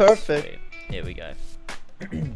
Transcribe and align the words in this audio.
Right, 0.00 0.08
Perfect. 0.08 0.46
sweet. 0.48 0.58
Here 0.90 1.04
we 1.04 1.14
go. 1.14 1.32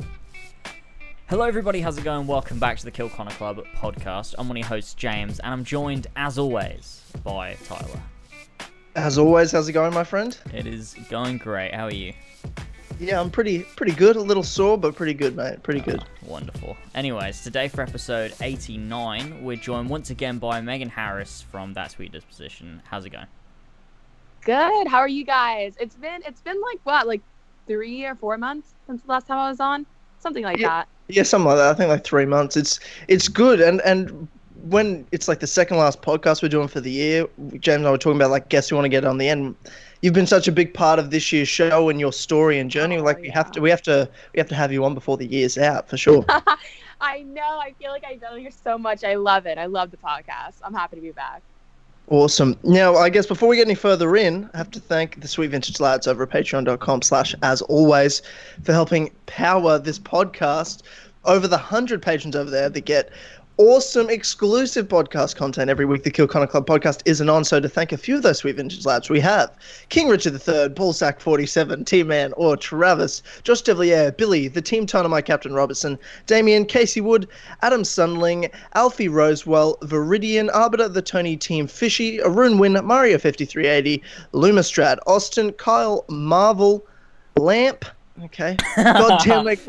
Hello, 1.28 1.42
everybody. 1.44 1.80
How's 1.80 1.98
it 1.98 2.04
going? 2.04 2.28
Welcome 2.28 2.60
back 2.60 2.78
to 2.78 2.84
the 2.84 2.92
Kill 2.92 3.08
Connor 3.08 3.32
Club 3.32 3.64
podcast. 3.74 4.36
I'm 4.38 4.46
one 4.46 4.56
of 4.56 4.60
your 4.60 4.68
hosts, 4.68 4.94
James, 4.94 5.40
and 5.40 5.52
I'm 5.52 5.64
joined, 5.64 6.06
as 6.14 6.38
always, 6.38 7.02
by 7.24 7.54
Tyler. 7.64 8.00
As 8.94 9.18
always, 9.18 9.50
how's 9.50 9.68
it 9.68 9.72
going, 9.72 9.92
my 9.92 10.04
friend? 10.04 10.38
It 10.54 10.68
is 10.68 10.94
going 11.10 11.38
great. 11.38 11.74
How 11.74 11.86
are 11.86 11.92
you? 11.92 12.12
Yeah, 13.00 13.20
I'm 13.20 13.28
pretty 13.28 13.64
pretty 13.74 13.92
good. 13.92 14.14
A 14.14 14.20
little 14.20 14.44
sore, 14.44 14.78
but 14.78 14.94
pretty 14.94 15.14
good, 15.14 15.34
mate. 15.34 15.64
Pretty 15.64 15.80
good. 15.80 15.98
Ah, 16.00 16.06
wonderful. 16.26 16.76
Anyways, 16.94 17.42
today 17.42 17.66
for 17.66 17.82
episode 17.82 18.34
89, 18.40 19.42
we're 19.42 19.56
joined 19.56 19.90
once 19.90 20.10
again 20.10 20.38
by 20.38 20.60
Megan 20.60 20.90
Harris 20.90 21.42
from 21.50 21.72
That 21.74 21.90
Sweet 21.90 22.12
Disposition. 22.12 22.82
How's 22.88 23.04
it 23.04 23.10
going? 23.10 23.26
Good. 24.42 24.86
How 24.86 24.98
are 24.98 25.08
you 25.08 25.24
guys? 25.24 25.74
It's 25.80 25.96
been 25.96 26.22
it's 26.24 26.40
been 26.40 26.62
like 26.62 26.78
what, 26.84 27.06
like 27.08 27.20
three 27.68 28.04
or 28.04 28.16
four 28.16 28.36
months 28.36 28.74
since 28.86 29.02
the 29.02 29.08
last 29.08 29.28
time 29.28 29.38
I 29.38 29.48
was 29.48 29.60
on, 29.60 29.86
something 30.18 30.42
like 30.42 30.58
Yeah. 30.58 30.68
that. 30.68 30.88
Yeah, 31.08 31.22
something 31.22 31.46
like 31.46 31.58
that. 31.58 31.70
I 31.70 31.74
think 31.74 31.88
like 31.88 32.04
three 32.04 32.26
months. 32.26 32.56
It's 32.56 32.80
it's 33.06 33.28
good, 33.28 33.60
and 33.60 33.80
and 33.82 34.28
when 34.64 35.06
it's 35.12 35.28
like 35.28 35.40
the 35.40 35.46
second 35.46 35.78
last 35.78 36.02
podcast 36.02 36.42
we're 36.42 36.48
doing 36.48 36.68
for 36.68 36.80
the 36.80 36.90
year, 36.90 37.26
James 37.60 37.76
and 37.78 37.86
I 37.86 37.90
were 37.92 37.98
talking 37.98 38.16
about 38.16 38.30
like 38.30 38.48
guests 38.48 38.68
who 38.70 38.76
want 38.76 38.84
to 38.86 38.90
get 38.90 39.04
on 39.04 39.16
the 39.18 39.28
end. 39.28 39.54
You've 40.02 40.12
been 40.14 40.26
such 40.26 40.46
a 40.48 40.52
big 40.52 40.74
part 40.74 40.98
of 40.98 41.10
this 41.10 41.32
year's 41.32 41.48
show 41.48 41.88
and 41.88 41.98
your 41.98 42.12
story 42.12 42.58
and 42.58 42.70
journey. 42.70 42.98
Oh, 42.98 43.02
like 43.04 43.20
we 43.20 43.30
have 43.30 43.50
to 43.52 43.60
we 43.60 43.70
have 43.70 43.82
to 43.82 44.08
we 44.34 44.38
have 44.38 44.48
to 44.48 44.54
have 44.54 44.72
you 44.72 44.84
on 44.84 44.94
before 44.94 45.16
the 45.16 45.26
year's 45.26 45.56
out 45.56 45.88
for 45.88 45.96
sure. 45.96 46.24
I 47.00 47.22
know. 47.22 47.58
I 47.60 47.72
feel 47.78 47.90
like 47.92 48.04
I've 48.04 48.20
done 48.20 48.38
here 48.40 48.50
so 48.50 48.76
much. 48.76 49.04
I 49.04 49.14
love 49.14 49.46
it. 49.46 49.56
I 49.56 49.66
love 49.66 49.90
the 49.90 49.96
podcast. 49.96 50.56
I'm 50.64 50.74
happy 50.74 50.96
to 50.96 51.02
be 51.02 51.12
back. 51.12 51.42
Awesome. 52.10 52.56
Now, 52.62 52.94
I 52.96 53.10
guess 53.10 53.26
before 53.26 53.50
we 53.50 53.56
get 53.56 53.66
any 53.66 53.74
further 53.74 54.16
in, 54.16 54.48
I 54.54 54.56
have 54.56 54.70
to 54.70 54.80
thank 54.80 55.20
the 55.20 55.28
Sweet 55.28 55.50
Vintage 55.50 55.78
Lads 55.78 56.06
over 56.06 56.22
at 56.22 56.30
patreon.com 56.30 57.02
slash 57.02 57.34
as 57.42 57.60
always 57.62 58.22
for 58.62 58.72
helping 58.72 59.10
power 59.26 59.78
this 59.78 59.98
podcast. 59.98 60.82
Over 61.24 61.46
the 61.46 61.56
100 61.56 62.00
patrons 62.00 62.34
over 62.34 62.48
there 62.48 62.70
that 62.70 62.80
get 62.86 63.10
awesome 63.58 64.08
exclusive 64.08 64.86
podcast 64.86 65.34
content 65.34 65.68
every 65.68 65.84
week. 65.84 66.04
The 66.04 66.10
Kill 66.10 66.28
Connor 66.28 66.46
Club 66.46 66.64
podcast 66.64 67.02
isn't 67.04 67.28
on, 67.28 67.44
so 67.44 67.58
to 67.58 67.68
thank 67.68 67.90
a 67.90 67.96
few 67.96 68.16
of 68.16 68.22
those 68.22 68.38
Sweet 68.38 68.54
Vintage 68.56 68.86
Lads, 68.86 69.10
we 69.10 69.18
have 69.20 69.50
King 69.88 70.08
Richard 70.08 70.40
III, 70.48 70.70
Paul 70.70 70.92
Sack 70.92 71.20
47, 71.20 71.84
T-Man 71.84 72.32
or 72.36 72.56
Travis, 72.56 73.22
Josh 73.42 73.62
Devlier, 73.62 74.16
Billy, 74.16 74.46
the 74.46 74.62
Team 74.62 74.86
my 75.08 75.20
Captain 75.20 75.52
Robertson, 75.52 75.98
Damien, 76.26 76.64
Casey 76.64 77.00
Wood, 77.00 77.28
Adam 77.62 77.82
Sunling, 77.82 78.48
Alfie 78.74 79.08
Rosewell, 79.08 79.76
Viridian, 79.80 80.48
Arbiter, 80.54 80.88
the 80.88 81.02
Tony 81.02 81.36
Team 81.36 81.66
Fishy, 81.66 82.22
Arun 82.22 82.58
Win, 82.58 82.74
Mario 82.84 83.18
5380, 83.18 84.02
Lumistrad, 84.32 84.98
Austin, 85.06 85.52
Kyle 85.52 86.04
Marvel, 86.08 86.86
Lamp. 87.36 87.84
Okay. 88.24 88.56
God 88.76 89.20
damn 89.24 89.48
it. 89.48 89.60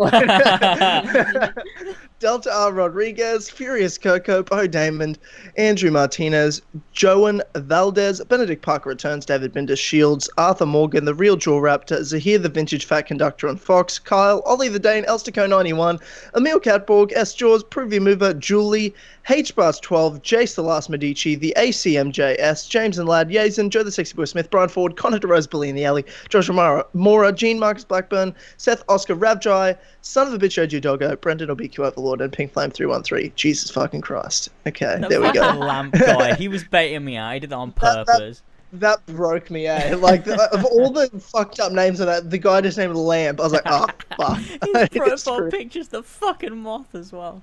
Delta 2.19 2.53
R. 2.53 2.73
Rodriguez, 2.73 3.49
Furious 3.49 3.97
Coco, 3.97 4.43
Bo 4.43 4.67
Damon, 4.67 5.15
Andrew 5.55 5.89
Martinez, 5.89 6.61
Joan 6.91 7.41
Valdez, 7.55 8.21
Benedict 8.25 8.61
Parker 8.61 8.89
returns, 8.89 9.25
David 9.25 9.53
Binder 9.53 9.77
Shields, 9.77 10.29
Arthur 10.37 10.65
Morgan, 10.65 11.05
The 11.05 11.13
Real 11.13 11.37
Jaw 11.37 11.61
Raptor, 11.61 12.03
Zahir 12.03 12.37
the 12.37 12.49
Vintage 12.49 12.83
Fat 12.83 13.03
Conductor 13.03 13.47
on 13.47 13.55
Fox, 13.55 13.99
Kyle, 13.99 14.41
Ollie 14.45 14.67
the 14.67 14.79
Dane, 14.79 15.05
Elstico91, 15.05 16.01
Emil 16.35 16.59
Catborg, 16.59 17.13
S. 17.13 17.33
Jaws, 17.33 17.63
Pruvia 17.63 18.01
Mover, 18.01 18.33
Julie, 18.33 18.93
H. 19.29 19.55
Bars 19.55 19.79
12, 19.79 20.21
Jace 20.23 20.55
the 20.55 20.63
Last 20.63 20.89
Medici, 20.89 21.35
The 21.35 21.53
ACMJS, 21.57 22.67
James 22.67 22.97
and 22.97 23.07
Lad, 23.07 23.29
Yazen, 23.29 23.69
Joe 23.69 23.83
the 23.83 23.91
Sexy 23.91 24.13
Boy 24.15 24.25
Smith, 24.25 24.49
Brian 24.49 24.69
Ford, 24.69 24.95
Connor 24.97 25.19
DeRose, 25.19 25.49
Billy 25.49 25.69
in 25.69 25.75
the 25.75 25.85
Alley, 25.85 26.03
Josh 26.29 26.49
Romero, 26.49 26.85
Mora, 26.93 27.31
Gene 27.31 27.59
Marcus 27.59 27.83
Blackburn, 27.83 28.33
Seth 28.57 28.83
Oscar 28.89 29.15
Ravjai, 29.15 29.77
Son 30.01 30.27
of 30.27 30.33
a 30.33 30.37
Bitch 30.39 30.61
OG 30.61 30.81
Doggo, 30.81 31.15
Brendan 31.17 31.49
OBQ 31.49 31.79
Overlord, 31.79 32.21
and 32.21 32.33
Pink 32.33 32.53
Flame 32.53 32.71
313. 32.71 33.31
Jesus 33.35 33.69
fucking 33.69 34.01
Christ. 34.01 34.49
Okay, 34.67 34.97
That 34.99 35.09
there 35.09 35.21
we 35.21 35.31
go. 35.31 35.41
lamp 35.41 35.93
guy. 35.93 36.33
He 36.39 36.47
was 36.47 36.63
baiting 36.63 37.03
me 37.05 37.15
out. 37.17 37.33
He 37.33 37.39
did 37.41 37.49
that 37.51 37.55
on 37.57 37.73
That- 37.81 38.05
that- 38.05 38.07
purpose. 38.07 38.41
That 38.71 39.03
broke 39.07 39.49
me, 39.49 39.65
eh? 39.65 39.95
Like, 39.95 40.25
the, 40.25 40.39
of 40.53 40.63
all 40.63 40.91
the 40.91 41.09
fucked 41.19 41.59
up 41.59 41.71
names 41.71 41.99
of 42.01 42.05
that, 42.05 42.29
the 42.29 42.37
guy 42.37 42.61
just 42.61 42.77
named 42.77 42.95
Lamp. 42.95 43.39
I 43.39 43.43
was 43.43 43.51
like, 43.53 43.63
oh, 43.65 43.87
fuck. 44.15 44.37
His 44.37 44.89
profile 44.89 45.49
picture's 45.49 45.87
the 45.87 46.03
fucking 46.03 46.55
moth 46.55 46.93
as 46.93 47.11
well. 47.11 47.41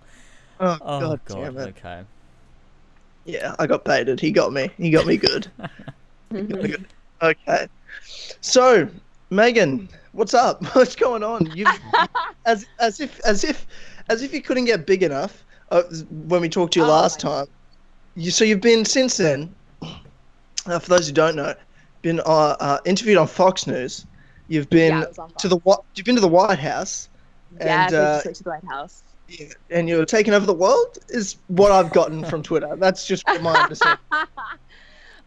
Oh, 0.61 0.79
Oh, 0.81 1.01
god, 1.01 1.21
God. 1.25 1.57
Okay. 1.57 2.03
Yeah, 3.25 3.55
I 3.59 3.67
got 3.67 3.85
baited. 3.85 4.21
He 4.21 4.31
got 4.31 4.53
me. 4.53 4.71
He 4.77 4.91
got 4.91 5.07
me 5.07 5.17
good. 5.17 5.51
Got 6.33 6.63
me 6.63 6.69
good. 6.69 6.87
Okay. 7.23 7.69
So, 8.41 8.89
Megan, 9.31 9.89
what's 10.13 10.35
up? 10.35 10.65
What's 10.75 10.97
going 10.97 11.23
on? 11.23 11.47
You 11.47 11.67
as 12.47 12.67
as 12.81 13.01
if 13.01 13.21
as 13.21 13.45
if 13.45 13.67
as 14.09 14.23
if 14.23 14.33
you 14.35 14.43
couldn't 14.43 14.65
get 14.65 14.87
big 14.87 15.03
enough 15.03 15.45
uh, 15.71 15.83
when 16.11 16.41
we 16.41 16.49
talked 16.49 16.73
to 16.75 16.81
you 16.81 16.85
Oh, 16.85 16.89
last 16.89 17.21
time. 17.21 17.47
You 18.17 18.31
so 18.31 18.45
you've 18.45 18.61
been 18.61 18.85
since 18.85 19.17
then. 19.17 19.55
Uh, 20.67 20.81
for 20.81 20.89
those 20.91 21.07
who 21.07 21.13
don't 21.13 21.37
know, 21.37 21.55
been 22.03 22.21
uh, 22.21 22.57
uh, 22.59 22.79
interviewed 22.85 23.19
on 23.19 23.29
Fox 23.29 23.67
News. 23.67 24.05
You've 24.49 24.69
been 24.69 24.93
Yeah, 24.93 25.03
it 25.03 25.09
was 25.09 25.19
on 25.19 25.33
to 25.39 25.49
the 25.49 25.61
you've 25.95 26.07
been 26.07 26.17
to 26.17 26.21
the 26.21 26.29
White 26.29 26.59
House. 26.59 27.09
yes, 27.61 27.93
and, 27.93 27.95
uh, 27.95 28.23
to 28.23 28.43
the 28.43 28.51
White 28.51 28.65
House. 28.69 29.03
And 29.71 29.89
you're 29.89 30.05
taking 30.05 30.35
over 30.35 30.47
the 30.47 30.55
world 30.55 30.99
is 31.09 31.37
what 31.49 31.73
I've 31.73 31.93
gotten 31.93 32.25
from 32.25 32.43
Twitter. 32.43 32.77
That's 32.77 33.07
just 33.07 33.27
my 33.41 33.55
understanding. 33.55 33.99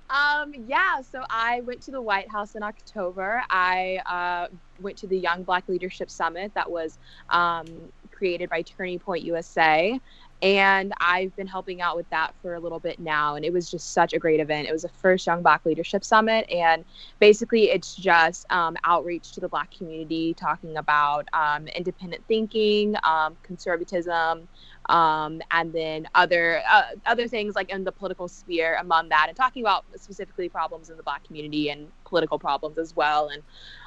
um, 0.09 0.53
yeah, 0.67 1.01
so 1.01 1.23
I 1.29 1.61
went 1.61 1.81
to 1.83 1.91
the 1.91 2.01
White 2.01 2.29
House 2.29 2.55
in 2.55 2.63
October. 2.63 3.43
I 3.49 3.99
uh, 4.05 4.55
went 4.81 4.97
to 4.99 5.07
the 5.07 5.17
Young 5.17 5.43
Black 5.43 5.67
Leadership 5.67 6.09
Summit 6.09 6.53
that 6.53 6.69
was 6.69 6.97
um, 7.29 7.65
created 8.11 8.49
by 8.49 8.61
Turning 8.61 8.99
Point 8.99 9.23
USA. 9.23 9.99
And 10.41 10.93
I've 11.01 11.35
been 11.35 11.47
helping 11.47 11.81
out 11.81 11.97
with 11.97 12.09
that 12.11 12.33
for 12.41 12.55
a 12.55 12.59
little 12.59 12.79
bit 12.79 12.99
now. 12.99 13.35
And 13.35 13.43
it 13.43 13.51
was 13.51 13.69
just 13.69 13.93
such 13.93 14.13
a 14.13 14.19
great 14.19 14.39
event. 14.39 14.67
It 14.67 14.71
was 14.71 14.83
the 14.83 14.89
first 14.89 15.27
Young 15.27 15.41
Black 15.41 15.65
Leadership 15.65 16.03
Summit. 16.03 16.49
And 16.49 16.85
basically, 17.19 17.71
it's 17.71 17.95
just 17.95 18.45
um, 18.51 18.77
outreach 18.85 19.33
to 19.33 19.41
the 19.41 19.49
Black 19.49 19.69
community, 19.71 20.33
talking 20.33 20.77
about 20.77 21.27
um, 21.33 21.67
independent 21.67 22.23
thinking, 22.27 22.95
um, 23.03 23.35
conservatism, 23.43 24.47
um, 24.89 25.41
and 25.51 25.73
then 25.73 26.07
other 26.15 26.61
uh, 26.71 26.83
other 27.05 27.27
things 27.29 27.55
like 27.55 27.69
in 27.71 27.85
the 27.85 27.93
political 27.93 28.27
sphere 28.27 28.77
among 28.81 29.09
that, 29.09 29.25
and 29.29 29.37
talking 29.37 29.63
about 29.63 29.85
specifically 29.97 30.49
problems 30.49 30.89
in 30.89 30.97
the 30.97 31.03
Black 31.03 31.23
community 31.23 31.69
and 31.69 31.91
political 32.05 32.39
problems 32.39 32.77
as 32.79 32.95
well, 32.95 33.29
and 33.29 33.43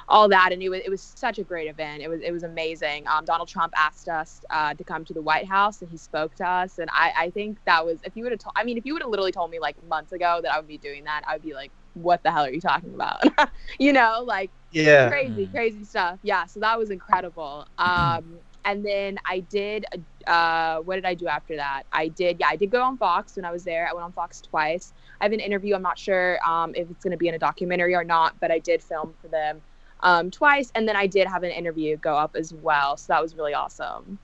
all 0.09 0.29
that. 0.29 0.51
And 0.53 0.63
it 0.63 0.69
was 0.69 0.81
it 0.85 0.89
was 0.89 1.03
such 1.03 1.39
a 1.39 1.43
great 1.43 1.69
event. 1.69 2.03
It 2.03 2.09
was 2.09 2.21
it 2.21 2.31
was 2.31 2.43
amazing. 2.43 3.07
Um, 3.07 3.25
Donald 3.25 3.49
Trump 3.49 3.73
asked 3.77 4.09
us 4.09 4.43
uh, 4.51 4.73
to 4.75 4.83
come 4.83 5.05
to 5.05 5.13
the 5.13 5.21
White 5.21 5.47
House, 5.47 5.81
and 5.81 5.91
he 5.91 5.97
spoke 5.97 6.35
to 6.35 6.47
us. 6.47 6.79
And 6.79 6.89
I, 6.93 7.13
I 7.17 7.29
think 7.31 7.59
that 7.65 7.85
was 7.85 8.01
if 8.03 8.15
you 8.15 8.23
would 8.23 8.31
have 8.33 8.39
told 8.39 8.53
I 8.57 8.63
mean 8.63 8.77
if 8.77 8.85
you 8.85 8.93
would 8.93 9.03
have 9.03 9.11
literally 9.11 9.31
told 9.33 9.51
me 9.51 9.59
like 9.59 9.81
months 9.83 10.13
ago 10.13 10.39
that 10.43 10.53
I 10.53 10.57
would 10.59 10.67
be 10.67 10.77
doing 10.79 11.05
that, 11.05 11.23
I 11.27 11.33
would 11.33 11.43
be 11.43 11.53
like, 11.53 11.73
what 11.93 12.23
the 12.23 12.31
hell 12.31 12.45
are 12.45 12.51
you 12.51 12.61
talking 12.61 12.93
about? 12.95 13.21
you 13.79 13.93
know, 13.93 14.23
like 14.25 14.51
Yeah. 14.71 15.09
crazy, 15.09 15.47
Mm. 15.47 15.51
crazy 15.51 15.85
stuff. 15.85 16.19
Yeah, 16.23 16.45
so 16.47 16.59
that 16.61 16.77
was 16.79 16.89
incredible. 16.91 17.67
Um, 17.77 18.39
and 18.65 18.85
then 18.85 19.17
I 19.25 19.41
did. 19.41 19.85
Uh, 20.27 20.77
what 20.79 20.95
did 20.95 21.05
I 21.05 21.13
do 21.13 21.27
after 21.27 21.55
that? 21.57 21.83
I 21.91 22.07
did. 22.07 22.37
Yeah, 22.39 22.47
I 22.49 22.55
did 22.55 22.71
go 22.71 22.81
on 22.81 22.97
Fox 22.97 23.35
when 23.35 23.45
I 23.45 23.51
was 23.51 23.63
there. 23.63 23.87
I 23.89 23.93
went 23.93 24.05
on 24.05 24.11
Fox 24.13 24.41
twice. 24.41 24.93
I 25.19 25.25
have 25.25 25.33
an 25.33 25.39
interview. 25.39 25.75
I'm 25.75 25.81
not 25.81 25.97
sure 25.99 26.39
um, 26.47 26.73
if 26.75 26.89
it's 26.89 27.03
going 27.03 27.11
to 27.11 27.17
be 27.17 27.27
in 27.27 27.33
a 27.35 27.39
documentary 27.39 27.95
or 27.95 28.03
not, 28.03 28.39
but 28.39 28.51
I 28.51 28.59
did 28.59 28.81
film 28.81 29.13
for 29.21 29.27
them 29.27 29.61
um, 30.01 30.31
twice, 30.31 30.71
and 30.75 30.87
then 30.87 30.95
I 30.95 31.07
did 31.07 31.27
have 31.27 31.43
an 31.43 31.51
interview 31.51 31.97
go 31.97 32.15
up 32.15 32.35
as 32.35 32.53
well. 32.53 32.97
So 32.97 33.13
that 33.13 33.21
was 33.21 33.35
really 33.35 33.53
awesome. 33.53 34.19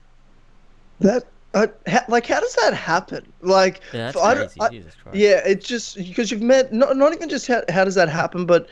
That 1.00 1.24
uh, 1.54 1.66
ha- 1.88 2.04
like 2.08 2.26
how 2.26 2.40
does 2.40 2.54
that 2.56 2.74
happen? 2.74 3.32
Like 3.42 3.80
Yeah, 3.92 4.12
that's 4.12 4.16
I 4.18 4.34
crazy. 4.34 4.60
I- 4.60 4.70
Jesus 4.70 4.94
Christ. 5.02 5.18
yeah, 5.18 5.40
it's 5.44 5.66
just 5.66 5.96
because 5.96 6.30
you've 6.30 6.42
met 6.42 6.72
not 6.72 6.96
not 6.96 7.12
even 7.14 7.28
just 7.28 7.46
how, 7.46 7.62
how 7.70 7.84
does 7.84 7.94
that 7.96 8.08
happen, 8.08 8.46
but 8.46 8.68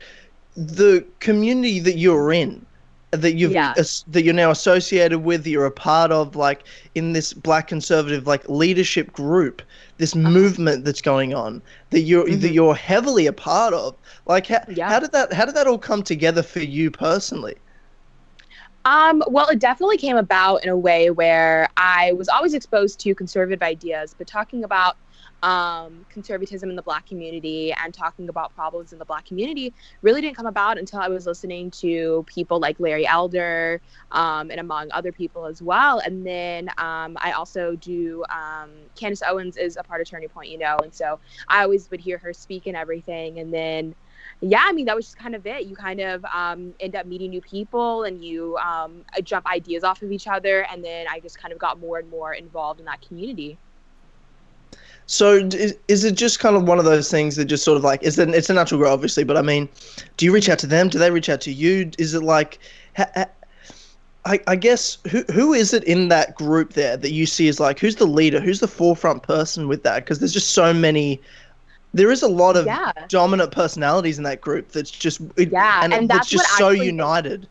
the 0.56 1.06
community 1.21 1.79
that 1.81 1.97
you're 1.99 2.33
in, 2.33 2.67
that 3.13 3.35
you've 3.37 3.53
Yeah. 3.55 3.73
as, 3.77 4.05
that 4.09 4.23
you're 4.23 4.35
now 4.35 4.50
associated 4.50 5.21
with, 5.21 5.44
that 5.44 5.50
you're 5.50 5.65
a 5.67 5.71
part 5.71 6.12
of, 6.12 6.37
like 6.37 6.67
in 6.94 7.12
this 7.15 7.32
black 7.32 7.69
conservative 7.69 8.27
like 8.27 8.49
leadership 8.49 9.12
group, 9.12 9.62
this 9.97 10.15
Uh-huh. 10.15 10.31
movement 10.32 10.85
that's 10.85 11.00
going 11.03 11.35
on 11.35 11.62
that 11.91 12.00
you're 12.03 12.29
that 12.29 12.50
Mhm. 12.50 12.53
you're 12.53 12.75
heavily 12.75 13.27
a 13.27 13.32
part 13.32 13.73
of. 13.75 13.97
Like 14.27 14.47
how, 14.49 14.61
Yeah. 14.67 14.88
how 14.88 15.00
did 15.00 15.12
that 15.12 15.32
how 15.32 15.44
did 15.47 15.55
that 15.56 15.67
all 15.67 15.79
come 15.79 16.03
together 16.03 16.43
for 16.43 16.61
you 16.61 16.91
personally? 16.91 17.56
Um, 18.85 19.23
well, 19.29 19.49
it 19.49 19.59
definitely 19.59 19.99
came 19.99 20.17
about 20.17 20.62
in 20.65 20.71
a 20.71 20.77
way 20.77 21.11
where 21.11 21.69
I 21.77 22.12
was 22.12 22.29
always 22.29 22.55
exposed 22.55 23.00
to 23.00 23.15
conservative 23.15 23.62
ideas, 23.62 24.15
but 24.17 24.27
talking 24.27 24.65
about 24.65 24.97
um, 25.43 26.05
conservatism 26.08 26.70
in 26.70 26.76
the 26.76 26.82
Black 26.82 27.06
community 27.06 27.73
and 27.73 27.94
talking 27.94 28.29
about 28.29 28.55
problems 28.55 28.93
in 28.93 28.99
the 28.99 29.05
Black 29.05 29.25
community 29.25 29.73
really 30.02 30.20
didn't 30.20 30.37
come 30.37 30.46
about 30.46 30.79
until 30.79 31.00
I 31.00 31.08
was 31.08 31.26
listening 31.26 31.70
to 31.73 32.25
people 32.26 32.58
like 32.61 32.81
Larry 32.81 33.06
Elder 33.06 33.81
um, 34.12 34.50
and 34.50 34.61
among 34.61 34.88
other 34.93 35.12
people 35.12 35.46
as 35.46 35.62
well. 35.62 36.00
And 36.00 36.26
then 36.26 36.69
um, 36.79 37.17
I 37.20 37.32
also 37.32 37.76
do, 37.76 38.25
um, 38.31 38.70
Candace 38.96 39.23
Owens 39.26 39.56
is 39.56 39.76
a 39.76 39.82
part 39.82 40.00
of 40.00 40.08
Turning 40.08 40.29
Point, 40.29 40.50
you 40.50 40.58
know, 40.58 40.76
and 40.82 40.93
so 40.93 41.20
I 41.49 41.62
always 41.62 41.91
would 41.91 42.00
hear 42.00 42.19
her 42.19 42.32
speak 42.32 42.67
and 42.67 42.76
everything. 42.76 43.38
And 43.38 43.52
then 43.52 43.94
yeah, 44.41 44.62
I 44.64 44.73
mean, 44.73 44.87
that 44.87 44.94
was 44.94 45.06
just 45.06 45.19
kind 45.19 45.34
of 45.34 45.46
it. 45.46 45.64
You 45.67 45.75
kind 45.75 46.00
of 46.00 46.25
um, 46.26 46.75
end 46.79 46.94
up 46.94 47.06
meeting 47.06 47.31
new 47.31 47.41
people 47.41 48.05
and 48.05 48.23
you 48.23 48.56
um, 48.58 49.05
jump 49.25 49.46
ideas 49.46 49.82
off 49.82 50.02
of 50.02 50.12
each 50.12 50.29
other. 50.29 50.64
And 50.70 50.84
then 50.84 51.06
I 51.11 51.20
just 51.20 51.38
kind 51.41 51.52
of 51.52 51.58
got 51.58 51.81
more 51.81 51.99
and 51.99 52.08
more 52.08 52.34
involved 52.34 52.79
in 52.79 52.87
that 52.87 53.00
community. 53.00 53.58
So 55.10 55.37
is, 55.37 55.75
is 55.88 56.05
it 56.05 56.16
just 56.16 56.38
kind 56.38 56.55
of 56.55 56.64
one 56.64 56.78
of 56.78 56.84
those 56.84 57.10
things 57.10 57.37
that 57.37 57.46
just 57.46 57.64
sort 57.64 57.78
of 57.78 57.82
like 57.82 58.02
is 58.02 58.19
it 58.19 58.28
it's 58.28 58.50
a 58.50 58.55
natural 58.55 58.78
grow 58.78 58.93
obviously, 58.93 59.25
but 59.25 59.38
I 59.38 59.43
mean, 59.43 59.69
do 60.19 60.26
you 60.26 60.32
reach 60.32 60.49
out 60.50 60.58
to 60.60 60.66
them? 60.66 60.88
Do 60.90 60.99
they 60.99 61.10
reach 61.10 61.31
out 61.31 61.40
to 61.43 61.52
you? 61.52 61.90
Is 61.99 62.12
it 62.12 62.22
like 62.22 62.58
ha, 62.94 63.06
ha, 63.14 63.25
I, 64.26 64.38
I 64.46 64.56
guess 64.56 64.99
who 65.10 65.25
who 65.32 65.55
is 65.55 65.72
it 65.72 65.82
in 65.84 66.08
that 66.08 66.34
group 66.34 66.75
there 66.75 66.96
that 66.99 67.10
you 67.12 67.25
see 67.25 67.49
is 67.49 67.58
like 67.58 67.78
who's 67.78 67.96
the 67.96 68.06
leader? 68.06 68.38
Who's 68.38 68.60
the 68.60 68.69
forefront 68.69 69.22
person 69.22 69.66
with 69.66 69.82
that? 69.84 70.05
Because 70.05 70.19
there's 70.19 70.34
just 70.34 70.50
so 70.50 70.75
many 70.75 71.22
there 71.94 72.10
is 72.10 72.22
a 72.22 72.28
lot 72.28 72.56
of 72.56 72.66
Yeah. 72.66 72.93
dominant 73.08 73.50
personalities 73.50 74.19
in 74.19 74.25
that 74.25 74.43
group 74.43 74.72
that's 74.72 74.90
just 74.90 75.22
it, 75.38 75.50
Yeah, 75.50 75.81
and, 75.82 75.94
and 75.94 76.08
that's 76.08 76.28
just 76.28 76.50
so 76.58 76.69
united. 76.69 77.49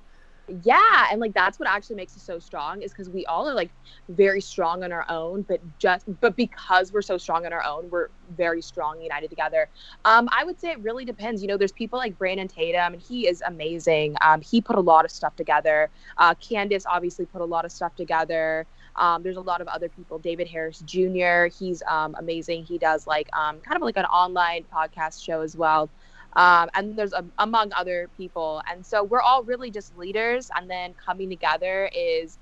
Yeah, 0.64 1.08
and 1.12 1.20
like 1.20 1.34
that's 1.34 1.60
what 1.60 1.68
actually 1.68 1.98
makes 1.98 2.16
us 2.16 2.24
so 2.24 2.40
strong 2.40 2.82
is 2.82 2.92
because 2.92 3.10
we 3.10 3.26
all 3.26 3.50
are 3.50 3.54
like 3.54 3.70
very 4.08 4.40
strong 4.40 4.82
on 4.82 4.94
our 4.94 5.06
own, 5.10 5.42
but 5.42 5.60
just 5.78 6.06
but 6.22 6.38
because 6.38 6.94
we're 6.94 7.02
so 7.02 7.18
strong 7.18 7.46
on 7.46 7.52
our 7.52 7.64
own, 7.64 7.90
we're 7.90 8.08
very 8.30 8.62
strong 8.62 9.02
united 9.02 9.30
together. 9.30 9.68
Um, 10.06 10.30
I 10.32 10.46
would 10.46 10.58
say 10.58 10.72
it 10.72 10.80
really 10.80 11.04
depends. 11.04 11.42
You 11.42 11.50
know, 11.50 11.58
there's 11.58 11.74
people 11.74 12.00
like 12.00 12.18
Brandon 12.18 12.48
Tatum, 12.48 12.94
and 12.94 13.02
he 13.02 13.28
is 13.28 13.44
amazing. 13.46 14.16
Um, 14.22 14.40
he 14.40 14.62
put 14.62 14.78
a 14.78 14.82
lot 14.82 15.04
of 15.04 15.12
stuff 15.12 15.36
together. 15.36 15.90
Uh, 16.18 16.34
Candace 16.36 16.86
obviously 16.90 17.26
put 17.26 17.42
a 17.42 17.46
lot 17.46 17.66
of 17.66 17.72
stuff 17.74 17.94
together. 17.98 18.66
Um, 18.96 19.24
there's 19.24 19.38
a 19.38 19.42
lot 19.42 19.60
of 19.60 19.68
other 19.68 19.90
people. 19.90 20.18
David 20.18 20.48
Harris 20.48 20.80
Jr. 20.80 21.48
He's 21.48 21.84
um, 21.88 22.16
amazing. 22.18 22.64
He 22.64 22.78
does 22.78 23.06
like 23.06 23.28
um, 23.36 23.60
kind 23.60 23.76
of 23.76 23.82
like 23.82 23.98
an 23.98 24.06
online 24.06 24.64
podcast 24.74 25.22
show 25.24 25.42
as 25.42 25.58
well 25.58 25.90
um, 26.34 26.70
and 26.76 26.96
there's 26.96 27.14
a, 27.14 27.26
among 27.40 27.72
other 27.74 28.10
people. 28.18 28.62
And 28.70 28.86
so 28.86 29.04
we're 29.04 29.22
all 29.22 29.44
really 29.44 29.72
just 29.72 29.98
leaders 29.98 30.50
and 30.56 30.70
then 30.70 30.94
coming 30.94 31.30
together 31.30 31.90
is 31.96 32.38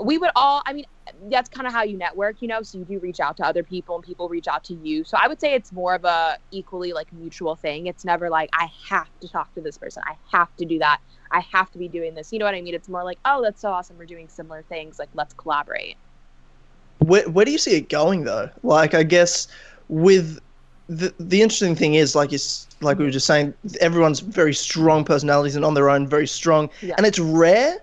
we 0.00 0.18
would 0.18 0.30
all 0.36 0.62
i 0.66 0.72
mean 0.72 0.86
that's 1.30 1.48
kind 1.48 1.66
of 1.66 1.72
how 1.72 1.82
you 1.82 1.96
network 1.96 2.40
you 2.40 2.48
know? 2.48 2.62
So 2.62 2.78
you 2.78 2.84
do 2.84 2.98
reach 2.98 3.20
out 3.20 3.36
to 3.38 3.46
other 3.46 3.62
people 3.62 3.96
and 3.96 4.04
people 4.04 4.28
reach 4.28 4.48
out 4.48 4.64
to 4.64 4.74
you. 4.74 5.04
So 5.04 5.16
i 5.20 5.28
would 5.28 5.40
say 5.40 5.54
it's 5.54 5.72
more 5.72 5.94
of 5.94 6.04
a 6.04 6.38
equally 6.50 6.92
like 6.92 7.12
mutual 7.12 7.56
thing. 7.56 7.86
It's 7.86 8.04
never 8.04 8.30
like 8.30 8.50
i 8.52 8.68
have 8.88 9.08
to 9.20 9.28
talk 9.28 9.54
to 9.54 9.60
this 9.60 9.78
person. 9.78 10.02
I 10.06 10.16
have 10.30 10.54
to 10.56 10.64
do 10.64 10.78
that. 10.78 11.00
I 11.30 11.40
have 11.52 11.70
to 11.72 11.78
be 11.78 11.88
doing 11.88 12.14
this. 12.14 12.32
You 12.32 12.38
know 12.38 12.44
what 12.44 12.54
i 12.54 12.60
mean? 12.60 12.74
It's 12.74 12.88
more 12.88 13.04
like 13.04 13.18
oh 13.24 13.42
that's 13.42 13.60
so 13.60 13.70
awesome. 13.70 13.98
We're 13.98 14.06
doing 14.06 14.28
similar 14.28 14.62
things. 14.62 14.98
Like 14.98 15.10
let's 15.14 15.34
collaborate. 15.34 15.96
Where 16.98 17.28
where 17.28 17.44
do 17.44 17.52
you 17.52 17.58
see 17.58 17.76
it 17.76 17.88
going 17.88 18.24
though? 18.24 18.50
Like 18.62 18.94
I 18.94 19.02
guess 19.02 19.48
with 19.88 20.40
the 20.88 21.12
the 21.20 21.40
interesting 21.42 21.74
thing 21.74 21.94
is 21.94 22.14
like 22.14 22.32
it's 22.32 22.66
like 22.80 22.98
we 22.98 23.04
were 23.04 23.10
just 23.10 23.26
saying 23.26 23.54
everyone's 23.80 24.20
very 24.20 24.54
strong 24.54 25.04
personalities 25.04 25.56
and 25.56 25.64
on 25.64 25.74
their 25.74 25.88
own 25.88 26.06
very 26.06 26.26
strong 26.26 26.68
Yeah. 26.80 26.94
and 26.96 27.06
it's 27.06 27.18
rare 27.18 27.78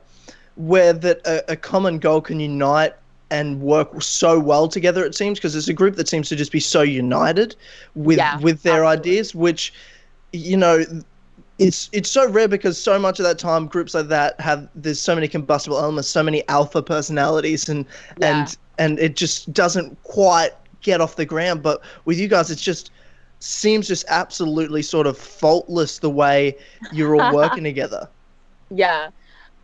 where 0.55 0.91
that 0.93 1.19
a, 1.25 1.53
a 1.53 1.55
common 1.55 1.99
goal 1.99 2.21
can 2.21 2.39
unite 2.39 2.93
and 3.31 3.61
work 3.61 4.01
so 4.01 4.37
well 4.39 4.67
together 4.67 5.05
it 5.05 5.15
seems 5.15 5.39
because 5.39 5.55
it's 5.55 5.67
a 5.69 5.73
group 5.73 5.95
that 5.95 6.07
seems 6.09 6.27
to 6.29 6.35
just 6.35 6.51
be 6.51 6.59
so 6.59 6.81
united 6.81 7.55
with 7.95 8.17
Yeah, 8.17 8.37
with 8.39 8.63
their 8.63 8.83
absolutely. 8.83 9.11
ideas 9.11 9.35
which 9.35 9.73
you 10.33 10.57
know 10.57 10.83
it's 11.57 11.89
it's 11.93 12.09
so 12.09 12.29
rare 12.29 12.47
because 12.47 12.77
so 12.81 12.97
much 12.99 13.19
of 13.19 13.25
that 13.25 13.39
time 13.39 13.67
groups 13.67 13.93
like 13.93 14.07
that 14.07 14.39
have 14.41 14.67
there's 14.75 14.99
so 14.99 15.15
many 15.15 15.27
combustible 15.27 15.77
elements 15.77 16.09
so 16.09 16.23
many 16.23 16.45
alpha 16.49 16.81
personalities 16.81 17.69
and 17.69 17.85
Yeah. 18.19 18.41
and 18.41 18.57
and 18.77 18.99
it 18.99 19.15
just 19.15 19.51
doesn't 19.53 20.01
quite 20.03 20.51
get 20.81 21.01
off 21.01 21.15
the 21.15 21.25
ground 21.25 21.61
but 21.63 21.81
with 22.05 22.19
you 22.19 22.27
guys 22.27 22.49
it's 22.51 22.61
just 22.61 22.91
seems 23.39 23.87
just 23.87 24.05
absolutely 24.09 24.81
sort 24.81 25.07
of 25.07 25.17
faultless 25.17 25.99
the 25.99 26.09
way 26.09 26.55
you're 26.89 27.15
all 27.15 27.27
working 27.29 27.63
together 27.63 28.09
Yeah. 28.69 29.09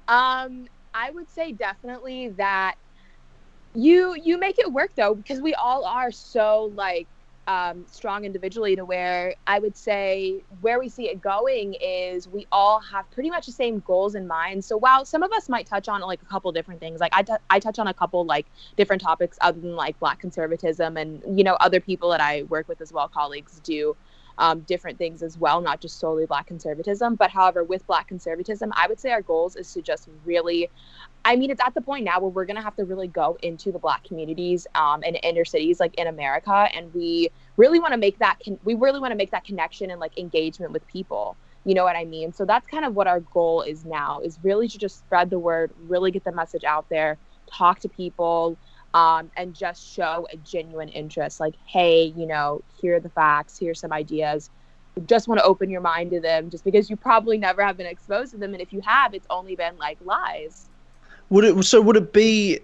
Um, 0.07 0.65
I 0.93 1.11
would 1.11 1.29
say 1.29 1.51
definitely 1.53 2.29
that 2.37 2.75
you 3.73 4.15
you 4.23 4.39
make 4.39 4.57
it 4.59 4.71
work 4.71 4.91
though 4.95 5.15
because 5.15 5.41
we 5.41 5.53
all 5.53 5.85
are 5.85 6.11
so 6.11 6.71
like 6.75 7.07
um, 7.47 7.85
strong 7.87 8.25
individually 8.25 8.75
to 8.75 8.85
where 8.85 9.35
I 9.45 9.59
would 9.59 9.77
say 9.77 10.43
where 10.61 10.79
we 10.79 10.89
see 10.89 11.09
it 11.09 11.21
going 11.21 11.75
is 11.75 12.27
we 12.27 12.47
all 12.51 12.79
have 12.79 13.09
pretty 13.11 13.29
much 13.29 13.45
the 13.45 13.51
same 13.51 13.79
goals 13.79 14.15
in 14.15 14.27
mind. 14.27 14.65
So 14.65 14.77
while 14.77 15.05
some 15.05 15.23
of 15.23 15.31
us 15.31 15.47
might 15.47 15.67
touch 15.67 15.87
on 15.87 16.01
like 16.01 16.21
a 16.21 16.25
couple 16.25 16.51
different 16.51 16.79
things, 16.79 16.99
like 16.99 17.13
I, 17.15 17.23
t- 17.23 17.33
I 17.49 17.59
touch 17.59 17.79
on 17.79 17.87
a 17.87 17.93
couple 17.93 18.25
like 18.25 18.47
different 18.77 19.01
topics 19.01 19.37
other 19.41 19.59
than 19.59 19.75
like 19.75 19.99
black 19.99 20.19
conservatism 20.19 20.97
and 20.97 21.21
you 21.37 21.43
know 21.43 21.55
other 21.59 21.79
people 21.79 22.09
that 22.09 22.21
I 22.21 22.43
work 22.43 22.67
with 22.67 22.81
as 22.81 22.91
well, 22.91 23.07
colleagues 23.07 23.59
do 23.59 23.95
um, 24.37 24.61
different 24.61 24.97
things 24.97 25.23
as 25.23 25.37
well, 25.37 25.61
not 25.61 25.81
just 25.81 25.99
solely 25.99 26.25
black 26.25 26.47
conservatism. 26.47 27.15
But 27.15 27.31
however, 27.31 27.63
with 27.63 27.85
black 27.87 28.07
conservatism, 28.07 28.71
I 28.75 28.87
would 28.87 28.99
say 28.99 29.11
our 29.11 29.21
goals 29.21 29.55
is 29.55 29.71
to 29.73 29.81
just 29.81 30.09
really, 30.25 30.69
I 31.25 31.35
mean, 31.37 31.49
it's 31.51 31.61
at 31.61 31.73
the 31.73 31.81
point 31.81 32.05
now 32.05 32.19
where 32.19 32.29
we're 32.29 32.45
going 32.45 32.57
to 32.57 32.61
have 32.61 32.75
to 32.77 32.85
really 32.85 33.07
go 33.07 33.37
into 33.41 33.71
the 33.71 33.79
black 33.79 34.03
communities 34.03 34.67
um, 34.75 35.01
and 35.05 35.19
inner 35.23 35.43
cities 35.43 35.79
like 35.79 35.95
in 35.95 36.07
America. 36.07 36.69
And 36.73 36.93
we 36.93 37.29
really 37.57 37.79
want 37.79 37.93
to 37.93 37.97
make 37.97 38.19
that, 38.19 38.37
con- 38.45 38.59
we 38.63 38.75
really 38.75 38.99
want 38.99 39.11
to 39.11 39.17
make 39.17 39.31
that 39.31 39.43
connection 39.43 39.91
and 39.91 39.99
like 39.99 40.17
engagement 40.19 40.71
with 40.71 40.87
people. 40.87 41.35
You 41.65 41.73
know 41.73 41.83
what 41.83 41.95
I 41.95 42.05
mean? 42.05 42.31
So 42.31 42.45
that's 42.45 42.67
kind 42.67 42.85
of 42.85 42.95
what 42.95 43.07
our 43.07 43.21
goal 43.21 43.63
is 43.63 43.85
now 43.85 44.21
is 44.21 44.39
really 44.43 44.67
to 44.67 44.77
just 44.77 44.99
spread 44.99 45.31
the 45.31 45.39
word, 45.39 45.73
really 45.87 46.11
get 46.11 46.23
the 46.23 46.31
message 46.31 46.63
out 46.63 46.87
there, 46.89 47.17
talk 47.51 47.79
to 47.79 47.89
people, 47.89 48.59
um, 48.93 49.31
and 49.35 49.53
just 49.55 49.85
show 49.85 50.27
a 50.31 50.37
genuine 50.37 50.87
interest 50.89 51.41
like 51.41 51.55
hey 51.67 52.13
you 52.15 52.25
know 52.25 52.61
here 52.81 52.95
are 52.95 52.99
the 53.01 53.09
facts 53.09 53.57
here 53.57 53.71
are 53.71 53.75
some 53.75 53.91
ideas 53.91 54.49
just 55.05 55.27
want 55.27 55.37
to 55.37 55.43
open 55.45 55.69
your 55.69 55.81
mind 55.81 56.11
to 56.11 56.21
them 56.21 56.49
just 56.49 56.63
because 56.63 56.89
you 56.89 56.95
probably 56.95 57.37
never 57.37 57.61
have 57.61 57.75
been 57.75 57.87
exposed 57.87 58.31
to 58.31 58.37
them 58.37 58.53
and 58.53 58.61
if 58.61 58.71
you 58.71 58.81
have 58.85 59.13
it's 59.13 59.27
only 59.29 59.55
been 59.55 59.75
like 59.77 59.97
lies 60.01 60.69
would 61.29 61.43
it 61.43 61.63
so 61.63 61.81
would 61.81 61.95
it 61.97 62.13
be 62.13 62.59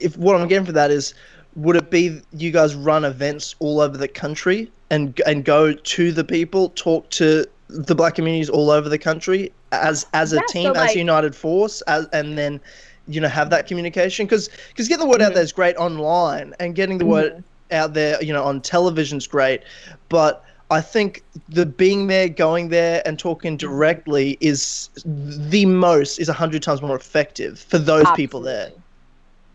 if 0.00 0.16
what 0.16 0.36
i'm 0.36 0.48
getting 0.48 0.66
for 0.66 0.72
that 0.72 0.90
is 0.90 1.14
would 1.56 1.76
it 1.76 1.90
be 1.90 2.20
you 2.32 2.50
guys 2.50 2.74
run 2.74 3.04
events 3.04 3.54
all 3.60 3.80
over 3.80 3.96
the 3.96 4.08
country 4.08 4.70
and 4.90 5.20
and 5.26 5.44
go 5.44 5.72
to 5.72 6.12
the 6.12 6.24
people 6.24 6.70
talk 6.70 7.08
to 7.10 7.46
the 7.68 7.94
black 7.94 8.14
communities 8.14 8.50
all 8.50 8.70
over 8.70 8.88
the 8.88 8.98
country 8.98 9.52
as 9.72 10.06
as 10.14 10.32
a 10.32 10.36
Yeah, 10.36 10.42
so, 10.46 10.52
team 10.52 10.76
as 10.76 10.94
a 10.94 10.98
united 10.98 11.34
force 11.34 11.80
as, 11.82 12.06
and 12.12 12.36
then 12.36 12.60
you 13.06 13.20
know 13.20 13.28
have 13.28 13.50
that 13.50 13.66
communication 13.66 14.26
because 14.26 14.48
because 14.68 14.88
getting 14.88 15.04
the 15.04 15.10
word 15.10 15.22
out 15.22 15.32
Mhm. 15.32 15.34
there 15.34 15.44
is 15.44 15.52
great 15.52 15.76
online 15.76 16.54
and 16.60 16.74
getting 16.74 16.98
the 16.98 17.06
word 17.06 17.44
out 17.70 17.94
there 17.94 18.22
you 18.22 18.32
know 18.32 18.44
on 18.44 18.60
television's 18.60 19.26
great 19.26 19.62
but 20.08 20.44
i 20.74 20.80
think 20.80 21.22
the 21.48 21.64
being 21.64 22.08
there 22.08 22.28
going 22.28 22.68
there 22.68 23.00
and 23.06 23.18
talking 23.18 23.56
directly 23.56 24.36
is 24.40 24.90
the 25.04 25.64
most 25.66 26.18
is 26.18 26.28
a 26.28 26.32
hundred 26.32 26.62
times 26.62 26.82
more 26.82 26.96
effective 26.96 27.58
for 27.58 27.78
those 27.78 28.06
people 28.16 28.40
there 28.40 28.70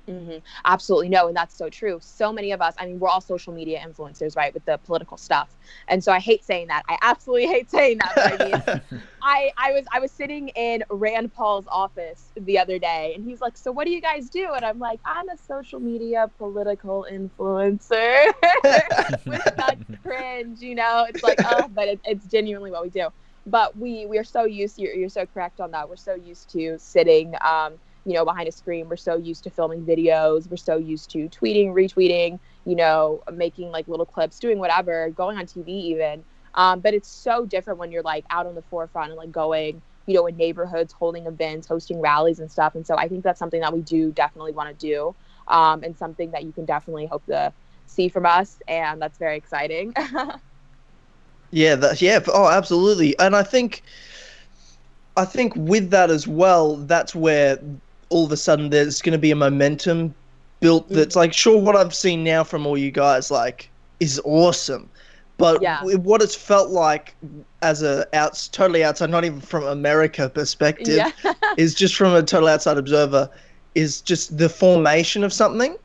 hmm 0.10 0.38
Absolutely 0.66 1.10
no, 1.10 1.28
and 1.28 1.38
that's 1.38 1.56
so 1.58 1.70
true. 1.70 2.00
So 2.02 2.34
many 2.34 2.52
of 2.52 2.62
us, 2.62 2.74
I 2.80 2.88
mean, 2.88 3.00
we're 3.00 3.10
all 3.10 3.22
social 3.22 3.54
media 3.54 3.80
influencers, 3.80 4.36
right, 4.36 4.54
with 4.54 4.66
the 4.66 4.80
political 4.80 5.18
stuff, 5.18 5.56
and 5.88 6.04
so 6.04 6.12
I 6.12 6.20
hate 6.20 6.44
saying 6.44 6.68
that. 6.70 6.84
I 6.90 6.98
absolutely 7.02 7.48
hate 7.48 7.70
saying 7.70 8.00
that. 8.00 8.16
I 8.26 8.38
mean, 8.38 8.64
I 9.22 9.52
I 9.58 9.72
was 9.74 9.86
I 9.94 10.00
was 10.00 10.12
sitting 10.12 10.50
in 10.50 10.84
Rand 10.90 11.34
Paul's 11.34 11.68
office 11.72 12.32
the 12.40 12.58
other 12.60 12.80
day, 12.80 13.14
and 13.16 13.24
he's 13.24 13.42
like, 13.42 13.58
"So 13.58 13.72
what 13.72 13.86
do 13.86 13.92
you 13.92 14.02
guys 14.02 14.30
do?" 14.30 14.52
And 14.56 14.66
I'm 14.66 14.80
like, 14.80 15.00
"I'm 15.06 15.30
a 15.30 15.38
social 15.38 15.80
media 15.80 16.32
political 16.38 17.06
influencer." 17.12 18.26
with 19.28 19.44
that 19.58 19.78
cringe, 20.04 20.60
you 20.62 20.76
know, 20.76 21.06
it's 21.08 21.24
like, 21.24 21.40
oh, 21.46 21.68
but 21.72 21.88
it, 21.88 22.02
it's 22.04 22.26
genuinely 22.26 22.72
what 22.72 22.84
we 22.84 22.90
do. 22.90 23.10
But 23.46 23.78
we 23.78 24.06
we 24.08 24.18
are 24.18 24.24
so 24.24 24.46
used. 24.46 24.78
You're, 24.80 24.94
you're 24.94 25.10
so 25.10 25.26
correct 25.26 25.60
on 25.60 25.72
that. 25.72 25.90
We're 25.90 25.96
so 25.98 26.16
used 26.16 26.52
to 26.52 26.78
sitting. 26.80 27.34
Um, 27.42 27.80
you 28.10 28.16
know, 28.16 28.26
behind 28.26 28.48
a 28.48 28.52
screen. 28.52 28.90
We're 28.90 28.98
so 28.98 29.18
used 29.18 29.44
to 29.44 29.52
filming 29.52 29.86
videos. 29.86 30.50
We're 30.50 30.58
so 30.58 30.78
used 30.78 31.12
to 31.12 31.30
tweeting, 31.30 31.68
retweeting, 31.68 32.40
you 32.66 32.76
know, 32.76 33.22
making 33.32 33.70
like 33.70 33.88
little 33.88 34.06
clips, 34.08 34.40
doing 34.40 34.58
whatever, 34.58 35.12
going 35.12 35.38
on 35.38 35.46
TV 35.46 35.68
even. 35.70 36.26
Um, 36.56 36.80
but 36.80 36.96
it's 36.96 37.08
so 37.08 37.46
different 37.46 37.78
when 37.78 37.92
you're 37.92 38.02
like 38.02 38.26
out 38.32 38.48
on 38.48 38.56
the 38.56 38.64
forefront 38.64 39.12
and 39.12 39.18
like 39.20 39.32
going, 39.32 39.84
you 40.08 40.16
know, 40.16 40.26
in 40.26 40.38
neighborhoods, 40.38 40.92
holding 40.92 41.28
events, 41.28 41.68
hosting 41.68 42.02
rallies 42.02 42.40
and 42.40 42.52
stuff. 42.52 42.74
And 42.74 42.84
so 42.84 42.98
I 42.98 43.08
think 43.08 43.24
that's 43.24 43.38
something 43.38 43.62
that 43.62 43.72
we 43.72 43.82
do 43.84 44.12
definitely 44.12 44.54
want 44.54 44.70
to 44.70 44.76
do, 44.76 45.16
um, 45.48 45.84
and 45.84 45.96
something 45.96 46.32
that 46.32 46.46
you 46.46 46.52
can 46.52 46.66
definitely 46.66 47.06
hope 47.06 47.28
to 47.28 47.54
see 47.86 48.10
from 48.10 48.26
us. 48.26 48.58
And 48.68 49.00
that's 49.00 49.20
very 49.20 49.38
exciting. 49.38 49.94
Yeah, 51.52 51.76
that, 51.78 52.00
yeah. 52.00 52.20
Oh, 52.28 52.48
absolutely. 52.48 53.18
And 53.18 53.36
I 53.36 53.42
think, 53.42 53.82
I 55.18 55.26
think 55.26 55.54
with 55.56 55.90
that 55.90 56.12
as 56.12 56.28
well, 56.28 56.78
that's 56.78 57.16
where 57.16 57.60
all 58.10 58.26
of 58.26 58.32
a 58.32 58.38
sudden 58.38 58.70
there's 58.70 59.02
going 59.02 59.14
to 59.14 59.20
be 59.20 59.32
a 59.32 59.36
momentum 59.36 60.14
built. 60.60 60.90
That's 60.90 61.16
like, 61.16 61.34
sure, 61.34 61.60
what 61.62 61.76
I've 61.76 61.94
seen 61.96 62.24
now 62.24 62.44
from 62.44 62.66
all 62.68 62.78
you 62.78 62.92
guys, 62.92 63.32
like, 63.32 63.70
is 64.00 64.20
awesome. 64.26 64.90
But 65.38 65.62
Yeah. 65.62 65.82
what 65.84 66.22
it's 66.22 66.36
felt 66.36 66.70
like 66.70 67.16
as 67.62 67.82
a 67.82 68.06
outs 68.14 68.50
totally 68.50 68.84
outside, 68.84 69.10
not 69.10 69.24
even 69.24 69.40
from 69.40 69.64
America 69.64 70.30
perspective, 70.30 70.98
yeah. 71.24 71.34
is 71.58 71.74
just 71.74 71.96
from 71.96 72.14
a 72.14 72.22
total 72.24 72.50
outside 72.50 72.78
observer, 72.78 73.30
is 73.76 74.02
just 74.02 74.38
the 74.38 74.50
formation 74.50 75.24
of 75.24 75.32
something. 75.32 75.78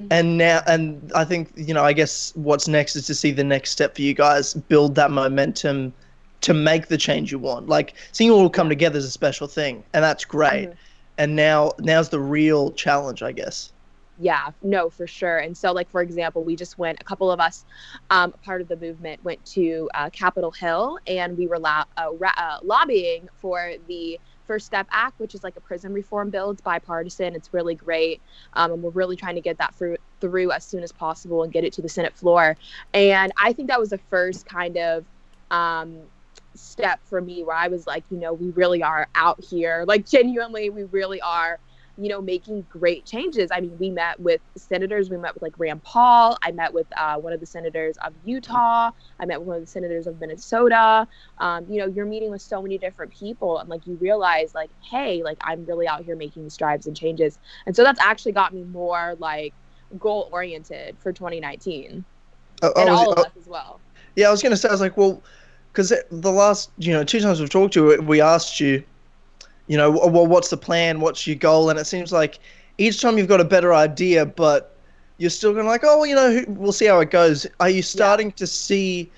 Mhm. 0.00 0.06
And 0.10 0.38
now, 0.38 0.62
and 0.66 1.12
I 1.14 1.24
think 1.24 1.52
you 1.54 1.72
know, 1.74 1.84
I 1.84 1.92
guess 1.92 2.32
what's 2.34 2.66
next 2.66 2.96
is 2.96 3.06
to 3.06 3.14
see 3.14 3.30
the 3.30 3.44
next 3.44 3.70
step 3.70 3.94
for 3.94 4.02
you 4.02 4.14
guys 4.14 4.54
build 4.54 4.94
that 4.96 5.10
momentum 5.12 5.92
to 6.40 6.54
make 6.54 6.88
the 6.88 6.96
change 6.96 7.30
you 7.30 7.38
want. 7.38 7.68
Like 7.68 7.94
seeing 8.12 8.30
it 8.30 8.34
all 8.34 8.48
come 8.50 8.68
together 8.68 8.98
is 8.98 9.04
a 9.04 9.10
special 9.10 9.46
thing, 9.46 9.84
and 9.92 10.02
that's 10.02 10.24
great. 10.24 10.70
Mhm. 10.70 10.74
And 11.20 11.36
now 11.36 11.72
now's 11.80 12.08
the 12.10 12.20
real 12.20 12.72
challenge, 12.72 13.22
I 13.22 13.32
guess. 13.32 13.72
yeah 14.18 14.50
no 14.62 14.90
for 14.90 15.06
sure. 15.06 15.38
And 15.38 15.56
so 15.56 15.72
like 15.72 15.90
for 15.90 16.02
example 16.02 16.44
we 16.44 16.56
just 16.56 16.78
went 16.78 16.98
a 17.00 17.04
couple 17.04 17.30
of 17.30 17.40
us 17.40 17.64
um, 18.10 18.32
part 18.44 18.60
of 18.60 18.68
the 18.68 18.76
movement 18.76 19.22
went 19.24 19.44
to 19.46 19.88
uh, 19.94 20.10
capitol 20.10 20.50
hill 20.52 20.98
and 21.06 21.36
we 21.38 21.46
were 21.46 21.58
la- 21.58 21.84
uh, 21.96 22.10
ra- 22.18 22.32
uh, 22.36 22.58
lobbying 22.62 23.28
for 23.40 23.72
the 23.88 24.20
first 24.46 24.66
step 24.66 24.86
act 24.92 25.18
which 25.20 25.34
is 25.34 25.44
like 25.44 25.56
a 25.56 25.60
prison 25.60 25.92
reform 25.92 26.30
bill. 26.30 26.50
It's 26.50 26.60
bipartisan. 26.62 27.34
It's 27.36 27.52
really 27.54 27.74
great. 27.76 28.22
Um, 28.54 28.72
and 28.72 28.82
we're 28.82 28.90
really 28.90 29.16
trying 29.16 29.36
to 29.36 29.40
get 29.40 29.58
that 29.58 29.74
through 29.76 29.96
through 30.20 30.52
as 30.52 30.64
soon 30.66 30.82
as 30.82 30.92
possible 30.92 31.42
and 31.44 31.52
get 31.52 31.64
it 31.64 31.72
to 31.74 31.82
the 31.82 31.88
senate 31.88 32.14
floor. 32.16 32.56
And 32.94 33.32
i 33.38 33.52
think 33.52 33.68
that 33.68 33.80
was 33.80 33.90
the 33.90 33.98
first 34.10 34.46
kind 34.46 34.76
of 34.76 35.06
um, 35.50 36.10
step 36.54 37.00
for 37.04 37.20
me 37.20 37.42
where 37.42 37.56
i 37.56 37.68
was 37.68 37.86
like 37.86 38.04
you 38.10 38.18
know 38.18 38.32
we 38.32 38.50
really 38.50 38.82
are 38.82 39.08
out 39.14 39.42
here 39.42 39.84
like 39.86 40.06
genuinely 40.06 40.70
we 40.70 40.84
really 40.84 41.20
are 41.20 41.58
you 42.00 42.08
know, 42.08 42.22
making 42.22 42.62
great 42.70 43.04
changes. 43.04 43.50
I 43.52 43.60
mean, 43.60 43.76
we 43.78 43.90
met 43.90 44.18
with 44.18 44.40
senators. 44.56 45.10
We 45.10 45.18
met 45.18 45.34
with 45.34 45.42
like 45.42 45.52
Rand 45.58 45.82
Paul. 45.82 46.38
I 46.42 46.50
met 46.50 46.72
with 46.72 46.86
uh, 46.96 47.16
one 47.16 47.34
of 47.34 47.40
the 47.40 47.46
senators 47.46 47.98
of 47.98 48.14
Utah. 48.24 48.90
I 49.18 49.26
met 49.26 49.38
with 49.38 49.48
one 49.48 49.56
of 49.56 49.62
the 49.62 49.66
senators 49.66 50.06
of 50.06 50.18
Minnesota. 50.18 51.06
Um, 51.38 51.66
you 51.68 51.78
know, 51.78 51.86
you're 51.86 52.06
meeting 52.06 52.30
with 52.30 52.40
so 52.40 52.62
many 52.62 52.78
different 52.78 53.12
people, 53.12 53.58
and 53.58 53.68
like 53.68 53.86
you 53.86 53.98
realize, 54.00 54.54
like, 54.54 54.70
hey, 54.90 55.22
like 55.22 55.36
I'm 55.42 55.66
really 55.66 55.86
out 55.86 56.02
here 56.02 56.16
making 56.16 56.48
strides 56.48 56.86
and 56.86 56.96
changes. 56.96 57.38
And 57.66 57.76
so 57.76 57.84
that's 57.84 58.00
actually 58.00 58.32
got 58.32 58.54
me 58.54 58.64
more 58.64 59.14
like 59.18 59.52
goal 59.98 60.30
oriented 60.32 60.96
for 61.00 61.12
2019, 61.12 62.02
I- 62.62 62.66
I 62.66 62.80
and 62.80 62.88
all 62.88 63.12
of 63.12 63.18
I- 63.18 63.22
us 63.22 63.32
as 63.38 63.46
well. 63.46 63.78
Yeah, 64.16 64.28
I 64.28 64.30
was 64.30 64.42
going 64.42 64.50
to 64.50 64.56
say, 64.56 64.68
I 64.68 64.72
was 64.72 64.80
like, 64.80 64.96
well, 64.96 65.22
because 65.72 65.92
the 66.10 66.32
last, 66.32 66.70
you 66.78 66.92
know, 66.92 67.04
two 67.04 67.20
times 67.20 67.40
we've 67.40 67.50
talked 67.50 67.74
to 67.74 67.92
you, 67.92 68.02
we 68.02 68.20
asked 68.20 68.60
you, 68.60 68.82
you 69.68 69.76
know, 69.76 69.90
well, 69.90 70.26
what's 70.26 70.50
the 70.50 70.56
plan? 70.56 71.00
What's 71.00 71.26
your 71.26 71.36
goal? 71.36 71.70
And 71.70 71.78
it 71.78 71.86
seems 71.86 72.10
like 72.12 72.40
each 72.78 73.00
time 73.00 73.18
you've 73.18 73.28
got 73.28 73.40
a 73.40 73.44
better 73.44 73.72
idea, 73.72 74.26
but 74.26 74.76
you're 75.18 75.30
still 75.30 75.52
going 75.52 75.66
like, 75.66 75.82
oh, 75.84 75.98
well, 75.98 76.06
you 76.06 76.14
know, 76.14 76.44
we'll 76.48 76.72
see 76.72 76.86
how 76.86 76.98
it 77.00 77.10
goes. 77.10 77.46
Are 77.60 77.70
you 77.70 77.82
starting 77.82 78.32
to 78.32 78.46
see, 78.46 79.10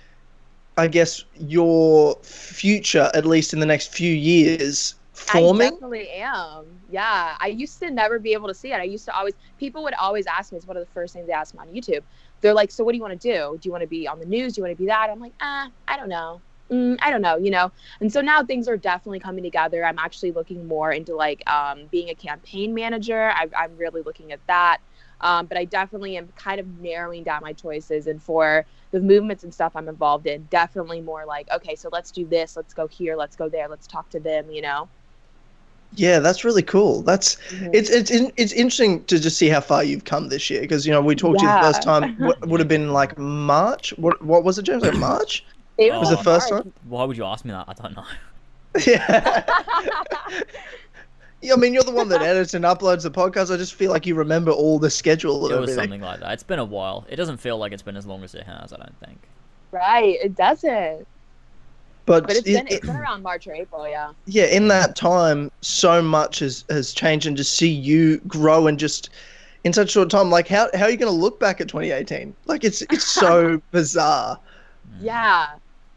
I 0.76 0.88
guess, 0.88 1.24
your 1.38 2.16
future, 2.22 3.10
at 3.14 3.24
least 3.24 3.54
in 3.54 3.60
the 3.60 3.66
next 3.66 3.94
few 3.94 4.12
years, 4.12 4.94
forming? 5.14 5.68
I 5.68 5.70
definitely 5.70 6.10
am. 6.10 6.66
Yeah. 6.90 7.36
I 7.40 7.46
used 7.46 7.78
to 7.78 7.90
never 7.90 8.18
be 8.18 8.34
able 8.34 8.48
to 8.48 8.54
see 8.54 8.72
it. 8.72 8.76
I 8.76 8.82
used 8.82 9.06
to 9.06 9.16
always, 9.16 9.34
people 9.58 9.82
would 9.84 9.94
always 9.94 10.26
ask 10.26 10.52
me, 10.52 10.58
it's 10.58 10.66
one 10.66 10.76
of 10.76 10.84
the 10.84 10.92
first 10.92 11.14
things 11.14 11.26
they 11.26 11.32
ask 11.32 11.54
me 11.54 11.60
on 11.60 11.68
YouTube. 11.68 12.02
They're 12.42 12.54
like, 12.54 12.70
so 12.70 12.84
what 12.84 12.92
do 12.92 12.96
you 12.98 13.02
want 13.02 13.18
to 13.18 13.32
do? 13.32 13.58
Do 13.58 13.66
you 13.66 13.72
want 13.72 13.82
to 13.82 13.88
be 13.88 14.06
on 14.06 14.18
the 14.18 14.26
news? 14.26 14.52
Do 14.52 14.60
you 14.60 14.64
want 14.64 14.76
to 14.76 14.82
be 14.82 14.86
that? 14.86 15.08
I'm 15.10 15.20
like, 15.20 15.32
ah, 15.40 15.70
I 15.88 15.96
don't 15.96 16.08
know. 16.08 16.40
Mm, 16.70 16.98
I 17.00 17.10
don't 17.10 17.22
know, 17.22 17.36
you 17.36 17.50
know? 17.50 17.70
And 18.00 18.12
so 18.12 18.20
now 18.20 18.42
things 18.42 18.68
are 18.68 18.76
definitely 18.76 19.20
coming 19.20 19.44
together. 19.44 19.84
I'm 19.84 19.98
actually 19.98 20.32
looking 20.32 20.66
more 20.66 20.90
into 20.92 21.14
like 21.14 21.48
um, 21.48 21.86
being 21.90 22.10
a 22.10 22.14
campaign 22.14 22.74
manager. 22.74 23.30
I, 23.34 23.48
I'm 23.56 23.76
really 23.76 24.02
looking 24.02 24.32
at 24.32 24.40
that. 24.46 24.78
Um, 25.20 25.46
but 25.46 25.56
I 25.56 25.64
definitely 25.64 26.16
am 26.16 26.28
kind 26.36 26.58
of 26.58 26.66
narrowing 26.80 27.22
down 27.22 27.42
my 27.42 27.52
choices. 27.52 28.06
And 28.08 28.20
for 28.20 28.66
the 28.90 29.00
movements 29.00 29.44
and 29.44 29.54
stuff 29.54 29.72
I'm 29.76 29.88
involved 29.88 30.26
in, 30.26 30.48
definitely 30.50 31.00
more 31.00 31.24
like, 31.24 31.48
okay, 31.50 31.76
so 31.76 31.88
let's 31.92 32.10
do 32.10 32.26
this. 32.26 32.56
Let's 32.56 32.74
go 32.74 32.88
here. 32.88 33.16
Let's 33.16 33.36
go 33.36 33.48
there. 33.48 33.68
Let's 33.68 33.86
talk 33.86 34.10
to 34.10 34.20
them, 34.20 34.50
you 34.50 34.62
know? 34.62 34.88
Yeah, 35.94 36.20
that's 36.20 36.42
really 36.44 36.62
cool. 36.62 37.02
That's 37.02 37.36
Mhm. 37.50 37.70
it's 37.74 37.90
it's 37.90 38.10
in- 38.10 38.32
it's 38.36 38.52
interesting 38.52 39.04
to 39.04 39.18
just 39.20 39.36
see 39.36 39.48
how 39.48 39.60
far 39.60 39.84
you've 39.84 40.04
come 40.04 40.28
this 40.30 40.48
year 40.48 40.60
because 40.62 40.86
you 40.86 40.92
know 40.92 41.00
we 41.02 41.14
talked 41.14 41.40
to 41.40 41.44
you 41.44 41.52
the 41.52 41.60
first 41.60 41.82
time 41.82 42.16
w- 42.16 42.34
would 42.46 42.60
have 42.60 42.68
been 42.68 42.92
like 42.92 43.18
March. 43.18 43.92
What 43.98 44.22
what 44.22 44.42
was 44.44 44.58
it, 44.58 44.62
James? 44.62 44.82
Like 44.82 44.94
March? 44.94 45.44
It 45.78 45.90
Was 45.92 46.10
the 46.10 46.18
first 46.18 46.50
hard. 46.50 46.64
one? 46.66 46.72
Why 46.88 47.04
would 47.04 47.16
you 47.16 47.24
ask 47.24 47.44
me 47.46 47.50
that? 47.52 47.64
I 47.66 47.72
don't 47.72 47.96
know. 47.96 48.04
yeah. 48.86 49.42
Yeah, 51.44 51.54
I 51.54 51.56
mean, 51.56 51.74
you're 51.74 51.82
the 51.82 51.90
one 51.90 52.08
that 52.10 52.22
edits 52.22 52.54
and 52.54 52.64
uploads 52.64 53.02
the 53.02 53.10
podcast. 53.10 53.52
I 53.52 53.56
just 53.56 53.74
feel 53.74 53.90
like 53.90 54.06
you 54.06 54.14
remember 54.14 54.52
all 54.52 54.78
the 54.78 54.88
schedule 54.90 55.38
It 55.38 55.58
was 55.58 55.70
everything. 55.70 55.74
something 55.74 56.00
like 56.00 56.20
that. 56.20 56.34
It's 56.34 56.44
been 56.44 56.60
a 56.60 56.64
while. 56.64 57.04
It 57.08 57.16
doesn't 57.16 57.38
feel 57.38 57.58
like 57.58 57.72
it's 57.72 57.82
been 57.82 57.96
as 57.96 58.06
long 58.06 58.22
as 58.22 58.36
it 58.36 58.44
has. 58.44 58.72
I 58.72 58.76
don't 58.76 58.94
think. 59.04 59.18
right. 59.72 60.16
It 60.22 60.36
doesn't. 60.36 61.04
But, 62.04 62.26
But 62.26 62.36
it's 62.36 62.48
it- 62.48 62.54
been 62.54 62.66
it- 62.66 62.72
it's 62.74 62.86
been 62.86 62.96
around 62.96 63.22
March 63.22 63.46
or 63.46 63.54
April, 63.54 63.88
yeah. 63.88 64.12
yeah, 64.26 64.46
in 64.46 64.68
that 64.68 64.96
time, 64.96 65.50
so 65.62 66.02
much 66.02 66.40
has 66.40 66.64
has 66.68 66.92
changed, 66.92 67.26
and 67.26 67.36
to 67.36 67.44
see 67.44 67.68
you 67.70 68.18
grow 68.26 68.66
and 68.66 68.78
just 68.78 69.10
in 69.64 69.72
such 69.72 69.88
a 69.88 69.92
short 69.92 70.10
time, 70.10 70.30
like 70.30 70.48
how 70.48 70.68
how 70.74 70.84
are 70.84 70.90
you 70.90 70.96
going 70.96 71.12
to 71.12 71.16
look 71.18 71.38
back 71.38 71.60
at 71.60 71.68
2018? 71.68 72.34
Like 72.46 72.64
it's 72.64 72.82
it's 72.82 73.06
so 73.06 73.60
bizarre. 73.70 74.38
Yeah. 75.00 75.46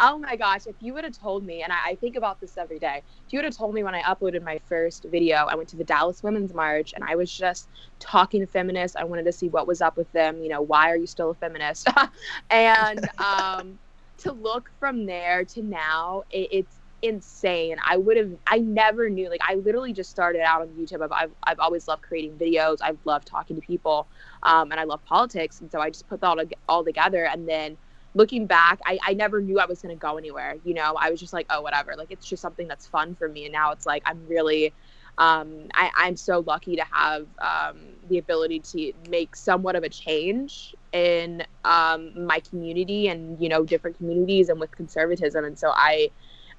Oh 0.01 0.17
my 0.19 0.35
gosh, 0.35 0.67
if 0.67 0.75
you 0.81 0.93
would 0.93 1.05
have 1.05 1.17
told 1.17 1.45
me, 1.45 1.63
and 1.63 1.71
I, 1.71 1.91
I 1.91 1.95
think 1.95 2.17
about 2.17 2.41
this 2.41 2.57
every 2.57 2.79
day, 2.79 3.01
if 3.25 3.31
you 3.31 3.39
would 3.39 3.45
have 3.45 3.55
told 3.55 3.73
me 3.73 3.81
when 3.81 3.95
I 3.95 4.01
uploaded 4.01 4.43
my 4.43 4.59
first 4.67 5.05
video, 5.09 5.37
I 5.37 5.55
went 5.55 5.69
to 5.69 5.77
the 5.77 5.85
Dallas 5.85 6.21
Women's 6.21 6.53
March 6.53 6.91
and 6.93 7.01
I 7.03 7.15
was 7.15 7.31
just 7.31 7.69
talking 7.99 8.41
to 8.41 8.45
feminists. 8.45 8.97
I 8.97 9.05
wanted 9.05 9.23
to 9.23 9.31
see 9.31 9.47
what 9.47 9.67
was 9.67 9.81
up 9.81 9.95
with 9.95 10.11
them. 10.11 10.41
You 10.41 10.49
know, 10.49 10.61
why 10.61 10.91
are 10.91 10.97
you 10.97 11.07
still 11.07 11.29
a 11.29 11.33
feminist? 11.33 11.87
and 12.49 13.07
um, 13.19 13.79
to 14.25 14.33
look 14.33 14.69
from 14.79 15.05
there 15.05 15.45
to 15.45 15.61
now, 15.61 16.23
it, 16.31 16.49
it's 16.51 16.79
insane. 17.01 17.77
I 17.85 17.97
would 17.97 18.17
have, 18.17 18.31
I 18.47 18.57
never 18.57 19.09
knew. 19.09 19.29
Like, 19.29 19.41
I 19.47 19.55
literally 19.55 19.93
just 19.93 20.09
started 20.09 20.41
out 20.41 20.61
on 20.61 20.69
YouTube. 20.69 21.03
I've, 21.03 21.11
I've, 21.11 21.31
I've 21.43 21.59
always 21.59 21.87
loved 21.87 22.01
creating 22.01 22.37
videos. 22.37 22.77
I've 22.81 22.97
loved 23.05 23.27
talking 23.27 23.55
to 23.55 23.61
people, 23.61 24.07
um, 24.43 24.71
and 24.71 24.79
I 24.79 24.85
love 24.85 25.03
politics. 25.05 25.61
And 25.61 25.71
so 25.71 25.79
I 25.79 25.89
just 25.89 26.07
put 26.07 26.21
that 26.21 26.27
all, 26.27 26.43
all 26.67 26.83
together. 26.83 27.25
And 27.25 27.47
then 27.47 27.77
looking 28.15 28.47
back, 28.47 28.79
I, 28.85 28.97
I 29.05 29.13
never 29.13 29.41
knew 29.41 29.59
I 29.59 29.65
was 29.65 29.81
going 29.81 29.95
to 29.95 29.99
go 29.99 30.17
anywhere. 30.17 30.55
You 30.63 30.73
know, 30.73 30.95
I 30.99 31.11
was 31.11 31.19
just 31.19 31.33
like, 31.33 31.45
oh, 31.51 31.61
whatever. 31.61 31.93
Like, 31.95 32.09
it's 32.09 32.25
just 32.25 32.41
something 32.41 32.67
that's 32.67 32.87
fun 32.87 33.13
for 33.15 33.29
me. 33.29 33.45
And 33.45 33.53
now 33.53 33.71
it's 33.71 33.85
like, 33.85 34.01
I'm 34.05 34.25
really, 34.27 34.73
um, 35.19 35.67
I, 35.75 35.91
I'm 35.95 36.15
so 36.15 36.39
lucky 36.39 36.75
to 36.77 36.85
have 36.91 37.27
um, 37.39 37.77
the 38.09 38.17
ability 38.17 38.61
to 38.61 38.93
make 39.09 39.35
somewhat 39.35 39.75
of 39.75 39.83
a 39.83 39.89
change 39.89 40.73
in 40.95 41.43
um, 41.65 42.25
my 42.25 42.39
community 42.39 43.09
and, 43.09 43.39
you 43.41 43.49
know, 43.49 43.63
different 43.65 43.97
communities 43.97 44.49
and 44.49 44.59
with 44.59 44.71
conservatism. 44.71 45.43
And 45.43 45.59
so 45.59 45.71
I, 45.75 46.09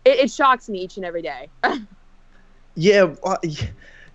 it, 0.04 0.18
it 0.24 0.30
shocks 0.30 0.68
me 0.68 0.78
each 0.80 0.96
and 0.96 1.06
every 1.06 1.22
day. 1.22 1.48
Yeah, 2.78 3.14
I- 3.24 3.38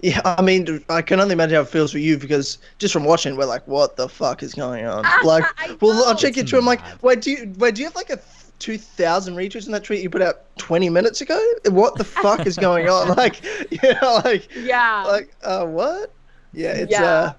yeah. 0.01 0.21
I 0.23 0.41
mean, 0.43 0.83
I 0.87 1.01
can 1.01 1.19
only 1.19 1.33
imagine 1.33 1.55
how 1.55 1.61
it 1.61 1.67
feels 1.69 1.91
for 1.91 1.97
you 1.97 2.17
because 2.19 2.59
just 2.77 2.93
from 2.93 3.05
watching, 3.05 3.35
we're 3.35 3.45
like, 3.45 3.67
what 3.67 3.95
the 3.95 4.07
fuck 4.07 4.43
is 4.43 4.53
going 4.53 4.85
on? 4.85 5.03
Like, 5.23 5.45
I 5.57 5.75
well, 5.81 6.03
I'll 6.07 6.15
check 6.15 6.35
your 6.35 6.43
It's 6.43 6.51
tweet. 6.51 6.61
I'm 6.61 6.65
like, 6.67 6.81
mad. 6.81 7.01
wait, 7.01 7.21
do 7.21 7.31
you 7.31 7.51
wait? 7.57 7.73
Do 7.75 7.81
you 7.81 7.87
have 7.87 7.95
like 7.95 8.11
a 8.11 8.19
two 8.59 8.77
thousand 8.77 9.35
retweets 9.35 9.65
in 9.65 9.71
that 9.71 9.83
tweet 9.83 10.03
you 10.03 10.11
put 10.11 10.21
out 10.21 10.55
twenty 10.57 10.89
minutes 10.89 11.21
ago? 11.21 11.39
What 11.69 11.95
the 11.95 12.03
fuck 12.03 12.45
is 12.45 12.55
going 12.55 12.87
on? 12.87 13.07
Like, 13.17 13.43
yeah, 13.83 13.99
like, 14.23 14.47
yeah. 14.55 15.03
like, 15.07 15.33
uh, 15.41 15.65
what? 15.65 16.13
Yeah, 16.53 16.73
it's 16.73 16.91
Yeah. 16.91 17.03
uh, 17.03 17.33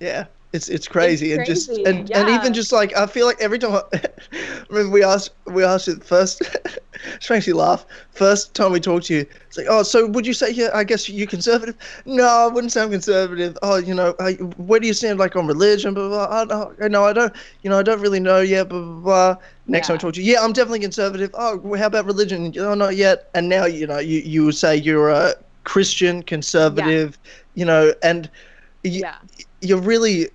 yeah. 0.00 0.26
It's, 0.54 0.70
it's 0.70 0.88
crazy 0.88 1.34
and 1.34 1.44
just 1.44 1.68
crazy, 1.68 1.84
and, 1.84 1.98
and 2.10 2.28
yeah. 2.28 2.40
even 2.40 2.54
just 2.54 2.72
like 2.72 2.96
I 2.96 3.06
feel 3.06 3.26
like 3.26 3.38
every 3.38 3.58
time 3.58 3.82
I, 3.92 4.02
remember 4.70 4.90
we 4.90 5.04
asked 5.04 5.32
we 5.44 5.62
asked 5.62 5.88
you 5.88 5.94
the 5.94 6.04
first 6.04 6.40
it 6.40 7.28
makes 7.28 7.46
you 7.46 7.54
laugh. 7.54 7.84
First 8.12 8.54
time 8.54 8.72
we 8.72 8.80
talked 8.80 9.06
to 9.06 9.14
you 9.16 9.26
it's 9.46 9.58
like 9.58 9.66
oh 9.68 9.82
so 9.82 10.06
would 10.06 10.26
you 10.26 10.32
say 10.32 10.50
yeah 10.50 10.70
I 10.72 10.84
guess 10.84 11.06
you 11.06 11.26
conservative? 11.26 11.76
No 12.06 12.26
I 12.26 12.46
wouldn't 12.46 12.72
say 12.72 12.82
I'm 12.82 12.90
conservative. 12.90 13.58
Oh 13.60 13.76
you 13.76 13.92
know 13.94 14.14
I, 14.20 14.32
where 14.56 14.80
do 14.80 14.86
you 14.86 14.94
stand 14.94 15.18
like 15.18 15.36
on 15.36 15.46
religion 15.46 15.92
blah 15.92 16.08
blah, 16.08 16.26
blah. 16.26 16.62
I 16.62 16.74
don't 16.76 16.92
no 16.92 17.04
I 17.04 17.12
don't 17.12 17.36
you 17.62 17.68
know 17.68 17.78
I 17.78 17.82
don't 17.82 18.00
really 18.00 18.20
know 18.20 18.40
yet 18.40 18.70
blah 18.70 18.80
blah 18.80 19.00
blah. 19.00 19.36
Next 19.66 19.88
time 19.88 19.96
I 19.96 19.98
talk 19.98 20.14
to 20.14 20.22
you 20.22 20.32
yeah 20.32 20.40
I'm 20.42 20.54
definitely 20.54 20.80
conservative. 20.80 21.30
Oh 21.34 21.76
how 21.76 21.86
about 21.86 22.06
religion? 22.06 22.54
Oh 22.58 22.72
not 22.72 22.96
yet. 22.96 23.28
And 23.34 23.50
now 23.50 23.66
you 23.66 23.86
know 23.86 23.98
you 23.98 24.20
you 24.20 24.46
would 24.46 24.56
say 24.56 24.76
you're 24.76 25.10
a 25.10 25.34
Christian 25.64 26.22
conservative 26.22 27.18
you 27.54 27.66
know 27.66 27.92
and 28.02 28.30
you, 28.82 29.00
yeah. 29.00 29.16
you're 29.60 29.82
really 29.82 30.30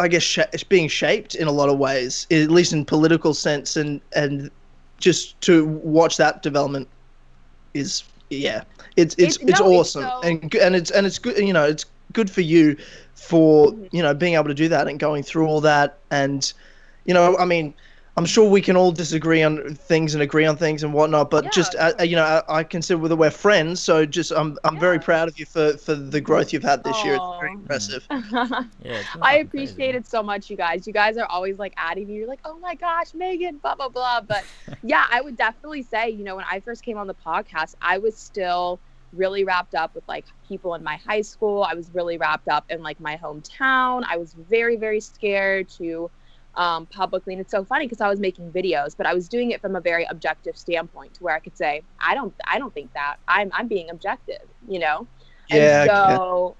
i 0.00 0.08
guess 0.08 0.22
sh- 0.22 0.38
it's 0.52 0.64
being 0.64 0.88
shaped 0.88 1.34
in 1.34 1.46
a 1.46 1.52
lot 1.52 1.68
of 1.68 1.78
ways 1.78 2.26
at 2.30 2.50
least 2.50 2.72
in 2.72 2.84
political 2.84 3.34
sense 3.34 3.76
and 3.76 4.00
and 4.16 4.50
just 4.98 5.40
to 5.42 5.66
watch 5.66 6.16
that 6.16 6.42
development 6.42 6.88
is 7.74 8.02
yeah 8.30 8.62
it's 8.96 9.14
it's 9.18 9.36
It's- 9.36 9.50
it's, 9.50 9.60
no, 9.60 9.66
it's 9.68 9.78
awesome 9.78 10.02
so- 10.02 10.20
and 10.22 10.54
and 10.56 10.74
it's 10.74 10.90
and 10.90 11.06
it's 11.06 11.18
good 11.18 11.38
you 11.38 11.52
know 11.52 11.64
it's 11.64 11.84
good 12.12 12.30
for 12.30 12.40
you 12.40 12.76
for 13.14 13.68
Mhm. 13.72 13.88
you 13.92 14.02
know 14.02 14.14
being 14.14 14.34
able 14.34 14.48
to 14.48 14.54
do 14.54 14.68
that 14.68 14.88
and 14.88 14.98
going 14.98 15.22
through 15.22 15.46
all 15.46 15.60
that 15.60 15.98
and 16.10 16.52
you 17.04 17.14
know 17.14 17.36
i 17.38 17.44
mean 17.44 17.74
i'm 18.20 18.26
sure 18.28 18.50
we 18.50 18.60
can 18.60 18.76
all 18.76 18.92
disagree 18.92 19.42
on 19.42 19.74
things 19.74 20.14
and 20.14 20.22
agree 20.22 20.44
on 20.46 20.56
things 20.56 20.84
and 20.84 20.94
whatnot 20.94 21.30
but 21.30 21.44
Yeah, 21.44 21.50
just 21.50 21.74
uh, 21.76 21.92
you 22.02 22.16
know 22.16 22.42
I, 22.48 22.60
I 22.60 22.64
consider 22.64 23.08
that 23.08 23.16
we're 23.16 23.30
friends 23.30 23.82
so 23.82 24.06
just 24.06 24.32
i'm 24.32 24.58
i'm 24.64 24.78
very 24.78 25.00
proud 25.00 25.28
of 25.28 25.38
you 25.38 25.46
for 25.46 25.78
for 25.78 25.94
the 25.94 26.20
growth 26.20 26.52
you've 26.52 26.62
had 26.64 26.84
this 26.84 27.04
year 27.04 27.16
it's 27.16 27.28
very 27.40 27.54
impressive 27.54 28.08
Yeah. 28.78 29.00
it's 29.00 29.14
I 29.22 29.36
appreciate 29.38 29.94
crazy. 29.94 29.96
it 29.96 30.06
so 30.06 30.22
much, 30.22 30.50
you 30.50 30.56
guys. 30.56 30.86
You 30.86 30.92
guys 30.92 31.16
are 31.16 31.26
always 31.26 31.58
like 31.58 31.74
adding 31.76 32.08
me. 32.08 32.14
You're 32.14 32.28
like, 32.28 32.40
oh 32.44 32.58
my 32.58 32.74
gosh, 32.74 33.14
Megan, 33.14 33.58
blah 33.58 33.74
blah 33.76 33.88
blah. 33.88 34.20
But 34.22 34.46
yeah, 34.82 35.04
I 35.10 35.20
would 35.20 35.36
definitely 35.36 35.82
say, 35.82 36.10
you 36.10 36.24
know, 36.24 36.36
when 36.36 36.44
I 36.50 36.60
first 36.60 36.82
came 36.84 36.98
on 36.98 37.06
the 37.06 37.14
podcast, 37.14 37.74
I 37.80 37.98
was 37.98 38.18
still 38.18 38.82
really 39.12 39.44
wrapped 39.44 39.74
up 39.74 39.94
with 39.94 40.04
like 40.08 40.26
people 40.46 40.74
in 40.74 40.82
my 40.82 40.96
high 40.96 41.22
school. 41.22 41.62
I 41.62 41.74
was 41.74 41.90
really 41.92 42.18
wrapped 42.18 42.48
up 42.48 42.66
in 42.68 42.82
like 42.82 43.00
my 43.00 43.16
hometown. 43.16 44.04
I 44.08 44.16
was 44.16 44.34
very 44.34 44.76
very 44.76 45.00
scared 45.00 45.68
to 45.78 46.10
um, 46.54 46.86
publicly. 46.86 47.34
And 47.34 47.40
it's 47.40 47.50
so 47.50 47.64
funny 47.64 47.86
because 47.86 48.00
I 48.00 48.08
was 48.08 48.20
making 48.20 48.50
videos, 48.52 48.96
but 48.96 49.06
I 49.06 49.14
was 49.14 49.28
doing 49.28 49.50
it 49.50 49.60
from 49.60 49.76
a 49.76 49.80
very 49.80 50.04
objective 50.04 50.56
standpoint, 50.56 51.14
to 51.14 51.24
where 51.24 51.34
I 51.34 51.40
could 51.40 51.56
say, 51.56 51.82
I 51.98 52.14
don't, 52.14 52.34
I 52.46 52.58
don't 52.58 52.72
think 52.74 52.92
that. 52.94 53.16
I'm, 53.28 53.50
I'm 53.54 53.68
being 53.68 53.90
objective, 53.90 54.42
you 54.68 54.78
know. 54.78 55.06
Yeah, 55.48 55.82
And 55.82 55.90
so. 55.90 56.56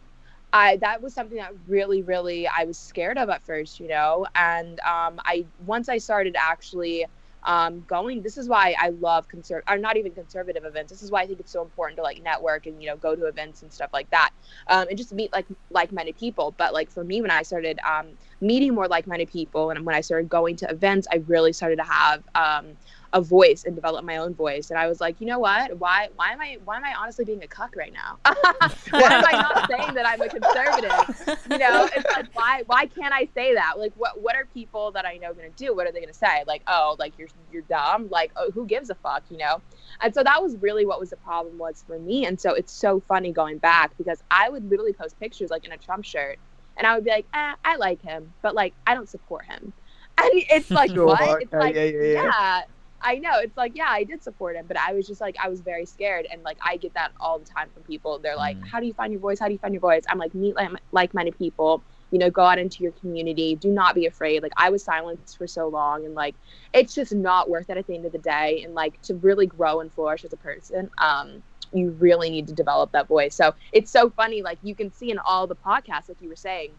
I, 0.52 0.76
that 0.78 1.00
was 1.00 1.14
something 1.14 1.38
that 1.38 1.52
really, 1.68 2.02
really 2.02 2.48
I 2.48 2.64
was 2.64 2.76
scared 2.76 3.18
of 3.18 3.28
at 3.28 3.44
first, 3.44 3.78
you 3.78 3.88
know. 3.88 4.26
And 4.34 4.80
um, 4.80 5.20
I 5.24 5.46
once 5.64 5.88
I 5.88 5.98
started 5.98 6.34
actually 6.36 7.06
um, 7.44 7.82
going. 7.82 8.22
This 8.22 8.36
is 8.36 8.48
why 8.48 8.74
I 8.78 8.90
love 8.90 9.26
conserv 9.28 9.62
or 9.68 9.78
not 9.78 9.96
even 9.96 10.12
conservative 10.12 10.64
events. 10.64 10.92
This 10.92 11.02
is 11.02 11.10
why 11.10 11.22
I 11.22 11.26
think 11.26 11.40
it's 11.40 11.52
so 11.52 11.62
important 11.62 11.96
to 11.98 12.02
like 12.02 12.22
network 12.22 12.66
and 12.66 12.82
you 12.82 12.88
know 12.88 12.96
go 12.96 13.14
to 13.16 13.26
events 13.26 13.62
and 13.62 13.72
stuff 13.72 13.90
like 13.92 14.10
that, 14.10 14.30
um, 14.68 14.86
and 14.88 14.98
just 14.98 15.12
meet 15.12 15.32
like 15.32 15.46
like-minded 15.70 16.16
people. 16.16 16.54
But 16.56 16.72
like 16.74 16.90
for 16.90 17.04
me, 17.04 17.20
when 17.20 17.30
I 17.30 17.42
started 17.42 17.78
um, 17.88 18.16
meeting 18.40 18.74
more 18.74 18.88
like-minded 18.88 19.28
people, 19.28 19.70
and 19.70 19.84
when 19.84 19.94
I 19.94 20.00
started 20.00 20.28
going 20.28 20.56
to 20.56 20.70
events, 20.70 21.06
I 21.10 21.16
really 21.26 21.52
started 21.52 21.76
to 21.76 21.84
have 21.84 22.24
um, 22.34 22.76
a 23.12 23.20
voice 23.20 23.64
and 23.64 23.74
develop 23.74 24.04
my 24.04 24.18
own 24.18 24.34
voice. 24.34 24.70
And 24.70 24.78
I 24.78 24.86
was 24.86 25.00
like, 25.00 25.20
you 25.20 25.26
know 25.26 25.38
what? 25.38 25.76
Why 25.78 26.08
why 26.14 26.32
am 26.32 26.40
I 26.40 26.58
why 26.64 26.76
am 26.76 26.84
I 26.84 26.94
honestly 26.98 27.24
being 27.24 27.42
a 27.42 27.48
cuck 27.48 27.74
right 27.76 27.92
now? 27.92 28.18
why 28.24 29.02
am 29.02 29.24
I 29.26 29.32
not 29.32 29.70
saying 29.70 29.94
that 29.94 30.06
I'm 30.06 30.20
a 30.20 30.28
conservative? 30.28 31.40
You 31.50 31.58
know, 31.58 31.88
it's 31.94 32.16
like 32.16 32.34
why 32.34 32.62
why 32.66 32.86
can't 32.86 33.12
I 33.12 33.28
say 33.34 33.54
that? 33.54 33.78
Like 33.78 33.92
what 33.96 34.20
what 34.20 34.36
are 34.36 34.46
people 34.54 34.92
that 34.92 35.06
I 35.06 35.16
know 35.16 35.34
gonna 35.34 35.50
do? 35.50 35.74
What 35.74 35.86
are 35.86 35.92
they 35.92 36.00
gonna 36.00 36.12
say? 36.12 36.44
Like, 36.46 36.62
oh, 36.66 36.96
like 36.98 37.14
you're 37.18 37.28
you're 37.52 37.62
dumb, 37.62 38.08
like 38.10 38.30
oh 38.36 38.50
who 38.52 38.64
gives 38.66 38.90
a 38.90 38.94
fuck, 38.94 39.24
you 39.30 39.38
know? 39.38 39.60
And 40.00 40.14
so 40.14 40.22
that 40.22 40.40
was 40.40 40.56
really 40.58 40.86
what 40.86 41.00
was 41.00 41.10
the 41.10 41.16
problem 41.16 41.58
was 41.58 41.82
for 41.86 41.98
me. 41.98 42.26
And 42.26 42.40
so 42.40 42.54
it's 42.54 42.72
so 42.72 43.00
funny 43.00 43.32
going 43.32 43.58
back 43.58 43.96
because 43.98 44.22
I 44.30 44.48
would 44.48 44.70
literally 44.70 44.92
post 44.92 45.18
pictures 45.18 45.50
like 45.50 45.64
in 45.64 45.72
a 45.72 45.78
Trump 45.78 46.04
shirt 46.04 46.38
and 46.76 46.86
I 46.86 46.94
would 46.94 47.04
be 47.04 47.10
like, 47.10 47.26
eh, 47.34 47.54
I 47.64 47.76
like 47.76 48.00
him, 48.02 48.32
but 48.40 48.54
like 48.54 48.72
I 48.86 48.94
don't 48.94 49.08
support 49.08 49.46
him. 49.46 49.72
And 50.22 50.28
it's 50.50 50.70
like 50.70 50.90
Sure, 50.90 51.06
what? 51.06 51.42
It's 51.42 51.52
like 51.52 51.74
yeah, 51.74 51.84
yeah, 51.84 52.02
yeah. 52.02 52.22
yeah. 52.24 52.62
I 53.02 53.16
know. 53.16 53.38
It's 53.38 53.56
like, 53.56 53.72
yeah, 53.74 53.88
I 53.88 54.04
did 54.04 54.22
support 54.22 54.56
him, 54.56 54.66
but 54.66 54.76
I 54.78 54.92
was 54.92 55.06
just 55.06 55.20
like, 55.20 55.36
I 55.42 55.48
was 55.48 55.60
very 55.60 55.86
scared. 55.86 56.26
And 56.30 56.42
like, 56.42 56.58
I 56.64 56.76
get 56.76 56.94
that 56.94 57.12
all 57.20 57.38
the 57.38 57.44
time 57.46 57.68
from 57.72 57.82
people. 57.84 58.18
They're 58.18 58.36
like, 58.36 58.58
Mm. 58.58 58.68
how 58.68 58.80
do 58.80 58.86
you 58.86 58.92
find 58.94 59.12
your 59.12 59.20
voice? 59.20 59.38
How 59.38 59.46
do 59.46 59.52
you 59.52 59.58
find 59.58 59.72
your 59.74 59.80
voice? 59.80 60.02
I'm 60.08 60.18
like, 60.18 60.34
meet 60.34 60.54
like 60.92 61.14
minded 61.14 61.38
people, 61.38 61.82
you 62.10 62.18
know, 62.18 62.30
go 62.30 62.42
out 62.42 62.58
into 62.58 62.82
your 62.82 62.92
community. 62.92 63.54
Do 63.56 63.70
not 63.70 63.94
be 63.94 64.06
afraid. 64.06 64.42
Like, 64.42 64.52
I 64.56 64.70
was 64.70 64.84
silenced 64.84 65.38
for 65.38 65.46
so 65.46 65.68
long. 65.68 66.04
And 66.04 66.14
like, 66.14 66.34
it's 66.72 66.94
just 66.94 67.14
not 67.14 67.48
worth 67.48 67.70
it 67.70 67.76
at 67.76 67.86
the 67.86 67.94
end 67.94 68.04
of 68.06 68.12
the 68.12 68.18
day. 68.18 68.62
And 68.64 68.74
like, 68.74 69.00
to 69.02 69.14
really 69.14 69.46
grow 69.46 69.80
and 69.80 69.92
flourish 69.92 70.24
as 70.24 70.32
a 70.32 70.36
person, 70.36 70.90
um, 70.98 71.42
you 71.72 71.90
really 71.92 72.30
need 72.30 72.48
to 72.48 72.52
develop 72.54 72.92
that 72.92 73.06
voice. 73.08 73.34
So 73.34 73.54
it's 73.72 73.90
so 73.90 74.10
funny. 74.10 74.42
Like, 74.42 74.58
you 74.62 74.74
can 74.74 74.92
see 74.92 75.10
in 75.10 75.18
all 75.18 75.46
the 75.46 75.56
podcasts, 75.56 76.08
like 76.08 76.20
you 76.20 76.28
were 76.28 76.36
saying, 76.36 76.72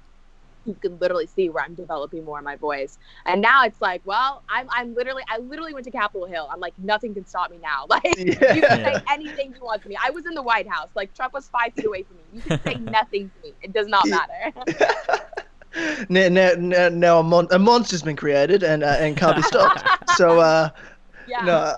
you 0.66 0.76
can 0.76 0.98
literally 1.00 1.28
see 1.28 1.50
where 1.50 1.64
I'm 1.64 1.76
developing 1.76 2.24
more 2.24 2.38
of 2.38 2.46
my 2.46 2.56
voice. 2.56 2.98
And 3.26 3.42
now 3.42 3.64
it's 3.66 3.82
like, 3.82 4.02
well, 4.06 4.44
I'm 4.50 4.68
I'm 4.72 4.94
literally 4.94 5.24
I 5.30 5.40
literally 5.40 5.74
went 5.74 5.86
to 5.86 5.92
Capitol 5.92 6.26
Hill. 6.26 6.48
I'm 6.52 6.60
like, 6.60 6.74
nothing 6.78 7.14
can 7.14 7.26
stop 7.26 7.52
me 7.52 7.58
now. 7.58 7.86
Like 7.92 8.18
you 8.18 8.36
can 8.36 8.84
say 8.84 8.96
anything 9.10 9.54
you 9.54 9.64
want 9.64 9.84
to 9.84 9.90
me. 9.90 9.98
I 10.02 10.12
was 10.12 10.26
in 10.26 10.34
the 10.34 10.42
White 10.42 10.68
House. 10.68 10.90
Like 10.96 11.14
Trump 11.14 11.34
was 11.34 11.50
five 11.50 11.74
feet 11.74 11.86
away 11.86 12.04
from 12.04 12.18
me. 12.18 12.24
You 12.32 12.42
can 12.42 12.64
say 12.64 12.76
nothing 12.80 13.30
to 13.30 13.42
me. 13.48 13.54
It 13.62 13.74
does 13.74 13.88
not 13.88 14.08
matter. 14.08 14.54
now, 16.10 16.30
now, 16.30 16.54
now, 16.58 16.90
now 16.90 17.20
a, 17.20 17.24
mon- 17.24 17.48
a 17.52 17.60
monster's 17.60 18.02
been 18.02 18.16
created 18.16 18.64
and 18.64 18.84
uh, 18.84 18.96
and 19.00 19.18
can't 19.18 19.36
be 19.36 19.42
stopped. 19.42 19.84
so 20.16 20.40
uh, 20.40 20.70
yeah. 21.28 21.44
no, 21.46 21.76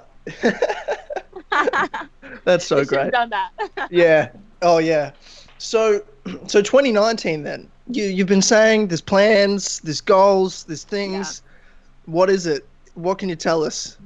that's 2.44 2.68
so 2.68 2.86
great. 2.86 3.12
done 3.12 3.32
that. 3.32 3.52
Yeah. 3.90 4.30
Oh 4.62 4.78
yeah. 4.78 5.12
So 5.58 6.04
so 6.48 6.62
2019 6.62 7.44
then. 7.44 7.72
You 7.90 8.06
you've 8.06 8.28
been 8.28 8.42
saying 8.42 8.88
there's 8.88 9.02
plans, 9.02 9.80
there's 9.82 10.02
goals, 10.02 10.64
there's 10.66 10.84
things. 10.84 11.42
Yeah. 11.44 12.14
What 12.14 12.30
is 12.30 12.46
it? 12.46 12.66
What 12.96 13.18
can 13.18 13.30
you 13.30 13.36
tell 13.36 13.64
us? 13.64 13.98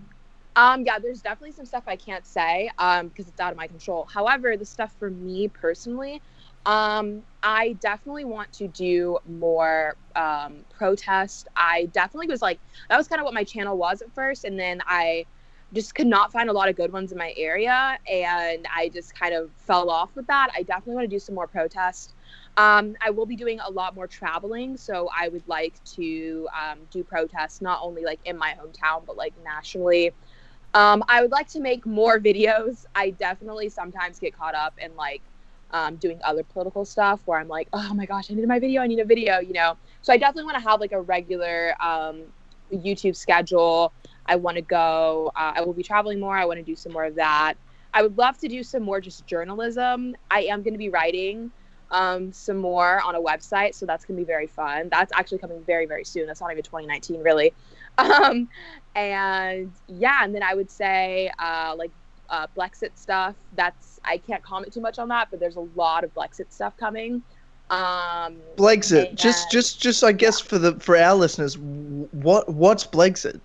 Um, 0.55 0.83
yeah, 0.85 0.97
there's 0.97 1.21
definitely 1.21 1.51
some 1.51 1.67
stuff 1.67 1.83
I 1.85 1.95
can't 1.95 2.25
say 2.25 2.71
um, 2.79 3.09
because 3.09 3.27
it's 3.27 3.39
out 3.39 3.51
of 3.51 3.57
my 3.57 3.67
control. 3.67 4.07
However, 4.11 4.57
the 4.57 4.65
stuff 4.65 4.91
for 4.97 5.11
me 5.11 5.47
personally, 5.49 6.19
um, 6.65 7.21
I 7.43 7.73
definitely 7.73 8.25
want 8.25 8.51
to 8.53 8.67
do 8.67 9.19
more 9.29 9.95
um, 10.15 10.65
protest. 10.75 11.47
I 11.55 11.85
definitely 11.93 12.27
was 12.27 12.41
like, 12.41 12.59
that 12.89 12.97
was 12.97 13.07
kind 13.07 13.21
of 13.21 13.25
what 13.25 13.35
my 13.35 13.43
channel 13.43 13.77
was 13.77 14.01
at 14.01 14.11
first. 14.15 14.45
And 14.45 14.59
then 14.59 14.81
I 14.87 15.27
just 15.73 15.93
could 15.93 16.07
not 16.07 16.31
find 16.31 16.49
a 16.49 16.53
lot 16.53 16.69
of 16.69 16.75
good 16.75 16.91
ones 16.91 17.11
in 17.11 17.19
my 17.19 17.35
area. 17.37 17.99
And 18.11 18.65
I 18.75 18.89
just 18.89 19.13
kind 19.13 19.35
of 19.35 19.51
fell 19.57 19.91
off 19.91 20.09
with 20.15 20.25
that. 20.25 20.49
I 20.55 20.63
definitely 20.63 20.95
want 20.95 21.03
to 21.03 21.15
do 21.15 21.19
some 21.19 21.35
more 21.35 21.47
protest. 21.47 22.15
Um, 22.57 22.95
I 23.01 23.11
will 23.11 23.27
be 23.27 23.35
doing 23.35 23.59
a 23.59 23.69
lot 23.69 23.93
more 23.95 24.07
traveling, 24.07 24.77
so 24.77 25.09
I 25.15 25.29
would 25.29 25.47
like 25.47 25.75
to 25.95 26.47
um, 26.59 26.79
do 26.89 27.03
protests 27.03 27.61
not 27.61 27.79
only 27.83 28.03
like 28.03 28.19
in 28.25 28.35
my 28.35 28.55
hometown 28.59 29.05
but 29.05 29.15
like 29.15 29.33
nationally. 29.43 30.11
Um, 30.73 31.03
I 31.07 31.21
would 31.21 31.31
like 31.31 31.47
to 31.49 31.59
make 31.59 31.85
more 31.85 32.19
videos. 32.29 32.85
I 32.95 33.11
definitely 33.11 33.69
sometimes 33.69 34.19
get 34.19 34.35
caught 34.35 34.55
up 34.55 34.73
in 34.79 34.95
like 34.95 35.21
um, 35.71 35.97
doing 35.97 36.19
other 36.23 36.43
political 36.43 36.83
stuff 36.83 37.21
where 37.25 37.39
I'm 37.39 37.47
like, 37.47 37.67
oh 37.73 37.93
my 37.93 38.07
gosh, 38.07 38.31
I 38.31 38.33
need 38.33 38.47
my 38.47 38.59
video. 38.59 38.81
I 38.81 38.87
need 38.87 38.99
a 38.99 39.05
video, 39.05 39.39
you 39.39 39.53
know. 39.53 39.77
So 40.01 40.11
I 40.11 40.17
definitely 40.17 40.45
want 40.45 40.57
to 40.63 40.67
have 40.67 40.79
like 40.79 40.93
a 40.93 41.01
regular 41.01 41.75
um, 41.79 42.23
YouTube 42.73 43.15
schedule. 43.15 43.93
I 44.25 44.35
want 44.35 44.55
to 44.55 44.63
go. 44.63 45.31
Uh, 45.35 45.53
I 45.55 45.61
will 45.61 45.73
be 45.73 45.83
traveling 45.83 46.19
more. 46.19 46.35
I 46.35 46.45
want 46.45 46.57
to 46.57 46.63
do 46.63 46.75
some 46.75 46.91
more 46.91 47.05
of 47.05 47.15
that. 47.15 47.53
I 47.93 48.01
would 48.01 48.17
love 48.17 48.37
to 48.39 48.47
do 48.47 48.63
some 48.63 48.83
more 48.83 48.99
just 48.99 49.27
journalism. 49.27 50.15
I 50.31 50.41
am 50.43 50.63
going 50.63 50.73
to 50.73 50.79
be 50.79 50.89
writing 50.89 51.51
um, 51.91 52.31
some 52.33 52.57
more 52.57 53.01
on 53.01 53.15
a 53.15 53.21
website, 53.21 53.73
so 53.75 53.85
that's 53.85 54.05
going 54.05 54.17
to 54.17 54.21
be 54.21 54.27
very 54.27 54.47
fun. 54.47 54.89
That's 54.89 55.11
actually 55.15 55.37
coming 55.39 55.63
very, 55.65 55.85
very 55.85 56.03
soon. 56.03 56.27
That's 56.27 56.41
not 56.41 56.51
even 56.51 56.63
2019, 56.63 57.21
really. 57.21 57.53
Um, 57.99 58.47
and 58.95 59.71
yeah, 59.87 60.19
and 60.21 60.35
then 60.35 60.43
I 60.43 60.53
would 60.53 60.69
say 60.69 61.31
uh, 61.39 61.73
like 61.75 61.89
uh, 62.29 62.45
Blexit 62.55 62.91
stuff. 62.93 63.33
That's 63.55 63.99
I 64.05 64.17
can't 64.19 64.43
comment 64.43 64.71
too 64.71 64.81
much 64.81 64.99
on 64.99 65.07
that, 65.07 65.29
but 65.31 65.39
there's 65.39 65.55
a 65.55 65.67
lot 65.75 66.03
of 66.03 66.13
Blexit 66.13 66.51
stuff 66.51 66.77
coming. 66.77 67.23
Um, 67.71 68.37
Blexit. 68.55 69.09
and- 69.09 69.17
Just 69.17 69.49
just 69.49 69.81
just 69.81 70.03
I 70.03 70.11
guess 70.11 70.39
for 70.39 70.59
the 70.59 70.73
for 70.79 70.95
our 70.95 71.15
listeners, 71.15 71.57
what 71.57 72.47
what's 72.49 72.85
Blexit? 72.85 73.39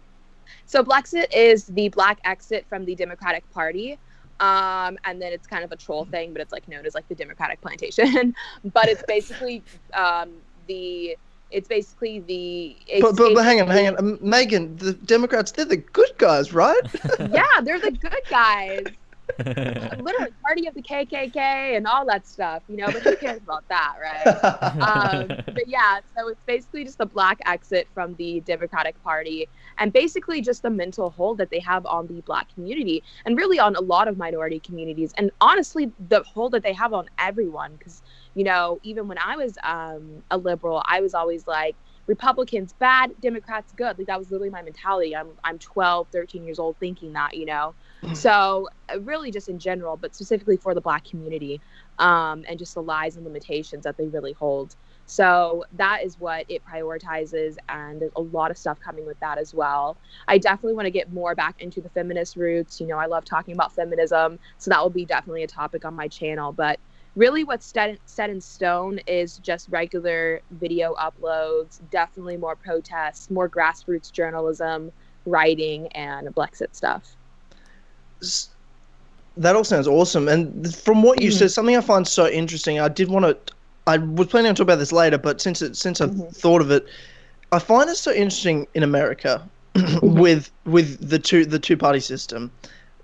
So 0.67 0.83
Blexit 0.85 1.27
is 1.35 1.65
the 1.67 1.89
black 1.89 2.19
exit 2.25 2.67
from 2.69 2.85
the 2.85 2.95
Democratic 2.95 3.51
Party. 3.53 3.99
Um, 4.43 4.99
and 5.05 5.23
then 5.23 5.33
it's 5.33 5.47
kind 5.47 5.63
of 5.63 5.71
a 5.71 5.77
troll 5.77 6.05
thing, 6.05 6.33
but 6.33 6.43
it's 6.43 6.53
like 6.53 6.67
known 6.67 6.85
as 6.85 6.97
like 6.97 7.07
the 7.07 7.15
Democratic 7.15 7.61
plantation. 7.61 8.35
but 8.73 8.89
it's 8.89 9.05
basically 9.07 9.63
um, 9.95 10.33
the 10.67 11.17
it's 11.53 11.69
basically 11.69 12.19
the 12.21 12.77
it's, 12.89 13.03
But, 13.03 13.17
but, 13.17 13.35
but 13.35 13.45
hang 13.45 13.61
on, 13.61 13.69
hang 13.69 13.89
on. 13.89 13.99
Um, 13.99 14.19
Megan, 14.21 14.77
the 14.79 14.95
Democrats, 14.95 15.53
they're 15.53 15.65
the 15.65 15.77
good 15.77 16.11
guys, 16.19 16.53
right? 16.53 16.81
Yeah, 17.21 17.61
they're 17.63 17.79
the 17.79 17.93
good 17.93 18.23
guys. 18.29 18.87
Literally, 19.39 20.33
party 20.45 20.67
of 20.67 20.75
the 20.75 20.83
KKK 20.83 21.77
and 21.77 21.87
all 21.87 22.05
that 22.07 22.27
stuff, 22.27 22.63
you 22.69 22.77
know. 22.77 22.87
But 22.93 23.03
who 23.03 23.17
cares 23.17 23.41
about 23.43 23.65
that, 23.69 23.95
right? 24.01 24.45
um, 24.83 25.29
but 25.47 25.67
yeah, 25.67 26.01
so 26.17 26.29
it's 26.29 26.43
basically 26.47 26.85
just 26.85 26.99
the 26.99 27.07
black 27.07 27.39
exit 27.47 27.89
from 27.95 28.15
the 28.17 28.41
Democratic 28.41 29.03
Party 29.03 29.49
and 29.79 29.93
basically 29.93 30.41
just 30.43 30.63
the 30.63 30.71
mental 30.71 31.11
hold 31.11 31.39
that 31.39 31.51
they 31.51 31.61
have 31.61 31.87
on 31.87 32.07
the 32.09 32.21
black 32.23 32.53
community 32.53 33.03
and 33.25 33.37
really 33.39 33.59
on 33.59 33.75
a 33.77 33.81
lot 33.81 34.09
of 34.09 34.17
minority 34.19 34.61
communities. 34.61 35.13
And 35.17 35.31
honestly, 35.41 35.93
the 36.09 36.23
hold 36.25 36.53
that 36.53 36.63
they 36.63 36.73
have 36.75 36.93
on 36.93 37.07
everyone. 37.19 37.73
Because, 37.77 38.03
you 38.35 38.45
know, 38.45 38.81
even 38.83 39.09
when 39.09 39.19
I 39.19 39.37
was 39.37 39.57
um, 39.65 40.23
a 40.31 40.37
liberal, 40.37 40.83
I 40.87 41.01
was 41.01 41.15
always 41.15 41.47
like, 41.47 41.77
Republicans 42.09 42.73
bad, 42.73 43.13
Democrats 43.21 43.73
good. 43.73 43.97
Like 43.97 44.09
that 44.09 44.19
was 44.19 44.31
literally 44.31 44.51
my 44.51 44.63
mentality. 44.63 45.15
I'm 45.15 45.29
I'm 45.45 45.59
12, 45.59 46.09
13 46.11 46.45
years 46.45 46.59
old 46.59 46.77
thinking 46.79 47.13
that, 47.13 47.37
you 47.37 47.47
know. 47.47 47.75
So 48.15 48.69
uh, 48.93 49.01
really 49.01 49.31
just 49.31 49.49
in 49.49 49.59
general, 49.59 49.97
but 49.97 50.15
specifically 50.15 50.57
for 50.57 50.75
the 50.75 50.81
black 50.81 51.05
community, 51.05 51.61
um, 51.99 52.45
and 52.49 52.59
just 52.59 52.75
the 52.75 52.83
lies 52.83 53.17
and 53.17 53.25
limitations 53.25 53.85
that 53.85 53.97
they 53.97 54.09
really 54.09 54.33
hold. 54.33 54.75
So 55.07 55.65
that 55.75 56.03
is 56.05 56.19
what 56.19 56.45
it 56.49 56.63
prioritizes, 56.65 57.57
and 57.69 58.01
there's 58.01 58.13
a 58.17 58.21
lot 58.21 58.51
of 58.51 58.59
stuff 58.59 58.81
coming 58.81 59.07
with 59.07 59.19
that 59.21 59.39
as 59.39 59.55
well. 59.55 59.97
I 60.27 60.39
definitely 60.39 60.75
want 60.75 60.87
to 60.87 60.91
get 60.91 61.13
more 61.13 61.35
back 61.35 61.61
into 61.63 61.81
the 61.81 61.89
feminist 61.91 62.37
roots. 62.37 62.81
You 62.81 62.87
know, 62.87 62.99
I 62.99 63.07
love 63.07 63.25
talking 63.25 63.55
about 63.55 63.75
feminism, 63.75 64.39
so 64.59 64.71
that 64.71 64.81
will 64.81 64.91
be 64.91 65.05
definitely 65.05 65.45
a 65.45 65.49
topic 65.49 65.85
on 65.85 65.95
my 65.95 66.09
channel. 66.09 66.53
But 66.53 66.81
really, 67.15 67.45
what's 67.45 67.67
set, 67.67 67.99
set 68.07 68.31
in 68.31 68.41
stone 68.41 68.99
is 69.07 69.39
just 69.39 69.69
regular 69.69 70.41
video 70.51 70.95
uploads, 70.95 71.81
definitely 71.91 72.37
more 72.37 72.57
protests, 72.57 73.31
more 73.31 73.49
grassroots 73.49 74.11
journalism, 74.11 74.91
writing, 75.27 75.87
and 75.89 76.29
Blexit 76.35 76.75
stuff. 76.75 77.17
That 79.37 79.57
all 79.57 79.65
sounds 79.65 79.89
awesome. 79.89 80.29
And 80.29 80.75
from 80.75 81.03
what 81.03 81.23
you 81.23 81.31
Mhm. 81.31 81.39
said, 81.39 81.51
something 81.51 81.77
I 81.77 81.81
find 81.81 82.07
so 82.07 82.29
interesting. 82.29 82.79
I 82.81 82.89
did 82.89 83.09
want 83.09 83.25
to. 83.25 83.37
I 83.87 83.97
was 83.99 84.29
planning 84.29 84.51
on 84.51 84.55
talking 84.55 84.67
about 84.69 84.79
this 84.79 84.93
later, 84.93 85.19
but 85.19 85.41
since 85.41 85.63
it 85.63 85.77
since 85.77 86.01
I've 86.01 86.11
Mhm. 86.11 86.37
thought 86.37 86.61
of 86.61 86.71
it, 86.71 86.87
I 87.51 87.59
find 87.59 87.89
it 87.91 87.97
so 87.97 88.13
interesting 88.13 88.67
in 88.75 88.83
America 88.83 89.43
Mm-hmm. 89.75 90.19
with 90.21 90.51
with 90.67 91.09
the 91.09 91.19
two 91.19 91.45
the 91.47 91.59
two 91.59 91.77
party 91.77 92.01
system. 92.01 92.51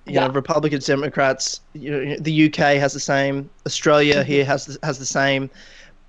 You 0.07 0.14
know, 0.14 0.26
Yeah. 0.26 0.31
Republicans, 0.33 0.87
Democrats. 0.87 1.61
You 1.72 1.90
know, 1.90 2.16
the 2.20 2.33
UK 2.33 2.78
has 2.78 2.92
the 2.92 3.00
same. 3.00 3.48
Australia 3.66 4.16
Mhm. 4.22 4.24
here 4.26 4.44
has 4.44 4.66
the, 4.66 4.78
has 4.83 4.98
the 4.98 5.07
same. 5.07 5.50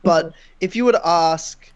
But 0.03 0.33
if 0.61 0.75
you 0.75 0.85
were 0.85 0.93
to 0.93 1.07
ask 1.07 1.71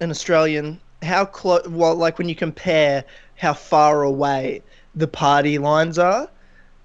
an 0.00 0.10
Australian 0.10 0.80
how 1.02 1.24
close. 1.24 1.66
Well, 1.68 1.94
like 1.96 2.18
when 2.18 2.28
you 2.28 2.34
compare 2.34 3.04
how 3.36 3.52
far 3.54 4.02
away 4.02 4.62
the 4.94 5.06
party 5.08 5.58
lines 5.58 5.98
are. 5.98 6.28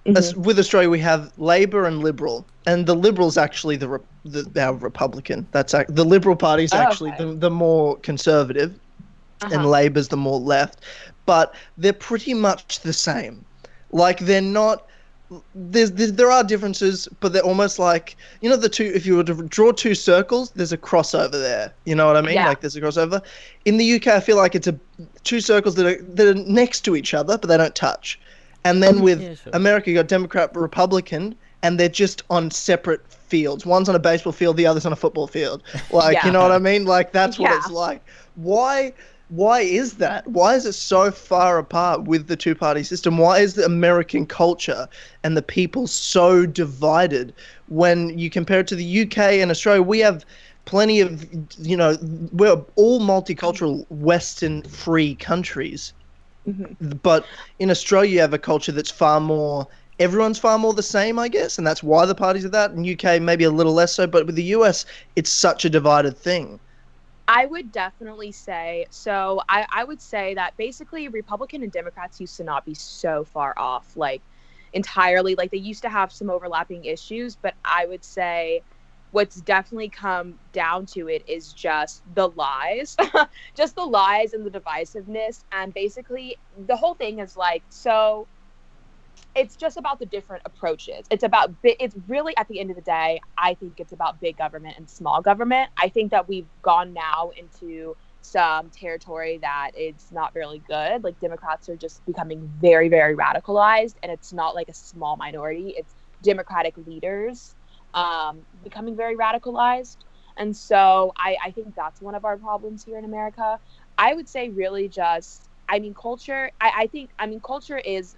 Mhm. 0.05 0.37
With 0.37 0.59
Australia, 0.59 0.89
we 0.89 0.99
have 0.99 1.31
Labor 1.37 1.85
and 1.85 2.03
Liberal, 2.03 2.45
and 2.67 2.85
the 2.85 2.93
Liberals 2.95 3.37
actually 3.37 3.75
the, 3.75 3.99
the 4.23 4.47
our 4.61 4.73
Republican. 4.75 5.47
That's 5.51 5.73
the 5.89 6.03
Liberal 6.05 6.35
Party 6.35 6.63
is 6.65 6.73
Oh, 6.73 6.77
actually 6.77 7.11
okay. 7.13 7.25
the, 7.25 7.33
the 7.33 7.49
more 7.49 7.97
conservative, 7.97 8.73
and 9.41 9.53
Uh-huh. 9.53 9.67
Labor's 9.67 10.09
the 10.09 10.17
more 10.17 10.39
left. 10.39 10.81
But 11.25 11.55
they're 11.77 11.93
pretty 11.93 12.35
much 12.35 12.81
the 12.81 12.93
same. 12.93 13.43
Like 13.91 14.19
they're 14.19 14.41
not. 14.41 14.87
There's, 15.55 15.91
there, 15.93 16.11
there 16.11 16.29
are 16.29 16.43
differences, 16.43 17.07
but 17.19 17.33
they're 17.33 17.41
almost 17.41 17.79
like 17.79 18.15
you 18.41 18.49
know 18.49 18.57
the 18.57 18.69
two. 18.69 18.91
If 18.93 19.07
you 19.07 19.15
were 19.15 19.23
to 19.23 19.33
draw 19.33 19.71
two 19.71 19.95
circles, 19.95 20.51
there's 20.51 20.71
a 20.71 20.77
crossover 20.77 21.31
there. 21.31 21.73
You 21.85 21.95
know 21.95 22.05
what 22.05 22.15
I 22.15 22.21
mean? 22.21 22.35
Yeah. 22.35 22.47
Like 22.49 22.61
there's 22.61 22.75
a 22.75 22.81
crossover. 22.81 23.23
In 23.65 23.77
the 23.77 23.95
UK, 23.95 24.07
I 24.09 24.19
feel 24.19 24.37
like 24.37 24.53
it's 24.53 24.67
a 24.67 24.77
two 25.23 25.41
circles 25.41 25.73
that 25.75 25.85
are 25.87 25.99
that 26.13 26.27
are 26.27 26.35
next 26.35 26.81
to 26.81 26.95
each 26.95 27.15
other, 27.15 27.39
but 27.39 27.47
they 27.47 27.57
don't 27.57 27.73
touch. 27.73 28.19
And 28.65 28.81
then 28.83 29.01
with 29.01 29.21
Yeah, 29.21 29.35
sure. 29.35 29.51
America, 29.53 29.89
you 29.91 29.95
got 29.95 30.07
Democrat, 30.07 30.53
Republican, 30.55 31.35
and 31.61 31.79
they're 31.79 31.87
just 31.87 32.23
on 32.29 32.51
separate 32.51 33.07
fields. 33.09 33.65
One's 33.65 33.87
on 33.87 33.95
a 33.95 33.99
baseball 33.99 34.33
field, 34.33 34.57
the 34.57 34.65
other's 34.67 34.85
on 34.85 34.91
a 34.91 34.95
football 34.97 35.27
field. 35.27 35.63
Like, 35.91 36.15
Yeah. 36.15 36.25
you 36.25 36.31
know 36.31 36.41
what 36.41 36.51
I 36.51 36.57
mean? 36.59 36.85
Like 36.85 37.11
that's 37.11 37.39
what 37.39 37.51
Yeah. 37.51 37.57
it's 37.57 37.69
like. 37.69 38.03
Why? 38.35 38.91
Why 39.29 39.61
is 39.61 39.93
that? 39.93 40.27
Why 40.27 40.53
is 40.55 40.65
it 40.65 40.73
so 40.73 41.09
far 41.09 41.57
apart 41.57 42.03
with 42.03 42.27
the 42.27 42.35
two-party 42.35 42.83
system? 42.83 43.17
Why 43.17 43.39
is 43.39 43.53
the 43.55 43.65
American 43.65 44.25
culture 44.27 44.87
and 45.23 45.35
the 45.37 45.41
people 45.41 45.87
so 45.87 46.45
divided 46.45 47.33
when 47.67 48.17
you 48.19 48.29
compare 48.29 48.59
it 48.59 48.67
to 48.67 48.75
the 48.75 49.01
UK 49.01 49.17
and 49.41 49.49
Australia? 49.49 49.81
We 49.81 49.99
have 49.99 50.25
plenty 50.65 50.99
of, 51.01 51.25
you 51.59 51.75
know, 51.77 51.97
we're 52.33 52.61
all 52.75 52.99
multicultural, 52.99 53.85
Western 53.89 54.61
free 54.63 55.15
countries 55.15 55.93
Mhm. 56.47 57.01
but 57.01 57.25
in 57.59 57.69
Australia 57.71 58.11
you 58.11 58.19
have 58.21 58.33
a 58.33 58.39
culture 58.39 58.71
that's 58.71 58.91
far 58.91 59.19
more 59.19 59.67
everyone's 59.99 60.37
far 60.39 60.57
more 60.59 60.73
the 60.73 60.83
same 60.83 61.17
I 61.19 61.27
guess 61.29 61.57
and 61.57 61.65
that's 61.65 61.83
why 61.83 62.05
the 62.05 62.15
parties 62.15 62.45
are 62.45 62.49
that 62.49 62.71
in 62.71 62.83
UK 62.83 63.19
maybe 63.19 63.43
a 63.45 63.51
little 63.51 63.73
less 63.73 63.95
so 63.95 64.07
but 64.07 64.25
with 64.25 64.35
the 64.35 64.43
US 64.57 64.85
it's 65.15 65.31
such 65.31 65.65
a 65.65 65.69
divided 65.69 66.17
thing 66.17 66.59
I 67.27 67.45
would 67.47 67.71
definitely 67.71 68.31
say 68.31 68.85
so. 68.91 69.41
I, 69.49 69.65
I 69.73 69.83
would 69.83 70.01
say 70.01 70.35
that 70.35 70.55
basically 70.57 71.07
Republican 71.07 71.63
and 71.63 71.71
Democrats 71.71 72.19
used 72.19 72.37
to 72.37 72.43
not 72.43 72.65
be 72.65 72.75
so 72.75 73.23
far 73.25 73.53
off, 73.57 73.95
like 73.95 74.23
entirely. 74.73 75.35
Like 75.35 75.51
they 75.51 75.57
used 75.57 75.81
to 75.83 75.89
have 75.89 76.11
some 76.11 76.29
overlapping 76.29 76.85
issues, 76.85 77.35
but 77.35 77.55
I 77.65 77.87
would 77.87 78.03
say 78.03 78.63
what's 79.15 79.37
definitely 79.37 79.87
come 79.87 80.37
down 80.51 80.85
to 80.85 81.07
it 81.07 81.23
is 81.25 81.53
just 81.53 82.03
the 82.15 82.27
lies, 82.31 82.97
just 83.55 83.73
the 83.75 83.81
lies 83.81 84.33
and 84.33 84.45
the 84.45 84.49
divisiveness. 84.49 85.45
And 85.53 85.73
basically, 85.73 86.35
the 86.67 86.75
whole 86.75 86.95
thing 86.95 87.19
is 87.19 87.37
like, 87.37 87.63
so 87.69 88.27
it's 89.33 89.55
just 89.55 89.77
about 89.77 89.99
the 89.99 90.05
different 90.05 90.41
approaches. 90.43 91.05
It's 91.09 91.23
about 91.23 91.51
it's 91.63 91.95
really 92.09 92.35
at 92.35 92.49
the 92.49 92.59
end 92.59 92.71
of 92.71 92.75
the 92.75 92.81
day, 92.81 93.21
I 93.37 93.53
think 93.53 93.79
it's 93.79 93.93
about 93.93 94.19
big 94.19 94.37
government 94.37 94.75
and 94.77 94.89
small 94.89 95.21
government. 95.21 95.69
I 95.81 95.87
think 95.87 96.11
that 96.11 96.27
we've 96.27 96.49
gone 96.61 96.91
now 96.91 97.31
into 97.37 97.95
some 98.19 98.69
territory 98.69 99.37
that 99.37 99.71
it's 99.75 100.11
not 100.11 100.35
really 100.35 100.61
good. 100.67 101.05
Like 101.05 101.17
Democrats 101.21 101.69
are 101.69 101.77
just 101.77 102.05
becoming 102.05 102.51
very 102.59 102.89
very 102.89 103.15
radicalized 103.15 103.95
and 104.03 104.11
it's 104.11 104.33
not 104.33 104.55
like 104.55 104.67
a 104.67 104.73
small 104.73 105.15
minority. 105.15 105.73
It's 105.77 105.95
democratic 106.21 106.75
leaders 106.85 107.54
um, 107.95 108.45
becoming 108.63 108.97
very 108.97 109.17
radicalized. 109.17 109.97
And 110.37 110.55
so 110.55 111.13
I, 111.17 111.37
I 111.45 111.51
think 111.51 111.75
that's 111.75 112.01
one 112.01 112.15
of 112.15 112.25
our 112.25 112.37
problems 112.37 112.83
here 112.83 112.99
in 112.99 113.05
America. 113.05 113.59
I 113.97 114.13
would 114.13 114.29
say 114.29 114.49
really 114.49 114.89
just 114.89 115.49
I 115.69 115.79
mean 115.79 115.95
culture 115.95 116.51
I, 116.61 116.71
I 116.77 116.87
think 116.87 117.11
I 117.19 117.27
mean 117.27 117.41
culture 117.41 117.79
is 117.79 118.15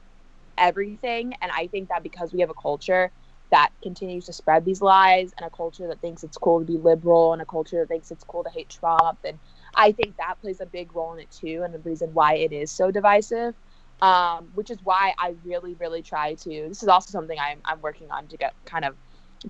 everything. 0.57 1.33
And 1.41 1.51
I 1.55 1.67
think 1.67 1.89
that 1.89 2.03
because 2.03 2.33
we 2.33 2.41
have 2.41 2.49
a 2.51 2.55
culture 2.55 3.11
that 3.51 3.69
continues 3.83 4.25
to 4.25 4.33
spread 4.33 4.65
these 4.65 4.81
lies 4.81 5.31
and 5.37 5.47
a 5.47 5.51
culture 5.51 5.87
that 5.87 6.01
thinks 6.01 6.23
it's 6.23 6.37
cool 6.37 6.59
to 6.59 6.65
be 6.65 6.77
liberal 6.77 7.33
and 7.33 7.41
a 7.41 7.45
culture 7.45 7.79
that 7.79 7.87
thinks 7.87 8.11
it's 8.11 8.23
cool 8.25 8.43
to 8.43 8.49
hate 8.49 8.69
Trump, 8.69 9.19
then 9.23 9.39
I 9.75 9.93
think 9.93 10.17
that 10.17 10.35
plays 10.41 10.59
a 10.61 10.65
big 10.65 10.93
role 10.95 11.13
in 11.13 11.19
it 11.21 11.31
too, 11.31 11.61
and 11.63 11.73
the 11.73 11.79
reason 11.79 12.09
why 12.13 12.35
it 12.35 12.51
is 12.51 12.71
so 12.71 12.91
divisive. 12.91 13.55
Um, 13.99 14.49
which 14.53 14.69
is 14.69 14.77
why 14.83 15.15
I 15.19 15.35
really, 15.43 15.75
really 15.79 16.03
try 16.03 16.35
to. 16.35 16.65
This 16.69 16.83
is 16.83 16.87
also 16.89 17.11
something 17.11 17.37
I'm, 17.39 17.61
I'm 17.65 17.81
working 17.81 18.11
on 18.11 18.27
to 18.27 18.37
get 18.37 18.53
kind 18.65 18.85
of 18.85 18.95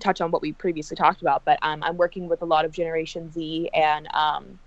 touch 0.00 0.20
on 0.20 0.30
what 0.30 0.42
we 0.42 0.52
previously 0.52 0.96
talked 0.96 1.22
about, 1.22 1.44
but 1.44 1.58
um, 1.62 1.82
I'm 1.82 1.96
working 1.96 2.28
with 2.28 2.42
a 2.42 2.46
lot 2.46 2.64
of 2.64 2.72
Generation 2.72 3.30
Z 3.30 3.70
and 3.74 4.08
um, 4.14 4.58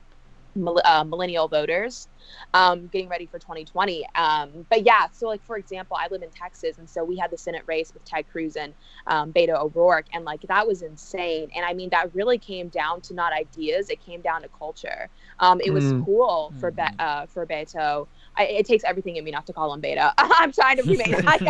mil- 0.56 0.82
uh, 0.84 1.04
millennial 1.04 1.48
voters 1.48 2.08
um, 2.54 2.88
getting 2.88 3.10
ready 3.10 3.26
for 3.26 3.40
2020. 3.40 4.06
Um, 4.16 4.66
but 4.70 4.86
yeah, 4.86 5.08
so 5.14 5.28
like 5.28 5.44
for 5.44 5.58
example, 5.58 5.98
I 6.00 6.08
live 6.12 6.22
in 6.24 6.32
Texas, 6.32 6.78
and 6.78 6.90
so 6.90 7.04
we 7.04 7.18
had 7.18 7.32
the 7.32 7.38
Senate 7.38 7.64
race 7.68 7.92
with 7.94 8.04
Ted 8.06 8.28
Cruz 8.28 8.56
and 8.56 8.74
um, 9.08 9.34
Beto 9.34 9.56
O'Rourke, 9.60 10.08
and 10.14 10.26
like 10.26 10.42
that 10.48 10.68
was 10.68 10.82
insane. 10.82 11.50
And 11.56 11.66
I 11.66 11.74
mean, 11.74 11.90
that 11.92 12.14
really 12.14 12.40
came 12.40 12.70
down 12.70 13.02
to 13.02 13.14
not 13.14 13.34
ideas; 13.34 13.90
it 13.90 14.04
came 14.04 14.22
down 14.22 14.42
to 14.44 14.50
culture. 14.50 15.10
Um, 15.40 15.62
it 15.64 15.72
was 15.72 15.94
Mm. 15.94 16.06
cool 16.06 16.54
for 16.60 16.72
Be- 16.72 16.84
uh, 17.00 17.28
for 17.28 17.46
Beto. 17.48 18.08
I, 18.38 18.46
it 18.46 18.66
takes 18.66 18.84
everything 18.84 19.18
in 19.18 19.24
me 19.24 19.32
not 19.32 19.46
to 19.48 19.54
call 19.54 19.74
him 19.74 19.82
Beta. 19.82 20.14
I'm 20.18 20.52
trying 20.52 20.78
to 20.78 20.84
remain 20.84 21.14
as 21.14 21.24
nice 21.24 21.42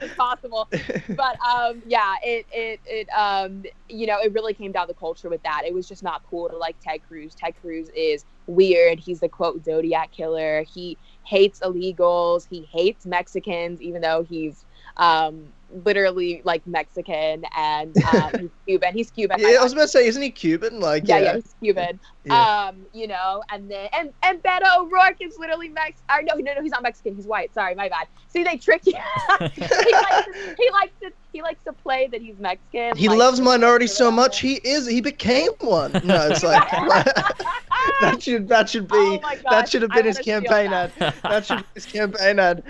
as 0.00 0.10
possible. 0.16 0.68
But 1.08 1.36
um 1.46 1.82
yeah 1.86 2.14
it 2.22 2.46
it 2.52 2.80
it 2.84 3.08
um 3.10 3.64
you 3.88 4.06
know 4.06 4.18
it 4.20 4.32
really 4.32 4.54
came 4.54 4.72
down 4.72 4.88
to 4.88 4.94
culture 4.94 5.28
with 5.28 5.42
that. 5.42 5.62
It 5.66 5.74
was 5.74 5.88
just 5.88 6.02
not 6.02 6.22
cool 6.24 6.48
to 6.48 6.56
like 6.56 6.76
ted 6.80 7.02
cruz. 7.02 7.34
Ted 7.34 7.54
cruz 7.60 7.88
is 7.96 8.24
weird. 8.46 8.98
He's 9.00 9.20
the 9.20 9.28
quote 9.28 9.64
zodiac 9.64 10.12
killer. 10.12 10.62
He 10.62 10.98
hates 11.24 11.60
illegals. 11.60 12.46
He 12.48 12.68
hates 12.70 13.06
mexicans 13.06 13.80
even 13.80 14.02
though 14.02 14.22
he's 14.22 14.64
um 14.96 15.52
literally 15.84 16.42
like 16.44 16.66
mexican 16.66 17.44
and 17.56 17.96
um, 18.14 18.30
he's 18.40 18.50
cuban 18.66 18.94
he's 18.94 19.10
cuban 19.10 19.38
yeah 19.40 19.56
I 19.60 19.62
was 19.62 19.72
about 19.72 19.82
to 19.82 19.88
say 19.88 20.06
isn't 20.06 20.22
he 20.22 20.30
Cuban 20.30 20.80
like 20.80 21.06
yeah, 21.06 21.18
yeah, 21.18 21.24
yeah, 21.24 21.34
he's 21.34 21.54
Cuban. 21.60 22.00
Yeah. 22.24 22.66
Um, 22.68 22.86
you 22.92 23.06
know, 23.06 23.42
and 23.50 23.70
then 23.70 23.88
and 23.92 24.12
and 24.22 24.42
Beto 24.42 24.76
O'Rourke 24.78 25.18
is 25.20 25.36
literally 25.38 25.68
Mex. 25.68 26.00
Or 26.10 26.22
no, 26.22 26.34
no, 26.34 26.54
no, 26.54 26.62
he's 26.62 26.72
not 26.72 26.82
Mexican. 26.82 27.14
He's 27.14 27.26
white. 27.26 27.54
Sorry, 27.54 27.74
my 27.74 27.88
bad. 27.88 28.08
See, 28.28 28.42
they 28.42 28.56
trick 28.56 28.84
you. 28.86 28.94
he 29.38 29.60
likes 29.60 30.26
to, 30.26 30.54
he 30.58 30.70
likes 30.70 30.92
to 31.02 31.12
he 31.32 31.42
likes 31.42 31.62
to 31.64 31.72
play 31.72 32.08
that 32.08 32.20
he's 32.20 32.38
Mexican. 32.38 32.96
he 32.96 33.08
loves 33.08 33.40
minorities 33.40 33.92
so 33.92 34.10
much 34.10 34.40
he 34.40 34.54
is 34.64 34.86
he 34.86 35.00
became 35.00 35.50
one 35.60 35.92
no 36.04 36.28
it's 36.28 36.42
like 36.42 36.70
that 38.00 38.18
should 38.20 38.46
that 38.48 38.68
should 38.68 38.86
be 38.86 38.94
Oh 38.94 39.20
that 39.48 39.68
should 39.70 39.80
have 39.80 39.92
been 39.92 40.04
his 40.04 40.18
campaign 40.18 40.70
that. 40.72 40.92
ad 41.00 41.14
that 41.22 41.46
should 41.46 41.58
be 41.58 41.64
his 41.72 41.86
campaign 41.86 42.38
ad 42.38 42.62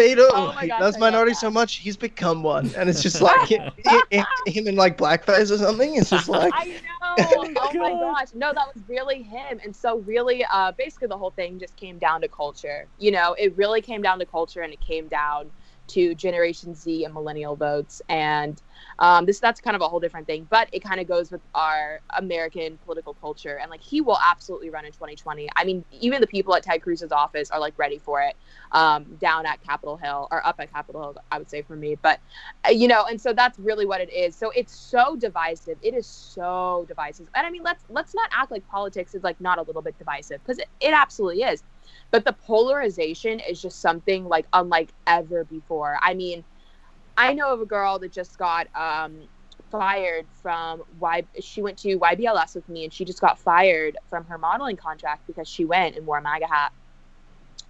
Beto, 0.00 0.28
Oh 0.32 0.52
my 0.54 0.64
he 0.64 0.70
loves 0.70 0.96
I 0.96 1.00
minorities 1.00 1.38
so 1.38 1.50
much 1.50 1.76
he's 1.76 1.96
become 1.96 2.42
one, 2.42 2.70
and 2.76 2.88
it's 2.88 3.02
just 3.02 3.20
like 3.20 3.48
him, 3.48 3.70
him 4.46 4.66
in 4.66 4.76
like 4.76 4.96
blackface 4.96 5.50
or 5.50 5.58
something. 5.58 5.96
It's 5.96 6.10
just 6.10 6.28
like 6.28 6.52
I 6.54 6.64
know. 7.18 7.24
Oh 7.56 7.72
my 7.74 7.90
gosh. 7.90 8.28
No, 8.34 8.52
that 8.52 8.66
was 8.74 8.82
really 8.88 9.22
him. 9.22 9.60
And 9.62 9.74
so 9.74 9.98
really 9.98 10.44
uh 10.52 10.72
basically 10.72 11.08
the 11.08 11.18
whole 11.18 11.30
thing 11.30 11.58
just 11.58 11.76
came 11.76 11.98
down 11.98 12.20
to 12.22 12.28
culture. 12.28 12.86
You 12.98 13.10
know, 13.10 13.34
it 13.38 13.56
really 13.56 13.80
came 13.80 14.02
down 14.02 14.18
to 14.20 14.26
culture 14.26 14.62
and 14.62 14.72
it 14.72 14.80
came 14.80 15.08
down 15.08 15.50
to 15.94 16.14
Generation 16.14 16.74
Z 16.74 17.04
and 17.04 17.14
millennial 17.14 17.56
votes. 17.56 18.02
And 18.08 18.60
um 18.98 19.26
this 19.26 19.40
that's 19.40 19.60
kind 19.60 19.76
of 19.76 19.82
a 19.82 19.88
whole 19.88 20.00
different 20.00 20.26
thing. 20.26 20.46
But 20.50 20.68
it 20.72 20.82
kind 20.82 21.00
of 21.00 21.08
goes 21.08 21.30
with 21.30 21.42
our 21.54 22.00
American 22.18 22.78
political 22.84 23.14
culture. 23.14 23.58
And 23.58 23.70
like 23.70 23.82
he 23.82 24.00
will 24.00 24.18
absolutely 24.30 24.70
run 24.70 24.84
in 24.84 24.92
2020. 24.92 25.48
I 25.56 25.64
mean, 25.64 25.84
even 26.00 26.20
the 26.20 26.26
people 26.26 26.54
at 26.54 26.62
Ted 26.62 26.82
Cruz's 26.82 27.12
office 27.12 27.50
are 27.50 27.60
like 27.60 27.78
ready 27.78 27.98
for 27.98 28.22
it. 28.22 28.36
Um, 28.72 29.04
down 29.20 29.46
at 29.46 29.62
Capitol 29.62 29.96
Hill 29.96 30.28
or 30.30 30.46
up 30.46 30.56
at 30.60 30.72
Capitol 30.72 31.02
Hill, 31.02 31.16
I 31.30 31.38
would 31.38 31.50
say 31.50 31.62
for 31.62 31.76
me. 31.76 31.96
But 31.96 32.20
uh, 32.66 32.70
you 32.70 32.88
know 32.88 33.04
and 33.06 33.20
so 33.20 33.32
that's 33.32 33.58
really 33.58 33.86
what 33.86 34.00
it 34.00 34.12
is 34.12 34.36
so 34.36 34.50
it's 34.50 34.74
so 34.74 35.16
divisive 35.16 35.78
it 35.82 35.94
is 35.94 36.06
so 36.06 36.84
divisive 36.88 37.26
and 37.34 37.46
i 37.46 37.50
mean 37.50 37.62
let's 37.62 37.84
let's 37.88 38.14
not 38.14 38.28
act 38.32 38.50
like 38.50 38.66
politics 38.68 39.14
is 39.14 39.22
like 39.22 39.40
not 39.40 39.58
a 39.58 39.62
little 39.62 39.82
bit 39.82 39.96
divisive 39.98 40.40
because 40.44 40.58
it, 40.58 40.68
it 40.80 40.92
absolutely 40.92 41.42
is 41.42 41.62
but 42.10 42.24
the 42.24 42.32
polarization 42.32 43.40
is 43.40 43.60
just 43.60 43.80
something 43.80 44.24
like 44.26 44.46
unlike 44.52 44.92
ever 45.06 45.44
before. 45.44 45.98
I 46.02 46.14
mean 46.14 46.44
i 47.16 47.34
know 47.34 47.52
of 47.52 47.60
a 47.60 47.66
girl 47.66 47.98
that 47.98 48.12
just 48.12 48.38
got 48.38 48.68
um 48.74 49.28
fired 49.70 50.26
from 50.42 50.82
y 50.98 51.24
she 51.40 51.62
went 51.62 51.78
to 51.78 51.98
ybls 51.98 52.54
with 52.54 52.68
me 52.68 52.84
and 52.84 52.92
she 52.92 53.04
just 53.04 53.20
got 53.20 53.38
fired 53.38 53.96
from 54.08 54.24
her 54.24 54.38
modeling 54.38 54.76
contract 54.76 55.26
because 55.26 55.48
she 55.48 55.64
went 55.64 55.96
and 55.96 56.06
wore 56.06 56.18
a 56.18 56.22
maga 56.22 56.46
hat. 56.46 56.72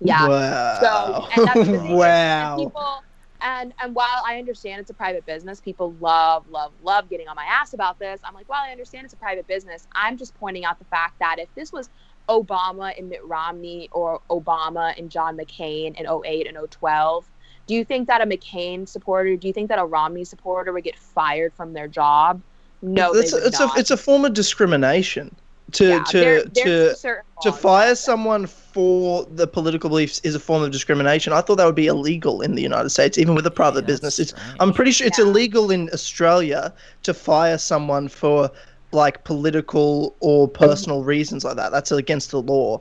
Yeah. 0.01 0.27
Wow, 0.27 0.79
so 0.81 1.29
and 1.35 1.47
that's 1.47 1.61
the 1.61 1.79
thing 1.79 1.87
is, 1.87 1.91
and 2.37 2.51
wow. 2.57 2.57
people 2.57 3.05
and 3.43 3.75
and 3.83 3.95
while 3.95 4.23
I 4.27 4.39
understand 4.39 4.81
it's 4.81 4.91
a 4.91 4.95
private 4.95 5.27
business, 5.27 5.61
people 5.61 5.95
love 6.01 6.47
love 6.49 6.73
love 6.83 7.11
getting 7.11 7.29
on 7.29 7.37
my 7.37 7.45
ass 7.45 7.75
about 7.75 7.99
this. 7.99 8.21
I'm 8.25 8.35
like, 8.35 8.49
while 8.49 8.63
I 8.63 8.71
understand 8.71 9.05
it's 9.05 9.15
a 9.15 9.19
private 9.19 9.47
business, 9.47 9.87
I'm 9.95 10.17
just 10.17 10.35
pointing 10.35 10.65
out 10.65 10.79
the 10.79 10.87
fact 10.87 11.19
that 11.21 11.39
if 11.39 11.49
this 11.55 11.73
was 11.73 11.91
Obama 12.31 12.97
and 12.97 13.09
Mitt 13.09 13.25
Romney 13.25 13.89
or 13.93 14.21
Obama 14.31 14.97
and 14.97 15.11
John 15.11 15.37
McCain 15.37 15.99
in 15.99 16.07
08 16.07 16.47
and 16.47 16.57
012, 16.71 17.27
do 17.67 17.75
you 17.75 17.85
think 17.85 18.07
that 18.09 18.21
a 18.23 18.27
McCain 18.27 18.89
supporter, 18.89 19.37
do 19.37 19.47
you 19.49 19.53
think 19.53 19.69
that 19.69 19.79
a 19.79 19.85
Romney 19.85 20.25
supporter 20.25 20.73
would 20.73 20.85
get 20.85 20.97
fired 20.97 21.53
from 21.55 21.73
their 21.73 21.89
job? 21.89 22.41
No, 22.83 23.13
it's, 23.13 23.33
they 23.33 23.39
would 23.39 23.47
it's 23.49 23.61
not. 23.61 23.77
a 23.77 23.81
it's 23.81 23.91
a 23.91 23.97
form 23.97 24.25
of 24.25 24.33
discrimination 24.33 25.35
to 25.73 25.89
yeah, 25.89 26.03
to 26.05 26.19
there, 26.19 26.43
to 26.45 26.51
there's 26.55 27.01
certain 27.01 27.25
to 27.43 27.51
long 27.51 27.59
fire 27.59 27.95
someone 27.95 28.47
for 28.47 29.25
the 29.35 29.47
political 29.47 29.89
beliefs 29.89 30.19
is 30.21 30.35
a 30.35 30.41
form 30.41 30.63
of 30.63 30.71
discrimination. 30.71 31.33
I 31.33 31.41
thought 31.41 31.57
that 31.57 31.67
would 31.67 31.75
be 31.75 31.87
illegal 31.87 32.43
in 32.43 32.55
the 32.55 32.63
United 32.63 32.91
States, 32.91 33.19
even 33.19 33.35
with 33.35 33.47
a 33.47 33.51
private 33.51 33.83
Yeah, 33.83 33.87
business. 33.93 34.19
It's, 34.19 34.31
strange. 34.31 34.57
I'm 34.61 34.73
pretty 34.73 34.91
sure 34.93 35.07
it's 35.07 35.19
Yeah. 35.19 35.25
illegal 35.27 35.71
in 35.71 35.89
Australia 35.93 36.73
to 37.03 37.15
fire 37.15 37.59
someone 37.59 38.09
for 38.09 38.51
like 38.93 39.25
political 39.25 40.17
or 40.21 40.49
personal 40.49 41.05
reasons 41.05 41.45
like 41.45 41.57
that. 41.57 41.73
That's 41.73 41.93
against 41.93 42.31
the 42.31 42.43
law. 42.43 42.81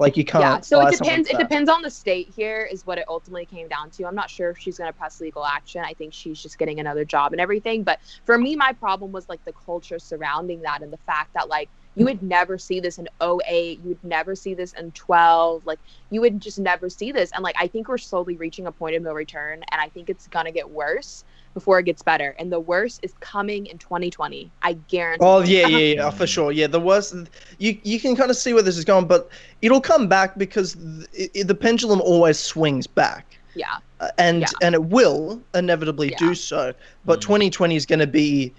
Like 0.00 0.16
you 0.16 0.24
can't. 0.24 0.42
yeah 0.42 0.60
so 0.60 0.80
it 0.80 0.96
depends 0.96 1.28
it 1.28 1.36
depends 1.36 1.68
on 1.68 1.82
the 1.82 1.90
state 1.90 2.32
here 2.34 2.66
is 2.72 2.86
what 2.86 2.96
it 2.96 3.04
ultimately 3.06 3.44
came 3.44 3.68
down 3.68 3.90
to 3.90 4.06
i'm 4.06 4.14
not 4.14 4.30
sure 4.30 4.48
if 4.48 4.56
she's 4.56 4.78
going 4.78 4.90
to 4.90 4.98
press 4.98 5.20
legal 5.20 5.44
action 5.44 5.84
i 5.84 5.92
think 5.92 6.14
she's 6.14 6.42
just 6.42 6.56
getting 6.56 6.80
another 6.80 7.04
job 7.04 7.32
and 7.32 7.40
everything 7.40 7.82
but 7.82 8.00
for 8.24 8.38
me 8.38 8.56
my 8.56 8.72
problem 8.72 9.12
was 9.12 9.28
like 9.28 9.44
the 9.44 9.52
culture 9.52 9.98
surrounding 9.98 10.62
that 10.62 10.80
and 10.80 10.90
the 10.90 10.98
fact 11.04 11.34
that 11.34 11.50
like 11.50 11.68
you 11.96 12.06
would 12.06 12.22
never 12.22 12.56
see 12.56 12.80
this 12.80 12.98
in 12.98 13.08
08 13.22 13.80
you 13.80 13.88
would 13.88 14.02
never 14.02 14.34
see 14.34 14.54
this 14.54 14.72
in 14.72 14.90
12 14.92 15.66
like 15.66 15.78
you 16.08 16.22
would 16.22 16.40
just 16.40 16.58
never 16.58 16.88
see 16.88 17.12
this 17.12 17.30
and 17.32 17.42
like 17.42 17.56
i 17.58 17.66
think 17.66 17.86
we're 17.86 17.98
slowly 17.98 18.38
reaching 18.38 18.66
a 18.66 18.72
point 18.72 18.96
of 18.96 19.02
no 19.02 19.12
return 19.12 19.62
and 19.70 19.82
i 19.82 19.88
think 19.90 20.08
it's 20.08 20.26
going 20.28 20.46
to 20.46 20.52
get 20.52 20.70
worse 20.70 21.24
before 21.54 21.78
it 21.78 21.84
gets 21.84 22.02
better 22.02 22.34
and 22.38 22.52
the 22.52 22.60
worst 22.60 23.00
is 23.02 23.12
coming 23.20 23.66
in 23.66 23.78
2020 23.78 24.52
i 24.62 24.72
guarantee 24.72 25.26
Oh 25.26 25.40
yeah, 25.40 25.64
yeah, 25.64 25.94
yeah, 25.94 26.10
for 26.10 26.26
sure. 26.26 26.50
Yeah, 26.52 26.66
the 26.66 26.80
worst. 26.80 27.14
You 27.58 27.78
you 27.82 28.00
can 28.00 28.16
kind 28.16 28.30
of 28.30 28.36
see 28.36 28.54
where 28.54 28.62
this 28.62 28.78
is 28.78 28.84
going, 28.84 29.06
but 29.06 29.28
it'll 29.60 29.80
come 29.80 30.08
back 30.08 30.38
because 30.38 30.74
th- 30.74 31.30
it, 31.34 31.46
the 31.46 31.54
pendulum 31.54 32.00
always 32.00 32.38
swings 32.38 32.86
back. 32.86 33.38
yeah 33.54 33.78
Uh, 34.00 34.08
and 34.18 34.42
Yeah. 34.42 34.48
and 34.62 34.74
it 34.74 34.84
will 34.84 35.44
inevitably 35.54 36.10
Yeah. 36.10 36.16
do 36.18 36.34
so. 36.34 36.72
But 37.04 37.20
Mm. 37.20 37.22
2020 37.22 37.76
is 37.76 37.84
going 37.84 37.98
to 37.98 38.06
be 38.06 38.54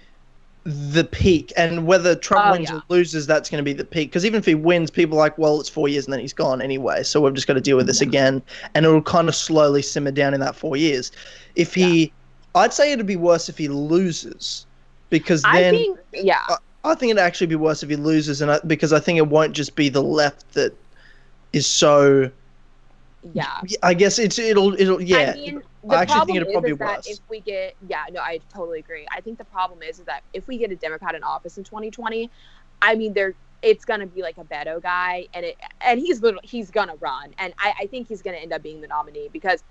the 0.64 1.02
peak, 1.04 1.52
and 1.56 1.86
whether 1.86 2.14
Trump 2.14 2.46
Oh, 2.46 2.52
wins 2.52 2.70
yeah. 2.70 2.76
or 2.76 2.82
loses, 2.88 3.26
that's 3.26 3.50
going 3.50 3.58
to 3.58 3.64
be 3.64 3.72
the 3.72 3.84
peak. 3.84 4.10
Because 4.10 4.24
even 4.24 4.38
if 4.38 4.46
he 4.46 4.54
wins, 4.54 4.90
people 4.92 5.18
are 5.18 5.22
like, 5.22 5.36
well, 5.36 5.58
it's 5.60 5.68
four 5.68 5.88
years 5.88 6.04
and 6.06 6.12
then 6.12 6.20
he's 6.20 6.32
gone 6.32 6.62
anyway, 6.62 7.02
so 7.02 7.20
we've 7.20 7.34
just 7.34 7.48
got 7.48 7.54
to 7.54 7.60
deal 7.60 7.76
with 7.76 7.88
this 7.88 8.00
again, 8.00 8.42
and 8.74 8.86
it'll 8.86 9.02
kind 9.02 9.28
of 9.28 9.34
slowly 9.34 9.82
simmer 9.82 10.12
down 10.12 10.34
in 10.34 10.40
that 10.40 10.54
four 10.54 10.76
years. 10.76 11.10
If 11.56 11.74
he, 11.74 12.14
I'd 12.54 12.72
say 12.72 12.92
it'd 12.92 13.06
be 13.06 13.16
worse 13.16 13.48
if 13.48 13.58
he 13.58 13.68
loses, 13.68 14.66
because 15.10 15.42
i 15.44 15.60
then. 15.62 15.74
think 15.74 15.98
yeah 16.12 16.44
I 16.84 16.94
think 16.94 17.10
it'd 17.10 17.22
actually 17.22 17.46
be 17.46 17.54
worse 17.56 17.82
if 17.82 17.90
he 17.90 17.96
loses, 17.96 18.42
and 18.42 18.50
I, 18.50 18.60
because 18.66 18.92
I 18.92 18.98
think 19.00 19.18
it 19.18 19.28
won't 19.28 19.52
just 19.52 19.76
be 19.76 19.88
the 19.88 20.02
left 20.02 20.52
that 20.54 20.74
is 21.52 21.66
so. 21.66 22.30
yeah 23.34 23.60
I 23.82 23.94
guess 23.94 24.18
it's 24.18 24.38
it'll 24.38 24.74
it'll 24.74 25.00
yeah. 25.00 25.32
I 25.32 25.34
mean, 25.34 25.62
I 25.84 25.88
the 25.88 25.96
actually 25.96 26.26
think 26.26 26.38
problem 26.38 26.46
is, 26.48 26.52
probably 26.52 26.70
is 26.70 26.76
be 26.76 26.84
that 26.84 26.96
worse. 26.96 27.06
if 27.08 27.18
we 27.28 27.40
get, 27.40 27.76
yeah, 27.88 28.04
no, 28.12 28.20
I 28.20 28.40
totally 28.52 28.80
agree. 28.80 29.06
I 29.10 29.20
think 29.20 29.38
the 29.38 29.44
problem 29.44 29.82
is, 29.82 29.98
is 29.98 30.04
that 30.06 30.22
if 30.32 30.46
we 30.46 30.58
get 30.58 30.70
a 30.70 30.76
Democrat 30.76 31.14
in 31.14 31.22
office 31.22 31.58
in 31.58 31.64
2020, 31.64 32.30
I 32.80 32.94
mean, 32.94 33.12
they're 33.12 33.34
it's 33.62 33.84
gonna 33.84 34.06
be 34.06 34.22
like 34.22 34.38
a 34.38 34.44
Beto 34.44 34.82
guy, 34.82 35.28
and 35.34 35.44
it 35.46 35.56
and 35.80 36.00
he's 36.00 36.20
literally 36.20 36.46
he's 36.46 36.70
gonna 36.70 36.96
run, 36.96 37.32
and 37.38 37.54
I, 37.58 37.74
I 37.80 37.86
think 37.86 38.08
he's 38.08 38.22
gonna 38.22 38.38
end 38.38 38.52
up 38.52 38.62
being 38.62 38.80
the 38.80 38.88
nominee 38.88 39.28
because 39.32 39.62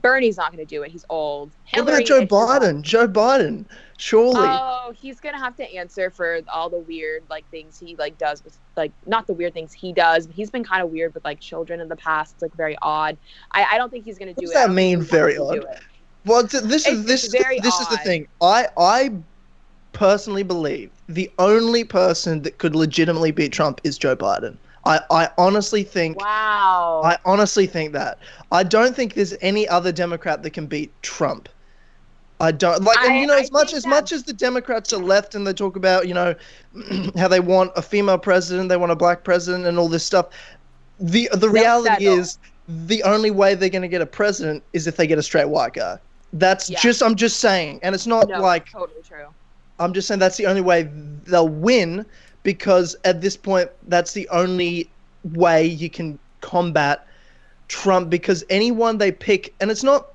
Bernie's 0.00 0.36
not 0.36 0.50
gonna 0.50 0.64
do 0.64 0.82
it. 0.82 0.90
He's 0.90 1.04
old. 1.08 1.50
what 1.70 1.82
about 1.82 2.02
Hillary 2.02 2.04
Joe 2.04 2.26
Biden? 2.26 2.82
Joe 2.82 3.08
Biden, 3.08 3.66
surely. 3.98 4.34
Oh, 4.36 4.92
he's 4.96 5.20
gonna 5.20 5.38
have 5.38 5.56
to 5.56 5.74
answer 5.74 6.10
for 6.10 6.40
all 6.52 6.70
the 6.70 6.78
weird 6.78 7.24
like 7.28 7.48
things 7.50 7.78
he 7.78 7.96
like 7.96 8.16
does 8.18 8.42
with 8.44 8.58
like 8.76 8.92
not 9.06 9.26
the 9.26 9.32
weird 9.32 9.54
things 9.54 9.72
he 9.72 9.92
does, 9.92 10.26
but 10.26 10.36
he's 10.36 10.50
been 10.50 10.64
kind 10.64 10.82
of 10.82 10.90
weird 10.90 11.14
with 11.14 11.24
like 11.24 11.40
children 11.40 11.80
in 11.80 11.88
the 11.88 11.96
past. 11.96 12.34
It's 12.34 12.42
like 12.42 12.54
very 12.54 12.76
odd. 12.82 13.16
I, 13.52 13.64
I 13.72 13.78
don't 13.78 13.90
think 13.90 14.04
he's 14.04 14.18
gonna 14.18 14.34
do 14.34 14.46
What 14.46 14.52
does 14.52 14.62
it. 14.62 14.68
That 14.68 14.70
mean, 14.70 15.00
very 15.02 15.34
to 15.34 15.38
do 15.38 15.66
odd? 15.68 15.80
well, 16.24 16.46
th- 16.46 16.64
this 16.64 16.86
is 16.86 17.04
this 17.04 17.30
this 17.30 17.80
is 17.80 17.88
the 17.88 17.98
thing. 17.98 18.28
I 18.40 18.68
I 18.76 19.12
personally 19.92 20.42
believe 20.42 20.90
the 21.08 21.30
only 21.38 21.84
person 21.84 22.42
that 22.42 22.58
could 22.58 22.76
legitimately 22.76 23.32
beat 23.32 23.52
Trump 23.52 23.80
is 23.84 23.98
Joe 23.98 24.16
Biden. 24.16 24.56
I 24.84 25.00
I 25.10 25.28
honestly 25.38 25.82
think. 25.82 26.18
Wow. 26.20 27.02
I 27.04 27.18
honestly 27.24 27.66
think 27.66 27.92
that. 27.92 28.18
I 28.52 28.62
don't 28.62 28.94
think 28.96 29.14
there's 29.14 29.34
any 29.40 29.68
other 29.68 29.92
Democrat 29.92 30.42
that 30.42 30.50
can 30.50 30.66
beat 30.66 30.90
Trump. 31.02 31.48
I 32.42 32.52
don't 32.52 32.82
like, 32.82 32.98
and 33.02 33.18
you 33.18 33.26
know, 33.26 33.36
I 33.36 33.40
as 33.40 33.52
much 33.52 33.74
as 33.74 33.82
that- 33.82 33.90
much 33.90 34.12
as 34.12 34.22
the 34.22 34.32
Democrats 34.32 34.92
are 34.94 34.98
left 35.02 35.34
and 35.34 35.46
they 35.46 35.52
talk 35.52 35.76
about, 35.76 36.08
you 36.08 36.14
know, 36.14 36.34
how 37.16 37.28
they 37.28 37.40
want 37.40 37.70
a 37.76 37.82
female 37.82 38.16
president, 38.16 38.70
they 38.70 38.78
want 38.78 38.90
a 38.92 38.96
black 38.96 39.24
president, 39.24 39.66
and 39.66 39.78
all 39.78 39.88
this 39.88 40.04
stuff. 40.04 40.28
The 40.98 41.28
the 41.34 41.50
reality 41.50 42.04
settle. 42.04 42.18
is, 42.18 42.38
the 42.86 43.02
only 43.02 43.30
way 43.30 43.54
they're 43.54 43.68
going 43.68 43.82
to 43.82 43.88
get 43.88 44.00
a 44.00 44.06
president 44.06 44.62
is 44.72 44.86
if 44.86 44.96
they 44.96 45.06
get 45.06 45.18
a 45.18 45.22
straight 45.22 45.48
white 45.48 45.74
guy. 45.74 45.98
That's 46.32 46.70
Yeah. 46.70 46.78
just 46.80 47.02
I'm 47.02 47.14
just 47.16 47.40
saying, 47.40 47.80
and 47.82 47.94
it's 47.94 48.06
not 48.06 48.28
no, 48.28 48.40
like 48.40 48.70
totally 48.70 49.02
true. 49.06 49.26
I'm 49.78 49.92
just 49.92 50.08
saying 50.08 50.20
that's 50.20 50.36
the 50.36 50.46
only 50.46 50.60
way 50.62 50.88
they'll 51.24 51.48
win 51.48 52.06
because 52.42 52.96
at 53.04 53.20
this 53.20 53.36
point 53.36 53.70
that's 53.88 54.12
the 54.12 54.28
only 54.30 54.88
way 55.32 55.64
you 55.64 55.90
can 55.90 56.18
combat 56.40 57.06
Trump 57.68 58.10
because 58.10 58.44
anyone 58.50 58.98
they 58.98 59.12
pick 59.12 59.54
and 59.60 59.70
it's 59.70 59.84
not 59.84 60.08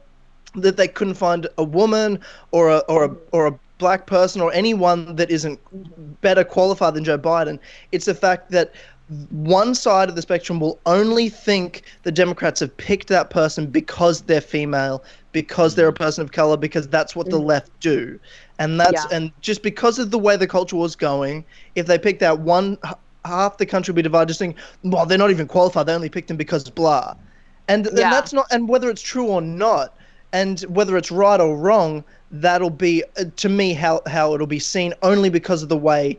that 0.55 0.77
they 0.77 0.87
couldn't 0.87 1.15
find 1.15 1.47
a 1.57 1.63
woman 1.63 2.19
or 2.51 2.69
a 2.69 2.77
or 2.79 3.05
a 3.05 3.15
or 3.31 3.47
a 3.47 3.59
black 3.77 4.07
person 4.07 4.41
or 4.41 4.53
anyone 4.53 5.15
that 5.15 5.29
isn't 5.29 5.59
better 6.21 6.43
qualified 6.43 6.93
than 6.93 7.03
Joe 7.03 7.17
Biden 7.17 7.59
it's 7.91 8.05
the 8.05 8.15
fact 8.15 8.51
that 8.51 8.73
one 9.29 9.75
side 9.75 10.09
of 10.09 10.15
the 10.15 10.21
spectrum 10.21 10.59
will 10.59 10.79
only 10.85 11.29
think 11.29 11.83
the 12.03 12.11
Democrats 12.11 12.59
have 12.59 12.75
picked 12.77 13.07
that 13.09 13.29
person 13.29 13.67
because 13.67 14.21
they're 14.21 14.41
female, 14.41 15.03
because 15.35 15.75
they're 15.75 15.89
a 15.89 15.93
person 15.93 16.23
of 16.23 16.31
color, 16.31 16.55
because 16.55 16.87
that's 16.87 17.13
what 17.13 17.29
the 17.29 17.37
Mhm. 17.37 17.45
left 17.45 17.77
do. 17.81 18.17
And 18.57 18.79
that's 18.79 19.03
Yeah. 19.03 19.17
and 19.17 19.33
just 19.41 19.63
because 19.63 19.99
of 19.99 20.09
the 20.09 20.17
way 20.17 20.37
the 20.37 20.47
culture 20.47 20.77
was 20.77 20.95
going, 20.95 21.45
if 21.75 21.87
they 21.87 21.99
picked 21.99 22.21
that 22.21 22.39
one 22.39 22.77
half 23.25 23.57
the 23.57 23.65
country 23.65 23.91
would 23.91 23.97
be 23.97 24.01
divided, 24.01 24.29
just 24.29 24.39
think, 24.39 24.55
well, 24.83 25.05
they're 25.05 25.17
not 25.17 25.31
even 25.31 25.45
qualified. 25.47 25.87
They 25.87 25.93
only 25.93 26.09
picked 26.09 26.31
him 26.31 26.37
because 26.37 26.63
blah. 26.69 27.15
And, 27.67 27.85
and 27.87 27.97
that's 27.97 28.31
not 28.31 28.45
and 28.49 28.69
whether 28.69 28.89
it's 28.89 29.01
true 29.01 29.27
or 29.27 29.41
not, 29.41 29.97
and 30.31 30.61
whether 30.61 30.95
it's 30.95 31.11
right 31.11 31.41
or 31.41 31.57
wrong, 31.57 32.05
that'll 32.31 32.69
be 32.69 33.03
uh, 33.17 33.25
to 33.35 33.49
me 33.49 33.73
how 33.73 34.01
how 34.07 34.33
it'll 34.35 34.47
be 34.47 34.59
seen 34.59 34.93
only 35.01 35.29
because 35.29 35.63
of 35.63 35.69
the 35.69 35.77
way 35.77 36.17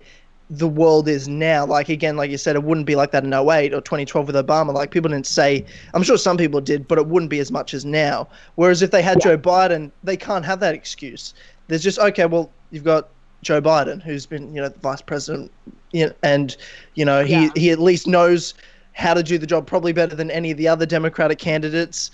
the 0.51 0.69
world 0.69 1.09
is 1.09 1.29
now. 1.29 1.67
Like 1.67 1.89
again, 1.89 2.17
like 2.17 2.31
you 2.31 2.39
said, 2.39 2.57
it 2.57 2.63
wouldn't 2.63 2.87
be 2.87 2.95
like 2.97 3.11
that 3.11 3.25
in 3.25 3.33
08 3.33 3.75
or 3.75 3.81
2012 3.81 4.27
with 4.29 4.37
Obama. 4.37 4.73
Like 4.73 4.91
people 4.91 5.11
didn't 5.11 5.27
say, 5.27 5.65
I'm 5.95 6.03
sure 6.03 6.17
some 6.17 6.37
people 6.37 6.61
did, 6.61 6.87
but 6.87 6.99
it 6.99 7.07
wouldn't 7.07 7.31
be 7.31 7.41
as 7.41 7.51
much 7.51 7.75
as 7.75 7.85
now. 7.85 8.29
Whereas 8.55 8.83
if 8.83 8.91
they 8.91 9.03
had 9.03 9.19
Yeah. 9.19 9.37
Joe 9.37 9.39
Biden, 9.39 9.91
they 10.05 10.17
can't 10.17 10.45
have 10.45 10.61
that 10.61 10.75
excuse. 10.75 11.35
There's 11.69 11.83
just 11.83 11.99
okay, 11.99 12.27
well, 12.27 12.51
you've 12.71 12.85
got 12.85 13.09
Joe 13.43 13.61
Biden, 13.61 14.03
who's 14.03 14.27
been 14.27 14.55
you 14.55 14.61
know 14.63 14.69
the 14.69 14.79
vice 14.79 15.03
president, 15.03 15.51
you 15.93 16.07
know, 16.07 16.13
and 16.23 16.57
you 16.95 17.05
know 17.05 17.25
he 17.25 17.33
Yeah. 17.35 17.51
he 17.57 17.71
at 17.71 17.79
least 17.81 18.07
knows 18.07 18.55
how 18.93 19.15
to 19.15 19.23
do 19.23 19.39
the 19.39 19.47
job 19.47 19.67
probably 19.67 19.93
better 19.93 20.15
than 20.17 20.31
any 20.31 20.51
of 20.51 20.57
the 20.59 20.69
other 20.69 20.87
Democratic 20.87 21.39
candidates, 21.39 22.11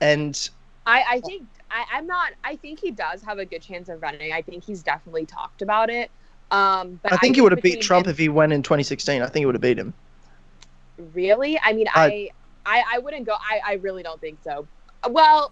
and 0.00 0.48
I, 0.86 1.04
I 1.10 1.20
think 1.20 1.48
I, 1.70 1.84
I'm 1.92 2.06
not. 2.06 2.32
I 2.44 2.56
think 2.56 2.80
he 2.80 2.90
does 2.90 3.22
have 3.22 3.38
a 3.38 3.44
good 3.44 3.62
chance 3.62 3.88
of 3.88 4.00
running. 4.02 4.32
I 4.32 4.42
think 4.42 4.64
he's 4.64 4.82
definitely 4.82 5.26
talked 5.26 5.62
about 5.62 5.90
it. 5.90 6.10
Um, 6.52 7.00
but 7.02 7.12
I 7.12 7.16
think 7.16 7.34
he 7.34 7.40
would 7.40 7.52
have 7.52 7.62
beat 7.62 7.80
Trump 7.80 8.06
him- 8.06 8.10
if 8.10 8.18
he 8.18 8.28
went 8.28 8.52
in 8.52 8.62
2016. 8.62 9.22
I 9.22 9.26
think 9.26 9.40
he 9.42 9.46
would 9.46 9.54
have 9.54 9.62
beat 9.62 9.78
him. 9.78 9.94
Really? 11.14 11.58
I 11.64 11.72
mean, 11.72 11.86
I, 11.94 12.30
I, 12.66 12.84
I 12.94 12.98
wouldn't 12.98 13.26
go. 13.26 13.32
I, 13.32 13.60
I 13.66 13.72
really 13.74 14.02
don't 14.02 14.20
think 14.20 14.38
so. 14.44 14.66
Well, 15.08 15.50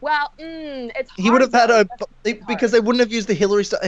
well, 0.00 0.32
mm, 0.38 0.90
it's. 0.98 1.10
He 1.16 1.30
would 1.30 1.42
have 1.42 1.52
had 1.52 1.70
a 1.70 1.86
It's 2.24 2.44
because 2.46 2.72
they 2.72 2.80
wouldn't 2.80 3.00
have 3.00 3.12
used 3.12 3.28
the 3.28 3.34
Hillary 3.34 3.64
stuff. 3.64 3.80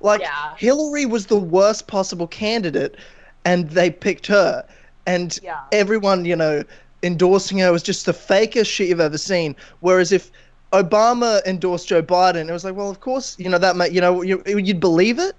Like 0.00 0.20
Yeah. 0.22 0.54
Hillary 0.56 1.04
was 1.06 1.26
the 1.26 1.36
worst 1.38 1.86
possible 1.86 2.26
candidate, 2.26 2.96
and 3.44 3.68
they 3.70 3.90
picked 3.90 4.26
her, 4.28 4.66
and 5.06 5.38
Yeah. 5.42 5.60
everyone 5.72 6.24
you 6.24 6.36
know 6.36 6.64
endorsing 7.02 7.58
her 7.58 7.70
was 7.70 7.82
just 7.82 8.06
the 8.06 8.12
fakest 8.12 8.66
shit 8.66 8.88
you've 8.88 9.00
ever 9.00 9.18
seen. 9.18 9.54
Whereas 9.80 10.10
if 10.10 10.30
Obama 10.72 11.40
endorsed 11.46 11.88
Joe 11.88 12.02
Biden, 12.02 12.48
it 12.48 12.52
was 12.52 12.64
like, 12.64 12.74
well, 12.74 12.90
of 12.90 13.00
course, 13.00 13.38
you 13.38 13.48
know 13.48 13.58
that 13.58 13.76
might, 13.76 13.92
you 13.92 14.00
know, 14.00 14.22
you, 14.22 14.42
you'd 14.46 14.80
believe 14.80 15.18
it. 15.18 15.34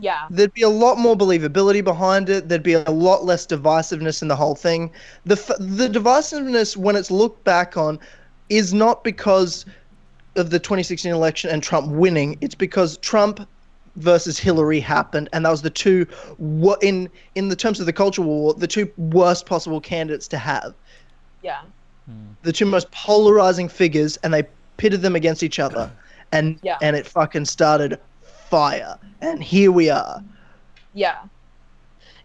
Yeah. 0.00 0.26
There'd 0.30 0.54
be 0.54 0.62
a 0.62 0.68
lot 0.68 0.98
more 0.98 1.14
believability 1.16 1.84
behind 1.84 2.30
it. 2.30 2.48
There'd 2.48 2.62
be 2.62 2.72
a 2.72 2.90
lot 2.90 3.24
less 3.24 3.46
divisiveness 3.46 4.22
in 4.22 4.28
the 4.28 4.36
whole 4.36 4.54
thing. 4.54 4.90
The 5.26 5.34
f- 5.34 5.58
the 5.58 5.88
divisiveness, 5.88 6.76
when 6.76 6.96
it's 6.96 7.10
looked 7.10 7.44
back 7.44 7.76
on, 7.76 7.98
is 8.48 8.72
not 8.72 9.04
because 9.04 9.66
of 10.36 10.50
the 10.50 10.58
2016 10.58 11.12
election 11.12 11.50
and 11.50 11.62
Trump 11.62 11.88
winning. 11.88 12.38
It's 12.40 12.54
because 12.54 12.96
Trump 12.98 13.46
versus 13.96 14.38
Hillary 14.38 14.80
happened, 14.80 15.28
and 15.32 15.44
that 15.44 15.50
was 15.50 15.62
the 15.62 15.70
two 15.70 16.06
wo- 16.38 16.76
in 16.80 17.10
in 17.34 17.48
the 17.48 17.56
terms 17.56 17.78
of 17.78 17.86
the 17.86 17.92
culture 17.92 18.22
war, 18.22 18.54
the 18.54 18.66
two 18.66 18.90
worst 18.96 19.44
possible 19.46 19.80
candidates 19.80 20.26
to 20.28 20.38
have, 20.38 20.74
Yeah. 21.42 21.60
Hmm. 22.10 22.32
the 22.42 22.52
two 22.52 22.66
most 22.66 22.90
polarizing 22.90 23.68
figures, 23.68 24.16
and 24.18 24.32
they 24.32 24.44
pitted 24.76 25.02
them 25.02 25.14
against 25.16 25.42
each 25.42 25.58
other, 25.58 25.90
and 26.32 26.58
Yeah. 26.62 26.78
and 26.82 26.96
it 26.96 27.06
fucking 27.06 27.44
started 27.44 27.98
fire. 28.48 28.98
And 29.20 29.42
here 29.42 29.70
we 29.70 29.90
are. 29.90 30.22
Yeah. 30.92 31.18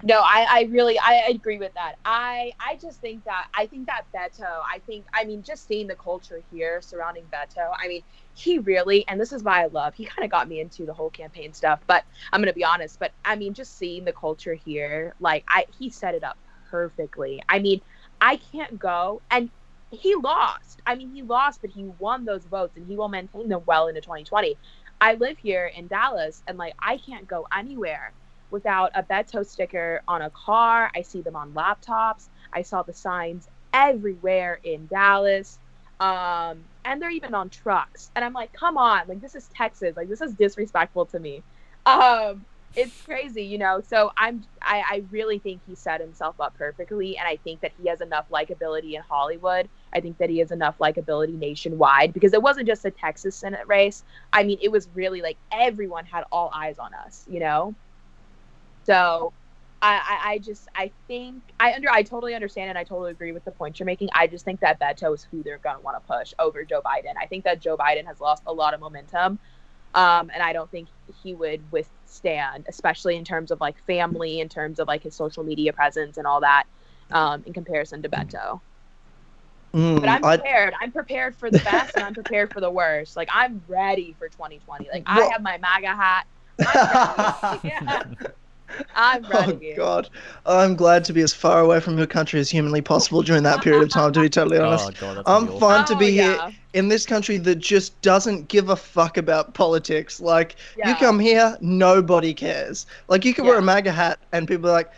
No, 0.04 0.19
I, 0.19 0.45
I 0.50 0.62
really 0.71 1.00
I 1.00 1.26
agree 1.30 1.58
with 1.58 1.74
that. 1.76 1.95
I 2.06 2.52
I 2.60 2.78
just 2.82 3.02
think 3.02 3.24
that 3.26 3.48
I 3.56 3.65
think 3.65 3.88
that 3.88 4.04
Beto, 4.15 4.45
I 4.45 4.80
think 4.86 5.06
I 5.13 5.24
mean 5.24 5.41
just 5.43 5.67
seeing 5.67 5.88
the 5.88 5.95
culture 5.95 6.41
here 6.52 6.82
surrounding 6.82 7.26
Beto, 7.26 7.71
I 7.80 7.88
mean, 7.88 8.04
he 8.34 8.60
really 8.60 9.08
and 9.08 9.19
this 9.19 9.32
is 9.32 9.43
why 9.43 9.63
I 9.63 9.67
love, 9.67 9.95
he 9.95 10.06
kind 10.06 10.24
of 10.26 10.32
got 10.32 10.48
me 10.48 10.60
into 10.60 10.86
the 10.86 10.93
whole 10.93 11.10
campaign 11.10 11.54
stuff, 11.54 11.82
but 11.88 12.04
I'm 12.32 12.41
gonna 12.41 12.54
be 12.54 12.63
honest, 12.63 13.00
but 13.00 13.13
I 13.24 13.36
mean 13.36 13.54
just 13.54 13.78
seeing 13.78 14.06
the 14.06 14.13
culture 14.13 14.54
here, 14.54 15.15
like 15.19 15.43
I 15.50 15.65
he 15.78 15.89
set 15.89 16.13
it 16.15 16.24
up 16.24 16.38
perfectly. 16.69 17.41
I 17.50 17.60
mean, 17.60 17.82
I 18.21 18.38
can't 18.38 18.78
go 18.78 19.21
and 19.32 19.50
he 19.91 20.15
lost. 20.15 20.82
I 20.86 20.95
mean, 20.95 21.12
he 21.12 21.21
lost, 21.21 21.62
but 21.62 21.69
he 21.69 21.84
won 22.00 22.26
those 22.26 22.45
votes 22.45 22.76
and 22.78 22.88
he 22.88 22.95
will 22.95 23.10
maintain 23.10 23.50
them 23.50 23.62
well 23.65 23.88
into 23.88 24.02
2020. 24.02 24.58
I 25.02 25.15
live 25.15 25.38
here 25.38 25.65
in 25.67 25.88
Dallas 25.88 26.41
and 26.48 26.58
like 26.58 26.74
I 26.82 26.98
can't 26.98 27.28
go 27.28 27.48
anywhere 27.56 28.13
without 28.52 28.91
a 28.95 29.04
Beto 29.04 29.45
sticker 29.45 30.02
on 30.08 30.21
a 30.21 30.30
car. 30.30 30.91
I 30.95 31.02
see 31.02 31.21
them 31.21 31.36
on 31.36 31.54
laptops. 31.54 32.30
I 32.54 32.62
saw 32.62 32.84
the 32.84 32.93
signs 32.93 33.48
everywhere 33.74 34.60
in 34.63 34.88
Dallas. 34.88 35.60
Um, 36.00 36.60
and 36.84 37.02
they're 37.02 37.12
even 37.12 37.34
on 37.34 37.50
trucks. 37.50 38.12
And 38.15 38.24
I'm 38.24 38.34
like, 38.34 38.54
come 38.54 38.78
on, 38.78 39.08
like 39.08 39.21
this 39.21 39.36
is 39.36 39.48
Texas. 39.56 39.95
Like 39.95 40.10
this 40.10 40.21
is 40.21 40.34
disrespectful 40.34 41.06
to 41.08 41.19
me. 41.19 41.43
Um, 41.86 42.45
it's 42.75 43.01
crazy, 43.03 43.43
you 43.43 43.57
know. 43.57 43.81
So 43.81 44.11
I'm 44.17 44.43
I, 44.61 44.83
I 44.89 45.03
really 45.11 45.39
think 45.39 45.61
he 45.67 45.75
set 45.75 46.01
himself 46.01 46.39
up 46.39 46.57
perfectly 46.57 47.17
and 47.17 47.27
I 47.27 47.38
think 47.38 47.61
that 47.61 47.71
he 47.81 47.89
has 47.89 48.01
enough 48.01 48.25
likability 48.29 48.93
in 48.95 49.01
Hollywood. 49.01 49.69
I 49.93 50.01
think 50.01 50.17
that 50.17 50.29
he 50.29 50.39
has 50.39 50.51
enough 50.51 50.77
likability 50.79 51.38
nationwide 51.38 52.13
because 52.13 52.33
it 52.33 52.41
wasn't 52.41 52.67
just 52.67 52.83
a 52.85 52.91
Texas 52.91 53.35
Senate 53.35 53.65
race. 53.67 54.03
I 54.33 54.43
mean, 54.43 54.59
it 54.61 54.71
was 54.71 54.89
really 54.93 55.21
like 55.21 55.38
everyone 55.51 56.05
had 56.05 56.25
all 56.31 56.51
eyes 56.53 56.77
on 56.79 56.93
us, 56.93 57.25
you 57.29 57.39
know? 57.39 57.73
So 58.85 59.33
I, 59.81 60.19
I, 60.23 60.38
just 60.39 60.67
I 60.75 60.91
think 61.07 61.43
I 61.59 61.73
under 61.73 61.89
I 61.89 62.01
totally 62.01 62.33
understand 62.33 62.69
and 62.69 62.77
I 62.77 62.83
totally 62.83 63.11
agree 63.11 63.31
with 63.31 63.45
the 63.45 63.51
point 63.51 63.79
you're 63.79 63.85
making. 63.85 64.09
I 64.13 64.25
just 64.25 64.43
think 64.43 64.59
that 64.61 64.79
Beto 64.79 65.13
is 65.13 65.27
who 65.29 65.43
they're 65.43 65.59
gonna 65.59 65.79
want 65.79 65.95
to 66.01 66.13
push 66.13 66.33
over 66.39 66.63
Joe 66.63 66.81
Biden. 66.83 67.13
I 67.21 67.27
think 67.27 67.43
that 67.43 67.61
Joe 67.61 67.77
Biden 67.77 68.05
has 68.05 68.19
lost 68.19 68.43
a 68.47 68.53
lot 68.53 68.73
of 68.73 68.79
momentum. 68.79 69.38
Um, 69.95 70.29
and 70.34 70.43
I 70.43 70.53
don't 70.53 70.69
think 70.71 70.89
he 71.23 71.34
would 71.34 71.71
withstand, 71.71 72.65
especially 72.69 73.15
in 73.15 73.23
terms 73.23 73.51
of 73.51 73.62
like 73.62 73.79
family, 73.79 74.41
in 74.41 74.49
terms 74.49 74.79
of 74.79 74.88
like 74.88 75.03
his 75.03 75.15
social 75.15 75.43
media 75.43 75.73
presence 75.73 76.17
and 76.17 76.27
all 76.27 76.41
that, 76.41 76.65
um, 77.12 77.43
in 77.45 77.53
comparison 77.53 78.01
to 78.03 78.10
Beto. 78.10 78.62
Mm, 79.73 80.01
But 80.01 80.10
I'm 80.10 80.25
prepared. 80.25 80.73
I'm 80.81 80.91
prepared 80.91 81.36
for 81.36 81.51
the 81.51 81.60
best 81.60 81.95
and 81.95 82.03
I'm 82.03 82.13
prepared 82.13 82.51
for 82.51 82.62
the 82.62 82.71
worst. 82.71 83.15
Like 83.15 83.29
I'm 83.34 83.63
ready 83.67 84.15
for 84.19 84.29
2020. 84.29 84.89
Like 84.91 85.03
I 85.08 85.25
have 85.31 85.41
my 85.41 85.58
MAGA 85.58 85.88
hat. 85.95 86.27
I'm 86.65 86.84
ready. 86.86 87.62
Yeah. 87.63 88.03
I'm 88.95 89.25
Oh 89.34 89.47
ready. 89.47 89.73
God, 89.75 90.10
I'm 90.45 90.75
glad 90.75 91.04
to 91.06 91.13
be 91.13 91.21
as 91.21 91.34
far 91.34 91.60
away 91.62 91.80
from 91.80 91.97
your 91.97 92.08
country 92.08 92.39
as 92.39 92.49
humanly 92.49 92.82
possible 92.82 93.21
during 93.21 93.43
that 93.43 93.62
period 93.62 93.84
of 93.84 93.89
time. 93.89 94.12
To 94.13 94.21
be 94.21 94.30
totally 94.30 94.58
honest, 94.60 94.89
Oh 94.89 94.91
god, 94.99 95.23
I'm 95.25 95.45
gonna 95.45 95.51
be 95.54 95.60
fine 95.60 95.86
to 95.86 95.93
Oh, 95.93 95.97
be 95.97 96.12
here 96.12 96.39
in 96.73 96.88
this 96.89 97.06
country 97.06 97.38
that 97.38 97.56
just 97.56 97.99
doesn't 98.01 98.47
give 98.49 98.69
a 98.69 98.75
fuck 98.75 99.17
about 99.17 99.54
politics. 99.54 100.19
Like 100.19 100.56
you 100.84 100.95
come 100.95 101.19
here, 101.19 101.58
nobody 101.62 102.34
cares. 102.34 102.86
Like 103.08 103.23
you 103.25 103.34
can 103.34 103.45
wear 103.45 103.58
a 103.58 103.62
MAGA 103.62 103.91
hat, 103.91 104.19
and 104.32 104.47
people 104.47 104.69
are 104.69 104.73
like, 104.73 104.91
"Mm, 104.91 104.93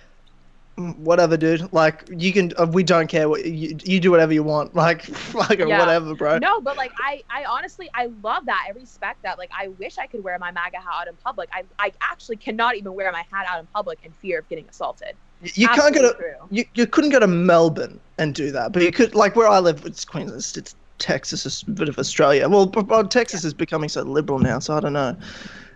"Whatever, 0.78 1.38
dude. 1.38 1.72
Like 1.74 2.08
you 2.10 2.32
can. 2.32 2.54
Uh, 2.58 2.68
we 2.72 2.84
don't 2.84 3.08
care. 3.08 3.28
What 3.30 3.46
you, 3.46 3.78
you 3.84 4.00
do 4.00 4.12
whatever 4.12 4.34
you 4.34 4.44
want. 4.44 4.76
Like 4.88 5.02
fucking 5.02 5.68
Yeah. 5.68 5.80
whatever, 5.80 6.16
bro." 6.16 6.38
No, 6.38 6.62
but 6.62 6.78
like 6.78 6.92
I, 7.00 7.24
I 7.30 7.46
honestly, 7.46 7.90
I 7.94 8.08
love 8.22 8.46
that. 8.46 8.66
I 8.68 8.72
respect 8.72 9.24
that. 9.24 9.38
Like 9.38 9.50
I 9.58 9.70
wish 9.70 9.98
I 9.98 10.08
could 10.08 10.24
wear 10.24 10.38
my 10.40 10.52
MAGA 10.52 10.78
hat 10.78 11.02
out 11.02 11.08
in 11.08 11.16
public. 11.16 11.50
I, 11.52 11.64
I 11.80 11.92
actually 12.02 12.38
cannot 12.38 12.76
even 12.76 12.94
wear 12.94 13.12
my 13.12 13.26
hat 13.32 13.48
out 13.50 13.60
in 13.60 13.66
public 13.68 14.00
in 14.04 14.12
fear 14.12 14.40
of 14.40 14.50
getting 14.50 14.68
assaulted. 14.70 15.16
You 15.42 15.68
can't 15.68 15.94
go 15.94 16.02
to. 16.02 16.18
True. 16.18 16.34
You, 16.50 16.66
you 16.76 16.88
couldn't 16.88 17.12
go 17.12 17.20
to 17.20 17.28
Melbourne 17.28 18.00
and 18.18 18.34
do 18.34 18.52
that, 18.52 18.72
but 18.72 18.84
you 18.84 18.92
could 18.92 19.16
like 19.16 19.36
where 19.36 19.48
I 19.48 19.60
live. 19.60 19.86
It's 19.86 20.06
Queensland. 20.06 20.44
It's, 20.56 20.76
Texas. 21.00 21.64
A 21.64 21.72
bit 21.72 21.90
of 21.90 22.00
Australia. 22.00 22.48
Well, 22.50 22.68
Texas 23.08 23.44
is 23.44 23.54
becoming 23.54 23.90
so 23.90 24.02
liberal 24.02 24.40
now, 24.40 24.60
so 24.60 24.76
I 24.76 24.80
don't 24.80 24.94
know. 24.94 25.16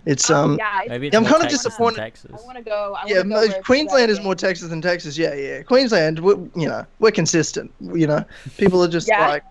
It's 0.05 0.29
Oh, 0.31 0.35
um. 0.35 0.57
yeah, 0.57 0.77
it's- 0.79 0.89
Maybe 0.89 1.07
it's 1.07 1.15
I'm 1.15 1.25
kinda 1.25 1.47
disappointed- 1.47 1.97
Texas. 1.97 2.31
I 2.33 2.43
want 2.45 2.57
to 2.57 2.63
go. 2.63 2.95
I 2.97 3.05
Yeah, 3.07 3.15
go 3.17 3.23
mo- 3.25 3.61
Queensland 3.63 4.09
is 4.09 4.19
more 4.21 4.35
Texas 4.35 4.69
than 4.69 4.81
Texas. 4.81 5.17
Yeah, 5.17 5.33
yeah. 5.33 5.61
Queensland, 5.63 6.19
we, 6.19 6.33
you 6.55 6.67
know, 6.67 6.85
we're 6.99 7.11
consistent. 7.11 7.73
You 7.79 8.07
know, 8.07 8.23
people 8.57 8.83
are 8.83 8.87
just 8.87 9.07
Yeah. 9.07 9.27
like. 9.27 9.43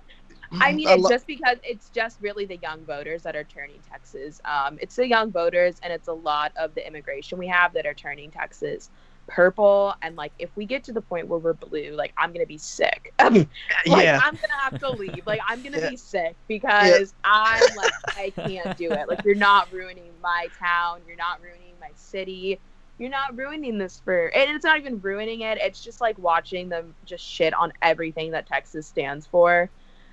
I 0.60 0.72
mean, 0.72 0.88
I 0.88 0.94
it's 0.94 1.02
lo- 1.04 1.10
just 1.10 1.28
because 1.28 1.58
it's 1.62 1.90
just 1.90 2.20
really 2.20 2.44
the 2.44 2.56
young 2.56 2.84
voters 2.84 3.22
that 3.22 3.36
are 3.36 3.44
turning 3.44 3.80
Texas. 3.88 4.40
Um, 4.44 4.78
it's 4.82 4.96
the 4.96 5.06
young 5.06 5.30
voters, 5.30 5.76
and 5.84 5.92
it's 5.92 6.08
a 6.08 6.12
lot 6.12 6.50
of 6.56 6.74
the 6.74 6.84
immigration 6.84 7.38
we 7.38 7.46
have 7.46 7.72
that 7.74 7.86
are 7.86 7.94
turning 7.94 8.32
Texas 8.32 8.90
purple. 9.30 9.94
And 10.02 10.16
like, 10.16 10.32
if 10.38 10.50
we 10.56 10.66
get 10.66 10.84
to 10.84 10.92
the 10.92 11.02
point 11.02 11.28
where 11.28 11.38
we're 11.38 11.54
blue, 11.54 11.92
like, 11.92 12.12
I'm 12.18 12.32
gonna 12.32 12.46
be 12.46 12.58
sick. 12.58 13.14
like, 13.20 13.48
yeah. 13.86 14.20
I'm 14.22 14.34
gonna 14.34 14.60
have 14.62 14.78
to 14.80 14.90
leave. 14.92 15.26
Like, 15.26 15.40
I'm 15.48 15.62
gonna 15.62 15.78
Yeah. 15.82 15.90
be 15.90 15.96
sick 15.96 16.36
because 16.48 17.14
I'm 17.24 17.74
like, 17.74 17.96
I 18.16 18.34
can't 18.44 18.76
do 18.76 18.94
it. 18.94 19.08
Like, 19.08 19.20
you're 19.24 19.34
not 19.34 19.72
ruining 19.72 20.12
my 20.20 20.50
town. 20.58 21.02
You're 21.06 21.16
not 21.16 21.40
ruining 21.40 21.76
my 21.80 21.90
city. 21.94 22.60
You're 22.98 23.10
not 23.10 23.36
ruining 23.36 23.78
this 23.78 24.00
for, 24.04 24.26
and 24.34 24.50
it's 24.50 24.64
not 24.64 24.78
even 24.78 25.00
ruining 25.00 25.40
it. 25.40 25.58
It's 25.60 25.82
just 25.82 26.00
like 26.00 26.18
watching 26.18 26.68
them 26.68 26.94
just 27.04 27.24
shit 27.24 27.54
on 27.54 27.72
everything 27.82 28.32
that 28.32 28.46
Texas 28.46 28.86
stands 28.88 29.26
for 29.26 29.70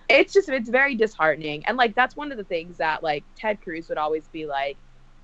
it's 0.09 0.33
just 0.33 0.49
it's 0.49 0.69
very 0.69 0.95
disheartening 0.95 1.65
and 1.65 1.77
like 1.77 1.93
that's 1.95 2.15
one 2.15 2.31
of 2.31 2.37
the 2.37 2.43
things 2.45 2.77
that 2.77 3.03
like 3.03 3.25
ted 3.35 3.59
cruz 3.61 3.89
would 3.89 3.97
always 3.97 4.29
be 4.29 4.45
like 4.45 4.77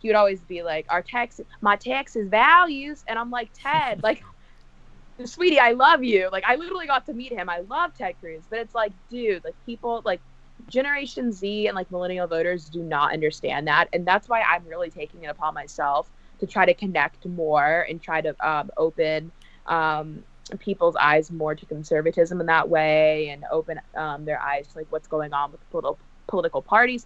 he 0.03 0.09
would 0.09 0.15
always 0.15 0.41
be 0.41 0.61
like 0.61 0.85
our 0.89 1.01
tax 1.01 1.41
my 1.61 1.75
taxes 1.75 2.27
values 2.29 3.03
and 3.07 3.17
i'm 3.17 3.31
like 3.31 3.49
ted 3.53 4.03
like 4.03 4.21
sweetie 5.25 5.59
i 5.59 5.71
love 5.71 6.03
you. 6.03 6.29
Like 6.31 6.43
i 6.45 6.55
literally 6.55 6.85
got 6.87 7.05
to 7.05 7.13
meet 7.13 7.31
him. 7.31 7.49
I 7.49 7.59
love 7.59 7.95
ted 7.97 8.15
cruz 8.19 8.43
but 8.49 8.59
it's 8.59 8.75
like 8.75 8.91
dude 9.09 9.43
like 9.43 9.55
people 9.65 10.01
like 10.05 10.19
generation 10.67 11.31
z 11.31 11.67
and 11.67 11.75
like 11.75 11.89
millennial 11.89 12.27
voters 12.27 12.65
do 12.69 12.83
not 12.83 13.13
understand 13.13 13.67
that 13.67 13.89
and 13.91 14.05
that's 14.05 14.29
why 14.29 14.41
i'm 14.41 14.65
really 14.65 14.89
taking 14.89 15.23
it 15.23 15.27
upon 15.27 15.53
myself 15.53 16.09
to 16.39 16.45
try 16.45 16.65
to 16.65 16.73
connect 16.73 17.25
more 17.25 17.85
and 17.89 18.01
try 18.01 18.21
to 18.21 18.35
um, 18.47 18.69
open 18.77 19.31
um, 19.67 20.23
people's 20.59 20.95
eyes 20.95 21.31
more 21.31 21.55
to 21.55 21.65
conservatism 21.65 22.39
in 22.39 22.47
that 22.47 22.67
way 22.67 23.29
and 23.29 23.43
open 23.51 23.79
um, 23.95 24.25
their 24.25 24.39
eyes 24.41 24.67
to 24.67 24.77
like 24.77 24.87
what's 24.89 25.07
going 25.07 25.33
on 25.33 25.51
with 25.51 25.69
political 25.69 25.97
political 26.27 26.61
parties 26.61 27.05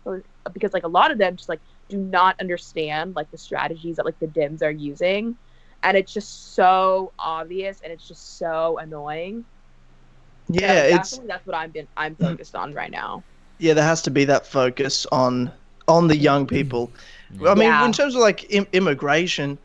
because 0.54 0.74
like 0.74 0.84
a 0.84 0.88
lot 0.88 1.12
of 1.12 1.18
them 1.18 1.36
just 1.36 1.50
like 1.50 1.60
do 1.90 1.98
not 1.98 2.36
understand 2.40 3.16
like 3.16 3.32
the 3.32 3.38
strategies 3.38 3.98
that 3.98 4.06
like 4.06 4.20
the 4.20 4.28
Dems 4.28 4.62
are 4.64 4.72
using 4.72 5.38
and 5.84 5.98
it's 5.98 6.14
just 6.14 6.56
so 6.56 7.14
obvious 7.20 7.82
and 7.82 7.92
it's 7.94 8.08
just 8.08 8.38
so 8.38 8.78
annoying. 8.80 9.46
So 10.52 10.64
Yeah, 10.64 10.84
it's 10.84 11.20
that's 11.28 11.46
what 11.46 11.56
I'm 11.56 11.72
been 11.72 11.88
I'm 11.98 12.16
focused 12.16 12.56
on 12.56 12.74
right 12.74 12.92
now. 12.92 13.26
yeah. 13.60 13.74
There 13.74 13.84
has 13.84 14.02
to 14.04 14.12
be 14.12 14.26
that 14.26 14.46
focus 14.48 15.06
on 15.12 15.52
on 15.88 16.08
the 16.08 16.18
young 16.18 16.48
people. 16.48 16.94
I 17.46 17.56
mean, 17.56 17.76
Yeah. 17.76 17.82
in 17.82 17.94
terms 17.94 18.16
of 18.16 18.22
like 18.22 18.46
Im- 18.52 18.68
immigration, 18.74 19.60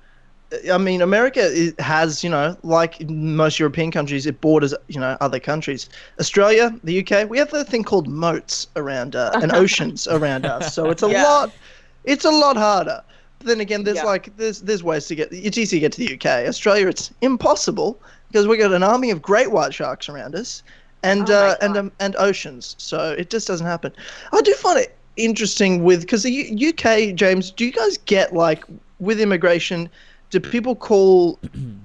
I 0.72 0.78
mean, 0.78 1.02
America 1.02 1.72
has, 1.80 2.24
you 2.24 2.30
know, 2.30 2.56
like 2.62 3.00
most 3.10 3.58
European 3.58 3.90
countries, 3.90 4.26
it 4.26 4.40
borders, 4.40 4.74
you 4.88 5.00
know, 5.00 5.16
other 5.20 5.40
countries. 5.40 5.88
Australia, 6.20 6.72
the 6.84 6.94
UK, 6.94 7.24
we 7.24 7.38
have 7.38 7.52
a 7.54 7.64
thing 7.64 7.84
called 7.84 8.08
moats 8.08 8.66
around 8.76 9.16
uh, 9.16 9.36
and 9.40 9.52
oceans 9.54 10.06
around 10.08 10.46
us, 10.46 10.68
so 10.70 10.90
it's 10.90 11.02
a 11.02 11.08
Yeah. 11.08 11.24
lot. 11.24 11.56
It's 12.04 12.24
a 12.24 12.30
lot 12.30 12.56
harder. 12.56 13.02
But 13.38 13.46
then 13.48 13.60
again, 13.60 13.84
there's 13.84 13.98
Yeah. 13.98 14.04
like 14.04 14.36
there's 14.36 14.60
there's 14.62 14.82
ways 14.82 15.06
to 15.06 15.14
get. 15.14 15.28
It's 15.32 15.58
easy 15.58 15.76
to 15.76 15.80
get 15.80 15.92
to 15.92 15.98
the 15.98 16.14
UK. 16.14 16.46
Australia, 16.48 16.88
it's 16.88 17.10
impossible 17.20 18.00
because 18.28 18.46
we 18.46 18.56
got 18.56 18.72
an 18.72 18.82
army 18.82 19.10
of 19.10 19.20
great 19.20 19.50
white 19.50 19.74
sharks 19.74 20.08
around 20.08 20.34
us, 20.34 20.62
and 21.02 21.28
Oh 21.30 21.34
uh, 21.34 21.56
and 21.60 21.76
um, 21.76 21.92
and 21.98 22.14
oceans. 22.16 22.74
So 22.78 23.12
it 23.12 23.30
just 23.30 23.46
doesn't 23.48 23.66
happen. 23.66 23.92
I 24.32 24.40
do 24.42 24.54
find 24.54 24.78
it 24.78 24.96
interesting 25.16 25.82
with 25.84 26.02
because 26.02 26.22
the 26.22 26.30
U- 26.30 26.68
UK, 26.70 27.14
James. 27.14 27.50
Do 27.50 27.64
you 27.64 27.72
guys 27.72 27.98
get 27.98 28.32
like 28.32 28.64
with 29.00 29.20
immigration? 29.20 29.88
Do 30.32 30.40
people 30.40 30.74
call 30.74 31.38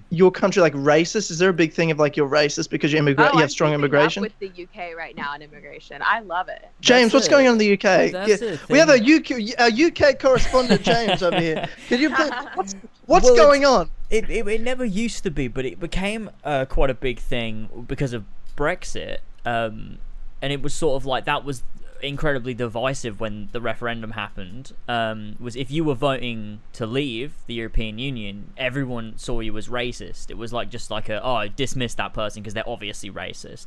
your 0.10 0.32
country 0.32 0.62
like 0.62 0.74
racist? 0.74 1.30
Is 1.30 1.38
there 1.38 1.50
a 1.50 1.54
big 1.54 1.74
thing 1.74 1.92
of 1.92 2.00
like 2.00 2.16
you're 2.16 2.30
racist 2.30 2.70
because 2.70 2.94
you 2.94 2.98
immigrate? 2.98 3.28
Oh, 3.28 3.32
you 3.32 3.36
I'm 3.36 3.42
have 3.42 3.52
strong 3.52 3.72
keeping 3.72 3.84
up 3.84 3.90
immigration. 3.92 4.24
with 4.24 4.40
the 4.40 4.48
UK 4.48 4.96
right 4.98 5.16
now 5.18 5.36
in 5.36 5.42
immigration. 5.42 6.02
I 6.02 6.22
love 6.22 6.48
it. 6.48 6.66
James, 6.80 7.12
That's 7.12 7.14
what's 7.16 7.28
it. 7.28 7.32
going 7.32 7.48
on 7.48 7.54
in 7.54 7.58
the 7.60 7.74
UK? 7.74 8.12
That's 8.14 8.42
Yeah, 8.42 8.56
we 8.70 8.80
have 8.80 8.88
a. 8.88 8.94
UK, 8.94 9.32
a 9.60 9.68
UK 10.10 10.18
correspondent, 10.18 10.82
James, 10.82 11.22
over 11.22 11.38
here. 11.40 11.68
Can 11.90 12.00
you 12.00 12.10
please, 12.16 12.32
what's 12.56 12.76
what's 13.06 13.26
Well, 13.26 13.36
going 13.36 13.66
on? 13.66 13.90
It, 14.10 14.30
it, 14.30 14.48
it 14.48 14.62
never 14.62 14.86
used 14.86 15.24
to 15.24 15.30
be, 15.30 15.50
but 15.50 15.66
it 15.66 15.78
became 15.78 16.30
uh, 16.46 16.64
quite 16.66 16.90
a 16.90 16.94
big 16.94 17.20
thing 17.20 17.86
because 17.86 18.14
of 18.14 18.24
Brexit. 18.56 19.18
Um, 19.46 19.98
and 20.42 20.54
it 20.54 20.62
was 20.62 20.74
sort 20.74 21.02
of 21.02 21.06
like 21.06 21.26
that 21.26 21.44
was 21.44 21.64
incredibly 22.02 22.54
divisive 22.54 23.20
when 23.20 23.50
the 23.52 23.62
referendum 23.62 24.12
happened. 24.12 24.74
Um, 24.88 25.36
was 25.40 25.56
if 25.56 25.72
you 25.72 25.84
were 25.84 25.96
voting 25.96 26.60
to 26.74 26.86
leave 26.86 27.34
the 27.48 27.54
European 27.56 27.98
Union, 28.00 28.54
everyone 28.58 29.14
saw 29.18 29.40
you 29.40 29.58
as 29.58 29.68
racist. 29.68 30.30
It 30.30 30.38
was 30.38 30.54
like 30.54 30.70
just 30.70 30.90
like 30.92 31.10
a 31.10 31.24
oh 31.24 31.48
dismiss 31.48 31.94
that 31.96 32.14
person 32.14 32.42
because 32.42 32.54
they're 32.54 32.70
obviously 32.70 33.10
racist. 33.10 33.66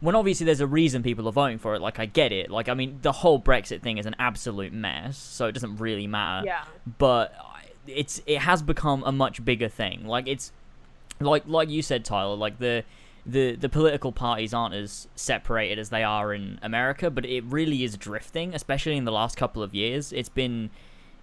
When 0.00 0.14
obviously 0.14 0.46
there's 0.46 0.60
a 0.60 0.66
reason 0.66 1.02
people 1.02 1.28
are 1.28 1.32
voting 1.32 1.58
for 1.58 1.74
it. 1.74 1.80
Like 1.82 1.98
I 1.98 2.06
get 2.06 2.32
it. 2.32 2.50
Like 2.50 2.68
I 2.68 2.74
mean 2.74 2.98
the 3.02 3.12
whole 3.12 3.40
Brexit 3.40 3.82
thing 3.82 3.98
is 3.98 4.06
an 4.06 4.16
absolute 4.18 4.72
mess, 4.72 5.16
so 5.16 5.46
it 5.46 5.52
doesn't 5.52 5.76
really 5.76 6.06
matter 6.06 6.46
Yeah. 6.46 6.64
but 6.98 7.34
it's 7.86 8.22
it 8.26 8.38
has 8.38 8.62
become 8.62 9.02
a 9.04 9.12
much 9.12 9.44
bigger 9.44 9.68
thing. 9.68 10.06
Like 10.06 10.26
it's 10.28 10.52
like 11.20 11.44
like 11.46 11.68
you 11.68 11.82
said, 11.82 12.04
Tyler. 12.04 12.36
Like 12.36 12.58
the 12.58 12.84
the 13.26 13.54
the 13.56 13.68
political 13.68 14.12
parties 14.12 14.52
aren't 14.54 14.74
as 14.74 15.08
separated 15.14 15.78
as 15.78 15.90
they 15.90 16.02
are 16.02 16.32
in 16.32 16.58
America, 16.62 17.10
but 17.10 17.24
it 17.26 17.44
really 17.44 17.84
is 17.84 17.96
drifting, 17.96 18.54
especially 18.54 18.96
in 18.96 19.04
the 19.04 19.12
last 19.12 19.36
couple 19.36 19.62
of 19.62 19.74
years. 19.74 20.12
It's 20.12 20.28
been 20.28 20.70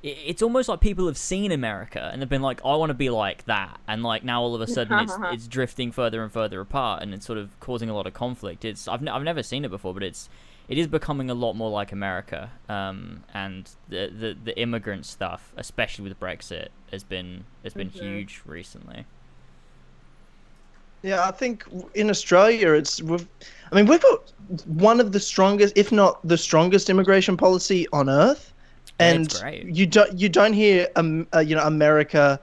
it's 0.03 0.43
almost 0.43 0.69
like 0.69 0.79
people 0.79 1.07
have 1.07 1.17
seen 1.17 1.51
America 1.51 2.09
and 2.13 2.21
they've 2.21 2.29
been 2.29 2.43
like, 2.43 2.63
I 2.63 2.75
want 2.75 2.91
to 2.91 2.93
be 2.93 3.09
like 3.09 3.45
that, 3.45 3.79
and 3.87 4.03
like 4.03 4.23
now 4.23 4.41
all 4.41 4.53
of 4.53 4.61
a 4.61 4.67
sudden 4.67 4.97
it's 4.99 5.13
it's 5.33 5.47
drifting 5.47 5.91
further 5.91 6.21
and 6.23 6.31
further 6.31 6.61
apart, 6.61 7.01
and 7.01 7.13
it's 7.13 7.25
sort 7.25 7.39
of 7.39 7.59
causing 7.59 7.89
a 7.89 7.95
lot 7.95 8.05
of 8.07 8.13
conflict. 8.13 8.63
It's 8.63 8.87
I've 8.87 9.01
n- 9.01 9.07
I've 9.07 9.23
never 9.23 9.41
seen 9.43 9.65
it 9.65 9.71
before, 9.71 9.93
but 9.93 10.03
it's 10.03 10.29
it 10.69 10.77
is 10.77 10.85
becoming 10.85 11.29
a 11.29 11.33
lot 11.33 11.53
more 11.53 11.69
like 11.71 11.91
America, 11.93 12.51
um, 12.69 13.23
and 13.33 13.69
the, 13.89 14.11
the 14.15 14.37
the 14.43 14.59
immigrant 14.59 15.05
stuff, 15.05 15.51
especially 15.57 16.07
with 16.07 16.19
Brexit, 16.19 16.67
has 16.91 17.03
been 17.03 17.45
has 17.63 17.73
been 17.73 17.89
Mhm. 17.89 17.99
huge 17.99 18.41
recently. 18.45 19.05
Yeah, 21.03 21.25
I 21.25 21.31
think 21.31 21.65
in 21.93 22.09
Australia, 22.09 22.73
it's. 22.73 23.01
We've, 23.01 23.27
I 23.71 23.75
mean, 23.75 23.85
we've 23.85 24.01
got 24.01 24.31
one 24.65 24.99
of 24.99 25.11
the 25.11 25.19
strongest, 25.19 25.77
if 25.77 25.91
not 25.91 26.25
the 26.27 26.37
strongest, 26.37 26.89
immigration 26.89 27.37
policy 27.37 27.87
on 27.93 28.09
earth, 28.09 28.53
and 28.99 29.43
you 29.63 29.85
don't 29.85 30.19
you 30.19 30.29
don't 30.29 30.53
hear 30.53 30.87
um, 30.95 31.27
uh, 31.33 31.39
you 31.39 31.55
know 31.55 31.63
America 31.63 32.39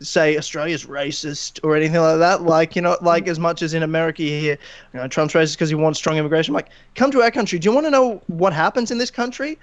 say 0.00 0.36
Australia's 0.36 0.84
racist 0.84 1.58
or 1.62 1.76
anything 1.76 2.00
like 2.00 2.18
that. 2.18 2.42
Like 2.42 2.76
you 2.76 2.82
know, 2.82 2.96
like 3.00 3.28
as 3.28 3.38
much 3.38 3.62
as 3.62 3.74
in 3.74 3.82
America 3.82 4.22
you 4.22 4.40
hear 4.40 4.58
you 4.92 5.00
know 5.00 5.08
Trump's 5.08 5.34
racist 5.34 5.54
because 5.54 5.68
he 5.68 5.74
wants 5.74 5.98
strong 5.98 6.16
immigration. 6.16 6.54
Like, 6.54 6.68
come 6.94 7.10
to 7.10 7.22
our 7.22 7.30
country. 7.30 7.58
Do 7.58 7.68
you 7.68 7.74
want 7.74 7.86
to 7.86 7.90
know 7.90 8.22
what 8.26 8.52
happens 8.52 8.90
in 8.90 8.98
this 8.98 9.10
country? 9.10 9.58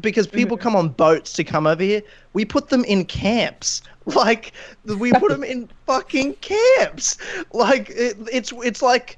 Because 0.00 0.26
people 0.26 0.56
come 0.56 0.74
on 0.74 0.88
boats 0.88 1.34
to 1.34 1.44
come 1.44 1.66
over 1.66 1.82
here. 1.82 2.02
We 2.32 2.44
put 2.44 2.70
them 2.70 2.84
in 2.84 3.04
camps. 3.04 3.82
Like 4.14 4.52
we 4.84 5.12
put 5.12 5.30
them 5.30 5.44
in 5.44 5.68
fucking 5.86 6.34
camps. 6.34 7.18
Like 7.52 7.88
it, 7.90 8.16
it's 8.32 8.52
it's 8.52 8.82
like 8.82 9.16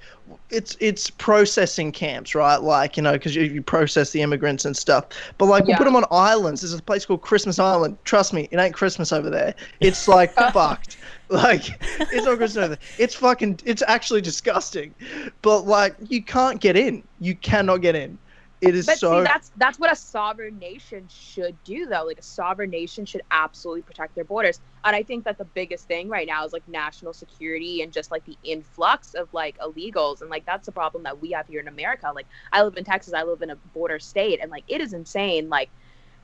it's 0.51 0.76
it's 0.80 1.11
processing 1.11 1.91
camps, 1.91 2.35
right? 2.35 2.61
Like 2.61 2.97
you 2.97 3.03
know, 3.03 3.12
because 3.12 3.35
you, 3.35 3.45
you 3.45 3.62
process 3.62 4.11
the 4.11 4.22
immigrants 4.22 4.64
and 4.64 4.76
stuff. 4.76 5.07
But 5.39 5.47
like 5.47 5.66
we 5.66 5.74
put 5.74 5.85
them 5.85 5.97
on 5.97 6.05
islands. 6.11 6.61
There's 6.61 6.74
a 6.74 6.82
place 6.82 7.07
called 7.07 7.22
Christmas 7.22 7.59
Island. 7.59 7.99
Trust 8.05 8.32
me, 8.32 8.49
it 8.51 8.59
ain't 8.59 8.74
Christmas 8.74 9.12
over 9.12 9.30
there. 9.30 9.55
It's 9.80 10.07
like 10.07 10.32
fucked. 10.53 10.99
Like 11.28 11.80
it's 11.99 12.26
not 12.26 12.37
Christmas 12.37 12.57
over 12.57 12.68
there. 12.76 12.85
It's 12.99 13.14
fucking. 13.14 13.61
It's 13.64 13.82
actually 13.89 14.20
disgusting. 14.20 14.95
But 15.43 15.66
like 15.66 15.97
you 16.09 16.22
can't 16.22 16.61
get 16.61 16.76
in. 16.76 17.03
You 17.20 17.35
cannot 17.37 17.78
get 17.78 17.97
in. 17.97 18.18
It 18.61 18.74
is 18.74 18.87
But 18.87 18.99
so. 18.99 19.20
see, 19.20 19.24
that's 19.24 19.53
that's 19.57 19.78
what 19.78 19.93
a 19.93 19.97
sovereign 19.97 20.59
nation 20.59 21.07
should 21.09 21.57
do, 21.64 21.87
though. 21.87 22.05
Like 22.05 22.18
a 22.18 22.22
sovereign 22.22 22.70
nation 22.70 23.05
should 23.05 23.22
absolutely 23.30 23.82
protect 23.82 24.14
their 24.14 24.24
borders. 24.24 24.61
And 24.85 24.95
I 24.97 25.03
think 25.03 25.24
that 25.24 25.39
the 25.39 25.47
biggest 25.47 25.87
thing 25.89 26.09
right 26.09 26.26
now 26.26 26.45
is 26.45 26.53
like 26.53 26.68
national 26.68 27.14
security 27.14 27.82
and 27.82 27.93
just 27.93 28.11
like 28.11 28.24
the 28.24 28.39
influx 28.43 29.14
of 29.14 29.32
like 29.32 29.59
illegals, 29.59 30.20
and 30.20 30.30
like 30.30 30.47
that's 30.47 30.66
the 30.66 30.72
problem 30.72 31.05
that 31.05 31.20
we 31.20 31.32
have 31.32 31.47
here 31.49 31.61
in 31.61 31.68
America. 31.68 32.12
Like 32.14 32.26
I 32.53 32.62
live 32.62 32.76
in 32.76 32.85
Texas, 32.85 33.14
I 33.14 33.24
live 33.24 33.43
in 33.43 33.51
a 33.51 33.57
border 33.57 33.99
state, 33.99 34.41
and 34.43 34.51
like 34.51 34.64
it 34.68 34.80
is 34.80 34.93
insane. 34.93 35.49
Like 35.49 35.70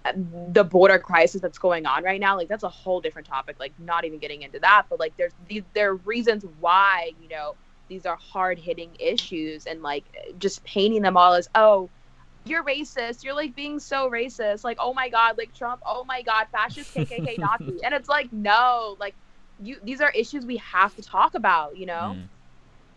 uh, 0.04 0.12
the 0.52 0.64
border 0.64 0.98
crisis 0.98 1.42
that's 1.42 1.58
going 1.58 1.86
on 1.86 2.02
right 2.04 2.20
now 2.20 2.36
like 2.36 2.48
that's 2.48 2.64
a 2.64 2.68
whole 2.68 3.00
different 3.00 3.28
topic. 3.28 3.56
Like 3.60 3.74
not 3.78 4.04
even 4.04 4.18
getting 4.18 4.42
into 4.42 4.60
that. 4.60 4.84
But 4.90 5.00
like 5.00 5.16
there's 5.16 5.34
these 5.48 5.64
there 5.74 5.90
are 5.90 5.96
reasons 5.96 6.44
why 6.60 7.12
you 7.20 7.28
know 7.28 7.56
these 7.88 8.06
are 8.06 8.16
hard 8.16 8.58
hitting 8.58 8.96
issues. 9.00 9.66
And 9.66 9.82
like 9.82 10.04
just 10.38 10.64
painting 10.64 11.02
them 11.02 11.16
all 11.16 11.34
as 11.34 11.48
oh 11.54 11.90
you're 12.44 12.64
racist. 12.64 13.22
You're 13.24 13.34
like 13.34 13.54
being 13.54 13.78
so 13.78 14.10
racist. 14.10 14.64
Like 14.64 14.78
oh 14.80 14.94
my 14.94 15.08
god 15.08 15.36
like 15.38 15.54
trump 15.54 15.80
oh 15.86 16.04
my 16.04 16.22
god 16.22 16.46
fascist 16.52 16.94
kkk 16.94 17.38
nazi. 17.38 17.80
And 17.84 17.94
it's 17.94 18.08
like 18.08 18.32
no 18.32 18.96
like 18.98 19.14
you 19.62 19.76
these 19.82 20.00
are 20.00 20.10
issues 20.10 20.46
we 20.46 20.56
have 20.58 20.94
to 20.96 21.02
talk 21.02 21.34
about 21.34 21.76
you 21.76 21.86
know? 21.86 22.16
Mm. 22.16 22.22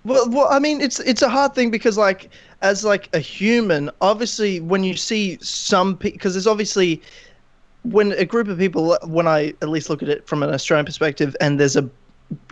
Well, 0.05 0.29
well, 0.29 0.47
I 0.49 0.59
mean, 0.59 0.81
it's 0.81 0.99
it's 0.99 1.21
a 1.21 1.29
hard 1.29 1.55
thing 1.55 1.71
because, 1.71 1.97
like, 1.97 2.29
as 2.61 2.83
like 2.83 3.07
a 3.13 3.19
human, 3.19 3.89
obviously, 4.01 4.59
when 4.59 4.83
you 4.83 4.97
see 4.97 5.37
some, 5.41 5.95
because 5.95 6.33
there's 6.33 6.47
obviously 6.47 7.01
when 7.83 8.11
a 8.13 8.25
group 8.25 8.49
of 8.49 8.57
people, 8.57 8.97
when 9.05 9.27
I 9.27 9.53
at 9.61 9.69
least 9.69 9.89
look 9.89 10.03
at 10.03 10.09
it 10.09 10.27
from 10.27 10.43
an 10.43 10.53
Australian 10.53 10.85
perspective, 10.85 11.35
and 11.39 11.57
there's 11.57 11.77
a 11.77 11.89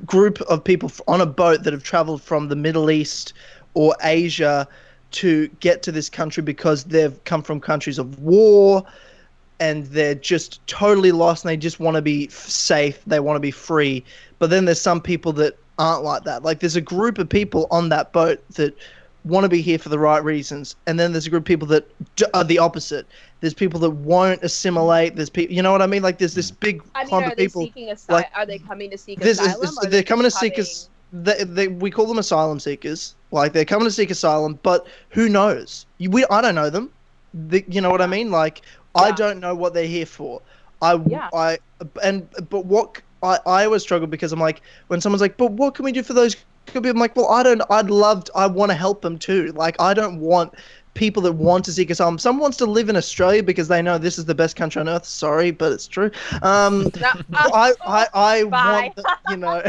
group 0.06 0.40
of 0.42 0.64
people 0.64 0.92
on 1.08 1.20
a 1.20 1.26
boat 1.26 1.64
that 1.64 1.74
have 1.74 1.84
traveled 1.84 2.22
from 2.22 2.48
the 2.48 2.56
Middle 2.56 2.90
East 2.90 3.34
or 3.74 3.96
Asia 4.02 4.68
to 5.12 5.48
get 5.60 5.84
to 5.84 5.92
this 5.92 6.10
country 6.10 6.44
because 6.44 6.86
they've 6.86 7.22
come 7.26 7.42
from 7.44 7.60
countries 7.60 8.00
of 8.00 8.20
war 8.20 8.84
and 9.60 9.86
they're 9.88 10.16
just 10.16 10.66
totally 10.68 11.12
lost 11.12 11.46
and 11.46 11.50
they 11.50 11.58
just 11.58 11.80
want 11.80 11.96
to 11.96 12.02
be 12.02 12.28
safe, 12.30 13.04
they 13.06 13.20
want 13.20 13.36
to 13.36 13.42
be 13.42 13.52
free. 13.52 14.04
But 14.40 14.50
then 14.50 14.66
there's 14.66 14.82
some 14.82 15.02
people 15.02 15.34
that 15.34 15.58
aren't 15.78 16.04
like 16.04 16.24
that. 16.24 16.44
Like 16.44 16.60
there's 16.60 16.76
a 16.76 16.82
group 16.82 17.18
of 17.18 17.30
people 17.30 17.68
on 17.72 17.90
that 17.90 18.12
boat 18.12 18.44
that 18.56 18.76
want 19.24 19.44
to 19.44 19.50
be 19.50 19.62
here 19.62 19.78
for 19.78 19.90
the 19.90 20.00
right 20.00 20.24
reasons, 20.24 20.76
and 20.88 21.00
then 21.00 21.12
there's 21.12 21.28
a 21.28 21.30
group 21.30 21.42
of 21.42 21.46
people 21.46 21.68
that 21.68 21.88
are 22.34 22.44
the 22.44 22.58
opposite. 22.58 23.06
There's 23.40 23.54
people 23.54 23.80
that 23.82 23.92
won't 23.92 24.42
assimilate. 24.44 25.16
There's 25.16 25.30
people, 25.30 25.56
you 25.56 25.62
know 25.62 25.72
what 25.72 25.82
I 25.82 25.88
mean? 25.88 26.02
Like 26.02 26.18
there's 26.18 26.34
this 26.34 26.50
big 26.52 26.82
i 26.96 27.02
mean 27.02 27.10
clump 27.10 27.28
are 27.28 27.32
of 27.32 27.38
they 27.38 27.46
people. 27.46 27.64
seeking 27.64 27.90
asylum 27.92 28.24
like- 28.24 28.32
are 28.36 28.46
they 28.46 28.60
coming 28.60 28.90
to 28.90 28.98
seek 28.98 29.22
is, 29.22 29.40
asylum 29.40 29.64
is- 29.64 29.78
are 29.78 29.90
they're 29.90 30.04
coming 30.04 30.24
to 30.24 30.32
seek 30.32 30.58
us. 30.58 30.90
They, 31.14 31.44
they, 31.44 31.68
we 31.68 31.92
call 31.92 32.06
them 32.06 32.18
asylum 32.18 32.60
seekers. 32.60 33.16
Like 33.32 33.54
they're 33.54 33.66
coming 33.66 33.86
to 33.86 33.92
seek 33.92 34.12
asylum, 34.12 34.60
but 34.64 34.88
who 35.10 35.30
knows? 35.30 35.86
We 36.00 36.26
I 36.30 36.42
don't 36.42 36.56
know 36.56 36.70
them. 36.70 36.92
The, 37.34 37.64
you 37.68 37.82
know 37.82 37.90
what 37.90 38.02
I 38.02 38.08
mean? 38.08 38.32
Like 38.32 38.62
I 38.96 39.12
don't 39.12 39.40
know 39.40 39.56
what 39.56 39.74
they're 39.74 39.86
here 39.86 40.06
for. 40.06 40.42
I 40.82 40.96
Yeah. 40.96 41.30
I 41.34 41.60
and 42.04 42.28
but 42.50 42.66
what 42.66 43.02
I 43.24 43.40
I 43.46 43.66
always 43.66 43.84
struggle 43.84 44.08
because 44.08 44.32
I'm 44.32 44.40
like 44.40 44.62
when 44.88 45.02
someone's 45.02 45.22
like, 45.22 45.38
but 45.38 45.52
what 45.52 45.76
can 45.76 45.86
we 45.86 45.92
do 45.92 46.04
for 46.04 46.14
those? 46.14 46.36
I'm 46.76 46.84
like, 46.98 47.16
well, 47.16 47.30
I 47.30 47.44
don't. 47.44 47.62
I'd 47.70 47.90
love. 47.90 48.26
To, 48.26 48.32
I 48.36 48.48
want 48.48 48.72
to 48.72 48.76
help 48.76 49.02
them 49.02 49.18
too. 49.18 49.52
Like 49.54 49.76
I 49.80 49.94
don't 49.94 50.20
want 50.20 50.54
people 50.94 51.24
that 51.24 51.34
want 51.34 51.66
to 51.66 51.72
seek 51.72 51.90
asylum. 51.90 52.18
Someone 52.18 52.42
wants 52.42 52.58
to 52.58 52.66
live 52.66 52.90
in 52.90 52.96
Australia 52.96 53.44
because 53.44 53.68
they 53.68 53.82
know 53.82 53.98
this 53.98 54.18
is 54.18 54.26
the 54.26 54.36
best 54.36 54.56
country 54.56 54.80
on 54.80 54.90
earth. 54.90 55.06
Sorry, 55.06 55.52
but 55.52 55.72
it's 55.72 55.88
true. 55.88 56.12
Um, 56.42 56.92
No, 57.02 57.10
I, 57.54 57.74
I, 57.86 58.08
I 58.14 58.44
Bye. 58.52 58.92
want, 58.94 58.96
the, 58.96 59.08
you 59.24 59.38
know, 59.38 59.62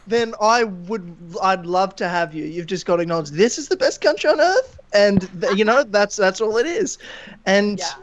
then 0.06 0.34
I 0.40 0.64
would, 0.64 1.16
I'd 1.42 1.66
love 1.66 1.96
to 1.96 2.08
have 2.08 2.34
you. 2.34 2.44
You've 2.44 2.66
just 2.66 2.86
got 2.86 2.96
to 2.96 3.02
acknowledge 3.02 3.30
this 3.30 3.58
is 3.58 3.68
the 3.68 3.76
best 3.76 4.00
country 4.00 4.30
on 4.30 4.40
earth, 4.40 4.78
and 4.92 5.28
th- 5.40 5.54
you 5.56 5.64
know 5.64 5.82
that's 5.84 6.16
that's 6.16 6.40
all 6.40 6.56
it 6.56 6.66
is. 6.66 6.98
And 7.46 7.78
yeah 7.78 7.94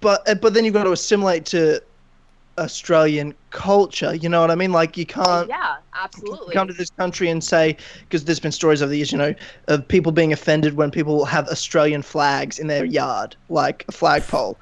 but 0.00 0.28
uh, 0.28 0.34
but 0.34 0.52
then 0.54 0.64
you've 0.64 0.74
got 0.74 0.84
to 0.84 0.92
assimilate 0.92 1.46
to 1.46 1.80
Australian 2.58 3.34
culture. 3.50 4.14
You 4.14 4.28
know 4.28 4.40
what 4.40 4.50
I 4.50 4.54
mean? 4.54 4.72
Like 4.72 4.96
you 4.96 5.06
can't 5.06 5.50
yeah 5.50 5.76
absolutely 5.94 6.54
come 6.54 6.68
to 6.68 6.74
this 6.74 6.90
country 6.90 7.28
and 7.28 7.42
say 7.42 7.76
because 8.00 8.24
there's 8.24 8.40
been 8.40 8.52
stories 8.52 8.82
over 8.82 8.90
the 8.90 8.96
years, 8.96 9.12
you 9.12 9.18
know, 9.18 9.34
of 9.68 9.86
people 9.88 10.12
being 10.12 10.32
offended 10.32 10.74
when 10.74 10.90
people 10.90 11.24
have 11.24 11.48
Australian 11.48 12.02
flags 12.02 12.58
in 12.58 12.66
their 12.66 12.84
yard, 12.84 13.36
like 13.48 13.84
a 13.88 13.92
flagpole. 13.92 14.60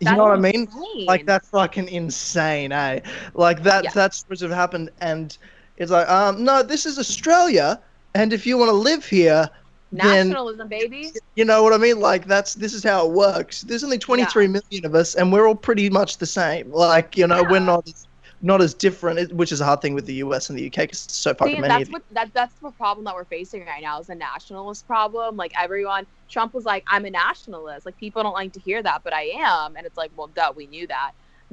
You 0.00 0.14
know 0.16 0.24
what 0.24 0.32
I 0.32 0.36
mean? 0.36 0.68
Like 1.06 1.24
that's 1.26 1.48
fucking 1.50 1.88
insane, 1.88 2.72
eh? 2.72 3.00
Like 3.34 3.62
that 3.62 3.84
Yeah. 3.84 3.92
that's 3.92 4.24
what 4.26 4.40
have 4.40 4.50
happened 4.50 4.90
and 5.00 5.36
it's 5.76 5.90
like, 5.90 6.08
um, 6.08 6.44
no, 6.44 6.62
this 6.62 6.86
is 6.86 6.98
Australia 6.98 7.80
and 8.14 8.32
if 8.32 8.46
you 8.46 8.58
want 8.58 8.68
to 8.70 8.76
live 8.76 9.06
here, 9.06 9.48
then 9.92 10.28
nationalism 10.28 10.68
baby 10.68 11.12
you 11.34 11.44
know 11.44 11.62
what 11.62 11.72
I 11.72 11.78
mean? 11.78 12.00
Like 12.00 12.26
that's 12.26 12.54
this 12.54 12.74
is 12.74 12.84
how 12.84 13.06
it 13.06 13.12
works. 13.12 13.62
There's 13.62 13.82
only 13.82 13.98
23 13.98 14.48
million 14.48 14.84
of 14.84 14.94
us, 14.94 15.14
and 15.14 15.32
we're 15.32 15.46
all 15.46 15.54
pretty 15.54 15.88
much 15.88 16.18
the 16.18 16.26
same. 16.26 16.70
Like 16.70 17.16
you 17.16 17.26
know, 17.26 17.42
we're 17.42 17.60
not 17.60 17.88
as, 17.88 18.06
not 18.42 18.60
as 18.60 18.74
different, 18.74 19.32
which 19.32 19.50
is 19.50 19.60
a 19.60 19.64
hard 19.64 19.80
thing 19.80 19.94
with 19.94 20.04
the 20.04 20.14
US 20.14 20.50
and 20.50 20.58
the 20.58 20.66
UK 20.66 20.76
because 20.76 21.04
it's 21.06 21.16
so 21.16 21.32
fucking 21.32 21.56
See, 21.56 21.60
many 21.60 21.72
that's 21.72 21.88
of 21.88 21.92
what 21.92 22.02
that, 22.10 22.34
that's 22.34 22.54
the 22.56 22.70
problem 22.72 23.04
that 23.04 23.14
we're 23.14 23.24
facing 23.24 23.64
right 23.64 23.82
now 23.82 23.98
is 24.00 24.10
a 24.10 24.14
nationalist 24.14 24.86
problem. 24.86 25.36
Like 25.36 25.52
everyone, 25.58 26.06
Trump 26.28 26.52
was 26.52 26.66
like, 26.66 26.84
"I'm 26.88 27.06
a 27.06 27.10
nationalist." 27.10 27.86
Like 27.86 27.96
people 27.96 28.22
don't 28.22 28.34
like 28.34 28.52
to 28.52 28.60
hear 28.60 28.82
that, 28.82 29.02
but 29.04 29.14
I 29.14 29.30
am, 29.34 29.76
and 29.76 29.86
it's 29.86 29.96
like, 29.96 30.10
well, 30.16 30.28
duh, 30.28 30.52
we 30.54 30.66
knew 30.66 30.86
that. 30.88 31.12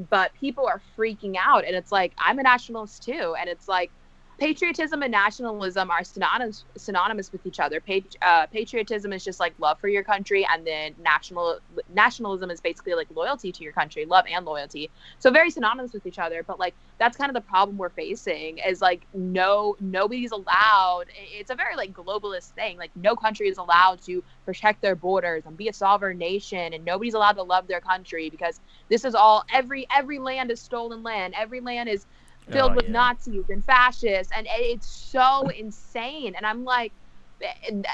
But 0.10 0.34
people 0.34 0.66
are 0.66 0.82
freaking 0.98 1.36
out, 1.40 1.64
and 1.64 1.76
it's 1.76 1.92
like, 1.92 2.14
I'm 2.18 2.40
a 2.40 2.44
nationalist 2.44 3.04
too, 3.04 3.36
and 3.40 3.50
it's 3.50 3.68
like, 3.68 3.92
patriotism 4.40 5.04
and 5.04 5.12
nationalism 5.12 5.92
are 5.92 6.04
synonymous 6.04 6.66
synonymous 6.78 7.32
with 7.32 7.46
each 7.46 7.60
other. 7.60 7.82
Uh, 8.22 8.48
patriotism 8.48 9.14
is 9.14 9.24
just 9.24 9.40
like 9.40 9.54
love 9.60 9.80
for 9.80 9.90
your 9.90 10.04
country, 10.04 10.48
and 10.52 10.66
then 10.66 10.96
national 11.00 11.60
nationalism 11.90 12.50
is 12.50 12.62
basically 12.62 12.96
like 12.96 13.08
loyalty 13.14 13.52
to 13.52 13.64
your 13.64 13.74
country, 13.74 14.06
love 14.06 14.26
and 14.32 14.46
loyalty. 14.46 14.92
So 15.20 15.32
very 15.32 15.52
synonymous 15.52 15.94
with 15.94 16.06
each 16.06 16.20
other. 16.20 16.44
But 16.44 16.60
like 16.60 16.76
that's 17.00 17.18
kind 17.18 17.30
of 17.30 17.36
the 17.36 17.48
problem 17.48 17.78
we're 17.78 17.90
facing 17.90 18.60
is 18.60 18.82
like 18.82 19.08
no 19.14 19.76
nobody's 19.80 20.32
allowed. 20.32 21.06
It's 21.16 21.52
a 21.52 21.56
very 21.56 21.76
like 21.76 21.94
globalist 21.94 22.52
thing. 22.54 22.78
Like 22.78 22.92
no 22.96 23.16
country 23.16 23.50
is 23.50 23.58
allowed 23.58 24.02
to 24.04 24.24
protect 24.46 24.82
their 24.82 24.96
borders 24.96 25.46
and 25.46 25.58
be 25.58 25.68
a 25.68 25.74
sovereign 25.74 26.18
nation, 26.18 26.74
and 26.74 26.86
nobody's 26.86 27.14
allowed 27.14 27.34
to 27.34 27.44
love 27.44 27.68
their 27.68 27.82
country 27.82 28.30
because 28.30 28.62
this 28.90 29.06
is 29.06 29.16
all 29.16 29.44
every 29.54 29.88
every 29.96 30.20
land 30.20 30.52
is 30.52 30.62
stolen 30.62 31.04
land. 31.04 31.36
Every 31.38 31.62
land 31.62 31.90
is 31.90 32.08
filled 32.52 32.72
Oh, 32.72 32.76
with 32.76 32.86
yeah. 32.86 32.92
Nazis 32.92 33.50
and 33.50 33.64
fascists, 33.64 34.32
and 34.36 34.48
it's 34.50 34.88
so 34.88 35.48
insane. 35.50 36.34
And 36.36 36.46
I'm 36.46 36.64
like, 36.64 36.92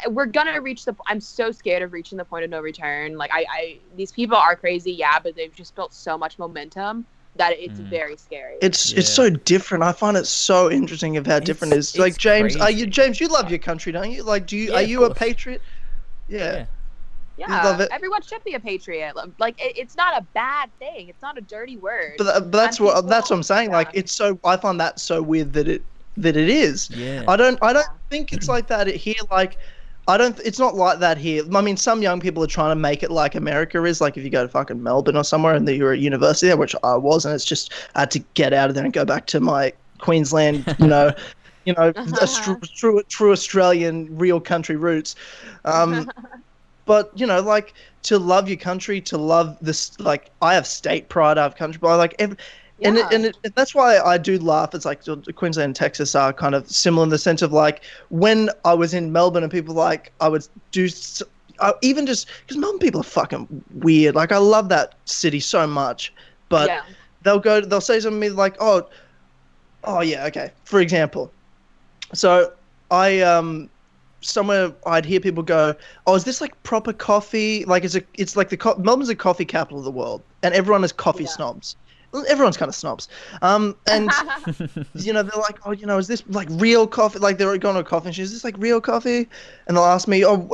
we're 0.10 0.26
gonna 0.26 0.60
reach 0.60 0.86
the. 0.86 0.96
I'm 1.08 1.20
so 1.22 1.52
scared 1.52 1.84
of 1.84 1.94
reaching 1.94 2.18
the 2.18 2.26
point 2.26 2.44
of 2.46 2.50
no 2.50 2.62
return. 2.62 3.18
Like 3.18 3.32
I, 3.34 3.46
I 3.50 3.78
these 3.96 4.12
people 4.12 4.36
are 4.38 4.56
crazy, 4.56 4.92
yeah, 4.92 5.20
but 5.20 5.36
they've 5.36 5.54
just 5.54 5.76
built 5.76 5.94
so 5.94 6.18
much 6.18 6.40
momentum 6.40 7.06
that 7.36 7.54
it's 7.60 7.80
Mm. 7.80 7.90
very 7.90 8.18
scary. 8.18 8.56
It's 8.62 8.94
it's 8.94 9.10
so 9.10 9.30
different. 9.30 9.84
I 9.84 9.92
find 9.92 10.16
it 10.18 10.26
so 10.26 10.72
interesting 10.72 11.18
of 11.18 11.28
how 11.28 11.40
different 11.40 11.74
It's- 11.74 11.94
is. 11.94 12.00
Like 12.00 12.12
it's 12.14 12.18
James, 12.18 12.56
are 12.56 12.72
you. 12.72 12.88
James? 12.88 13.20
You 13.20 13.28
love 13.28 13.50
your 13.50 13.60
country, 13.60 13.92
don't 13.92 14.10
you? 14.12 14.24
Like, 14.24 14.48
do 14.48 14.58
you 14.58 14.72
Yeah, 14.72 14.78
are 14.78 14.82
you 14.82 15.04
a 15.04 15.14
patriot? 15.14 15.62
Yeah. 16.28 16.40
Yeah. 16.40 16.66
Yeah, 17.38 17.64
love 17.64 17.82
it. 17.82 17.90
everyone 17.92 18.22
should 18.22 18.44
be 18.46 18.54
a 18.54 18.60
patriot. 18.60 19.14
Like 19.40 19.60
it, 19.62 19.78
it's 19.78 19.96
not 19.96 20.18
a 20.22 20.26
bad 20.34 20.70
thing. 20.80 21.10
It's 21.10 21.22
not 21.22 21.38
a 21.38 21.42
dirty 21.42 21.78
word. 21.78 22.14
But, 22.18 22.24
tha- 22.26 22.42
but 22.42 22.52
that's 22.52 22.80
And 22.80 22.86
what 22.88 23.08
that's 23.08 23.30
what 23.30 23.36
I'm 23.38 23.44
saying. 23.44 23.72
Like 23.72 23.90
it's 23.94 24.14
so 24.14 24.40
I 24.46 24.58
find 24.58 24.80
that 24.80 25.00
so 25.00 25.22
weird 25.22 25.54
that 25.54 25.68
it 25.68 25.84
that 26.18 26.38
it 26.38 26.50
is. 26.50 26.90
Yeah. 26.92 27.24
I 27.28 27.36
don't 27.36 27.60
I 27.62 27.74
don't 27.74 27.82
Yeah. 27.90 27.98
think 28.10 28.32
it's 28.32 28.48
like 28.48 28.68
that 28.68 28.88
here. 28.88 29.16
Like 29.32 29.58
I 30.08 30.18
don't. 30.18 30.40
It's 30.46 30.60
not 30.60 30.76
like 30.76 31.00
that 31.00 31.18
here. 31.18 31.44
I 31.56 31.62
mean, 31.62 31.78
some 31.78 32.02
young 32.04 32.20
people 32.20 32.44
are 32.44 32.48
trying 32.48 32.70
to 32.72 32.76
make 32.76 33.02
it 33.02 33.10
like 33.12 33.34
America 33.36 33.84
is. 33.86 34.00
Like 34.02 34.18
if 34.18 34.24
you 34.24 34.30
go 34.30 34.44
to 34.44 34.48
fucking 34.50 34.82
Melbourne 34.82 35.18
or 35.18 35.24
somewhere 35.24 35.56
and 35.56 35.68
you're 35.68 35.94
at 35.94 36.00
university 36.00 36.48
there, 36.48 36.58
which 36.58 36.76
I 36.84 36.96
was, 36.96 37.26
and 37.26 37.34
it's 37.34 37.44
just 37.44 37.74
I 37.96 38.02
had 38.02 38.12
to 38.12 38.20
get 38.36 38.54
out 38.54 38.70
of 38.70 38.76
there 38.76 38.84
and 38.86 38.94
go 38.94 39.04
back 39.04 39.26
to 39.28 39.40
my 39.40 39.74
Queensland, 39.98 40.64
you 40.80 40.86
know, 40.88 41.12
you 41.66 41.74
know, 41.74 41.92
Aust- 42.22 42.44
true 42.78 43.02
true 43.10 43.32
Australian 43.32 44.16
real 44.16 44.40
country 44.40 44.76
roots. 44.76 45.16
Um, 45.66 46.10
but 46.86 47.12
you 47.16 47.26
know, 47.26 47.42
like 47.42 47.74
to 48.04 48.20
love 48.20 48.48
your 48.48 48.58
country, 48.58 49.02
to 49.02 49.18
love 49.18 49.58
this. 49.62 50.00
Like 50.00 50.32
I 50.42 50.54
have 50.54 50.68
state 50.68 51.10
pride. 51.10 51.38
I 51.38 51.44
have 51.44 51.56
country 51.56 51.80
pride. 51.80 51.96
Like 51.96 52.16
every, 52.20 52.38
and 52.82 52.98
it, 52.98 53.06
and, 53.12 53.26
it, 53.26 53.38
and 53.44 53.54
that's 53.56 53.74
why 53.74 54.00
I 54.00 54.18
do 54.18 54.38
laugh. 54.40 54.74
It's 54.74 54.86
like 54.86 55.02
Queensland 55.36 55.66
and 55.66 55.76
Texas 55.76 56.14
are 56.16 56.34
kind 56.34 56.56
of 56.56 56.70
similar 56.70 57.04
in 57.04 57.10
the 57.10 57.18
sense 57.18 57.42
of 57.42 57.54
like 57.54 57.84
when 58.10 58.50
I 58.64 58.74
was 58.74 58.94
in 58.94 59.12
Melbourne 59.12 59.44
and 59.44 59.52
people 59.52 59.74
like 59.74 60.12
I 60.20 60.28
would 60.28 60.48
do 60.72 60.88
I, 61.60 61.74
even 61.82 62.06
just 62.06 62.28
because 62.42 62.58
Melbourne 62.58 62.80
people 62.80 63.02
are 63.02 63.06
fucking 63.06 63.64
weird. 63.76 64.16
Like 64.16 64.32
I 64.32 64.38
love 64.38 64.70
that 64.70 64.96
city 65.06 65.40
so 65.40 65.66
much, 65.66 66.14
but 66.50 66.68
yeah. 66.68 66.82
they'll 67.24 67.40
go 67.40 67.62
they'll 67.62 67.82
say 67.82 68.00
something 68.00 68.22
to 68.22 68.30
me 68.30 68.36
like 68.36 68.56
oh 68.60 68.88
oh 69.86 70.02
yeah 70.02 70.26
okay 70.26 70.52
for 70.64 70.80
example 70.80 71.32
so 72.14 72.52
i 72.92 73.20
um 73.22 73.70
somewhere 74.26 74.72
i'd 74.88 75.06
hear 75.06 75.20
people 75.20 75.44
go 75.44 75.74
oh 76.08 76.16
is 76.16 76.24
this 76.24 76.42
like 76.42 76.62
proper 76.64 76.92
coffee? 76.94 77.64
Like 77.66 77.84
it's 77.84 77.96
a 77.96 78.02
it's 78.16 78.36
like 78.36 78.50
the 78.50 78.58
co- 78.58 78.76
melbourne's 78.78 79.08
the 79.08 79.16
coffee 79.16 79.46
capital 79.46 79.80
of 79.80 79.86
the 79.86 79.92
world 79.92 80.22
and 80.44 80.54
everyone 80.54 80.84
is 80.84 80.92
coffee 80.92 81.24
Yeah. 81.24 81.30
snobs. 81.30 81.76
Everyone's 82.30 82.56
kind 82.58 82.70
of 82.70 82.76
snobs. 82.76 83.08
Um 83.42 83.76
and 83.88 84.10
you 84.96 85.12
know 85.14 85.22
they're 85.24 85.42
like 85.42 85.60
oh 85.66 85.72
you 85.72 85.86
know 85.86 85.98
is 85.98 86.08
this 86.08 86.24
like 86.30 86.48
real 86.52 86.88
coffee? 86.88 87.20
Like 87.20 87.38
they're 87.38 87.58
going 87.58 87.76
to 87.76 87.82
a 87.82 87.84
coffee 87.84 88.08
and 88.10 88.18
is 88.18 88.32
this 88.32 88.44
like 88.44 88.56
real 88.58 88.80
coffee? 88.82 89.28
And 89.68 89.76
they'll 89.78 89.84
ask 89.84 90.08
me 90.08 90.26
oh 90.26 90.48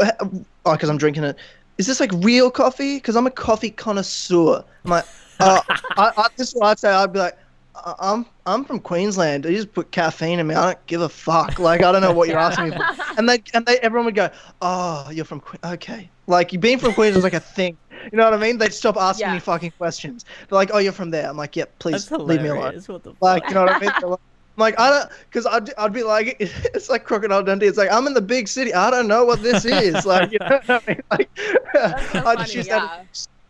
oh 0.66 0.72
because 0.74 0.90
i'm 0.90 0.98
drinking 0.98 1.24
it. 1.24 1.36
Is 1.78 1.88
this 1.88 2.00
like 2.00 2.12
real 2.18 2.50
coffee? 2.52 2.96
Because 2.98 3.16
i'm 3.16 3.28
a 3.28 3.32
coffee 3.32 3.70
connoisseur. 3.72 4.64
I'm 4.86 4.92
like 4.92 5.06
uh, 5.40 5.62
I, 5.98 6.12
I, 6.18 6.28
this 6.38 6.50
is 6.50 6.54
what 6.56 6.68
I'd 6.68 6.80
say. 6.80 6.92
I'd 6.92 7.12
be 7.14 7.18
like, 7.20 7.34
"I- 7.34 7.38
I'm 7.76 8.26
I'm 8.46 8.66
from 8.66 8.80
Queensland. 8.80 9.46
You 9.46 9.52
just 9.56 9.74
put 9.74 9.92
caffeine 9.92 10.40
in 10.40 10.48
me. 10.48 10.56
I 10.56 10.66
don't 10.74 10.86
give 10.88 11.02
a 11.02 11.10
fuck. 11.10 11.58
Like 11.60 11.84
I 11.84 11.92
don't 11.92 12.02
know 12.02 12.12
what 12.12 12.28
you're 12.28 12.38
asking 12.38 12.70
me 12.70 12.76
for. 12.76 12.84
And 13.18 13.28
they 13.28 13.42
and 13.54 13.66
they 13.66 13.78
everyone 13.80 14.06
would 14.06 14.16
go, 14.16 14.30
oh, 14.62 15.10
you're 15.12 15.26
from 15.26 15.42
Que- 15.42 15.60
okay. 15.74 16.10
Like 16.28 16.54
you 16.54 16.60
being 16.60 16.80
from 16.80 16.94
Queensland 16.94 17.18
is 17.18 17.24
like 17.24 17.34
a 17.34 17.40
thing. 17.40 17.78
You 18.12 18.18
know 18.18 18.24
what 18.26 18.34
I 18.34 18.38
mean? 18.38 18.58
They'd 18.58 18.74
stop 18.74 18.98
asking 18.98 19.28
Yeah. 19.28 19.34
me 19.34 19.40
fucking 19.40 19.72
questions. 19.78 20.26
They're 20.50 20.56
like, 20.58 20.72
oh, 20.74 20.80
you're 20.80 20.92
from 20.92 21.12
there. 21.12 21.30
I'm 21.30 21.38
like, 21.38 21.56
yeah, 21.56 21.66
please 21.80 22.10
leave 22.12 22.42
me 22.42 22.50
alone. 22.50 22.82
Like 23.22 23.48
you 23.48 23.54
know 23.54 23.62
what 23.66 23.72
I 23.72 23.80
mean? 23.80 23.92
Like- 24.04 24.20
I'm 24.58 24.62
like 24.62 24.78
I 24.80 24.90
don't, 24.90 25.10
because 25.30 25.46
I'd, 25.46 25.74
I'd 25.78 25.94
be 25.94 26.04
like, 26.04 26.36
it's 26.40 26.90
like 26.90 27.06
Crocodile 27.06 27.42
Dundee. 27.42 27.68
It's 27.68 27.78
like 27.78 27.90
I'm 27.92 28.06
in 28.06 28.14
the 28.14 28.22
big 28.22 28.50
city. 28.50 28.74
I 28.74 28.92
don't 28.92 29.08
know 29.08 29.24
what 29.24 29.42
this 29.42 29.64
is. 29.64 30.06
Like 30.06 30.34
you 30.34 30.40
know 30.40 30.60
what 30.66 30.70
I 30.70 30.82
mean? 30.88 31.02
Like 31.10 31.30
so 31.38 31.56
I 31.76 32.22
funny, 32.22 32.38
just 32.44 32.56
used 32.56 32.70
that 32.70 33.06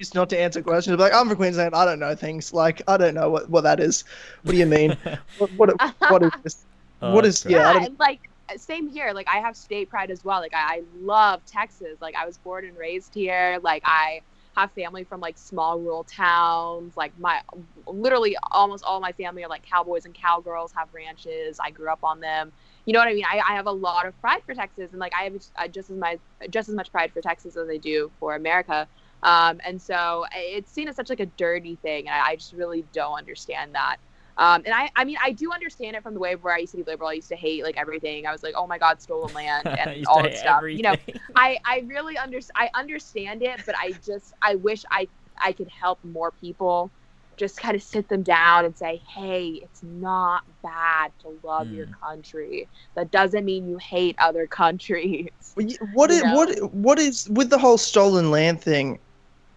yeah. 0.10 0.20
not 0.20 0.30
to 0.30 0.40
answer 0.40 0.62
questions. 0.62 1.00
Like 1.00 1.14
I'm 1.14 1.28
from 1.28 1.38
Queensland. 1.38 1.76
I 1.76 1.86
don't 1.86 2.00
know 2.00 2.16
things. 2.16 2.54
Like 2.54 2.82
I 2.88 2.98
don't 2.98 3.14
know 3.14 3.30
what, 3.30 3.50
what 3.50 3.62
that 3.62 3.80
is. 3.80 4.04
What 4.44 4.54
do 4.54 4.58
you 4.58 4.66
mean? 4.66 4.98
what, 5.38 5.52
what 5.52 5.82
what 6.10 6.24
is 6.24 6.32
this? 6.44 6.66
Oh, 7.02 7.16
what 7.16 7.24
that's 7.24 7.46
yeah? 7.46 7.70
I 7.70 7.82
yeah, 7.82 7.88
like 8.00 8.30
same 8.58 8.88
here. 8.88 9.12
Like 9.14 9.28
I 9.28 9.38
have 9.38 9.56
state 9.56 9.90
pride 9.90 10.12
as 10.12 10.24
well. 10.24 10.40
Like 10.40 10.54
I, 10.54 10.76
I 10.76 10.82
love 11.00 11.46
Texas. 11.46 11.98
Like 12.02 12.16
I 12.16 12.26
was 12.26 12.38
born 12.38 12.66
and 12.66 12.78
raised 12.78 13.14
here. 13.14 13.60
Like 13.62 13.84
I 13.86 14.22
have 14.56 14.72
family 14.72 15.04
from 15.04 15.22
like 15.22 15.38
small 15.38 15.80
rural 15.80 16.04
towns. 16.04 16.98
Like 16.98 17.18
my 17.20 17.42
literally 17.88 18.36
almost 18.52 18.84
all 18.84 19.00
my 19.00 19.12
family 19.14 19.44
are 19.44 19.50
like 19.50 19.64
cowboys 19.64 20.06
and 20.06 20.14
cowgirls 20.14 20.72
have 20.74 20.94
ranches. 20.94 21.60
I 21.60 21.72
grew 21.72 21.90
up 21.90 22.04
on 22.04 22.20
them. 22.20 22.52
You 22.86 22.94
know 22.94 23.00
what 23.00 23.08
I 23.08 23.14
mean? 23.14 23.26
I, 23.26 23.40
I 23.48 23.56
have 23.56 23.68
a 23.68 23.72
lot 23.72 24.06
of 24.08 24.20
pride 24.22 24.42
for 24.46 24.56
Texas, 24.56 24.90
and 24.92 25.00
like 25.00 25.14
I 25.18 25.24
have 25.24 25.36
uh, 25.56 25.68
just 25.68 25.90
as 25.92 25.98
my 25.98 26.18
just 26.50 26.68
as 26.68 26.76
much 26.76 26.92
pride 26.92 27.12
for 27.12 27.22
Texas 27.22 27.56
as 27.56 27.70
I 27.70 27.78
do 27.78 28.12
for 28.20 28.36
America. 28.36 28.88
Um, 29.24 29.60
and 29.66 29.82
so 29.82 30.26
it's 30.34 30.72
seen 30.72 30.88
as 30.88 30.96
such 30.96 31.10
like 31.10 31.20
a 31.20 31.26
dirty 31.26 31.76
thing, 31.78 32.08
and 32.08 32.16
I, 32.16 32.30
I 32.32 32.36
just 32.36 32.54
really 32.54 32.84
don't 32.94 33.18
understand 33.18 33.76
that. 33.76 33.98
Um, 34.38 34.64
and 34.66 34.74
I, 34.74 34.90
I 34.96 35.04
mean, 35.06 35.18
I 35.24 35.32
do 35.32 35.52
understand 35.54 35.96
it 35.96 36.04
from 36.04 36.14
the 36.14 36.20
way 36.20 36.36
where 36.36 36.54
I 36.54 36.60
used 36.60 36.72
to 36.72 36.78
be 36.78 36.84
liberal. 36.84 37.10
I 37.10 37.14
used 37.14 37.30
to 37.30 37.36
hate 37.36 37.64
like 37.64 37.78
everything. 37.78 38.26
I 38.26 38.32
was 38.32 38.44
like, 38.44 38.54
oh 38.58 38.68
my 38.68 38.78
god, 38.78 39.02
stolen 39.02 39.34
land 39.34 39.70
and 39.78 39.92
all 40.06 40.24
that 40.24 40.34
hate 40.34 40.36
stuff. 40.36 40.66
You 40.74 40.84
know. 40.84 40.96
I, 41.36 41.58
I 41.66 41.84
really 41.88 42.18
under, 42.18 42.40
I 42.56 42.70
understand 42.76 43.44
it, 43.44 43.66
but 43.66 43.76
I 43.78 43.94
just, 44.06 44.34
I 44.42 44.56
wish 44.56 44.84
I, 44.92 45.10
I 45.42 45.54
could 45.54 45.70
help 45.70 46.00
more 46.04 46.32
people. 46.32 46.92
Just 47.38 47.58
kind 47.58 47.76
of 47.76 47.82
sit 47.82 48.08
them 48.10 48.24
down 48.24 48.66
and 48.66 48.78
say, 48.78 49.02
hey, 49.16 49.60
it's 49.64 49.82
not 49.84 50.44
bad 50.64 51.12
to 51.22 51.40
love 51.44 51.72
your 51.72 51.88
Mm. 51.88 51.94
country. 52.04 52.70
That 52.96 53.12
doesn't 53.12 53.46
mean 53.46 53.68
you 53.68 53.78
hate 53.78 54.16
other 54.20 54.48
countries. 54.48 55.56
Well, 55.56 55.68
y- 55.68 55.78
what 55.82 56.10
you 56.10 56.18
is 56.18 56.24
know. 56.24 56.34
what 56.34 56.74
what 56.74 57.00
is 57.00 57.28
with 57.30 57.50
the 57.50 57.58
whole 57.60 57.78
stolen 57.78 58.32
land 58.32 58.62
thing? 58.62 59.00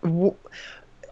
Wh- 0.05 0.35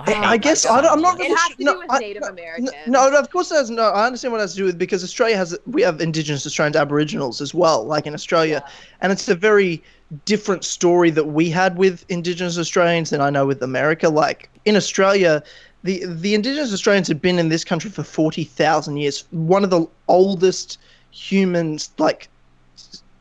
I 0.04 0.36
guess 0.36 0.66
I 0.66 0.80
don't, 0.80 0.92
I'm 0.92 1.00
not. 1.00 1.20
It 1.20 1.24
really 1.24 1.34
has 1.36 1.48
su- 1.50 1.56
to 1.56 1.64
no, 1.64 1.72
do 1.74 1.78
with 1.80 1.92
I- 1.92 1.98
Native 1.98 2.22
no, 2.22 2.28
Americans. 2.28 2.70
No, 2.86 3.08
no, 3.10 3.18
of 3.18 3.30
course 3.30 3.52
it 3.52 3.56
has 3.56 3.70
no. 3.70 3.84
I 3.90 4.06
understand 4.06 4.32
what 4.32 4.38
it 4.38 4.42
has 4.42 4.52
to 4.54 4.58
do 4.58 4.64
with 4.64 4.78
because 4.78 5.04
Australia 5.04 5.36
has 5.36 5.56
we 5.66 5.82
have 5.82 6.00
Indigenous 6.00 6.46
Australians, 6.46 6.76
Aboriginals 6.76 7.40
as 7.40 7.54
well, 7.54 7.84
like 7.84 8.06
in 8.06 8.14
Australia, 8.14 8.64
and 9.00 9.12
it's 9.12 9.28
a 9.28 9.34
very 9.34 9.82
different 10.24 10.64
story 10.64 11.10
that 11.10 11.28
we 11.28 11.50
had 11.50 11.76
with 11.78 12.04
Indigenous 12.08 12.58
Australians 12.58 13.10
than 13.10 13.20
I 13.20 13.30
know 13.30 13.46
with 13.46 13.62
America. 13.62 14.08
Like 14.08 14.50
in 14.64 14.76
Australia, 14.76 15.42
the 15.84 16.04
the 16.06 16.34
Indigenous 16.34 16.72
Australians 16.72 17.06
have 17.08 17.22
been 17.22 17.38
in 17.38 17.48
this 17.48 17.64
country 17.64 17.90
for 17.90 18.02
forty 18.02 18.44
thousand 18.44 18.96
years. 18.96 19.24
One 19.30 19.62
of 19.62 19.70
the 19.70 19.86
oldest 20.08 20.78
humans, 21.12 21.90
like 21.98 22.28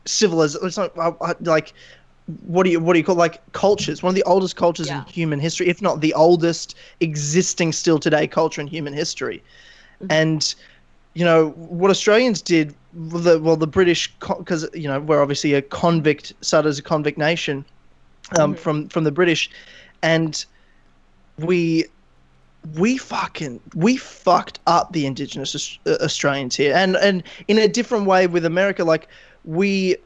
civilization. 0.04 0.66
It's 0.66 0.78
not 0.78 0.96
uh, 0.98 1.12
uh, 1.20 1.34
like 1.42 1.74
what 2.40 2.64
do 2.64 2.70
you 2.70 2.80
what 2.80 2.92
do 2.94 2.98
you 2.98 3.04
call 3.04 3.14
like 3.16 3.40
cultures? 3.52 4.02
One 4.02 4.10
of 4.10 4.14
the 4.14 4.22
oldest 4.24 4.56
cultures 4.56 4.88
Yeah. 4.88 4.98
in 5.06 5.12
human 5.12 5.40
history, 5.40 5.68
if 5.68 5.80
not 5.82 6.00
the 6.00 6.14
oldest 6.14 6.74
existing 7.00 7.72
still 7.72 7.98
today 7.98 8.26
culture 8.26 8.60
in 8.60 8.66
human 8.66 8.92
history. 8.92 9.42
Mhm. 10.02 10.06
And 10.10 10.54
you 11.14 11.24
know 11.24 11.50
what 11.56 11.90
Australians 11.90 12.42
did. 12.42 12.74
The, 12.94 13.38
well, 13.40 13.56
the 13.56 13.66
British, 13.66 14.14
because 14.20 14.68
you 14.74 14.88
know 14.88 15.00
we're 15.00 15.22
obviously 15.22 15.54
a 15.54 15.62
convict, 15.62 16.32
started 16.42 16.68
as 16.68 16.78
a 16.78 16.82
convict 16.82 17.18
nation 17.18 17.64
um, 18.38 18.54
Mhm. 18.54 18.58
from 18.58 18.88
from 18.88 19.04
the 19.04 19.12
British, 19.12 19.50
and 20.02 20.44
we 21.38 21.84
we 22.78 22.96
fucking 22.96 23.60
we 23.74 23.96
fucked 23.96 24.60
up 24.66 24.92
the 24.92 25.06
indigenous 25.06 25.78
uh, 25.86 25.96
Australians 26.00 26.56
here, 26.56 26.74
and 26.74 26.96
and 26.96 27.22
in 27.48 27.58
a 27.58 27.68
different 27.68 28.06
way 28.06 28.26
with 28.26 28.44
America, 28.44 28.84
like 28.84 29.08
we 29.44 29.96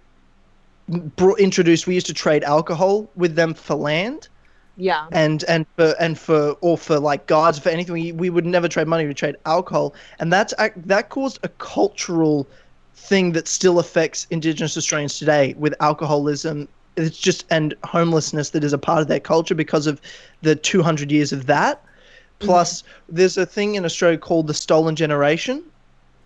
brought 0.89 1.39
introduced. 1.41 1.87
We 1.87 1.95
used 1.95 2.07
to 2.07 2.15
trade 2.15 2.45
alcohol 2.45 3.09
with 3.17 3.35
them 3.35 3.55
for 3.55 3.75
land, 3.75 4.29
Yeah. 4.77 5.07
and 5.13 5.45
and 5.45 5.67
for 5.77 5.95
and 5.99 6.19
for 6.19 6.57
or 6.61 6.79
for 6.79 6.99
like 6.99 7.27
guards 7.27 7.59
for 7.59 7.69
anything. 7.71 7.93
We, 7.93 8.13
we 8.13 8.31
would 8.31 8.47
never 8.47 8.69
trade 8.69 8.87
money. 8.87 9.07
We 9.07 9.15
trade 9.15 9.37
alcohol, 9.47 9.95
and 10.19 10.33
that's 10.33 10.55
that 10.77 11.09
caused 11.09 11.39
a 11.43 11.49
cultural 11.49 12.47
thing 12.95 13.33
that 13.33 13.47
still 13.49 13.79
affects 13.79 14.27
Indigenous 14.31 14.77
Australians 14.77 15.19
today 15.19 15.55
with 15.59 15.75
alcoholism. 15.81 16.69
It's 16.97 17.19
just 17.19 17.45
and 17.51 17.75
homelessness 17.85 18.51
that 18.51 18.65
is 18.65 18.73
a 18.73 18.79
part 18.79 19.03
of 19.03 19.09
their 19.09 19.21
culture 19.21 19.55
because 19.55 19.87
of 19.87 20.01
the 20.43 20.57
200 20.57 21.13
years 21.13 21.31
of 21.33 21.47
that. 21.47 21.83
Mm-hmm. 21.85 22.47
Plus, 22.47 22.85
there's 23.09 23.37
a 23.37 23.45
thing 23.45 23.75
in 23.75 23.85
Australia 23.85 24.17
called 24.19 24.47
the 24.47 24.55
stolen 24.55 24.97
generation, 24.97 25.63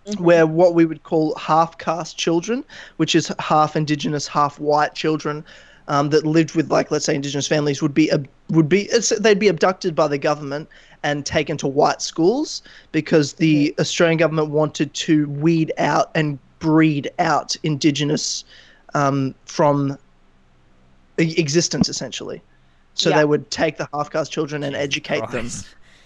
Mhm. 0.07 0.19
where 0.19 0.47
what 0.47 0.73
we 0.73 0.85
would 0.85 1.03
call 1.03 1.35
half 1.35 1.77
caste 1.77 2.17
children, 2.17 2.63
which 2.97 3.13
is 3.15 3.31
half 3.39 3.75
indigenous, 3.75 4.27
half 4.27 4.59
white 4.59 4.95
children, 4.95 5.43
um, 5.87 6.09
that 6.09 6.25
lived 6.25 6.55
with 6.55 6.71
like 6.71 6.89
let's 6.91 7.05
say 7.05 7.13
indigenous 7.15 7.47
families 7.47 7.81
would 7.81 7.93
be 7.93 8.11
ab- 8.11 8.27
would 8.49 8.69
be 8.69 8.83
it's, 8.83 9.09
they'd 9.19 9.39
be 9.39 9.47
abducted 9.47 9.93
by 9.95 10.07
the 10.07 10.17
government 10.17 10.69
and 11.03 11.25
taken 11.25 11.57
to 11.57 11.67
white 11.67 12.01
schools 12.01 12.61
because 12.91 13.33
the 13.33 13.73
Australian 13.79 14.17
government 14.17 14.49
wanted 14.49 14.93
to 14.93 15.27
weed 15.29 15.71
out 15.77 16.11
and 16.15 16.37
breed 16.59 17.09
out 17.19 17.55
indigenous 17.63 18.43
um, 18.93 19.33
from 19.45 19.97
existence 21.17 21.89
essentially. 21.89 22.41
So 22.93 23.09
Yeah. 23.09 23.17
they 23.17 23.25
would 23.25 23.49
take 23.51 23.77
the 23.77 23.87
half 23.93 24.11
caste 24.11 24.31
children 24.31 24.63
and 24.63 24.75
educate 24.75 25.27
them. 25.31 25.49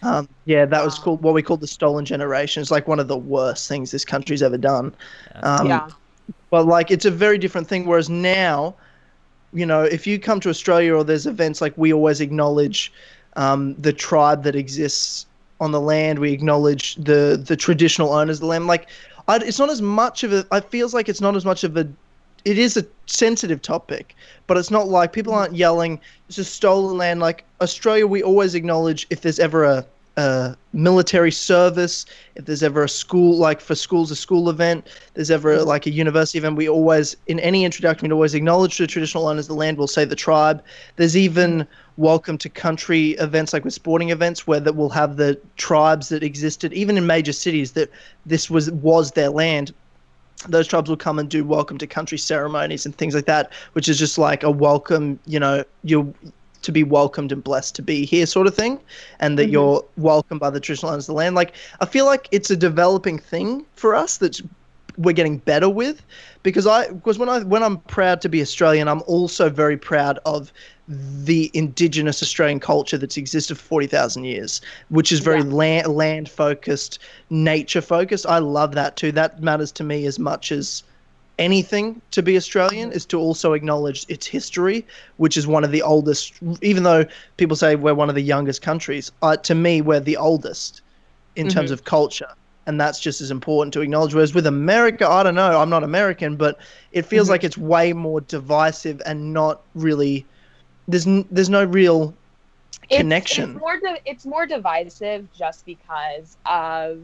Christ. 0.06 0.18
Um, 0.18 0.30
yeah, 0.45 0.66
that 0.66 0.84
was 0.84 0.99
called 0.99 1.22
what 1.22 1.34
we 1.34 1.41
call 1.41 1.58
the 1.58 1.68
stolen 1.68 2.06
generation. 2.06 2.62
It's 2.62 2.72
like 2.72 2.88
one 2.88 2.99
of 2.99 3.08
the 3.08 3.18
worst 3.18 3.68
things 3.68 3.91
this 3.91 4.06
country's 4.06 4.43
ever 4.43 4.58
done. 4.58 4.95
Um, 5.41 5.68
yeah. 5.68 5.89
But 6.49 6.66
like, 6.66 6.91
it's 6.91 7.06
a 7.06 7.12
very 7.12 7.38
different 7.38 7.68
thing. 7.68 7.86
Whereas 7.86 8.10
now, 8.10 8.76
you 9.53 9.66
know, 9.66 9.84
if 9.84 10.06
you 10.06 10.20
come 10.20 10.39
to 10.41 10.49
Australia 10.49 10.95
or 10.95 11.03
there's 11.03 11.26
events 11.26 11.62
like 11.62 11.74
we 11.78 11.93
always 11.93 12.22
acknowledge 12.22 12.91
um, 13.36 13.76
the 13.76 13.93
tribe 13.93 14.43
that 14.43 14.56
exists 14.56 15.26
on 15.60 15.72
the 15.72 15.82
land. 15.82 16.20
We 16.20 16.32
acknowledge 16.32 16.95
the 16.95 17.41
the 17.43 17.56
traditional 17.56 18.14
owners 18.14 18.38
of 18.38 18.41
the 18.41 18.47
land. 18.47 18.68
Like, 18.68 18.89
I, 19.28 19.38
it's 19.38 19.60
not 19.60 19.70
as 19.70 19.82
much 19.82 20.24
of 20.24 20.34
a. 20.34 20.45
It 20.51 20.66
feels 20.66 20.93
like 20.93 21.10
it's 21.10 21.22
not 21.22 21.36
as 21.36 21.45
much 21.45 21.64
of 21.64 21.78
a 21.78 21.88
it 22.45 22.60
is 22.60 22.78
a 22.78 22.86
sensitive 23.08 23.62
topic, 23.62 24.16
but 24.47 24.56
it's 24.56 24.72
not 24.72 24.88
like 24.88 25.12
people 25.12 25.34
aren't 25.34 25.56
yelling. 25.56 25.99
It's 26.30 26.38
a 26.38 26.45
stolen 26.45 26.97
land. 26.97 27.20
Like 27.20 27.43
Australia, 27.60 28.06
we 28.06 28.22
always 28.22 28.53
acknowledge 28.53 29.08
if 29.10 29.22
there's 29.22 29.39
ever 29.39 29.64
a, 29.64 29.86
a 30.18 30.55
military 30.74 31.32
service, 31.32 32.05
if 32.36 32.45
there's 32.45 32.63
ever 32.63 32.84
a 32.84 32.89
school, 32.89 33.38
like 33.38 33.59
for 33.59 33.76
schools, 33.76 34.11
a 34.11 34.16
school 34.16 34.49
event, 34.49 34.88
there's 35.13 35.32
ever 35.32 35.57
mm-hmm. 35.57 35.68
like 35.68 35.86
a 35.86 35.91
university 35.91 36.38
event, 36.38 36.55
we 36.55 36.70
always, 36.70 37.18
in 37.28 37.39
any 37.41 37.66
introduction, 37.66 38.07
we 38.07 38.13
always 38.13 38.34
acknowledge 38.34 38.78
the 38.78 38.88
traditional 38.88 39.28
owners 39.28 39.45
of 39.45 39.49
the 39.49 39.55
land. 39.55 39.78
We'll 39.78 39.88
say 39.88 40.05
the 40.05 40.16
tribe. 40.16 40.63
There's 40.95 41.18
even 41.18 41.68
welcome 41.97 42.38
to 42.38 42.49
country 42.49 43.11
events 43.11 43.53
like 43.53 43.63
with 43.63 43.74
sporting 43.74 44.09
events 44.09 44.45
where 44.45 44.59
that 44.59 44.76
will 44.76 44.89
have 44.89 45.16
the 45.18 45.39
tribes 45.55 46.09
that 46.09 46.24
existed 46.24 46.74
even 46.74 46.97
in 46.97 47.07
major 47.07 47.32
cities 47.32 47.72
that 47.72 47.89
this 48.26 48.49
was 48.49 48.70
was 48.72 49.11
their 49.11 49.30
land 49.30 49.74
those 50.49 50.68
tribes 50.68 50.89
will 50.89 50.97
come 50.97 51.18
and 51.20 51.30
do 51.30 51.45
welcome 51.45 51.78
to 51.78 51.88
country 51.88 52.18
ceremonies 52.18 52.86
and 52.86 52.97
things 52.97 53.16
like 53.16 53.26
that 53.26 53.49
which 53.74 53.88
is 53.88 53.97
just 53.97 54.18
like 54.18 54.43
a 54.43 54.51
welcome 54.51 55.18
you 55.26 55.39
know 55.39 55.63
you're 55.86 56.05
to 56.66 56.72
be 56.72 56.84
welcomed 56.84 57.32
and 57.32 57.43
blessed 57.43 57.76
to 57.76 57.82
be 57.82 58.05
here 58.05 58.26
sort 58.26 58.47
of 58.47 58.55
thing 58.55 58.80
and 59.20 59.38
that 59.39 59.47
Mhm. 59.47 59.51
you're 59.53 59.86
welcomed 59.97 60.39
by 60.39 60.49
the 60.49 60.59
traditional 60.59 60.91
owners 60.91 61.05
of 61.05 61.13
the 61.13 61.20
land 61.24 61.36
like 61.36 61.53
i 61.80 61.86
feel 61.86 62.05
like 62.05 62.28
it's 62.32 62.49
a 62.49 62.55
developing 62.57 63.18
thing 63.20 63.66
for 63.76 63.95
us 63.95 64.18
that's 64.18 64.41
we're 64.97 65.13
getting 65.13 65.38
better 65.39 65.70
with 65.70 66.01
because 66.43 66.66
i 66.66 66.88
because 66.88 67.20
when 67.20 67.30
i 67.30 67.39
when 67.43 67.61
i'm 67.63 67.78
proud 67.82 68.22
to 68.22 68.30
be 68.30 68.41
australian 68.41 68.88
i'm 68.88 69.03
also 69.07 69.49
very 69.49 69.78
proud 69.78 70.20
of 70.26 70.51
the 70.88 71.51
indigenous 71.53 72.22
australian 72.24 72.59
culture 72.59 72.97
that's 72.97 73.18
existed 73.18 73.57
for 73.57 73.63
40,000 73.63 74.24
years 74.24 74.61
which 74.89 75.11
is 75.11 75.20
very 75.20 75.41
Yeah. 75.41 75.53
land 75.53 75.88
land 75.88 76.30
focused 76.30 76.99
nature 77.30 77.82
focused 77.82 78.26
i 78.26 78.39
love 78.39 78.74
that 78.76 78.95
too 78.95 79.11
that 79.11 79.41
matters 79.41 79.72
to 79.74 79.84
me 79.84 80.05
as 80.05 80.18
much 80.18 80.51
as 80.51 80.84
anything 81.38 82.01
to 82.11 82.21
be 82.23 82.38
australian 82.38 82.91
is 82.91 83.05
to 83.05 83.19
also 83.19 83.53
acknowledge 83.53 84.05
its 84.07 84.25
history 84.25 84.86
which 85.17 85.36
is 85.38 85.45
one 85.47 85.63
of 85.63 85.71
the 85.71 85.81
oldest 85.81 86.33
even 86.61 86.83
though 86.83 87.05
people 87.38 87.55
say 87.57 87.75
we're 87.75 87.93
one 87.93 88.09
of 88.09 88.15
the 88.15 88.21
youngest 88.21 88.61
countries 88.61 89.11
uh, 89.21 89.36
to 89.36 89.53
me 89.55 89.81
we're 89.81 89.99
the 89.99 90.15
oldest 90.17 90.81
in 91.36 91.49
terms 91.49 91.69
Mhm. 91.69 91.73
of 91.73 91.83
culture 91.83 92.29
and 92.67 92.79
that's 92.79 92.99
just 92.99 93.19
as 93.21 93.31
important 93.31 93.73
to 93.73 93.81
acknowledge 93.81 94.13
whereas 94.13 94.33
with 94.33 94.47
america 94.47 95.07
i 95.07 95.23
don't 95.23 95.36
know 95.36 95.59
i'm 95.59 95.69
not 95.69 95.83
american 95.83 96.36
but 96.38 96.57
it 96.93 97.05
feels 97.05 97.27
Mhm. 97.27 97.31
like 97.31 97.43
it's 97.43 97.57
way 97.57 97.91
more 97.91 98.21
divisive 98.21 99.01
and 99.05 99.33
not 99.33 99.61
really 99.75 100.25
there's 100.88 101.05
n- 101.07 101.25
there's 101.31 101.49
no 101.49 101.63
real 101.65 102.13
It's- 102.89 103.01
connection. 103.01 103.51
It's 103.51 103.59
more, 103.59 103.79
di- 103.79 104.01
it's 104.05 104.25
more 104.27 104.45
divisive 104.45 105.27
just 105.33 105.65
because 105.65 106.38
of, 106.45 106.99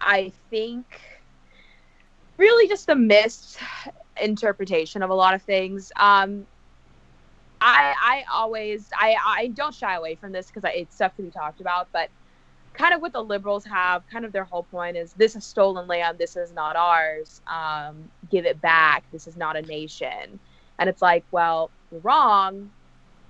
I 0.00 0.30
think, 0.50 0.84
really 2.36 2.68
just 2.68 2.88
a 2.88 2.94
misinterpretation 2.94 5.02
of 5.02 5.10
a 5.10 5.14
lot 5.14 5.34
of 5.34 5.42
things. 5.42 5.90
Um, 5.96 6.46
I, 7.60 7.94
I 8.02 8.24
always, 8.30 8.88
I, 8.94 9.16
I 9.24 9.46
don't 9.48 9.74
shy 9.74 9.94
away 9.94 10.16
from 10.16 10.32
this 10.32 10.48
because 10.48 10.70
it's 10.74 10.94
stuff 10.94 11.16
to 11.16 11.22
be 11.22 11.30
talked 11.30 11.60
about, 11.60 11.88
but 11.92 12.10
kind 12.74 12.92
of 12.92 13.00
what 13.00 13.12
the 13.12 13.22
liberals 13.22 13.64
have, 13.64 14.02
kind 14.10 14.24
of 14.24 14.32
their 14.32 14.44
whole 14.44 14.64
point 14.64 14.96
is 14.96 15.12
this 15.14 15.36
is 15.36 15.44
stolen 15.44 15.86
land, 15.86 16.18
this 16.18 16.36
is 16.36 16.52
not 16.52 16.76
ours, 16.76 17.40
um, 17.46 17.96
give 18.30 18.44
it 18.44 18.60
back, 18.60 19.04
this 19.12 19.26
is 19.26 19.36
not 19.36 19.56
a 19.56 19.62
nation. 19.62 20.38
And 20.78 20.90
it's 20.90 21.00
like, 21.00 21.24
well, 21.30 21.70
you're 21.90 22.00
wrong. 22.00 22.70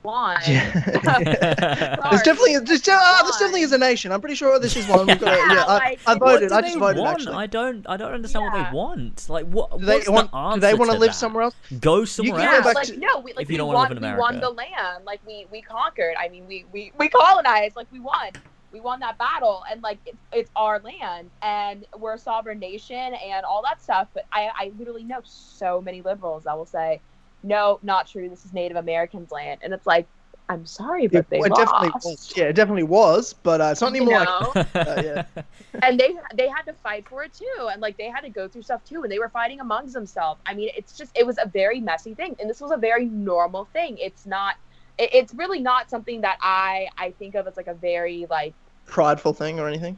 One. 0.05 0.36
yeah 0.46 1.00
Sorry. 1.02 1.24
There's 2.11 2.22
definitely 2.22 2.52
just 2.55 2.84
this 2.84 2.88
uh, 2.88 3.22
definitely 3.30 3.62
is 3.62 3.72
a 3.72 3.78
nation. 3.78 4.12
I'm 4.12 4.20
pretty 4.20 4.34
sure 4.36 4.59
this 4.59 4.76
is 4.76 4.86
one. 4.86 5.07
We've 5.07 5.18
got 5.18 5.30
to, 5.30 5.36
Yeah, 5.36 5.52
yeah, 5.55 5.64
I, 5.66 5.96
I 6.07 6.18
voted. 6.18 6.52
I 6.52 6.61
just 6.61 6.78
voted 6.78 7.00
want? 7.00 7.20
actually. 7.20 7.34
I 7.36 7.46
don't. 7.46 7.88
I 7.88 7.96
don't 7.96 8.12
understand 8.12 8.44
what 8.44 8.55
Yeah. 8.55 8.70
they 8.70 8.76
want. 8.76 9.26
Like, 9.30 9.46
what? 9.46 9.78
Do 9.78 9.86
they 9.86 9.94
what's 9.96 10.09
want? 10.11 10.30
the 10.30 10.36
answer 10.36 10.57
Do 10.57 10.61
they 10.66 10.74
want 10.74 10.90
to 10.90 10.98
live 10.98 11.09
that? 11.09 11.14
somewhere 11.14 11.44
else? 11.44 11.55
Go 11.80 12.05
somewhere 12.05 12.38
can 12.38 12.46
go 12.46 12.50
yeah, 12.52 12.57
else. 12.59 12.64
back 12.66 12.74
like 12.76 12.86
to- 12.88 12.96
no, 12.98 13.18
we 13.20 13.32
like 13.32 13.42
if 13.44 13.48
you 13.50 13.55
we 13.55 13.57
don't 13.57 13.68
wanna 13.68 13.78
won, 13.78 13.88
live 13.88 14.02
in 14.02 14.12
we 14.12 14.18
won 14.18 14.40
the 14.40 14.50
land, 14.50 15.05
like 15.07 15.20
we 15.26 15.46
we 15.50 15.62
conquered. 15.62 16.14
I 16.18 16.28
mean, 16.28 16.46
we 16.46 16.66
we 16.70 16.92
we 16.98 17.09
colonized, 17.09 17.74
like 17.74 17.86
we 17.90 18.00
won, 18.00 18.28
we 18.72 18.80
won 18.80 19.00
that 19.00 19.16
battle, 19.16 19.64
and 19.70 19.82
like 19.82 19.98
it's 20.05 20.18
it's 20.34 20.50
our 20.55 20.80
land, 20.80 21.30
and 21.40 21.86
we're 21.98 22.14
a 22.14 22.18
sovereign 22.18 22.59
nation, 22.59 23.14
and 23.14 23.46
all 23.46 23.62
that 23.62 23.82
stuff. 23.82 24.09
But 24.12 24.26
I 24.30 24.50
I 24.55 24.72
literally 24.78 25.05
know 25.05 25.20
so 25.24 25.80
many 25.80 26.02
liberals 26.02 26.44
that 26.44 26.59
will 26.59 26.66
say, 26.66 27.00
no, 27.45 27.78
not 27.82 28.09
true. 28.09 28.28
This 28.28 28.45
is 28.45 28.53
Native 28.53 28.76
Americans' 28.76 29.30
land, 29.30 29.61
and 29.62 29.72
it's 29.72 29.86
like, 29.86 30.07
I'm 30.49 30.66
sorry, 30.66 31.07
but 31.07 31.30
they 31.30 31.38
it 31.38 31.51
lost. 31.51 31.57
definitely 31.57 31.90
was. 32.05 32.32
Yeah, 32.36 32.45
it 32.45 32.53
definitely 32.55 32.82
was, 32.82 33.32
but 33.32 33.61
uh, 33.61 33.64
it's 33.72 33.80
not 33.80 33.95
You 33.95 34.03
anymore. 34.03 34.24
know? 34.24 34.53
Like, 34.55 34.74
uh, 34.76 35.03
yeah. 35.05 35.24
and 35.82 35.99
they 35.99 36.16
they 36.34 36.49
had 36.49 36.62
to 36.62 36.72
fight 36.74 37.07
for 37.09 37.22
it 37.24 37.32
too 37.32 37.68
and 37.72 37.80
like 37.80 37.97
they 37.97 38.09
had 38.09 38.20
to 38.20 38.28
go 38.30 38.49
through 38.49 38.62
stuff 38.62 38.84
too 38.84 39.03
and 39.03 39.11
they 39.11 39.18
were 39.18 39.28
fighting 39.28 39.61
amongst 39.61 39.92
themselves 39.95 40.40
i 40.47 40.55
mean 40.55 40.70
it's 40.76 40.97
just 40.97 41.11
it 41.16 41.26
was 41.26 41.38
a 41.38 41.47
very 41.49 41.80
messy 41.80 42.14
thing 42.14 42.36
and 42.40 42.49
this 42.49 42.61
was 42.61 42.70
a 42.70 42.76
very 42.76 43.07
normal 43.07 43.64
thing 43.72 43.97
it's 43.99 44.26
not 44.26 44.57
it, 44.99 45.11
it's 45.12 45.34
really 45.34 45.61
not 45.61 45.90
something 45.90 46.20
that 46.20 46.38
i 46.42 46.86
i 46.99 47.11
think 47.12 47.34
of 47.34 47.47
as 47.47 47.57
like 47.57 47.66
a 47.66 47.74
very 47.74 48.26
like 48.30 48.55
prideful 48.86 49.32
thing 49.32 49.59
or 49.59 49.66
anything. 49.68 49.97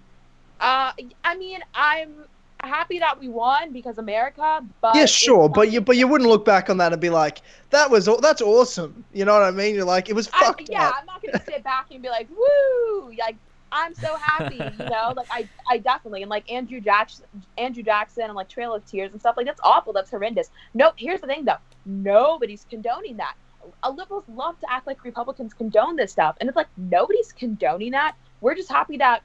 uh 0.60 0.92
i 1.24 1.36
mean 1.36 1.60
i'm 1.74 2.24
happy 2.66 2.98
that 2.98 3.18
we 3.18 3.28
won 3.28 3.72
because 3.72 3.98
america 3.98 4.64
but 4.80 4.94
yeah, 4.94 5.06
sure, 5.06 5.48
but 5.48 5.70
you 5.70 5.80
but 5.80 5.96
you 5.96 6.06
wouldn't 6.06 6.28
look 6.28 6.44
back 6.44 6.70
on 6.70 6.78
that 6.78 6.92
and 6.92 7.00
be 7.00 7.10
like, 7.10 7.42
that 7.70 7.90
was 7.90 8.08
that's 8.20 8.42
awesome. 8.42 9.04
You 9.12 9.24
know 9.24 9.32
what 9.34 9.42
I 9.42 9.50
mean? 9.50 9.74
You're 9.74 9.84
like, 9.84 10.08
it 10.08 10.14
was 10.14 10.28
I, 10.32 10.44
fucked 10.44 10.68
yeah 10.70 10.88
up. 10.88 10.94
i'm 11.00 11.06
not 11.06 11.22
gonna 11.22 11.42
sit 11.44 11.62
back 11.64 11.86
and 11.90 12.02
be 12.02 12.08
like 12.08 12.28
woo! 12.30 13.12
Like 13.18 13.36
i'm 13.72 13.94
so 13.94 14.16
happy 14.16 14.56
you 14.56 14.84
know? 14.86 15.12
Like 15.16 15.26
i 15.30 15.48
i 15.68 15.78
definitely 15.78 16.22
and 16.22 16.30
like 16.30 16.50
andrew 16.50 16.80
jackson 16.80 17.24
andrew 17.58 17.82
jackson 17.82 18.24
and 18.24 18.34
like 18.34 18.48
trail 18.48 18.74
of 18.74 18.86
tears 18.86 19.10
and 19.12 19.20
stuff 19.20 19.36
like 19.36 19.46
that's 19.46 19.60
awful 19.62 19.92
that's 19.92 20.10
horrendous. 20.10 20.50
No 20.74 20.92
here's 20.96 21.20
the 21.20 21.26
thing 21.26 21.44
though. 21.44 21.58
Nobody's 21.84 22.66
condoning 22.68 23.16
that. 23.16 23.34
Uh, 23.82 23.90
liberals 23.90 24.24
love 24.28 24.58
to 24.60 24.70
act 24.70 24.86
like 24.86 25.02
republicans 25.04 25.52
condone 25.52 25.96
this 25.96 26.12
stuff 26.12 26.36
and 26.40 26.48
it's 26.48 26.56
like 26.56 26.68
nobody's 26.76 27.32
condoning 27.32 27.92
that. 27.92 28.14
We're 28.40 28.54
just 28.54 28.70
happy 28.70 28.98
that 28.98 29.22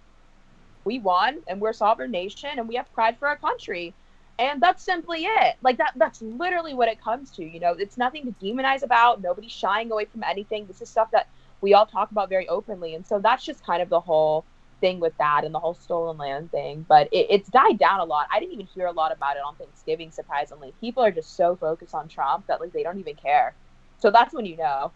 we 0.86 1.00
won 1.00 1.40
and 1.48 1.62
we're 1.62 1.70
a 1.72 1.74
sovereign 1.74 2.12
nation 2.12 2.50
and 2.58 2.68
we 2.68 2.76
have 2.76 2.92
pride 2.94 3.18
for 3.20 3.28
our 3.28 3.38
country. 3.38 3.94
And 4.40 4.62
that's 4.62 4.84
simply 4.84 5.26
it. 5.26 5.56
Like 5.62 5.78
that 5.78 5.94
that's 5.96 6.22
literally 6.22 6.74
what 6.74 6.88
it 6.88 7.02
comes 7.02 7.32
to 7.32 7.44
you 7.44 7.60
know? 7.60 7.74
It's 7.78 7.98
nothing 7.98 8.26
to 8.26 8.46
demonize 8.46 8.84
about. 8.84 9.22
Nobody's 9.22 9.52
shying 9.52 9.92
away 9.92 10.06
from 10.06 10.24
anything. 10.24 10.66
This 10.68 10.82
is 10.82 10.90
stuff 10.90 11.12
that 11.12 11.28
we 11.62 11.74
all 11.74 11.86
talk 11.86 12.12
about 12.12 12.30
very 12.30 12.48
openly. 12.50 12.96
And 12.96 13.06
so 13.06 13.20
that's 13.20 13.46
just 13.46 13.64
kind 13.66 13.82
of 13.82 13.90
the 13.90 14.00
whole 14.00 14.46
thing 14.80 15.00
with 15.00 15.16
that 15.20 15.44
and 15.46 15.54
the 15.54 15.60
whole 15.60 15.76
stolen 15.76 16.18
land 16.18 16.50
thing. 16.52 16.86
But 16.90 17.08
it, 17.12 17.28
it's 17.30 17.50
died 17.50 17.78
down 17.78 18.00
a 18.00 18.06
lot. 18.06 18.28
I 18.32 18.40
didn't 18.40 18.54
even 18.54 18.66
hear 18.66 18.88
a 18.88 18.92
lot 18.92 19.12
about 19.12 19.36
it 19.38 19.44
on 19.46 19.56
thanksgiving 19.56 20.12
surprisingly. 20.12 20.74
People 20.82 21.04
are 21.04 21.12
just 21.12 21.36
so 21.36 21.56
focused 21.56 21.94
on 21.94 22.08
trump 22.08 22.48
that 22.48 22.60
like 22.60 22.74
they 22.74 22.84
don't 22.84 23.00
even 23.00 23.16
care. 23.16 23.54
So 24.00 24.10
that's 24.10 24.34
when 24.34 24.46
you 24.46 24.58
know. 24.58 24.92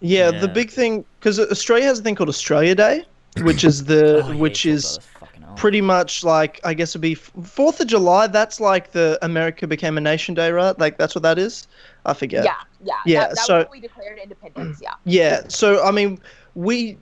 Yeah, 0.00 0.30
Yeah. 0.30 0.40
the 0.40 0.48
big 0.48 0.70
thing 0.70 1.04
because 1.20 1.38
Australia 1.38 1.84
has 1.84 2.00
a 2.00 2.02
thing 2.02 2.16
called 2.16 2.28
Australia 2.28 2.74
Day, 2.74 3.04
which 3.40 3.64
is 3.64 3.84
the 3.84 4.22
Oh, 4.26 4.36
which 4.36 4.64
you 4.64 4.72
is 4.74 4.82
talked 4.82 4.96
about 4.96 5.00
this. 5.02 5.18
Fucking 5.20 5.42
hell. 5.42 5.54
pretty 5.54 5.80
much 5.80 6.22
like 6.24 6.60
I 6.64 6.74
guess 6.74 6.90
it'd 6.90 7.00
be 7.00 7.14
Fourth 7.14 7.80
of 7.80 7.86
July. 7.86 8.26
That's 8.26 8.60
like 8.60 8.92
the 8.92 9.18
America 9.22 9.66
became 9.66 9.96
a 9.96 10.00
nation 10.00 10.34
day, 10.34 10.50
right? 10.50 10.78
Like 10.78 10.98
that's 10.98 11.14
what 11.14 11.22
that 11.22 11.38
is. 11.38 11.66
I 12.04 12.14
forget. 12.14 12.44
yeah 12.44 12.54
yeah 12.84 12.94
Yeah, 13.06 13.20
that, 13.20 13.28
that 13.30 13.38
so- 13.38 13.56
was 13.58 13.64
when 13.66 13.72
we 13.72 13.80
declared 13.80 14.18
independence 14.18 14.80
yeah 14.82 14.94
Yeah. 15.04 15.42
So 15.48 15.82
I 15.84 15.90
mean, 15.90 16.20
we 16.54 16.98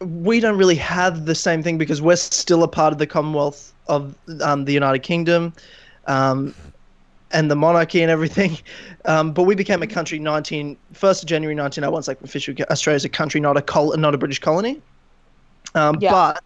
we 0.00 0.40
don't 0.40 0.58
really 0.58 0.74
have 0.76 1.26
the 1.26 1.34
same 1.34 1.62
thing 1.62 1.78
because 1.78 2.02
we're 2.02 2.16
still 2.16 2.64
a 2.64 2.68
part 2.68 2.92
of 2.92 2.98
the 2.98 3.06
Commonwealth 3.06 3.72
of 3.86 4.14
um, 4.42 4.64
the 4.64 4.72
United 4.72 5.00
Kingdom, 5.00 5.52
um, 6.08 6.52
and 7.30 7.48
the 7.50 7.54
monarchy 7.56 8.02
and 8.02 8.10
everything. 8.10 8.58
Um, 9.04 9.32
but 9.32 9.42
we 9.42 9.56
became 9.56 9.82
a 9.82 9.86
country 9.88 10.20
19 10.20 10.76
1st 10.94 11.22
of 11.24 11.28
January 11.28 11.56
1901. 11.56 11.98
It's 11.98 12.06
like 12.06 12.22
officially 12.22 12.62
Australia's 12.70 13.04
a 13.04 13.08
country, 13.08 13.40
not 13.40 13.56
a 13.56 13.62
col- 13.62 13.96
not 13.96 14.14
a 14.14 14.16
British 14.16 14.38
colony. 14.38 14.80
Um, 15.74 15.98
Yeah. 16.00 16.10
But 16.10 16.42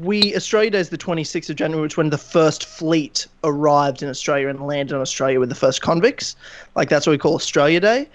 we 0.00 0.34
Australia 0.36 0.70
Day 0.70 0.80
is 0.80 0.90
the 0.90 0.98
26th 0.98 1.50
of 1.50 1.56
January, 1.56 1.82
which 1.82 1.96
when 1.96 2.10
the 2.10 2.18
first 2.18 2.64
fleet 2.64 3.26
arrived 3.44 4.02
in 4.02 4.08
Australia 4.08 4.48
and 4.48 4.66
landed 4.66 4.94
on 4.94 5.00
Australia 5.00 5.40
with 5.40 5.48
the 5.48 5.54
first 5.54 5.80
convicts. 5.82 6.36
Like 6.76 6.88
that's 6.88 7.06
what 7.06 7.12
we 7.12 7.18
call 7.18 7.34
Australia 7.34 7.80
Day. 7.80 8.08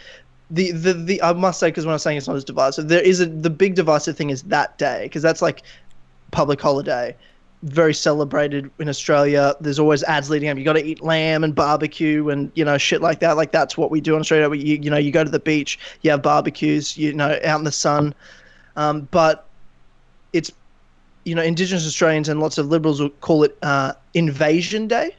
The 0.52 0.72
the, 0.72 0.94
the 0.94 1.22
I 1.24 1.34
must 1.34 1.60
say 1.60 1.68
because 1.68 1.86
when 1.86 1.94
I'm 1.94 2.00
saying 2.00 2.18
it's 2.18 2.28
not 2.28 2.36
as 2.36 2.44
divisive, 2.44 2.88
there 2.88 3.02
is 3.02 3.20
a 3.20 3.26
the 3.26 3.50
big 3.50 3.76
divisive 3.76 4.16
thing 4.16 4.30
is 4.30 4.44
that 4.44 4.78
day 4.78 5.04
because 5.04 5.24
that's 5.24 5.42
like 5.42 5.64
public 6.30 6.62
holiday, 6.62 7.16
very 7.64 7.96
celebrated 7.96 8.70
in 8.78 8.88
Australia. 8.88 9.56
There's 9.60 9.80
always 9.80 10.04
ads 10.04 10.30
leading 10.30 10.50
up. 10.50 10.58
You 10.58 10.64
got 10.64 10.74
to 10.74 10.86
eat 10.86 11.02
lamb 11.02 11.44
and 11.44 11.56
barbecue 11.56 12.30
and 12.30 12.52
you 12.54 12.64
know 12.64 12.78
shit 12.78 13.02
like 13.02 13.22
that. 13.22 13.38
Like 13.38 13.52
that's 13.52 13.76
what 13.76 13.90
we 13.90 14.02
do 14.02 14.14
in 14.14 14.22
Australia. 14.22 14.50
We, 14.50 14.60
you, 14.60 14.78
you 14.84 14.92
know 14.92 14.98
you 14.98 15.12
go 15.12 15.24
to 15.24 15.32
the 15.32 15.40
beach, 15.40 15.80
you 16.04 16.12
have 16.12 16.22
barbecues, 16.22 16.96
you 16.96 17.12
know 17.12 17.40
out 17.44 17.58
in 17.58 17.64
the 17.64 17.72
sun, 17.72 18.14
um, 18.76 19.08
but 19.10 19.48
it's 20.36 20.52
you 21.26 21.36
know 21.36 21.42
Indigenous 21.42 21.86
Australians 21.88 22.30
and 22.30 22.40
lots 22.40 22.58
of 22.58 22.68
liberals 22.68 23.02
will 23.02 23.10
call 23.10 23.44
it 23.44 23.58
uh, 23.64 23.94
Invasion 24.14 24.88
Day 24.88 25.12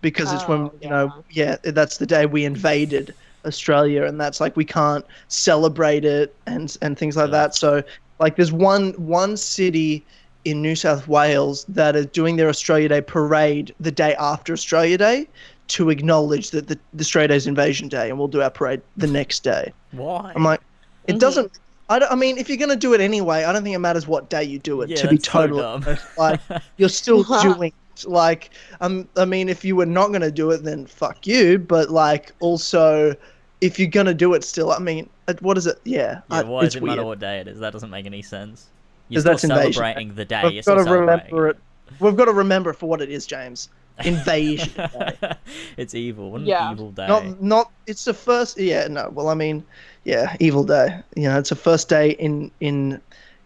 because 0.00 0.32
it's 0.32 0.46
when 0.48 0.70
Oh, 0.70 0.74
you 0.80 0.88
know 0.88 1.12
yeah 1.30 1.56
that's 1.64 1.98
the 1.98 2.06
day 2.06 2.26
we 2.26 2.44
invaded 2.44 3.14
Australia 3.46 4.04
and 4.04 4.20
that's 4.20 4.40
like 4.40 4.56
we 4.56 4.64
can't 4.64 5.04
celebrate 5.28 6.04
it 6.04 6.36
and 6.46 6.76
and 6.82 6.98
things 6.98 7.16
like 7.16 7.30
Yeah. 7.30 7.32
that. 7.32 7.54
So 7.54 7.82
like 8.20 8.36
there's 8.36 8.52
one 8.52 8.92
one 8.92 9.36
city 9.36 10.06
in 10.44 10.62
New 10.62 10.76
South 10.76 11.08
Wales 11.08 11.64
that 11.68 11.96
are 11.96 12.04
doing 12.04 12.36
their 12.36 12.48
Australia 12.48 12.88
Day 12.88 13.00
parade 13.02 13.74
the 13.80 13.92
day 13.92 14.14
after 14.16 14.52
Australia 14.52 14.98
Day 14.98 15.28
to 15.68 15.90
acknowledge 15.90 16.50
that 16.50 16.68
the, 16.68 16.78
the 16.92 17.04
Stray 17.04 17.26
Days 17.26 17.46
Invasion 17.46 17.88
Day, 17.88 18.10
and 18.10 18.18
we'll 18.18 18.28
do 18.28 18.42
our 18.42 18.50
parade 18.50 18.82
the 18.96 19.06
next 19.08 19.44
day. 19.44 19.74
Why? 19.92 20.32
I'm 20.34 20.44
like, 20.44 20.60
it 21.06 21.18
Mhm. 21.18 21.18
doesn't. 21.18 21.52
I, 21.94 21.98
don't- 22.00 22.12
I 22.12 22.14
mean, 22.16 22.38
if 22.38 22.48
you're 22.48 22.58
gonna 22.58 22.76
do 22.76 22.92
it 22.94 23.00
anyway, 23.00 23.44
I 23.44 23.52
don't 23.52 23.62
think 23.62 23.74
it 23.74 23.78
matters 23.78 24.06
what 24.06 24.28
day 24.30 24.42
you 24.44 24.58
do 24.58 24.82
it. 24.82 24.90
yeah, 24.90 24.96
to 24.96 25.08
be 25.08 25.16
that's 25.16 25.26
so 25.30 25.46
totally 25.46 25.96
like, 26.18 26.40
you're 26.76 26.88
still 26.88 27.22
doing. 27.42 27.72
it. 27.96 28.04
Like, 28.08 28.50
um, 28.80 29.08
I 29.16 29.24
mean, 29.24 29.48
if 29.48 29.64
you 29.64 29.76
were 29.76 29.86
not 29.86 30.10
gonna 30.12 30.30
do 30.30 30.50
it, 30.50 30.64
then 30.64 30.86
fuck 30.86 31.26
you. 31.26 31.58
But 31.58 31.90
like, 31.90 32.32
also, 32.40 33.14
if 33.60 33.78
you're 33.78 33.88
gonna 33.88 34.12
do 34.14 34.34
it, 34.34 34.42
still, 34.42 34.72
I 34.72 34.78
mean, 34.80 35.08
uh, 35.28 35.34
what 35.40 35.56
is 35.56 35.66
it? 35.68 35.78
Yeah, 35.84 36.20
yeah, 36.30 36.38
I- 36.38 36.42
why 36.42 36.64
it's 36.64 36.74
does 36.74 36.76
it 36.76 36.82
weird. 36.82 36.96
matter 36.96 37.06
what 37.06 37.20
day 37.20 37.38
it 37.38 37.46
is? 37.48 37.60
That 37.60 37.72
doesn't 37.72 37.90
make 37.90 38.06
any 38.06 38.22
sense. 38.22 38.66
You're 39.08 39.20
still 39.20 39.32
that's 39.32 39.44
invasion. 39.44 39.72
celebrating 39.74 40.14
the 40.14 40.24
day. 40.24 40.40
We've 40.42 40.52
You're 40.54 40.62
got 40.62 40.82
still 40.82 40.84
to 40.86 40.90
remember 41.00 41.24
celebrating 41.28 41.50
it. 41.50 42.00
We've 42.00 42.16
got 42.16 42.24
to 42.24 42.32
remember 42.32 42.70
it 42.70 42.74
for 42.74 42.86
what 42.88 43.00
it 43.02 43.10
is, 43.10 43.26
James. 43.26 43.68
Invasion. 44.04 44.72
Day. 44.76 45.16
it's 45.76 45.94
evil. 45.94 46.30
What 46.32 46.40
an 46.42 46.46
Yeah. 46.46 46.72
evil 46.72 46.90
day. 46.90 47.06
not 47.06 47.40
not 47.42 47.70
it's 47.86 48.04
the 48.04 48.14
first 48.14 48.58
yeah 48.58 48.88
no 48.88 49.08
well 49.10 49.28
i 49.28 49.34
mean 49.34 49.64
yeah 50.04 50.36
evil 50.40 50.64
day 50.64 51.00
you 51.14 51.28
know 51.28 51.38
it's 51.38 51.50
the 51.50 51.56
first 51.56 51.88
day 51.88 52.10
in 52.12 52.50
in 52.60 53.00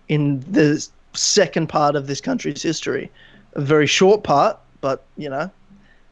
in 0.09 0.41
the 0.51 0.87
second 1.13 1.69
part 1.69 1.97
of 1.97 2.07
this 2.07 2.21
country's 2.21 2.63
history 2.63 3.11
a 3.55 3.61
very 3.61 3.87
short 3.87 4.23
part 4.25 4.59
but 4.81 5.05
you 5.17 5.29
know 5.29 5.51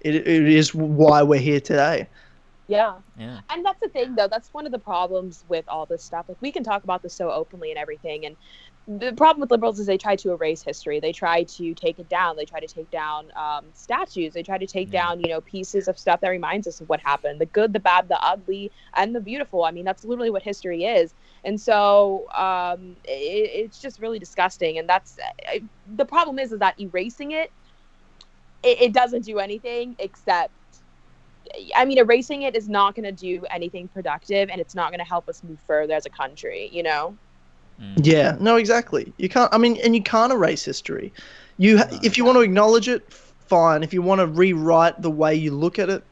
it, 0.01 0.15
it 0.17 0.27
is 0.49 0.75
why 0.75 1.23
we're 1.23 1.41
here 1.41 1.61
today 1.61 2.07
Yeah. 2.69 2.95
Yeah. 3.17 3.39
And 3.51 3.65
that's 3.65 3.79
the 3.81 3.89
thing, 3.89 4.17
though. 4.17 4.27
That's 4.29 4.53
one 4.53 4.67
of 4.67 4.73
the 4.73 4.79
problems 4.81 5.45
with 5.49 5.65
all 5.69 5.87
this 5.87 6.03
stuff. 6.03 6.25
Like, 6.29 6.39
we 6.41 6.51
can 6.51 6.65
talk 6.65 6.83
about 6.83 7.01
this 7.01 7.15
so 7.15 7.31
openly 7.31 7.71
and 7.71 7.79
everything. 7.79 8.27
And 8.27 8.37
the 8.89 9.13
problem 9.15 9.41
with 9.41 9.51
liberals 9.51 9.81
is 9.81 9.87
they 9.87 9.99
try 9.99 10.17
to 10.17 10.33
erase 10.33 10.63
history. 10.63 11.01
They 11.01 11.13
try 11.13 11.43
to 11.45 11.75
take 11.75 11.99
it 11.99 12.09
down. 12.09 12.37
They 12.37 12.45
try 12.45 12.61
to 12.61 12.69
take 12.69 12.91
down 12.91 13.33
um, 13.37 13.67
statues. 13.73 14.35
They 14.35 14.45
try 14.45 14.59
to 14.59 14.67
take 14.67 14.93
Yeah. 14.93 15.03
down, 15.03 15.21
you 15.21 15.29
know, 15.29 15.41
pieces 15.41 15.89
of 15.89 15.99
stuff 15.99 16.21
that 16.21 16.29
reminds 16.29 16.69
us 16.69 16.81
of 16.81 16.89
what 16.89 17.01
happened 17.01 17.41
the 17.41 17.47
good, 17.47 17.73
the 17.73 17.81
bad, 17.81 18.09
the 18.09 18.23
ugly, 18.25 18.73
and 18.95 19.15
the 19.15 19.21
beautiful. 19.21 19.65
I 19.65 19.73
mean, 19.73 19.85
that's 19.85 20.05
literally 20.05 20.31
what 20.31 20.43
history 20.43 20.85
is. 20.85 21.15
And 21.45 21.61
so 21.61 22.31
um, 22.33 22.97
it, 23.05 23.51
it's 23.67 23.81
just 23.81 24.01
really 24.01 24.21
disgusting. 24.21 24.79
And 24.79 24.89
that's 24.89 25.19
I, 25.49 25.65
the 25.87 26.07
problem 26.07 26.39
is, 26.39 26.53
is 26.53 26.61
that 26.61 26.81
erasing 26.81 27.33
it, 27.33 27.53
it, 28.63 28.83
it 28.83 28.93
doesn't 28.93 29.25
do 29.25 29.39
anything 29.39 29.97
except 29.99 30.53
I 31.77 31.85
mean, 31.85 31.99
erasing 31.99 32.43
it 32.43 32.57
is 32.57 32.69
not 32.69 32.95
going 32.95 33.05
to 33.05 33.13
do 33.13 33.45
anything 33.51 33.89
productive, 33.89 34.51
and 34.51 34.61
it's 34.61 34.75
not 34.75 34.91
going 34.91 34.99
to 35.01 35.05
help 35.07 35.29
us 35.29 35.43
move 35.45 35.61
further 35.67 35.95
as 35.95 36.07
a 36.07 36.11
country. 36.11 36.69
You 36.73 36.83
know? 36.83 37.19
Mm. 37.81 38.07
yeah 38.07 38.37
no 38.41 38.57
exactly 38.57 39.13
you 39.19 39.29
can't 39.29 39.53
i 39.53 39.59
mean 39.59 39.77
and 39.85 39.95
you 39.95 40.03
can't 40.03 40.33
erase 40.33 40.65
history 40.65 41.13
you 41.59 41.77
No. 41.77 41.85
if 42.03 42.17
you 42.17 42.25
want 42.25 42.37
to 42.37 42.41
acknowledge 42.41 42.89
it 42.89 43.13
fine 43.13 43.83
if 43.83 43.93
you 43.93 44.01
want 44.01 44.21
to 44.21 44.27
rewrite 44.27 45.03
the 45.03 45.11
way 45.11 45.35
you 45.35 45.51
look 45.51 45.79
at 45.79 45.91
it 45.91 46.03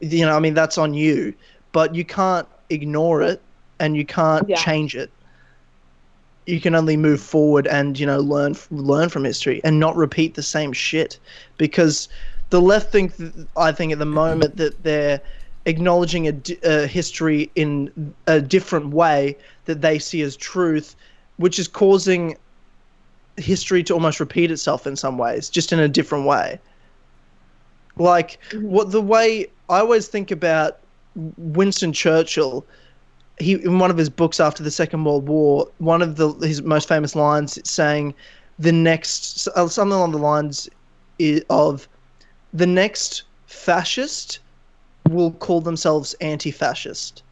you 0.00 0.24
know 0.24 0.34
i 0.34 0.40
mean 0.40 0.54
that's 0.54 0.78
on 0.78 0.94
you 0.94 1.34
but 1.72 1.94
you 1.94 2.06
can't 2.06 2.48
ignore 2.70 3.20
it 3.20 3.42
and 3.80 3.96
you 3.98 4.06
can't 4.06 4.48
Yeah. 4.48 4.56
change 4.56 4.96
it 4.96 5.10
you 6.46 6.60
can 6.60 6.74
only 6.74 6.96
move 6.96 7.20
forward 7.20 7.66
and 7.66 7.98
you 7.98 8.06
know 8.06 8.20
learn 8.20 8.54
learn 8.70 9.08
from 9.10 9.24
history 9.24 9.60
and 9.64 9.78
not 9.78 9.94
repeat 9.96 10.34
the 10.34 10.42
same 10.42 10.72
shit 10.72 11.18
because 11.58 12.08
the 12.50 12.60
left 12.60 12.90
think 12.92 13.12
i 13.56 13.72
think 13.72 13.92
at 13.92 13.98
the 13.98 14.06
moment 14.06 14.56
that 14.56 14.82
they're 14.82 15.20
acknowledging 15.66 16.28
a, 16.28 16.34
a 16.62 16.86
history 16.86 17.50
in 17.54 18.14
a 18.26 18.40
different 18.40 18.88
way 18.88 19.36
that 19.64 19.80
they 19.80 19.98
see 19.98 20.22
as 20.22 20.36
truth 20.36 20.94
which 21.36 21.58
is 21.58 21.66
causing 21.66 22.36
history 23.36 23.82
to 23.82 23.92
almost 23.92 24.20
repeat 24.20 24.50
itself 24.50 24.86
in 24.86 24.94
some 24.94 25.18
ways 25.18 25.48
just 25.48 25.72
in 25.72 25.80
a 25.80 25.88
different 25.88 26.26
way. 26.26 26.58
Like 27.96 28.38
mm-hmm. 28.50 28.68
what 28.68 28.90
the 28.90 29.00
way 29.00 29.46
i 29.70 29.78
always 29.78 30.08
think 30.08 30.30
about 30.30 30.78
winston 31.38 31.92
churchill 31.92 32.66
he 33.38 33.54
in 33.54 33.78
one 33.78 33.90
of 33.90 33.96
his 33.96 34.08
books 34.08 34.40
after 34.40 34.62
the 34.62 34.70
Second 34.70 35.04
World 35.04 35.26
War, 35.28 35.68
one 35.78 36.02
of 36.02 36.16
the 36.16 36.32
his 36.46 36.62
most 36.62 36.88
famous 36.88 37.16
lines 37.16 37.58
saying, 37.68 38.14
"The 38.58 38.72
next 38.72 39.40
something 39.40 39.92
along 39.92 40.12
the 40.12 40.18
lines 40.18 40.68
of 41.50 41.88
the 42.52 42.66
next 42.66 43.22
fascist 43.46 44.38
will 45.10 45.32
call 45.32 45.60
themselves 45.60 46.14
anti-fascist," 46.20 47.22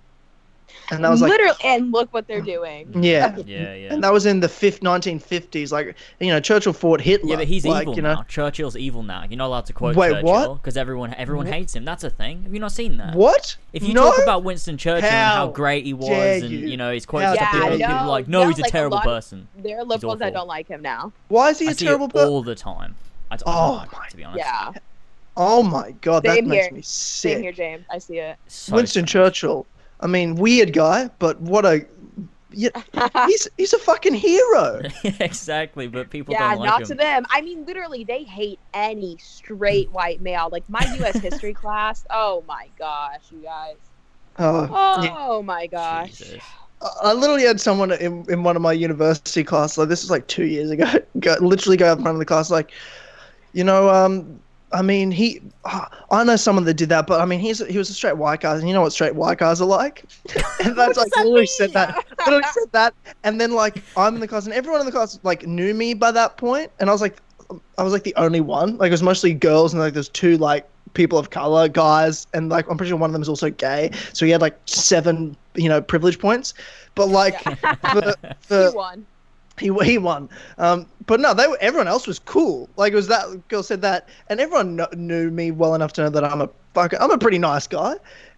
and 0.90 1.02
that 1.04 1.08
was 1.10 1.22
like, 1.22 1.30
literally, 1.30 1.56
and 1.64 1.90
look 1.92 2.12
what 2.12 2.26
they're 2.26 2.40
doing. 2.42 2.90
yeah, 3.02 3.36
Yeah, 3.46 3.74
yeah. 3.74 3.92
and 3.94 4.02
that 4.04 4.12
was 4.12 4.26
in 4.26 4.40
the 4.40 4.48
fifth 4.48 4.80
1950s. 4.80 5.72
Like 5.72 5.94
you 6.20 6.28
know, 6.28 6.40
Churchill 6.40 6.72
fought 6.72 7.00
Hitler. 7.00 7.30
Yeah, 7.30 7.36
but 7.36 7.46
he's 7.46 7.64
like, 7.64 7.82
evil 7.82 7.94
you 7.96 8.02
know, 8.02 8.14
now. 8.16 8.22
Churchill's 8.24 8.76
evil 8.76 9.02
now. 9.02 9.24
You're 9.28 9.38
not 9.38 9.46
allowed 9.46 9.66
to 9.66 9.72
quote 9.72 9.96
Wait, 9.96 10.10
Churchill 10.12 10.24
what? 10.30 10.54
because 10.62 10.76
everyone 10.76 11.14
everyone 11.14 11.46
Wh- 11.46 11.50
hates 11.52 11.74
him. 11.74 11.84
That's 11.84 12.04
a 12.04 12.10
thing. 12.10 12.42
Have 12.42 12.52
you 12.52 12.60
not 12.60 12.72
seen 12.72 12.96
that? 12.98 13.14
What? 13.14 13.56
If 13.72 13.82
you 13.84 13.94
no? 13.94 14.10
talk 14.10 14.22
about 14.22 14.44
Winston 14.44 14.76
Churchill 14.76 15.06
and 15.08 15.14
how 15.16 15.34
How 15.34 15.48
great 15.48 15.84
he 15.86 15.94
was, 15.94 16.08
dare 16.08 16.34
and 16.42 16.50
you. 16.50 16.58
you 16.58 16.76
know 16.76 16.92
he's 16.92 17.06
quotes 17.06 17.38
How 17.38 17.52
to 17.52 17.58
people, 17.58 17.78
you. 17.78 17.86
people 17.86 18.06
like, 18.08 18.28
No, 18.28 18.40
no, 18.40 18.44
no, 18.44 18.48
he's 18.50 18.58
a 18.58 18.62
like 18.62 18.68
a 18.68 18.72
terrible 18.72 18.96
lot 18.96 19.06
of- 19.06 19.12
person. 19.14 19.48
There 19.56 19.78
are 19.78 19.84
liberals 19.84 20.18
that 20.18 20.32
don't 20.34 20.48
like 20.48 20.68
him 20.68 20.82
now. 20.82 21.12
why 21.28 21.50
is 21.50 21.58
he 21.58 21.68
I 21.68 21.72
a 21.72 21.74
terrible 21.74 22.08
person? 22.08 22.28
all 22.28 22.42
the 22.42 22.54
time. 22.54 22.96
I 23.30 23.36
oh 23.36 23.38
don't 23.38 23.48
Oh 23.48 23.84
know, 23.84 23.98
my 23.98 24.08
to 24.08 24.16
be 24.16 24.24
honest. 24.24 24.44
Yeah, 24.44 24.72
Oh 25.36 25.62
my 25.62 25.92
god, 26.02 26.24
that 26.24 26.36
Same 26.36 26.48
makes 26.48 26.66
here. 26.66 26.74
me 26.74 26.82
same 26.82 27.42
here, 27.42 27.52
James. 27.52 27.84
I 27.90 27.98
see 27.98 28.18
it. 28.18 28.36
So 28.48 28.74
Winston 28.76 29.06
strange. 29.06 29.34
Churchill. 29.34 29.66
I 30.00 30.06
mean, 30.06 30.34
weird 30.34 30.72
guy, 30.72 31.08
but 31.18 31.40
what 31.40 31.64
a 31.64 31.86
yeah, 32.50 32.68
he's 33.26 33.48
he's 33.56 33.72
a 33.72 33.78
fucking 33.78 34.14
hero. 34.14 34.82
exactly, 35.20 35.86
but 35.88 36.10
people 36.10 36.32
yeah, 36.32 36.50
don't 36.50 36.58
like 36.60 36.68
not 36.68 36.80
him. 36.82 36.88
to 36.88 36.94
them. 36.96 37.26
I 37.30 37.40
mean, 37.40 37.64
literally, 37.64 38.04
they 38.04 38.24
hate 38.24 38.58
any 38.74 39.16
straight 39.18 39.90
white 39.92 40.20
male. 40.20 40.48
Like 40.52 40.68
my 40.68 40.84
U.S. 40.98 41.16
history 41.18 41.54
class. 41.62 42.04
Oh 42.10 42.44
my 42.46 42.68
gosh, 42.78 43.22
you 43.30 43.38
guys. 43.38 43.76
Oh, 44.38 44.68
Oh 44.70 45.42
my 45.42 45.66
gosh. 45.66 46.18
Jesus. 46.18 46.34
I- 46.82 47.10
I 47.10 47.12
literally 47.12 47.44
had 47.44 47.60
someone 47.60 47.92
in, 47.92 48.24
in 48.28 48.42
one 48.42 48.56
of 48.56 48.62
my 48.62 48.72
university 48.72 49.44
classes, 49.44 49.78
like 49.78 49.88
this 49.88 50.02
was 50.02 50.10
like 50.10 50.26
two 50.26 50.46
years 50.46 50.68
ago, 50.70 50.84
go, 51.20 51.36
literally 51.40 51.76
go 51.76 51.86
up 51.92 51.98
in 51.98 52.02
front 52.02 52.16
of 52.16 52.18
the 52.18 52.24
class, 52.24 52.50
like, 52.50 52.72
you 53.52 53.62
know, 53.62 53.88
um, 53.88 54.40
I 54.72 54.82
mean, 54.82 55.10
he, 55.10 55.40
I 55.64 56.24
know 56.24 56.36
someone 56.36 56.64
that 56.64 56.74
did 56.74 56.88
that, 56.88 57.06
but 57.06 57.20
I 57.20 57.24
mean, 57.24 57.40
he's 57.40 57.64
he 57.66 57.78
was 57.78 57.90
a 57.90 57.94
straight 57.94 58.16
white 58.16 58.40
guy, 58.40 58.54
and 58.56 58.66
you 58.66 58.74
know 58.74 58.82
what 58.82 58.92
straight 58.92 59.14
white 59.14 59.38
guys 59.38 59.60
are 59.60 59.66
like, 59.66 60.04
and 60.64 60.76
that's 60.76 60.96
like 60.98 61.10
that 61.12 61.24
literally 61.24 61.46
said 61.46 61.72
that, 61.72 62.04
literally 62.18 62.44
said 62.52 62.72
that, 62.72 62.94
and 63.24 63.40
then 63.40 63.52
like 63.52 63.82
I'm 63.96 64.14
in 64.14 64.20
the 64.20 64.28
class, 64.28 64.46
and 64.46 64.54
everyone 64.54 64.80
in 64.80 64.86
the 64.86 64.92
class 64.92 65.18
like 65.22 65.46
knew 65.46 65.74
me 65.74 65.94
by 65.94 66.10
that 66.12 66.36
point, 66.36 66.70
and 66.80 66.88
I 66.88 66.92
was 66.92 67.00
like, 67.00 67.18
I 67.78 67.82
was 67.82 67.92
like 67.92 68.04
the 68.04 68.14
only 68.16 68.40
one, 68.40 68.76
like 68.78 68.88
it 68.88 68.92
was 68.92 69.02
mostly 69.02 69.34
girls, 69.34 69.72
and 69.72 69.80
like 69.80 69.94
there's 69.94 70.08
two 70.08 70.38
like 70.38 70.68
people 70.94 71.18
of 71.18 71.30
color 71.30 71.68
guys, 71.68 72.26
and 72.34 72.48
like 72.48 72.68
I'm 72.70 72.76
pretty 72.76 72.90
sure 72.90 72.98
one 72.98 73.10
of 73.10 73.12
them 73.12 73.22
is 73.22 73.28
also 73.28 73.50
gay, 73.50 73.90
so 74.12 74.24
he 74.24 74.32
had 74.32 74.40
like 74.40 74.58
seven, 74.66 75.36
you 75.54 75.68
know, 75.68 75.80
privilege 75.80 76.18
points, 76.18 76.54
but 76.94 77.08
like 77.08 77.40
for, 78.42 78.70
He 78.70 78.76
won. 78.76 79.06
He 79.58 79.72
he 79.84 79.98
won. 79.98 80.28
Um, 80.58 80.86
but 81.06 81.20
no, 81.20 81.34
they 81.34 81.46
were, 81.46 81.58
everyone 81.60 81.88
else 81.88 82.06
was 82.06 82.18
cool. 82.18 82.68
Like 82.76 82.92
it 82.92 82.96
was 82.96 83.08
that 83.08 83.48
girl 83.48 83.62
said 83.62 83.82
that, 83.82 84.08
and 84.28 84.40
everyone 84.40 84.76
kno- 84.76 84.88
knew 84.94 85.30
me 85.30 85.50
well 85.50 85.74
enough 85.74 85.92
to 85.94 86.02
know 86.02 86.10
that 86.10 86.24
I'm 86.24 86.40
a 86.40 86.48
fucking, 86.74 86.98
I'm 87.00 87.10
a 87.10 87.18
pretty 87.18 87.38
nice 87.38 87.66
guy. 87.66 87.94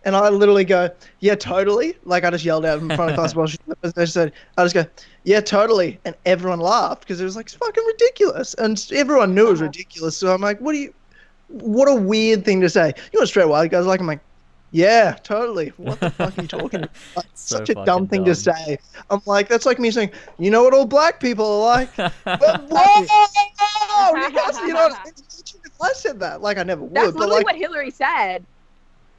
And 0.06 0.14
I 0.14 0.28
literally 0.28 0.64
go, 0.64 0.90
yeah, 1.20 1.34
totally. 1.34 1.96
Like 2.04 2.24
I 2.24 2.30
just 2.30 2.44
yelled 2.44 2.66
out 2.66 2.80
in 2.80 2.88
front 2.88 3.10
of 3.10 3.14
class 3.18 3.34
while 3.34 3.46
she, 3.46 3.58
I 3.96 4.04
said, 4.04 4.32
I 4.58 4.64
just 4.64 4.74
go, 4.74 4.84
yeah, 5.24 5.40
totally. 5.40 5.98
And 6.04 6.14
everyone 6.26 6.60
laughed 6.60 7.02
because 7.02 7.20
it 7.20 7.24
was 7.24 7.36
like 7.36 7.48
fucking 7.48 7.84
ridiculous, 7.84 8.54
and 8.54 8.84
everyone 8.92 9.34
knew 9.34 9.48
it 9.48 9.52
was 9.52 9.62
ridiculous. 9.62 10.16
So 10.16 10.32
I'm 10.32 10.40
like, 10.40 10.60
what 10.60 10.72
do 10.72 10.78
you? 10.78 10.94
What 11.48 11.88
a 11.88 11.94
weird 11.94 12.44
thing 12.44 12.60
to 12.62 12.68
say. 12.68 12.92
You 13.12 13.20
know, 13.20 13.24
straight 13.26 13.48
white 13.48 13.70
guys 13.70 13.86
like 13.86 14.00
I'm 14.00 14.06
like. 14.06 14.20
Yeah, 14.74 15.12
totally. 15.22 15.68
What 15.76 16.00
the 16.00 16.10
fuck 16.10 16.36
are 16.36 16.42
you 16.42 16.48
talking 16.48 16.80
about? 16.82 16.90
Like, 17.14 17.26
So 17.34 17.58
such 17.58 17.70
a 17.70 17.74
dumb 17.84 18.08
thing 18.08 18.24
to 18.24 18.34
say. 18.34 18.76
I'm 19.08 19.20
like, 19.24 19.48
that's 19.48 19.66
like 19.66 19.78
me 19.78 19.92
saying, 19.92 20.10
you 20.36 20.50
know 20.50 20.64
what 20.64 20.74
all 20.74 20.84
black 20.84 21.20
people 21.20 21.46
are 21.46 21.60
like? 21.60 21.96
But 22.24 22.40
whoa! 22.70 24.16
You 24.16 24.32
guys, 24.32 24.56
you 24.58 24.74
know, 24.74 24.88
if 25.06 25.72
I 25.80 25.92
said 25.92 26.18
that, 26.20 26.42
like 26.42 26.58
I 26.58 26.64
never 26.64 26.82
would, 26.82 26.92
That's 26.92 27.12
but 27.12 27.20
literally 27.20 27.36
like, 27.36 27.44
what 27.46 27.54
Hillary 27.56 27.90
said. 27.92 28.44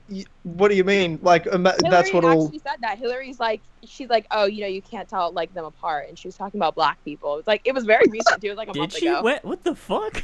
y- 0.10 0.26
what 0.44 0.68
do 0.68 0.76
you 0.76 0.84
mean? 0.84 1.20
Like, 1.22 1.46
ima- 1.48 1.72
Hillary 1.72 1.90
that's 1.90 2.14
what 2.14 2.26
all. 2.26 2.46
actually 2.48 2.60
said 2.60 2.76
that. 2.82 2.98
Hillary's 2.98 3.40
like, 3.40 3.62
she's 3.86 4.10
like, 4.10 4.26
oh, 4.32 4.46
you 4.48 4.60
know, 4.62 4.68
you 4.68 4.82
can't 4.82 5.08
tell 5.08 5.32
like 5.32 5.54
them 5.54 5.64
apart, 5.64 6.10
and 6.10 6.20
she 6.20 6.28
was 6.28 6.36
talking 6.36 6.60
about 6.60 6.76
black 6.76 7.02
people. 7.06 7.38
It's 7.38 7.48
like 7.48 7.62
it 7.64 7.74
was 7.74 7.86
very 7.86 8.04
recent. 8.10 8.42
too. 8.42 8.48
It 8.48 8.50
was 8.50 8.58
like 8.58 8.68
a 8.70 8.74
Did 8.74 8.80
month 8.80 8.98
she? 8.98 9.08
ago. 9.08 9.22
What, 9.22 9.46
what 9.46 9.64
the 9.64 9.74
fuck? 9.76 10.22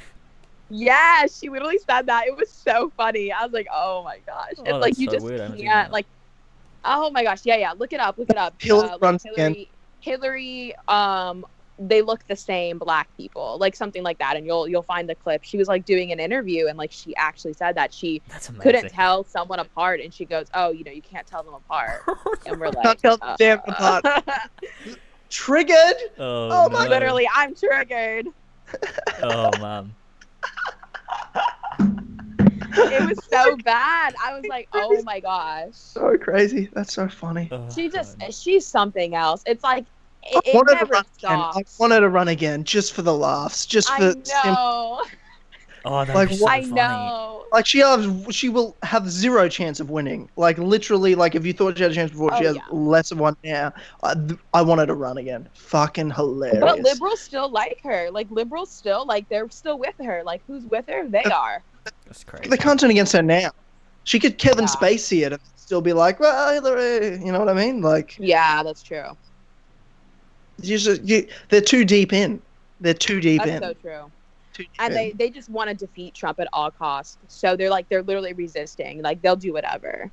Yeah, 0.73 1.25
she 1.27 1.49
literally 1.49 1.79
said 1.79 2.05
that. 2.07 2.27
It 2.27 2.35
was 2.35 2.49
so 2.49 2.91
funny. 2.95 3.31
I 3.31 3.43
was 3.43 3.51
like, 3.51 3.67
oh 3.71 4.03
my 4.03 4.19
gosh. 4.25 4.53
Oh, 4.59 4.63
it's 4.63 4.81
like 4.81 4.97
you 4.97 5.07
so 5.07 5.11
just 5.13 5.25
weird. 5.25 5.41
I 5.41 5.43
haven't 5.43 5.57
seen 5.59 5.67
can't 5.67 5.91
like 5.91 6.05
oh 6.85 7.11
my 7.11 7.23
gosh. 7.23 7.41
Yeah, 7.43 7.57
yeah. 7.57 7.73
Look 7.77 7.93
it 7.93 7.99
up. 7.99 8.17
Look 8.17 8.29
it 8.29 8.37
up. 8.37 8.55
Hillary 8.59 8.89
Uh, 8.89 8.97
like. 9.01 9.21
Hillary 9.21 9.69
Hillary 9.99 10.75
um 10.87 11.45
they 11.77 12.01
look 12.01 12.25
the 12.27 12.35
same 12.35 12.77
black 12.77 13.09
people. 13.17 13.57
Like 13.59 13.75
something 13.75 14.03
like 14.03 14.17
that 14.19 14.37
and 14.37 14.45
you'll 14.45 14.67
you'll 14.67 14.81
find 14.83 15.09
the 15.09 15.15
clip. 15.15 15.43
She 15.43 15.57
was 15.57 15.67
like 15.67 15.83
doing 15.85 16.11
an 16.11 16.19
interview 16.19 16.67
and 16.67 16.77
like 16.77 16.91
she 16.91 17.15
actually 17.15 17.53
said 17.53 17.75
that 17.75 17.93
she 17.93 18.21
couldn't 18.59 18.89
tell 18.89 19.23
someone 19.25 19.59
apart 19.59 19.99
and 19.99 20.13
she 20.13 20.25
goes, 20.25 20.47
"Oh, 20.53 20.71
you 20.71 20.83
know, 20.83 20.91
you 20.91 21.01
can't 21.01 21.27
tell 21.27 21.43
them 21.43 21.53
apart." 21.53 22.03
And 22.45 22.59
we're 22.59 22.69
like 22.69 22.97
tell 22.99 23.17
them 23.17 23.29
uh, 23.29 23.35
damn 23.37 23.59
apart. 23.59 24.05
Triggered. 25.29 25.75
oh, 26.17 26.49
Oh 26.65 26.69
my- 26.69 26.85
no. 26.85 26.89
Literally, 26.89 27.27
I'm 27.33 27.55
triggered. 27.55 28.27
Oh 29.21 29.51
man. 29.59 29.93
It 32.77 33.03
was 33.03 33.23
so 33.23 33.57
bad. 33.57 34.13
I 34.23 34.33
was 34.33 34.47
like, 34.47 34.67
oh 34.73 35.01
my 35.03 35.19
gosh. 35.19 35.73
So 35.73 36.17
crazy. 36.17 36.69
That's 36.73 36.93
so 36.93 37.07
funny. 37.07 37.49
Oh, 37.51 37.67
She 37.73 37.89
just 37.89 38.17
God. 38.19 38.33
she's 38.33 38.67
something 38.67 39.13
else. 39.15 39.43
It's 39.45 39.63
like 39.63 39.85
it, 40.23 40.43
I 40.45 40.49
it 40.49 40.55
wanted 40.55 40.79
to 40.79 40.85
never 40.85 40.93
run 40.93 41.03
again. 41.17 41.39
I 41.53 41.63
wanted 41.79 41.99
to 42.01 42.09
run 42.09 42.27
again 42.27 42.63
just 42.63 42.93
for 42.93 43.01
the 43.01 43.13
laughs, 43.13 43.65
just 43.65 43.89
for 43.89 44.13
I 44.13 44.13
sim- 44.23 44.55
know. 44.55 45.01
Oh, 45.85 45.99
that'd 46.05 46.15
like, 46.15 46.29
be 46.29 46.35
so 46.35 46.47
I 46.47 46.61
funny. 46.61 46.73
know. 46.73 47.45
like 47.51 47.65
she 47.65 47.79
has 47.79 48.07
she 48.29 48.49
will 48.49 48.75
have 48.83 49.09
zero 49.09 49.47
chance 49.49 49.79
of 49.79 49.89
winning. 49.89 50.29
Like 50.35 50.57
literally, 50.57 51.15
like 51.15 51.35
if 51.35 51.45
you 51.45 51.53
thought 51.53 51.77
she 51.77 51.83
had 51.83 51.91
a 51.91 51.95
chance 51.95 52.11
before, 52.11 52.35
she 52.37 52.45
Oh, 52.45 52.47
has 52.47 52.55
yeah. 52.57 52.61
less 52.71 53.11
of 53.11 53.19
one 53.19 53.35
now. 53.43 53.73
I, 54.03 54.15
I 54.53 54.61
wanted 54.61 54.87
to 54.87 54.93
run 54.93 55.17
again. 55.17 55.47
Fucking 55.53 56.11
hilarious. 56.11 56.59
But 56.61 56.79
liberals 56.81 57.19
still 57.21 57.49
like 57.49 57.79
her. 57.83 58.09
Like 58.11 58.27
liberals 58.29 58.71
still 58.71 59.05
like 59.05 59.27
they're 59.29 59.49
still 59.49 59.77
with 59.79 59.95
her. 60.03 60.23
Like 60.25 60.41
who's 60.47 60.65
with 60.65 60.85
her? 60.87 61.07
They 61.07 61.23
are. 61.23 61.63
That's 62.05 62.23
crazy. 62.23 62.49
They 62.49 62.57
can't 62.57 62.79
turn 62.79 62.91
against 62.91 63.13
her 63.13 63.21
now. 63.21 63.51
She 64.03 64.19
could 64.19 64.37
Kevin 64.37 64.63
Yeah. 64.65 64.69
Spacey 64.69 65.25
it 65.25 65.33
and 65.33 65.41
still 65.55 65.81
be 65.81 65.93
like, 65.93 66.19
well, 66.19 66.51
Hillary, 66.53 67.17
you 67.23 67.31
know 67.31 67.39
what 67.39 67.49
I 67.49 67.53
mean? 67.53 67.81
Like, 67.81 68.15
Yeah, 68.19 68.61
that's 68.63 68.83
true. 68.83 69.05
you 70.61 70.77
just, 70.77 71.01
you, 71.03 71.27
they're 71.49 71.61
too 71.61 71.85
deep 71.85 72.13
in. 72.13 72.41
They're 72.79 72.93
too 72.93 73.19
deep 73.21 73.43
That's 73.43 73.51
in. 73.51 73.61
so 73.61 73.73
true. 73.73 74.11
Too 74.53 74.63
deep 74.63 74.71
And 74.79 74.93
they 74.93 75.11
they 75.11 75.29
just 75.29 75.49
want 75.49 75.69
to 75.69 75.75
defeat 75.75 76.13
Trump 76.13 76.39
at 76.39 76.47
all 76.53 76.71
costs. 76.71 77.17
So 77.27 77.55
they're 77.55 77.69
like 77.69 77.87
they're 77.89 78.03
literally 78.03 78.33
resisting. 78.33 79.01
Like 79.01 79.21
they'll 79.21 79.35
do 79.35 79.53
whatever. 79.53 80.11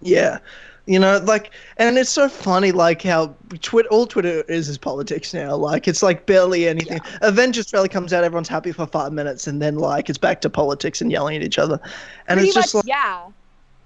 Yeah. 0.00 0.38
You 0.86 0.98
know, 0.98 1.18
like, 1.24 1.52
and 1.76 1.98
it's 1.98 2.10
so 2.10 2.28
funny, 2.28 2.72
like 2.72 3.02
how 3.02 3.34
Twitter, 3.60 3.88
all 3.90 4.06
Twitter 4.06 4.42
is 4.48 4.68
is 4.68 4.78
politics 4.78 5.32
now. 5.32 5.54
Like, 5.54 5.86
it's 5.86 6.02
like 6.02 6.26
barely 6.26 6.66
anything. 6.66 7.00
Avengers 7.20 7.66
trailer 7.66 7.86
comes 7.86 8.12
out, 8.12 8.24
everyone's 8.24 8.48
happy 8.48 8.72
for 8.72 8.86
five 8.86 9.12
minutes, 9.12 9.46
and 9.46 9.60
then 9.62 9.76
like 9.76 10.08
it's 10.08 10.18
back 10.18 10.40
to 10.40 10.50
politics 10.50 11.00
and 11.00 11.12
yelling 11.12 11.36
at 11.36 11.42
each 11.42 11.58
other. 11.58 11.78
And 12.26 12.38
Pretty 12.38 12.46
it's 12.48 12.54
just 12.54 12.74
much, 12.74 12.86
like 12.86 12.88
yeah. 12.88 13.28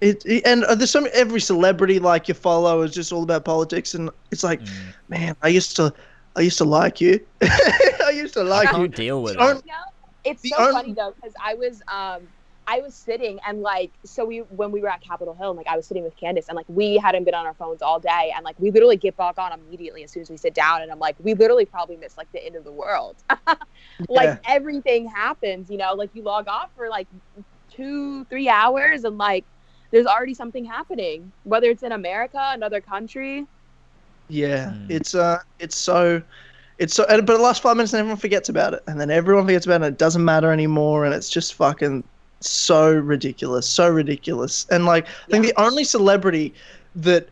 it, 0.01 0.25
it- 0.25 0.47
and 0.47 0.63
uh, 0.63 0.73
there's 0.73 0.89
some 0.89 1.05
every 1.13 1.41
celebrity 1.41 1.99
like 1.99 2.27
you 2.27 2.33
follow 2.33 2.81
is 2.81 2.93
just 2.93 3.11
all 3.11 3.23
about 3.23 3.43
politics, 3.45 3.93
and 3.93 4.09
it's 4.31 4.43
like, 4.43 4.61
Mm. 4.61 4.93
man, 5.09 5.35
I 5.43 5.49
used 5.49 5.75
to, 5.75 5.93
I 6.35 6.41
used 6.41 6.57
to 6.57 6.65
like 6.65 6.99
you. 7.01 7.19
I 7.41 8.11
used 8.13 8.33
to 8.35 8.41
I 8.41 8.43
like 8.43 8.67
you. 8.69 8.75
can't 8.75 8.95
deal 8.95 9.21
with 9.23 9.35
Don't- 9.37 9.57
it. 9.59 9.65
No, 9.65 9.73
it's 10.23 10.41
The 10.41 10.49
so 10.49 10.57
only- 10.59 10.73
funny 10.73 10.93
though 10.93 11.13
because 11.15 11.33
I 11.43 11.53
was 11.55 11.81
um 11.87 12.27
I 12.67 12.79
was 12.79 12.95
sitting 12.95 13.39
and 13.47 13.61
like 13.61 13.91
so 14.05 14.25
we 14.25 14.39
when 14.39 14.71
we 14.71 14.81
were 14.81 14.89
at 14.89 14.99
Capitol 15.01 15.35
Hill 15.35 15.49
and 15.51 15.57
like 15.57 15.67
I 15.67 15.75
was 15.75 15.85
sitting 15.85 16.03
with 16.03 16.17
Candace 16.17 16.47
and 16.47 16.55
like 16.55 16.65
we 16.67 16.97
hadn't 16.97 17.23
been 17.23 17.35
on 17.35 17.45
our 17.45 17.53
phones 17.53 17.83
all 17.83 17.99
day 17.99 18.33
and 18.35 18.43
like 18.43 18.55
we 18.59 18.71
literally 18.71 18.97
get 18.97 19.15
back 19.15 19.37
on 19.37 19.53
immediately 19.53 20.03
as 20.03 20.09
soon 20.11 20.21
as 20.23 20.29
we 20.31 20.37
sit 20.37 20.55
down 20.55 20.81
and 20.81 20.91
I'm 20.91 20.97
like 20.97 21.15
we 21.19 21.35
literally 21.35 21.65
probably 21.65 21.95
missed 21.97 22.17
like 22.17 22.31
the 22.31 22.43
end 22.43 22.55
of 22.55 22.63
the 22.63 22.71
world. 22.71 23.17
like 24.09 24.25
Yeah. 24.25 24.37
everything 24.47 25.07
happens, 25.07 25.69
you 25.69 25.77
know, 25.77 25.93
like 25.93 26.09
you 26.15 26.23
log 26.23 26.47
off 26.47 26.71
for 26.75 26.89
like 26.89 27.07
two, 27.71 28.25
three 28.25 28.49
hours 28.49 29.03
and 29.03 29.17
like 29.17 29.45
there's 29.91 30.07
already 30.07 30.33
something 30.33 30.65
happening. 30.65 31.31
Whether 31.43 31.69
it's 31.69 31.83
in 31.83 31.91
America, 31.91 32.49
another 32.53 32.81
country. 32.81 33.45
Yeah, 34.27 34.67
Mm. 34.73 34.89
it's 34.91 35.13
uh, 35.15 35.39
it's 35.59 35.75
so, 35.75 36.21
it's 36.79 36.93
so. 36.93 37.05
And, 37.05 37.25
but 37.25 37.37
the 37.37 37.43
last 37.43 37.61
five 37.61 37.77
minutes, 37.77 37.93
and 37.93 37.99
everyone 37.99 38.17
forgets 38.17 38.49
about 38.49 38.73
it, 38.73 38.83
and 38.87 38.99
then 38.99 39.09
everyone 39.11 39.45
forgets 39.45 39.65
about 39.65 39.81
it. 39.81 39.85
and 39.85 39.93
It 39.93 39.97
doesn't 39.99 40.23
matter 40.25 40.51
anymore, 40.51 41.05
and 41.05 41.13
it's 41.13 41.29
just 41.29 41.53
fucking 41.53 42.03
so 42.41 42.91
ridiculous, 42.93 43.67
so 43.67 43.87
ridiculous. 43.89 44.65
And 44.71 44.85
like, 44.85 45.05
I 45.07 45.31
think 45.31 45.45
Yeah. 45.45 45.51
the 45.55 45.61
only 45.61 45.83
celebrity 45.83 46.53
that 46.95 47.29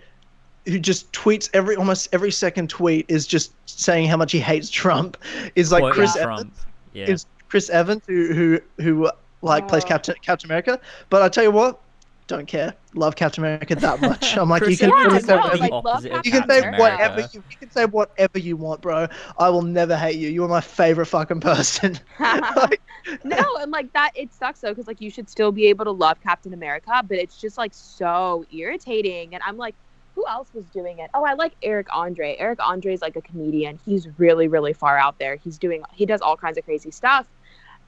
who 0.66 0.80
just 0.80 1.12
tweets 1.12 1.50
every 1.54 1.76
almost 1.76 2.08
every 2.14 2.32
second 2.32 2.70
tweet 2.70 3.06
is 3.10 3.28
just 3.28 3.52
saying 3.66 4.08
how 4.08 4.16
much 4.18 4.32
he 4.32 4.40
hates 4.40 4.70
Trump 4.70 5.18
is 5.56 5.72
like 5.72 5.82
Quoting 5.82 5.96
Chris 5.96 6.14
Trump. 6.16 6.40
Evans. 6.40 6.66
Yeah. 6.94 7.06
Is 7.10 7.26
Chris 7.50 7.70
Evans 7.70 8.02
who 8.08 8.34
who 8.34 8.62
who 8.82 9.10
like 9.42 9.68
plays 9.68 9.84
Oh. 9.84 9.88
Captain 9.88 10.16
Captain 10.22 10.48
America? 10.48 10.80
But 11.10 11.22
I 11.22 11.28
tell 11.30 11.44
you 11.44 11.52
what. 11.52 11.80
Don't 12.28 12.48
care. 12.48 12.74
Love 12.96 13.16
Captain 13.16 13.44
America 13.44 13.76
that 13.76 14.00
much. 14.00 14.38
I'm 14.38 14.50
like, 14.50 14.66
you 14.68 14.78
can 14.78 14.90
Yeah, 14.90 15.06
Evans 15.08 15.26
say 15.26 15.36
no, 15.36 15.42
whatever 15.42 15.58
like, 15.58 15.72
you 15.72 15.76
love 15.76 15.86
opposite 15.86 16.12
of 16.12 16.26
you 16.26 16.32
can 16.32 16.50
say 16.50 16.62
whatever 16.78 17.20
you, 17.20 17.44
you 17.50 17.58
can 17.58 17.72
say 17.72 17.86
whatever 17.86 18.40
you 18.40 18.58
want, 18.58 18.82
bro. 18.82 19.08
I 19.38 19.50
will 19.50 19.62
never 19.62 19.98
hate 19.98 20.16
you. 20.16 20.30
You 20.30 20.44
are 20.46 20.48
my 20.48 20.62
favorite 20.62 21.08
fucking 21.08 21.42
person. 21.42 22.00
Like, 22.56 22.82
no, 23.26 23.38
and 23.60 23.72
like 23.72 23.92
that, 23.94 24.12
it 24.16 24.34
sucks 24.34 24.62
though, 24.62 24.70
because 24.70 24.88
like 24.88 25.02
you 25.02 25.10
should 25.10 25.30
still 25.30 25.52
be 25.52 25.66
able 25.68 25.86
to 25.86 25.92
love 25.92 26.22
Captain 26.22 26.54
America, 26.54 27.04
but 27.08 27.18
it's 27.18 27.40
just 27.40 27.58
like 27.58 27.74
so 27.74 28.46
irritating. 28.52 29.34
And 29.34 29.44
I'm 29.46 29.58
like, 29.58 29.76
who 30.16 30.26
else 30.28 30.54
was 30.54 30.70
doing 30.70 31.00
it? 31.00 31.10
Oh, 31.14 31.26
I 31.26 31.34
like 31.34 31.56
Eric 31.62 31.88
Andre. 31.92 32.36
Eric 32.38 32.60
Andre 32.66 32.94
is 32.94 33.02
like 33.02 33.16
a 33.16 33.22
comedian. 33.22 33.80
He's 33.84 34.08
really, 34.18 34.48
really 34.48 34.74
far 34.74 34.98
out 34.98 35.18
there. 35.20 35.36
He's 35.36 35.58
doing, 35.58 35.84
he 35.92 36.06
does 36.06 36.22
all 36.22 36.38
kinds 36.38 36.58
of 36.58 36.64
crazy 36.64 36.92
stuff. 36.92 37.28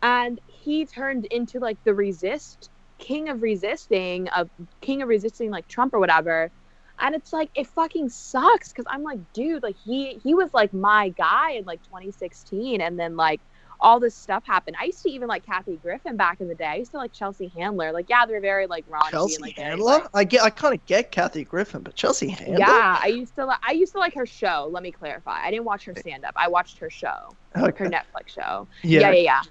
And 0.01 0.39
he 0.47 0.85
turned 0.85 1.25
into 1.25 1.59
like 1.59 1.77
the 1.85 1.93
resist, 1.93 2.69
king 2.97 3.29
of 3.29 3.41
resisting, 3.41 4.27
a 4.29 4.47
king 4.81 5.01
of 5.01 5.07
resisting 5.09 5.51
like 5.51 5.67
Trump 5.67 5.93
or 5.93 5.99
whatever. 5.99 6.51
And 6.99 7.13
it's 7.13 7.33
like 7.33 7.49
it 7.55 7.67
fucking 7.67 8.07
sucks 8.09 8.69
because 8.69 8.85
I'm 8.87 9.03
like, 9.03 9.19
dude, 9.33 9.63
like 9.63 9.75
he 9.83 10.13
he 10.23 10.33
was 10.33 10.53
like 10.53 10.73
my 10.73 11.09
guy 11.09 11.51
in 11.51 11.65
like 11.65 11.83
2016, 11.83 12.79
and 12.79 12.97
then 12.97 13.17
like 13.17 13.41
all 13.81 13.99
this 13.99 14.15
stuff 14.15 14.45
happened. 14.45 14.77
I 14.79 14.85
used 14.85 15.03
to 15.03 15.11
even 15.11 15.27
like 15.27 15.45
Kathy 15.45 15.75
Griffin 15.75 16.15
back 16.15 16.39
in 16.39 16.47
the 16.47 16.55
day. 16.55 16.65
I 16.65 16.75
used 16.75 16.91
to 16.91 16.97
like 16.97 17.11
Chelsea 17.11 17.47
Handler. 17.49 17.91
Like, 17.91 18.09
yeah, 18.09 18.25
they're 18.25 18.39
very 18.39 18.65
like 18.67 18.89
raunchy 18.89 19.11
Chelsea 19.11 19.35
and 19.35 19.41
like 19.41 19.55
very, 19.57 19.67
Handler. 19.71 19.85
like- 19.85 20.07
I 20.13 20.23
get. 20.23 20.43
I 20.43 20.49
kind 20.49 20.73
of 20.73 20.85
get 20.85 21.11
Kathy 21.11 21.43
Griffin, 21.43 21.81
but 21.81 21.95
Chelsea 21.95 22.29
Handler. 22.29 22.59
yeah, 22.59 22.97
I 23.03 23.07
used 23.07 23.35
to 23.35 23.45
like 23.45 23.59
I 23.67 23.73
used 23.73 23.91
to 23.91 23.99
like 23.99 24.13
her 24.13 24.25
show. 24.25 24.69
Let 24.71 24.81
me 24.81 24.91
clarify. 24.91 25.43
I 25.43 25.51
didn't 25.51 25.65
watch 25.65 25.83
her 25.85 25.93
eh. 25.97 25.99
stand 25.99 26.23
up. 26.23 26.33
I 26.37 26.47
watched 26.47 26.77
her 26.77 26.89
show, 26.89 27.35
Okay. 27.57 27.83
her 27.83 27.89
Netflix 27.89 28.29
show. 28.29 28.69
Yeah. 28.83 29.01
Yeah, 29.01 29.11
yeah, 29.11 29.21
yeah. 29.21 29.41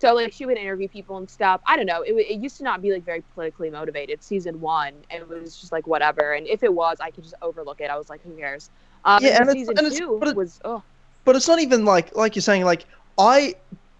So 0.00 0.14
like 0.14 0.32
she 0.32 0.46
would 0.46 0.56
interview 0.56 0.88
people 0.88 1.18
and 1.18 1.28
stuff. 1.28 1.60
I 1.66 1.76
don't 1.76 1.86
know. 1.86 2.02
It, 2.02 2.12
it 2.14 2.40
used 2.40 2.56
to 2.58 2.64
not 2.64 2.80
be 2.80 2.92
like 2.92 3.04
very 3.04 3.22
politically 3.34 3.68
motivated. 3.70 4.22
Season 4.22 4.60
one, 4.60 4.94
it 5.10 5.28
was 5.28 5.56
just 5.60 5.72
like 5.72 5.86
whatever. 5.86 6.32
And 6.32 6.46
if 6.46 6.62
it 6.62 6.72
was, 6.72 6.98
I 7.00 7.10
could 7.10 7.22
just 7.24 7.34
overlook 7.42 7.80
it. 7.80 7.90
I 7.90 7.96
was 7.98 8.08
like, 8.08 8.22
who 8.22 8.34
cares? 8.36 8.70
Um, 9.04 9.22
Yeah, 9.22 9.30
and, 9.30 9.40
and 9.40 9.48
then 9.50 9.56
it's- 9.56 9.66
season 9.68 9.78
and 9.78 9.86
it's- 9.86 9.98
two 9.98 10.16
but 10.18 10.28
it- 10.28 10.36
was 10.36 10.60
oh 10.64 10.82
But 11.24 11.36
it's 11.36 11.46
not 11.48 11.60
even 11.60 11.84
like 11.84 12.16
like 12.16 12.34
you're 12.34 12.42
saying. 12.42 12.64
Like 12.64 12.86
I 13.18 13.54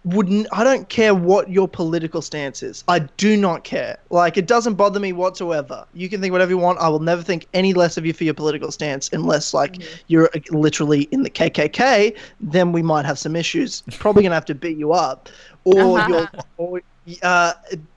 wouldn't. 0.04 0.46
I 0.52 0.64
don't 0.64 0.88
care 0.88 1.14
what 1.14 1.50
your 1.50 1.68
political 1.68 2.22
stance 2.22 2.62
is. 2.62 2.82
I 2.88 3.00
do 3.00 3.36
not 3.36 3.64
care. 3.64 3.98
Like 4.10 4.36
it 4.38 4.46
doesn't 4.46 4.74
bother 4.74 4.98
me 4.98 5.12
whatsoever. 5.12 5.84
You 5.92 6.08
can 6.08 6.20
think 6.20 6.32
whatever 6.32 6.50
you 6.50 6.58
want. 6.58 6.78
I 6.78 6.88
will 6.88 7.00
never 7.00 7.22
think 7.22 7.46
any 7.52 7.74
less 7.74 7.96
of 7.98 8.06
you 8.06 8.12
for 8.14 8.24
your 8.24 8.34
political 8.34 8.70
stance, 8.72 9.10
unless 9.12 9.52
like 9.52 9.74
Mhm. 9.74 10.02
you're 10.06 10.30
uh, 10.34 10.40
literally 10.50 11.02
in 11.12 11.22
the 11.22 11.30
KKK. 11.30 12.16
Then 12.40 12.72
we 12.72 12.82
might 12.82 13.04
have 13.04 13.18
some 13.18 13.36
issues. 13.36 13.82
Probably 13.98 14.22
gonna 14.22 14.34
have 14.34 14.46
to 14.46 14.54
beat 14.54 14.78
you 14.78 14.92
up, 14.92 15.28
or 15.64 15.98
Uh-huh. 16.00 16.78
uh, 17.22 17.52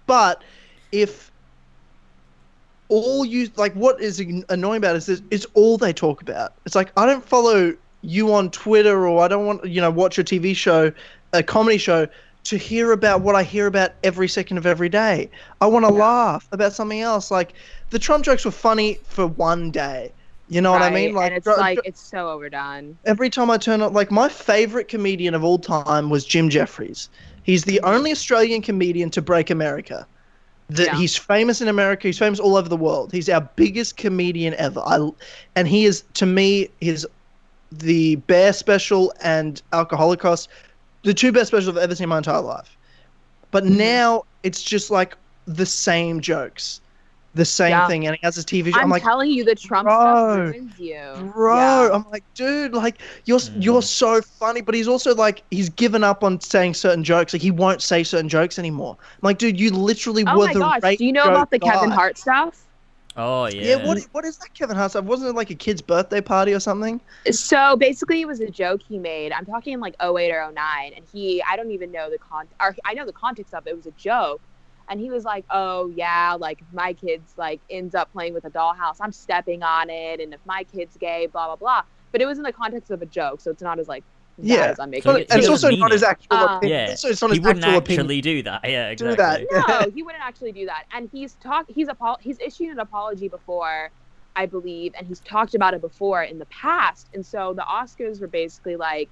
but 0.06 0.44
if 0.92 1.32
all 2.90 3.26
you 3.26 3.50
like 3.56 3.74
what 3.74 4.00
is 4.02 4.20
annoying 4.50 4.78
about 4.78 4.96
it 4.96 4.98
is 5.00 5.06
this, 5.08 5.22
it's 5.32 5.46
all 5.54 5.78
they 5.78 5.94
talk 5.94 6.22
about 6.22 6.54
it's 6.66 6.76
like 6.76 6.92
i 6.98 7.06
don't 7.06 7.26
follow 7.26 7.74
you 8.02 8.32
on 8.34 8.52
twitter 8.52 9.08
or 9.08 9.24
i 9.24 9.28
don't 9.28 9.46
want 9.46 9.64
you 9.66 9.82
know 9.82 9.90
watch 9.90 10.20
a 10.20 10.24
tv 10.24 10.56
show 10.56 10.92
a 11.34 11.44
comedy 11.44 11.78
show 11.78 12.08
to 12.46 12.58
hear 12.58 12.92
about 12.92 13.22
what 13.22 13.36
i 13.36 13.44
hear 13.44 13.68
about 13.68 13.92
every 14.04 14.28
second 14.28 14.58
of 14.58 14.66
every 14.66 14.90
day 14.90 15.30
i 15.62 15.66
want 15.66 15.86
to 15.86 15.94
Yeah. 15.94 16.00
laugh 16.00 16.48
about 16.52 16.74
something 16.74 17.02
else 17.02 17.32
like 17.32 17.54
the 17.90 18.00
trump 18.00 18.24
jokes 18.26 18.46
were 18.46 18.52
funny 18.52 19.00
for 19.04 19.28
one 19.28 19.72
day 19.72 20.12
you 20.50 20.62
know 20.62 20.72
what 20.72 20.82
i 20.82 20.90
mean 20.90 21.14
right, 21.16 21.28
and 21.28 21.36
it's 21.36 21.46
dr- 21.46 21.58
like 21.58 21.78
dr- 21.78 21.88
it's 21.88 22.02
so 22.02 22.30
overdone. 22.30 22.98
every 23.06 23.30
time 23.30 23.50
I 23.50 23.58
turn 23.58 23.82
on, 23.82 23.94
like 23.94 24.12
my 24.12 24.28
favorite 24.30 24.88
comedian 24.88 25.34
of 25.34 25.44
all 25.44 25.58
time 25.58 26.10
was 26.10 26.26
Jim 26.26 26.50
Jefferies. 26.50 27.10
He's 27.44 27.64
the 27.64 27.80
mm-hmm. 27.84 27.96
only 27.96 28.12
Australian 28.12 28.62
comedian 28.62 29.10
to 29.12 29.22
break 29.22 29.50
America. 29.50 30.06
That 30.70 30.88
Yeah. 30.88 30.98
he's 30.98 31.16
famous 31.16 31.62
in 31.62 31.68
America. 31.68 32.08
He's 32.08 32.18
famous 32.20 32.40
all 32.40 32.56
over 32.56 32.70
the 32.70 32.78
world. 32.78 33.12
He's 33.12 33.30
our 33.30 33.42
biggest 33.56 33.98
comedian 33.98 34.54
ever. 34.56 34.82
I, 34.86 35.10
and 35.56 35.68
he 35.68 35.86
is 35.86 36.04
to 36.16 36.26
me 36.26 36.70
his 36.82 37.08
the 37.72 38.18
Bare 38.28 38.54
Special 38.54 39.14
and 39.22 39.62
Alcoholocaust, 39.72 40.48
the 41.04 41.14
two 41.14 41.32
best 41.32 41.48
specials 41.48 41.70
I've 41.70 41.84
ever 41.84 41.96
seen 41.96 42.06
in 42.06 42.10
my 42.10 42.18
entire 42.18 42.42
life. 42.42 42.78
But 43.52 43.66
Mhm. 43.66 43.78
now 43.78 44.24
it's 44.44 44.62
just 44.64 44.90
like 44.92 45.18
the 45.46 45.66
same 45.66 46.22
jokes, 46.22 46.82
the 47.34 47.46
same 47.46 47.72
Yeah. 47.72 47.88
thing. 47.88 48.08
And 48.08 48.16
he 48.16 48.26
has 48.26 48.36
his 48.36 48.46
TV 48.46 48.72
show. 48.72 48.80
I'm, 48.80 48.86
I'm 48.86 48.90
like, 48.90 49.04
telling 49.04 49.30
you, 49.32 49.44
the 49.44 49.56
Trump 49.56 49.88
bro, 49.88 49.96
stuff 49.96 50.28
ruins 50.38 50.80
you, 50.80 51.32
bro 51.36 51.56
Yeah. 51.56 51.90
i'm 51.94 52.04
like 52.12 52.24
dude 52.36 52.74
like 52.74 53.02
you're 53.26 53.40
Mm. 53.40 53.64
you're 53.64 53.82
so 53.82 54.22
funny 54.40 54.62
but 54.62 54.74
he's 54.74 54.88
also 54.88 55.14
like 55.14 55.44
he's 55.52 55.70
given 55.70 56.04
up 56.04 56.24
on 56.24 56.40
saying 56.42 56.74
certain 56.74 57.04
jokes 57.04 57.34
like 57.34 57.42
he 57.42 57.52
won't 57.52 57.82
say 57.82 58.04
certain 58.04 58.30
jokes 58.30 58.58
anymore 58.58 58.98
I'm 59.00 59.20
like 59.22 59.38
dude 59.38 59.60
you 59.60 59.72
literally 59.72 60.24
Oh 60.26 60.38
were 60.38 60.48
my 60.48 60.54
the 60.54 60.60
gosh! 60.60 60.82
Do 60.98 61.06
you 61.06 61.12
know 61.12 61.28
about 61.28 61.52
the 61.52 61.60
Kevin. 61.60 61.92
Hart 61.92 62.18
stuff? 62.18 62.63
Oh 63.16 63.46
yeah. 63.46 63.64
yeah, 63.64 63.76
what 63.76 64.00
what 64.12 64.26
is 64.26 64.38
that 64.40 64.50
kevin 64.56 64.76
hart 64.76 64.92
stuff 64.92 65.06
wasn't 65.06 65.30
it 65.30 65.36
like 65.36 65.52
a 65.52 65.56
kid's 65.56 65.82
birthday 65.82 66.22
party 66.22 66.54
or 66.54 66.60
something 66.60 67.00
So 67.32 67.78
basically, 67.78 68.20
it 68.22 68.28
was 68.28 68.42
a 68.42 68.50
joke 68.50 68.82
he 68.86 69.00
made. 69.00 69.32
I'm 69.32 69.46
talking 69.46 69.80
like 69.80 69.96
08 70.02 70.32
or 70.32 70.42
09, 70.52 70.94
and 70.96 71.06
he 71.10 71.42
I 71.50 71.56
don't 71.56 71.72
even 71.72 71.90
know 71.92 72.10
the 72.10 72.18
con 72.20 72.48
or 72.62 72.76
I 72.84 72.94
know 72.94 73.06
the 73.06 73.14
context 73.14 73.54
of 73.54 73.66
it. 73.66 73.70
It 73.72 73.76
was 73.78 73.86
a 73.86 73.92
joke, 73.92 74.42
and 74.90 75.00
he 75.00 75.10
was 75.10 75.24
like, 75.24 75.46
"Oh 75.50 75.88
yeah, 75.88 76.36
like 76.38 76.62
if 76.62 76.68
my 76.74 76.92
kids 76.94 77.34
like 77.38 77.62
ends 77.70 77.96
up 77.96 78.12
playing 78.12 78.34
with 78.34 78.44
a 78.46 78.50
dollhouse, 78.50 78.98
I'm 79.00 79.14
stepping 79.14 79.64
on 79.64 79.90
it, 79.90 80.20
and 80.20 80.34
if 80.34 80.42
my 80.46 80.66
kid's 80.66 80.98
gay, 80.98 81.28
blah 81.28 81.48
blah 81.48 81.56
blah." 81.56 81.84
But 82.12 82.22
it 82.22 82.26
was 82.26 82.38
in 82.38 82.44
the 82.44 82.52
context 82.54 82.92
of 82.92 83.02
a 83.02 83.06
joke, 83.06 83.40
so 83.42 83.52
it's 83.52 83.62
not 83.62 83.80
as 83.80 83.88
like 83.88 84.04
that 84.04 84.13
Yeah. 84.42 84.66
as 84.72 84.80
I'm 84.80 84.90
making 84.90 85.12
But, 85.12 85.22
it. 85.22 85.28
and 85.32 85.40
it's 85.40 85.48
also 85.50 85.70
not 85.70 85.92
it. 85.92 85.94
his 85.94 86.04
actual 86.04 86.36
Uh, 86.38 86.58
opinion. 86.58 86.80
Yeah. 86.80 86.92
It's, 86.92 87.04
it's 87.06 87.22
not 87.22 87.32
he 87.32 87.38
his 87.38 87.46
wouldn't 87.46 87.66
actual 87.66 87.78
actually 87.78 87.96
opinion. 88.20 88.22
do 88.22 88.44
that. 88.44 88.62
Yeah, 88.64 88.94
Do 88.96 89.08
exactly. 89.10 89.48
that. 89.52 89.86
no, 89.86 89.92
he 89.96 90.04
wouldn't 90.04 90.24
actually 90.24 90.52
do 90.52 90.66
that. 90.66 90.86
And 90.92 91.10
he's 91.12 91.34
talked. 91.36 91.72
He's 91.72 91.88
apo- 91.90 92.18
He's 92.20 92.40
issued 92.40 92.72
an 92.72 92.80
apology 92.80 93.28
before, 93.28 93.92
I 94.36 94.46
believe, 94.48 94.94
and 94.98 95.06
he's 95.08 95.20
talked 95.20 95.54
about 95.56 95.74
it 95.74 95.82
before 95.82 96.24
in 96.24 96.40
the 96.40 96.46
past. 96.46 97.10
And 97.14 97.24
so 97.26 97.54
the 97.54 97.62
Oscars 97.62 98.20
were 98.20 98.28
basically 98.28 98.76
like, 98.76 99.10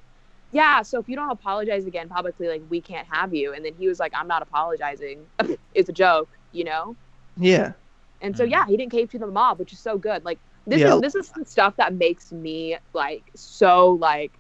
"Yeah, 0.51 0.81
so 0.81 0.99
if 0.99 1.07
you 1.07 1.15
don't 1.15 1.29
apologize 1.29 1.85
again 1.85 2.09
publicly, 2.09 2.47
like 2.47 2.63
we 2.69 2.81
can't 2.81 3.07
have 3.11 3.33
you." 3.33 3.53
And 3.53 3.63
then 3.63 3.73
he 3.77 3.87
was 3.87 3.99
like, 3.99 4.13
"I'm 4.15 4.27
not 4.27 4.41
apologizing. 4.41 5.25
it's 5.75 5.89
a 5.89 5.93
joke," 5.93 6.29
you 6.51 6.63
know. 6.63 6.95
Yeah. 7.37 7.73
And 8.21 8.35
so 8.35 8.45
Mhm. 8.45 8.51
yeah, 8.51 8.65
he 8.65 8.75
didn't 8.77 8.91
cave 8.91 9.11
to 9.11 9.19
the 9.19 9.27
mob, 9.27 9.59
which 9.59 9.71
is 9.73 9.79
so 9.79 9.97
good. 9.97 10.25
Like 10.25 10.39
this 10.65 10.79
Yeah. 10.81 10.95
is 10.95 11.01
this 11.01 11.15
is 11.15 11.29
the 11.29 11.45
stuff 11.45 11.75
that 11.77 11.93
makes 11.93 12.31
me 12.31 12.77
like 12.93 13.23
so 13.35 13.91
like 13.91 14.31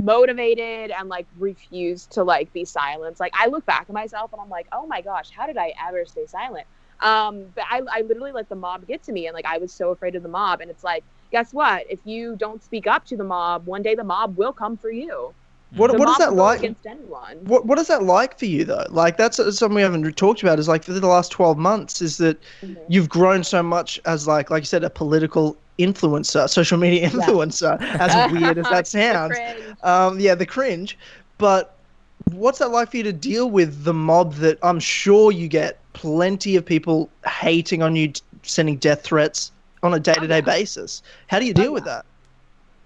motivated 0.00 0.90
and 0.90 1.08
like 1.08 1.26
refuse 1.36 2.06
to 2.08 2.24
like 2.24 2.52
be 2.52 2.64
silenced. 2.64 3.20
Like 3.20 3.32
I 3.38 3.46
look 3.48 3.66
back 3.66 3.86
at 3.88 3.94
myself 3.94 4.32
and 4.32 4.40
I'm 4.40 4.48
like, 4.48 4.68
oh 4.72 4.86
my 4.86 5.02
gosh, 5.02 5.30
how 5.30 5.46
did 5.46 5.56
I 5.58 5.72
ever 5.86 6.04
stay 6.06 6.26
silent? 6.26 6.66
Um, 7.00 7.46
but 7.54 7.64
I, 7.70 7.82
I 7.90 8.00
literally 8.02 8.32
let 8.32 8.48
the 8.48 8.56
mob 8.56 8.86
get 8.86 9.02
to 9.04 9.12
me 9.12 9.26
and 9.26 9.34
like 9.34 9.46
I 9.46 9.58
was 9.58 9.72
so 9.74 9.90
afraid 9.90 10.16
of 10.16 10.22
the 10.22 10.28
mob 10.28 10.60
and 10.60 10.70
it's 10.70 10.84
like, 10.84 11.04
guess 11.32 11.52
what? 11.52 11.84
If 11.88 12.00
you 12.04 12.36
don't 12.36 12.62
speak 12.62 12.86
up 12.86 13.04
to 13.06 13.16
the 13.16 13.24
mob, 13.24 13.66
one 13.66 13.82
day 13.82 13.94
the 13.94 14.04
mob 14.04 14.36
will 14.36 14.52
come 14.52 14.76
for 14.76 14.90
you. 14.90 15.34
What 15.70 15.90
The 15.90 15.98
what 15.98 16.08
is 16.08 16.18
that 16.18 16.34
like? 16.34 16.60
against 16.60 16.86
anyone? 16.86 17.46
What 17.46 17.66
what 17.66 17.78
is 17.78 17.88
that 17.88 18.02
like 18.02 18.38
for 18.38 18.46
you 18.46 18.64
though? 18.64 18.86
Like 18.90 19.16
that's 19.16 19.36
something 19.36 19.74
we 19.74 19.82
haven't 19.82 20.16
talked 20.16 20.42
about. 20.42 20.58
Is 20.58 20.68
like 20.68 20.84
for 20.84 20.92
the 20.92 21.06
last 21.06 21.30
twelve 21.32 21.56
months, 21.58 22.02
is 22.02 22.16
that 22.18 22.42
Mhm. 22.62 22.76
you've 22.88 23.08
grown 23.08 23.44
so 23.44 23.62
much 23.62 24.00
as 24.04 24.26
like 24.26 24.50
like 24.50 24.62
you 24.62 24.66
said 24.66 24.84
a 24.84 24.90
political 24.90 25.62
influencer, 25.80 26.48
social 26.48 26.78
media 26.78 27.08
Yeah. 27.12 27.26
influencer. 27.26 27.78
As 27.98 28.16
weird 28.16 28.58
as 28.58 28.68
that 28.68 28.86
sounds, 28.96 29.40
um, 29.82 30.20
yeah, 30.20 30.34
the 30.34 30.46
cringe. 30.46 30.98
But 31.38 31.78
what's 32.24 32.58
that 32.58 32.70
like 32.70 32.90
for 32.90 32.98
you 32.98 33.04
to 33.04 33.12
deal 33.12 33.50
with 33.50 33.84
the 33.84 33.94
mob 33.94 34.34
that 34.34 34.58
I'm 34.62 34.80
sure 34.80 35.32
you 35.32 35.48
get 35.48 35.82
plenty 35.92 36.56
of 36.56 36.64
people 36.66 37.12
hating 37.26 37.82
on 37.82 37.96
you, 37.96 38.12
sending 38.42 38.78
death 38.78 39.02
threats 39.02 39.52
on 39.82 39.94
a 39.94 40.00
day 40.00 40.14
to 40.14 40.26
day 40.28 40.40
basis? 40.40 41.02
How 41.28 41.38
do 41.38 41.46
you 41.46 41.54
deal 41.54 41.72
with 41.72 41.84
that? 41.84 42.06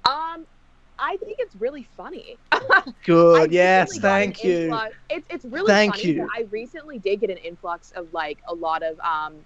Um, 0.05 0.47
I 0.99 1.17
think 1.19 1.37
it's 1.41 1.55
really 1.57 1.85
funny. 1.97 2.39
Good. 3.05 3.53
Yes. 3.53 3.99
Thank 3.99 4.43
you. 4.45 4.71
influx- 4.71 4.97
It's 5.11 5.27
it's 5.31 5.45
really 5.45 5.67
Thank 5.67 5.95
funny 5.95 6.05
you. 6.05 6.29
I 6.35 6.43
recently 6.51 6.99
did 6.99 7.21
get 7.21 7.31
an 7.31 7.39
influx 7.39 7.91
of 7.93 8.13
like 8.13 8.41
a 8.49 8.55
lot 8.55 8.83
of 8.83 8.99
um 9.01 9.45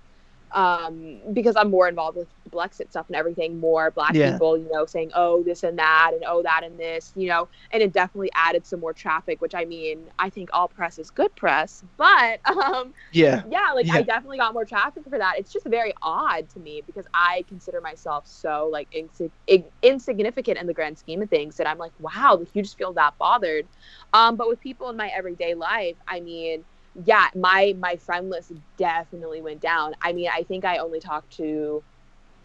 um 0.52 1.20
because 1.32 1.56
I'm 1.56 1.70
more 1.70 1.88
involved 1.88 2.16
with 2.16 2.28
the 2.44 2.50
Blexit 2.50 2.90
stuff 2.90 3.06
and 3.08 3.16
everything, 3.16 3.60
more 3.60 3.90
black 3.90 4.14
Yeah. 4.14 4.22
people, 4.22 4.56
you 4.58 4.68
know, 4.72 4.86
saying 4.86 5.10
oh 5.14 5.42
this 5.44 5.62
and 5.62 5.78
that 5.78 6.12
and 6.14 6.24
oh 6.26 6.42
that 6.42 6.62
and 6.64 6.78
this, 6.78 7.12
you 7.14 7.28
know, 7.28 7.48
and 7.70 7.82
it 7.82 7.92
definitely 7.92 8.30
added 8.34 8.66
some 8.66 8.80
more 8.80 8.94
traffic, 8.94 9.40
which 9.40 9.54
I 9.54 9.64
mean, 9.64 10.08
I 10.18 10.30
think 10.30 10.50
all 10.52 10.68
press 10.68 10.98
is 10.98 11.10
good 11.10 11.34
press, 11.36 11.84
but 11.96 12.40
um 12.46 12.94
Yeah. 13.12 13.44
yeah, 13.44 13.72
like 13.74 13.86
Yeah. 13.86 13.94
I 13.94 14.02
definitely 14.02 14.38
got 14.38 14.52
more 14.52 14.64
traffic 14.64 15.04
for 15.08 15.18
that. 15.18 15.34
It's 15.38 15.52
just 15.52 15.66
very 15.68 15.92
odd 16.02 16.48
to 16.50 16.60
me 16.60 16.82
because 16.84 17.06
I 17.14 17.44
consider 17.48 17.80
myself 17.80 18.26
so 18.26 18.68
like 18.72 18.90
insig- 18.90 19.32
ig- 19.46 19.70
insignificant 19.82 20.58
in 20.58 20.66
the 20.66 20.74
grand 20.74 20.98
scheme 20.98 21.22
of 21.22 21.30
things 21.30 21.56
that 21.56 21.66
I'm 21.68 21.78
like, 21.78 21.92
wow, 21.98 22.36
like, 22.38 22.48
you 22.54 22.62
just 22.62 22.76
feel 22.78 22.92
that 22.94 23.14
bothered. 23.18 23.68
Um, 24.12 24.36
but 24.36 24.48
with 24.48 24.60
people 24.60 24.90
in 24.90 24.96
my 24.96 25.08
everyday 25.08 25.54
life, 25.54 25.96
I 26.08 26.20
mean, 26.20 26.64
yeah, 27.04 27.28
my 27.34 27.74
my 27.78 27.96
friend 27.96 28.30
list 28.30 28.52
definitely 28.76 29.42
went 29.42 29.60
down. 29.60 29.94
I 30.02 30.12
mean, 30.12 30.28
I 30.34 30.44
think 30.44 30.64
I 30.64 30.78
only 30.78 31.00
talked 31.00 31.30
to 31.38 31.84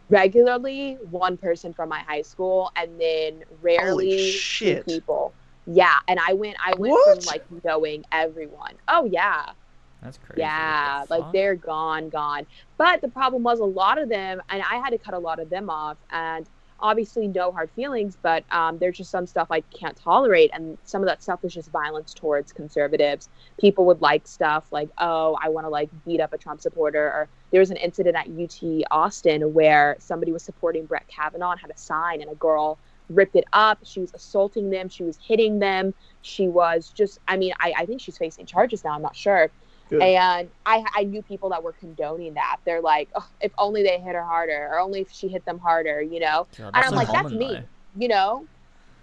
regularly 0.10 0.98
one 1.02 1.38
person 1.38 1.74
from 1.74 1.90
my 1.90 2.02
high 2.02 2.22
school, 2.24 2.72
and 2.76 3.00
then 3.00 3.44
rarely 3.62 4.46
two 4.60 4.78
people. 4.78 5.36
Yeah, 5.66 5.96
and 6.08 6.20
I 6.26 6.34
went 6.34 6.58
I 6.66 6.76
went 6.76 7.00
What? 7.00 7.04
from 7.04 7.26
like 7.26 7.46
knowing 7.64 8.06
everyone. 8.12 8.76
Oh 8.88 9.06
yeah. 9.06 9.54
That's 10.02 10.18
crazy. 10.18 10.42
Yeah, 10.42 10.88
What 10.88 11.08
the 11.08 11.08
like 11.10 11.26
fuck? 11.26 11.32
they're 11.32 11.56
gone, 11.56 12.10
gone. 12.10 12.46
But 12.78 13.02
the 13.02 13.10
problem 13.10 13.44
was 13.44 13.60
a 13.60 13.66
lot 13.66 14.00
of 14.00 14.10
them, 14.10 14.42
and 14.50 14.64
I 14.64 14.78
had 14.78 14.92
to 14.92 14.98
cut 15.00 15.14
a 15.14 15.20
lot 15.20 15.40
of 15.40 15.50
them 15.50 15.70
off. 15.70 15.98
And 16.10 16.50
obviously, 16.84 17.28
no 17.30 17.52
hard 17.52 17.72
feelings, 17.72 18.18
but 18.22 18.44
um, 18.52 18.78
there's 18.78 18.98
just 18.98 19.10
some 19.10 19.26
stuff 19.26 19.48
I 19.50 19.62
can't 19.62 19.96
tolerate. 19.96 20.52
And 20.54 20.78
some 20.84 21.02
of 21.02 21.08
that 21.08 21.24
stuff 21.24 21.42
was 21.42 21.54
just 21.54 21.72
violence 21.72 22.14
towards 22.14 22.52
conservatives. 22.52 23.30
People 23.58 23.86
would 23.86 24.02
like 24.02 24.28
stuff 24.28 24.66
like, 24.70 24.90
oh, 24.98 25.38
I 25.42 25.50
want 25.50 25.66
to 25.66 25.70
like 25.70 25.90
beat 26.06 26.20
up 26.20 26.34
a 26.34 26.38
Trump 26.38 26.62
supporter. 26.62 27.06
Or 27.06 27.30
there 27.52 27.62
was 27.62 27.72
an 27.72 27.78
incident 27.78 28.18
at 28.18 28.28
UT 28.28 28.84
Austin 28.92 29.54
where 29.54 29.96
somebody 29.98 30.34
was 30.34 30.44
supporting 30.44 30.86
Brett 30.86 31.08
Kavanaugh 31.08 31.52
and 31.52 31.60
had 31.60 31.72
a 31.72 31.78
sign, 31.78 32.22
and 32.22 32.30
a 32.30 32.36
girl 32.36 32.78
ripped 33.10 33.36
it 33.36 33.46
up. 33.54 33.80
She 33.84 34.02
was 34.02 34.14
assaulting 34.14 34.70
them, 34.70 34.90
she 34.90 35.04
was 35.04 35.18
hitting 35.18 35.60
them. 35.60 35.94
She 36.22 36.48
was 36.48 36.90
just, 36.90 37.20
I 37.28 37.38
mean, 37.38 37.54
I, 37.60 37.74
I 37.80 37.86
think 37.86 38.02
she's 38.02 38.18
facing 38.18 38.46
charges 38.46 38.84
now, 38.84 38.92
I'm 38.92 39.02
not 39.02 39.16
sure. 39.16 39.50
Good. 39.90 40.02
And 40.02 40.50
I, 40.66 40.86
I 40.96 41.04
knew 41.04 41.22
people 41.22 41.50
that 41.50 41.64
were 41.64 41.74
condoning 41.74 42.34
that. 42.36 42.58
They're 42.66 42.82
like, 42.82 43.10
"Ugh, 43.16 43.24
if 43.42 43.52
only 43.58 43.84
they 43.84 44.00
hit 44.00 44.16
her 44.16 44.24
harder, 44.24 44.70
or 44.72 44.80
only 44.80 45.02
if 45.02 45.12
she 45.12 45.28
hit 45.28 45.46
them 45.46 45.60
harder, 45.60 46.02
you 46.02 46.20
know? 46.20 46.48
God, 46.58 46.72
and 46.74 46.84
I'm 46.86 46.94
like, 46.96 47.12
that's 47.12 47.32
me. 47.32 47.48
though. 47.54 47.68
You 47.96 48.08
know? 48.08 48.48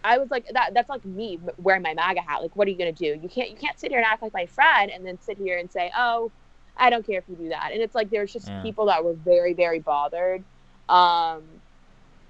I 0.03 0.18
was 0.18 0.31
like, 0.31 0.47
that. 0.53 0.72
That's 0.74 0.89
like 0.89 1.05
me 1.05 1.39
wearing 1.59 1.83
my 1.83 1.95
MAGA 1.95 2.22
hat. 2.22 2.41
Like, 2.43 2.57
what 2.57 2.66
are 2.66 2.70
you 2.70 2.78
gonna 2.78 2.93
do? 2.93 3.18
You 3.22 3.28
can't, 3.28 3.51
you 3.51 3.57
can't 3.57 3.78
sit 3.78 3.91
here 3.91 3.99
and 3.99 4.07
act 4.07 4.22
like 4.22 4.33
my 4.33 4.47
friend, 4.47 4.91
and 4.91 5.05
then 5.07 5.18
sit 5.20 5.37
here 5.39 5.59
and 5.59 5.70
say, 5.70 5.93
oh, 5.97 6.33
I 6.76 6.89
don't 6.91 7.05
care 7.07 7.18
if 7.18 7.24
you 7.28 7.37
do 7.37 7.51
that. 7.51 7.70
And 7.72 7.83
it's 7.83 7.95
like 7.95 8.11
there's 8.11 8.33
just 8.33 8.49
Yeah. 8.49 8.62
people 8.62 8.87
that 8.87 9.05
were 9.05 9.14
very, 9.14 9.53
very 9.53 9.81
bothered 9.81 10.45
um, 10.89 11.43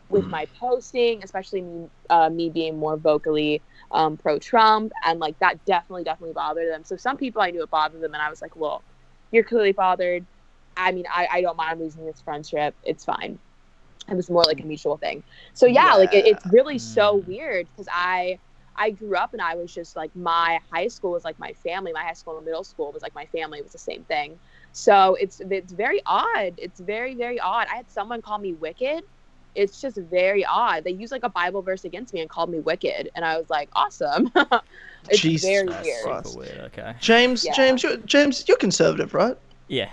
with 0.08 0.28
my 0.28 0.46
posting, 0.58 1.22
especially 1.22 1.62
me, 1.62 1.86
uh, 2.10 2.28
me 2.28 2.50
being 2.50 2.76
more 2.78 2.96
vocally 2.96 3.62
um, 3.92 4.16
pro-Trump, 4.16 4.92
and 5.04 5.20
like 5.20 5.38
that 5.40 5.64
definitely, 5.64 6.04
definitely 6.04 6.34
bothered 6.34 6.70
them. 6.72 6.84
So 6.84 6.96
some 6.96 7.16
people 7.16 7.42
I 7.42 7.50
knew 7.50 7.62
it 7.62 7.70
bothered 7.70 8.00
them, 8.00 8.14
and 8.14 8.22
I 8.22 8.30
was 8.30 8.42
like, 8.42 8.56
well, 8.56 8.84
you're 9.30 9.44
clearly 9.44 9.72
bothered. 9.72 10.26
I 10.76 10.92
mean, 10.92 11.04
I, 11.12 11.28
I 11.30 11.40
don't 11.42 11.56
mind 11.56 11.80
losing 11.80 12.06
this 12.06 12.20
friendship. 12.20 12.76
It's 12.82 13.04
fine. 13.04 13.38
It 14.10 14.14
was 14.14 14.30
more 14.30 14.44
like 14.44 14.60
a 14.60 14.66
mutual 14.66 14.96
thing. 14.96 15.24
So 15.54 15.66
yeah, 15.66 15.94
like 15.96 16.12
it, 16.12 16.26
it's 16.26 16.44
really 16.46 16.78
so 16.78 17.16
Mm. 17.18 17.26
weird 17.26 17.68
because 17.68 17.88
I 17.92 18.40
I 18.76 18.90
grew 18.90 19.16
up 19.16 19.32
and 19.32 19.42
I 19.42 19.56
was 19.56 19.72
just 19.72 19.96
like 19.96 20.14
my 20.16 20.58
high 20.72 20.88
school 20.88 21.12
was 21.12 21.24
like 21.24 21.38
my 21.38 21.52
family. 21.54 21.92
My 21.92 22.02
high 22.04 22.14
school 22.14 22.36
and 22.36 22.44
middle 22.46 22.64
school 22.64 22.92
was 22.92 23.02
like 23.02 23.14
my 23.14 23.26
family. 23.26 23.58
It 23.58 23.64
was 23.64 23.72
the 23.72 23.78
same 23.78 24.04
thing. 24.04 24.40
So 24.72 25.16
it's 25.20 25.40
it's 25.40 25.72
very 25.72 26.00
odd. 26.06 26.54
It's 26.58 26.80
very 26.80 27.14
very 27.14 27.38
odd. 27.40 27.66
I 27.72 27.76
had 27.76 27.90
someone 27.90 28.22
call 28.22 28.38
me 28.38 28.54
wicked. 28.54 29.02
It's 29.54 29.80
just 29.80 29.96
very 29.96 30.44
odd. 30.44 30.84
They 30.84 30.92
used 30.92 31.10
like 31.12 31.24
a 31.24 31.28
Bible 31.28 31.62
verse 31.62 31.84
against 31.84 32.14
me 32.14 32.20
and 32.20 32.30
called 32.30 32.50
me 32.50 32.60
wicked, 32.60 33.10
and 33.14 33.24
I 33.24 33.36
was 33.38 33.50
like, 33.50 33.68
awesome. 33.74 34.30
it's 35.08 35.20
Jesus 35.20 35.48
very 35.48 35.66
That's 35.66 35.84
weird. 36.04 36.26
Super 36.26 36.38
weird. 36.38 36.58
Okay. 36.72 36.94
James, 37.00 37.44
Yeah. 37.44 37.52
James, 37.54 37.82
you're, 37.82 37.96
James, 37.98 38.44
you're 38.46 38.56
conservative, 38.58 39.12
right? 39.14 39.36
Yeah. 39.68 39.90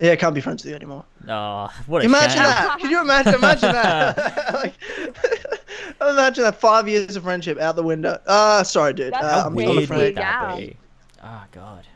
Yeah, 0.00 0.12
I 0.12 0.16
can't 0.16 0.34
be 0.34 0.40
friends 0.42 0.62
with 0.62 0.70
you 0.70 0.76
anymore. 0.76 1.04
Oh, 1.28 1.68
what 1.86 2.02
a 2.02 2.04
Imagine 2.04 2.30
shame. 2.36 2.42
that. 2.42 2.78
Can 2.80 2.90
you 2.90 3.00
imagine? 3.00 3.34
Imagine 3.34 3.72
that. 3.72 4.54
like, 4.54 4.74
imagine 6.10 6.44
that 6.44 6.60
five 6.60 6.86
years 6.88 7.16
of 7.16 7.22
friendship 7.22 7.58
out 7.58 7.76
the 7.76 7.82
window. 7.82 8.20
Ah, 8.26 8.62
sorry, 8.62 8.92
dude. 8.92 9.12
That's 9.14 9.24
Uh, 9.24 9.40
How 9.42 9.46
I'm 9.46 9.54
crazy. 9.54 9.66
not 9.66 9.72
a 9.72 9.76
weird 9.76 9.88
friend. 9.88 10.02
would 10.02 10.14
that 10.16 10.50
Yeah. 10.50 10.56
be? 10.56 10.76
Oh 11.24 11.42
god. 11.52 11.86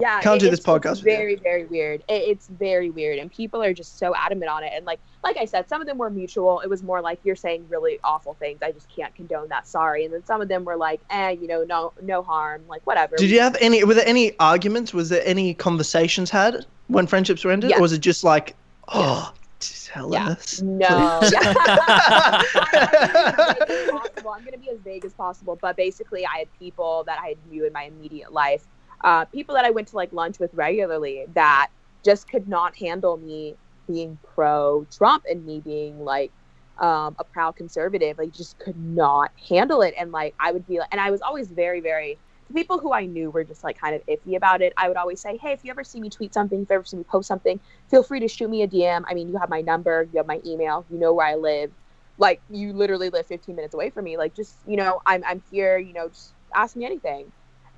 Yeah, 0.00 0.20
Can't 0.20 0.36
it- 0.36 0.46
do 0.46 0.50
this 0.50 0.60
podcast 0.60 0.92
It's 0.92 1.02
with 1.02 1.12
you. 1.12 1.16
very, 1.18 1.34
very 1.36 1.64
weird. 1.66 2.00
It, 2.08 2.22
it's 2.28 2.48
very 2.48 2.90
weird, 2.90 3.18
and 3.18 3.30
people 3.30 3.62
are 3.62 3.74
just 3.74 3.98
so 3.98 4.14
adamant 4.16 4.50
on 4.50 4.64
it. 4.64 4.72
And 4.74 4.84
like, 4.86 4.98
like 5.22 5.36
I 5.36 5.44
said, 5.44 5.68
some 5.68 5.80
of 5.80 5.86
them 5.86 5.98
were 5.98 6.08
mutual. 6.10 6.60
It 6.60 6.68
was 6.70 6.82
more 6.82 7.00
like 7.00 7.20
you're 7.24 7.36
saying 7.36 7.66
really 7.68 7.98
awful 8.02 8.34
things. 8.34 8.62
I 8.62 8.72
just 8.72 8.88
can't 8.88 9.14
condone 9.14 9.48
that. 9.50 9.68
Sorry. 9.68 10.04
And 10.06 10.14
then 10.14 10.24
some 10.24 10.40
of 10.40 10.48
them 10.48 10.64
were 10.64 10.76
like, 10.76 11.00
eh, 11.10 11.30
you 11.30 11.46
know, 11.46 11.64
no, 11.64 11.92
no 12.02 12.22
harm. 12.22 12.62
Like 12.68 12.86
whatever. 12.86 13.16
Did 13.16 13.30
you 13.30 13.40
have 13.40 13.56
any? 13.60 13.84
Were 13.84 13.94
there 13.94 14.08
any 14.08 14.38
arguments? 14.38 14.94
Was 14.94 15.08
there 15.10 15.22
any 15.24 15.52
conversations 15.54 16.30
had 16.30 16.64
when 16.88 17.06
friendships 17.06 17.44
were 17.44 17.50
ended, 17.52 17.70
Yeah. 17.70 17.78
or 17.78 17.82
was 17.82 17.92
it 17.92 18.00
just 18.00 18.24
like, 18.24 18.54
oh, 18.88 19.32
tell 19.60 20.12
Yeah. 20.12 20.28
us? 20.30 20.62
No. 20.62 21.18
please?" 21.20 21.32
Yeah. 21.32 22.42
I'm 24.30 24.44
going 24.44 24.52
to 24.52 24.58
be 24.58 24.70
as 24.70 24.78
vague 24.78 25.04
as 25.04 25.12
possible, 25.12 25.58
but 25.60 25.76
basically, 25.76 26.24
I 26.24 26.38
had 26.38 26.58
people 26.58 27.04
that 27.04 27.18
I 27.20 27.36
knew 27.50 27.66
in 27.66 27.72
my 27.72 27.84
immediate 27.84 28.32
life, 28.32 28.66
uh, 29.02 29.24
people 29.26 29.54
that 29.54 29.64
I 29.64 29.70
went 29.70 29.88
to 29.88 29.96
like 29.96 30.12
lunch 30.12 30.38
with 30.38 30.52
regularly 30.54 31.26
that 31.34 31.68
just 32.04 32.28
could 32.28 32.48
not 32.48 32.76
handle 32.76 33.16
me 33.16 33.54
being 33.86 34.18
pro 34.34 34.86
Trump 34.90 35.24
and 35.28 35.44
me 35.44 35.60
being 35.60 36.04
like 36.04 36.32
um, 36.80 37.14
a 37.18 37.24
proud 37.24 37.56
conservative. 37.56 38.18
Like, 38.18 38.32
just 38.32 38.58
could 38.58 38.76
not 38.76 39.30
handle 39.48 39.82
it. 39.82 39.94
And 39.98 40.10
like, 40.12 40.34
I 40.40 40.52
would 40.52 40.66
be 40.66 40.78
like, 40.78 40.88
and 40.92 41.00
I 41.00 41.10
was 41.10 41.22
always 41.22 41.48
very, 41.48 41.80
very. 41.80 42.18
The 42.48 42.54
people 42.54 42.78
who 42.80 42.92
I 42.92 43.06
knew 43.06 43.30
were 43.30 43.44
just 43.44 43.62
like 43.62 43.78
kind 43.78 43.94
of 43.94 44.04
iffy 44.06 44.36
about 44.36 44.60
it. 44.60 44.72
I 44.76 44.88
would 44.88 44.96
always 44.96 45.20
say, 45.20 45.36
"Hey, 45.36 45.52
if 45.52 45.62
you 45.62 45.70
ever 45.70 45.84
see 45.84 46.00
me 46.00 46.10
tweet 46.10 46.34
something, 46.34 46.62
if 46.62 46.68
you 46.68 46.74
ever 46.74 46.84
see 46.84 46.96
me 46.96 47.04
post 47.04 47.28
something, 47.28 47.60
feel 47.88 48.02
free 48.02 48.18
to 48.20 48.26
shoot 48.28 48.50
me 48.50 48.62
a 48.62 48.66
DM. 48.66 49.04
I 49.06 49.14
mean, 49.14 49.28
you 49.28 49.36
have 49.38 49.48
my 49.48 49.60
number, 49.60 50.08
you 50.12 50.16
have 50.16 50.26
my 50.26 50.40
email, 50.44 50.84
you 50.90 50.98
know 50.98 51.12
where 51.12 51.26
I 51.26 51.36
live. 51.36 51.70
Like, 52.18 52.42
you 52.50 52.72
literally 52.72 53.08
live 53.08 53.26
15 53.26 53.54
minutes 53.54 53.74
away 53.74 53.90
from 53.90 54.04
me. 54.04 54.16
Like, 54.16 54.34
just, 54.34 54.56
you 54.66 54.76
know, 54.76 55.00
I'm, 55.06 55.22
I'm 55.24 55.42
here, 55.50 55.78
you 55.78 55.92
know, 55.92 56.08
just 56.08 56.34
ask 56.52 56.74
me 56.76 56.84
anything. 56.84 57.32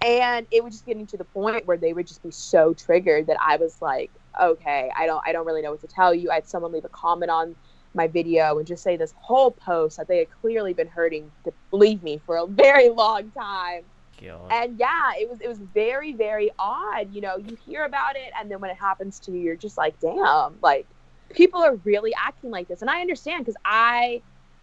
And 0.05 0.46
it 0.50 0.64
was 0.64 0.74
just 0.74 0.86
getting 0.86 1.07
to 1.09 1.16
the 1.16 1.24
point 1.24 1.66
where 1.66 1.76
they 1.76 1.92
would 1.92 2.07
just 2.07 2.22
be 2.22 2.30
so 2.30 2.74
triggered 2.74 3.26
that 3.28 3.36
I 3.40 3.57
was 3.57 3.76
like, 3.80 4.11
okay, 4.40 4.90
I 4.96 5.07
don't, 5.07 5.22
I 5.26 5.32
don't 5.32 5.46
really 5.46 5.62
know 5.62 5.70
what 5.70 5.80
to 5.82 5.86
tell 5.86 6.14
you. 6.14 6.30
I 6.30 6.34
had 6.36 6.48
someone 6.48 6.72
leave 6.72 6.84
a 6.84 6.88
comment 6.88 7.30
on 7.30 7.55
my 7.94 8.09
video 8.09 8.59
and 8.59 8.66
just 8.66 8.82
say 8.82 8.96
this 8.96 9.12
whole 9.16 9.50
post 9.50 9.96
that 9.98 10.09
they 10.09 10.18
had 10.18 10.28
clearly 10.30 10.72
been 10.72 10.88
hurting 10.88 11.30
to 11.44 11.53
believe 11.70 12.03
me 12.03 12.20
for 12.24 12.36
a 12.36 12.46
very 12.46 12.88
long 12.88 13.30
time 13.32 13.82
God. 14.20 14.48
and 14.50 14.78
yeah 14.78 15.12
it 15.18 15.28
was 15.28 15.40
it 15.40 15.48
was 15.48 15.59
very 15.59 16.12
very 16.14 16.50
odd 16.59 17.12
you 17.12 17.20
know 17.20 17.36
you 17.36 17.57
hear 17.66 17.84
about 17.84 18.16
it 18.16 18.32
and 18.38 18.50
then 18.50 18.61
when 18.61 18.70
it 18.70 18.76
happens 18.78 19.18
to 19.20 19.32
you 19.32 19.38
you're 19.40 19.57
just 19.57 19.76
like 19.76 19.98
damn 20.00 20.57
like 20.62 20.86
people 21.34 21.61
are 21.62 21.76
really 21.76 22.14
acting 22.14 22.50
like 22.50 22.68
this 22.68 22.82
and 22.82 22.90
i 22.90 23.00
understand 23.00 23.44
because 23.44 23.57
i 23.64 24.22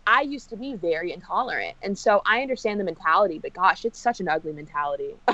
i 0.09 0.21
used 0.21 0.49
to 0.49 0.57
be 0.57 0.75
very 0.75 1.13
intolerant 1.13 1.77
and 1.83 1.97
so 1.97 2.21
i 2.25 2.41
understand 2.41 2.79
the 2.79 2.85
mentality 2.85 3.39
but 3.39 3.53
gosh 3.53 3.85
it's 3.85 4.01
such 4.01 4.19
an 4.21 4.29
ugly 4.29 4.53
mentality 4.53 5.15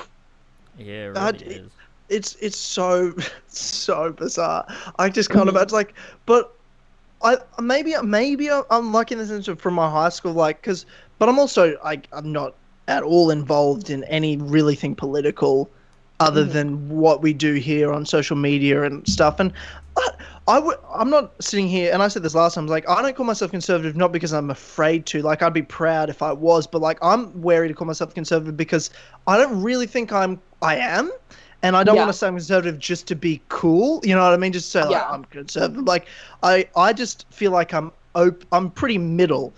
yeah, 0.76 1.06
it 1.08 1.10
God, 1.14 1.42
really 1.42 1.46
it- 1.46 1.64
is. 1.66 1.80
it's 2.10 2.36
it's 2.42 2.60
so 2.60 3.14
so 3.48 4.12
bizarre. 4.14 4.66
I 5.00 5.10
just 5.10 5.30
can't 5.30 5.50
imagine 5.50 5.76
like, 5.76 5.96
but 6.26 6.52
I 7.24 7.38
maybe 7.60 7.94
maybe 8.04 8.50
I'm 8.52 8.92
lucky 8.94 9.14
in 9.16 9.20
the 9.20 9.26
sense 9.28 9.48
of 9.48 9.60
from 9.62 9.74
my 9.76 9.90
high 9.90 10.10
school, 10.10 10.34
like 10.34 10.62
because, 10.62 10.86
but 11.20 11.30
I'm 11.30 11.40
also 11.40 11.76
like 11.84 12.08
I'm 12.12 12.32
not 12.32 12.58
at 12.88 13.04
all 13.04 13.30
involved 13.32 13.90
in 13.90 14.04
any 14.06 14.38
really 14.38 14.76
thing 14.76 14.96
political, 14.96 15.72
other 16.20 16.44
Mhm. 16.44 16.50
than 16.50 16.90
what 16.90 17.22
we 17.22 17.34
do 17.34 17.54
here 17.56 17.92
on 17.94 18.06
social 18.06 18.38
media 18.38 18.84
and 18.84 19.08
stuff. 19.08 19.40
And 19.40 19.54
I, 19.98 20.10
I 20.48 20.60
would 20.60 20.78
I'm 20.94 21.10
not 21.10 21.32
sitting 21.42 21.68
here, 21.68 21.92
and 21.94 22.02
I 22.04 22.08
said 22.08 22.24
this 22.24 22.36
last 22.36 22.56
time. 22.56 22.64
I 22.64 22.66
was 22.66 22.72
like 22.72 22.90
I 22.90 23.02
don't 23.02 23.16
call 23.16 23.26
myself 23.26 23.52
conservative 23.52 23.96
not 23.96 24.12
because 24.12 24.34
I'm 24.34 24.50
afraid 24.50 25.06
to. 25.08 25.22
Like 25.22 25.42
I'd 25.42 25.54
be 25.54 25.62
proud 25.62 26.10
if 26.10 26.22
I 26.22 26.32
was, 26.34 26.68
but 26.68 26.82
like 26.82 26.98
I'm 27.02 27.42
wary 27.42 27.68
to 27.68 27.74
call 27.74 27.88
myself 27.88 28.14
conservative 28.14 28.58
because 28.58 28.90
I 29.28 29.38
don't 29.38 29.62
really 29.62 29.88
think 29.88 30.12
I'm 30.12 30.42
I 30.62 30.76
am. 30.78 31.12
And 31.64 31.76
I 31.76 31.84
don't 31.84 31.96
Yeah. 31.96 32.02
want 32.04 32.14
to 32.14 32.18
say 32.18 32.28
I'm 32.28 32.36
conservative 32.36 32.78
just 32.78 33.08
to 33.08 33.16
be 33.16 33.42
cool. 33.50 34.02
You 34.04 34.14
know 34.16 34.24
what 34.24 34.34
I 34.34 34.38
mean? 34.38 34.52
Just 34.54 34.72
say 34.72 34.82
like, 34.82 34.92
Yeah. 34.92 35.08
I'm 35.10 35.26
conservative. 35.26 35.84
Like 35.84 36.08
I, 36.44 36.68
I 36.76 36.94
just 36.94 37.26
feel 37.32 37.52
like 37.52 37.74
I'm 37.74 37.92
op- 38.14 38.44
I'm 38.52 38.70
pretty 38.70 38.98
middle. 39.00 39.54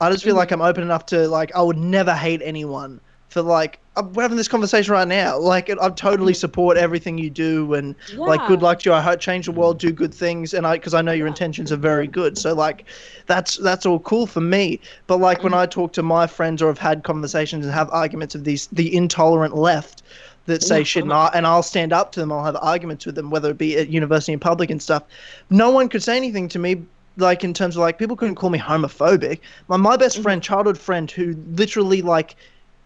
I 0.00 0.10
just 0.10 0.24
feel 0.24 0.34
Mhm. 0.34 0.38
like 0.38 0.50
I'm 0.50 0.62
open 0.62 0.82
enough 0.82 1.06
to 1.06 1.28
like 1.28 1.54
I 1.54 1.62
would 1.62 1.76
never 1.78 2.14
hate 2.14 2.40
anyone 2.42 3.00
for 3.34 3.42
like 3.42 3.80
we're 4.12 4.22
having 4.22 4.36
this 4.36 4.46
conversation 4.48 4.92
right 4.92 5.08
now. 5.08 5.36
Like 5.36 5.68
I 5.68 5.88
totally 5.90 6.32
Mhm. 6.32 6.36
support 6.36 6.76
everything 6.76 7.18
you 7.18 7.30
do 7.30 7.74
and 7.74 7.96
like 8.26 8.46
good 8.46 8.62
luck 8.62 8.78
to 8.80 8.90
you. 8.90 8.94
I 8.94 9.00
hope 9.00 9.18
change 9.18 9.46
the 9.46 9.52
world, 9.52 9.78
do 9.80 9.90
good 9.92 10.14
things, 10.14 10.54
and 10.54 10.64
I 10.66 10.76
because 10.76 10.94
I 10.94 11.02
know 11.02 11.10
your 11.12 11.26
intentions 11.26 11.72
are 11.72 11.76
very 11.76 12.06
good. 12.06 12.38
So 12.38 12.54
like, 12.54 12.84
that's 13.26 13.56
that's 13.56 13.84
all 13.86 13.98
cool 13.98 14.26
for 14.28 14.40
me. 14.40 14.80
But 15.08 15.18
like 15.18 15.42
when 15.42 15.52
Mhm. 15.52 15.58
I 15.58 15.66
talk 15.66 15.92
to 15.94 16.02
my 16.02 16.28
friends 16.28 16.62
or 16.62 16.68
have 16.68 16.78
had 16.78 17.02
conversations 17.02 17.64
and 17.66 17.74
have 17.74 17.90
arguments 17.90 18.36
of 18.36 18.44
these 18.44 18.68
the 18.68 18.94
intolerant 18.94 19.56
left 19.56 20.04
that 20.46 20.62
say 20.62 20.78
Yeah. 20.78 20.84
shit, 20.84 21.02
and, 21.04 21.12
I, 21.12 21.30
and 21.34 21.44
I'll 21.46 21.62
stand 21.62 21.92
up 21.92 22.12
to 22.12 22.20
them. 22.20 22.30
I'll 22.30 22.44
have 22.44 22.56
arguments 22.62 23.04
with 23.06 23.16
them, 23.16 23.30
whether 23.30 23.50
it 23.50 23.58
be 23.58 23.76
at 23.78 23.88
university 23.88 24.32
in 24.32 24.38
public 24.38 24.70
and 24.70 24.80
stuff. 24.80 25.02
No 25.50 25.70
one 25.70 25.88
could 25.88 26.02
say 26.04 26.16
anything 26.16 26.48
to 26.50 26.58
me. 26.60 26.82
Like 27.16 27.44
in 27.44 27.54
terms 27.54 27.76
of 27.76 27.80
like 27.80 27.96
people 27.98 28.16
couldn't 28.16 28.34
call 28.34 28.50
me 28.50 28.58
homophobic. 28.58 29.40
My 29.68 29.76
my 29.76 29.96
best 29.96 30.18
Mhm. 30.18 30.22
friend, 30.22 30.42
childhood 30.42 30.78
friend, 30.78 31.10
who 31.10 31.36
literally 31.52 32.02
like 32.02 32.34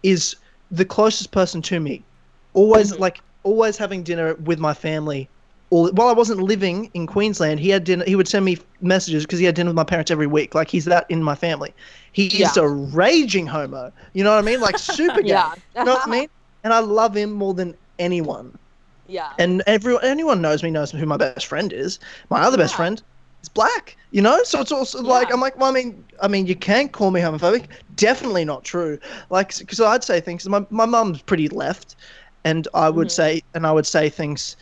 is 0.03 0.35
the 0.69 0.85
closest 0.85 1.31
person 1.31 1.61
to 1.63 1.79
me. 1.79 2.05
Always 2.53 2.97
Mhm. 2.97 2.99
like 2.99 3.21
always 3.43 3.77
having 3.77 4.03
dinner 4.03 4.35
with 4.35 4.59
my 4.59 4.73
family. 4.73 5.29
All, 5.71 5.89
while 5.93 6.07
I 6.07 6.13
wasn't 6.13 6.41
living 6.41 6.89
in 6.93 7.07
Queensland, 7.07 7.59
he 7.59 7.69
had 7.69 7.83
dinner. 7.83 8.03
He 8.05 8.15
would 8.15 8.27
send 8.27 8.45
me 8.45 8.57
messages 8.81 9.23
because 9.25 9.39
he 9.39 9.45
had 9.45 9.55
dinner 9.55 9.69
with 9.69 9.75
my 9.75 9.83
parents 9.83 10.11
every 10.11 10.27
week. 10.27 10.53
Like 10.55 10.69
he's 10.69 10.85
that 10.85 11.05
in 11.09 11.23
my 11.23 11.35
family. 11.35 11.73
He 12.11 12.27
is 12.41 12.57
a 12.57 12.67
raging 12.67 13.47
homo. 13.47 13.91
You 14.13 14.23
know 14.23 14.31
what 14.31 14.39
I 14.39 14.41
mean? 14.43 14.59
Like 14.59 14.77
super 14.77 15.21
gay. 15.23 15.51
yeah 15.51 15.77
You 15.79 15.85
know 15.85 15.93
what 15.93 16.05
I 16.05 16.09
mean? 16.09 16.27
And 16.63 16.73
I 16.73 16.79
love 16.79 17.15
him 17.15 17.31
more 17.31 17.53
than 17.53 17.75
anyone. 17.99 18.57
yeah 19.05 19.37
And 19.37 19.63
everyone, 19.67 20.03
anyone 20.05 20.41
knows 20.41 20.63
me 20.63 20.71
knows 20.71 20.91
who 20.91 21.05
my 21.05 21.17
best 21.17 21.37
friend 21.37 21.63
is. 21.63 21.87
My 22.19 22.41
other 22.41 22.47
best 22.57 22.65
Yeah. 22.65 22.75
friend 22.75 23.01
is 23.41 23.49
black. 23.49 23.95
You 24.11 24.21
know, 24.21 24.41
so 24.43 24.59
it's 24.59 24.71
also 24.71 25.01
like 25.03 25.31
I'm 25.31 25.39
like, 25.39 25.57
well, 25.57 25.69
I 25.69 25.73
mean, 25.73 26.03
I 26.21 26.27
mean, 26.27 26.47
you 26.47 26.55
can 26.55 26.89
call 26.89 27.11
me 27.11 27.21
homophobic. 27.21 27.67
Definitely 27.95 28.43
not 28.43 28.63
true. 28.63 28.97
Like, 29.29 29.55
because 29.57 29.79
I'd 29.79 30.03
say 30.03 30.19
things. 30.19 30.47
My 30.49 30.65
my 30.71 30.85
mum's 30.85 31.21
pretty 31.21 31.47
left, 31.49 31.95
and 32.43 32.67
I 32.73 32.89
would 32.89 33.07
Mhm. 33.07 33.11
say, 33.11 33.43
and 33.53 33.67
I 33.67 33.71
would 33.71 33.85
say 33.85 34.09
things 34.09 34.55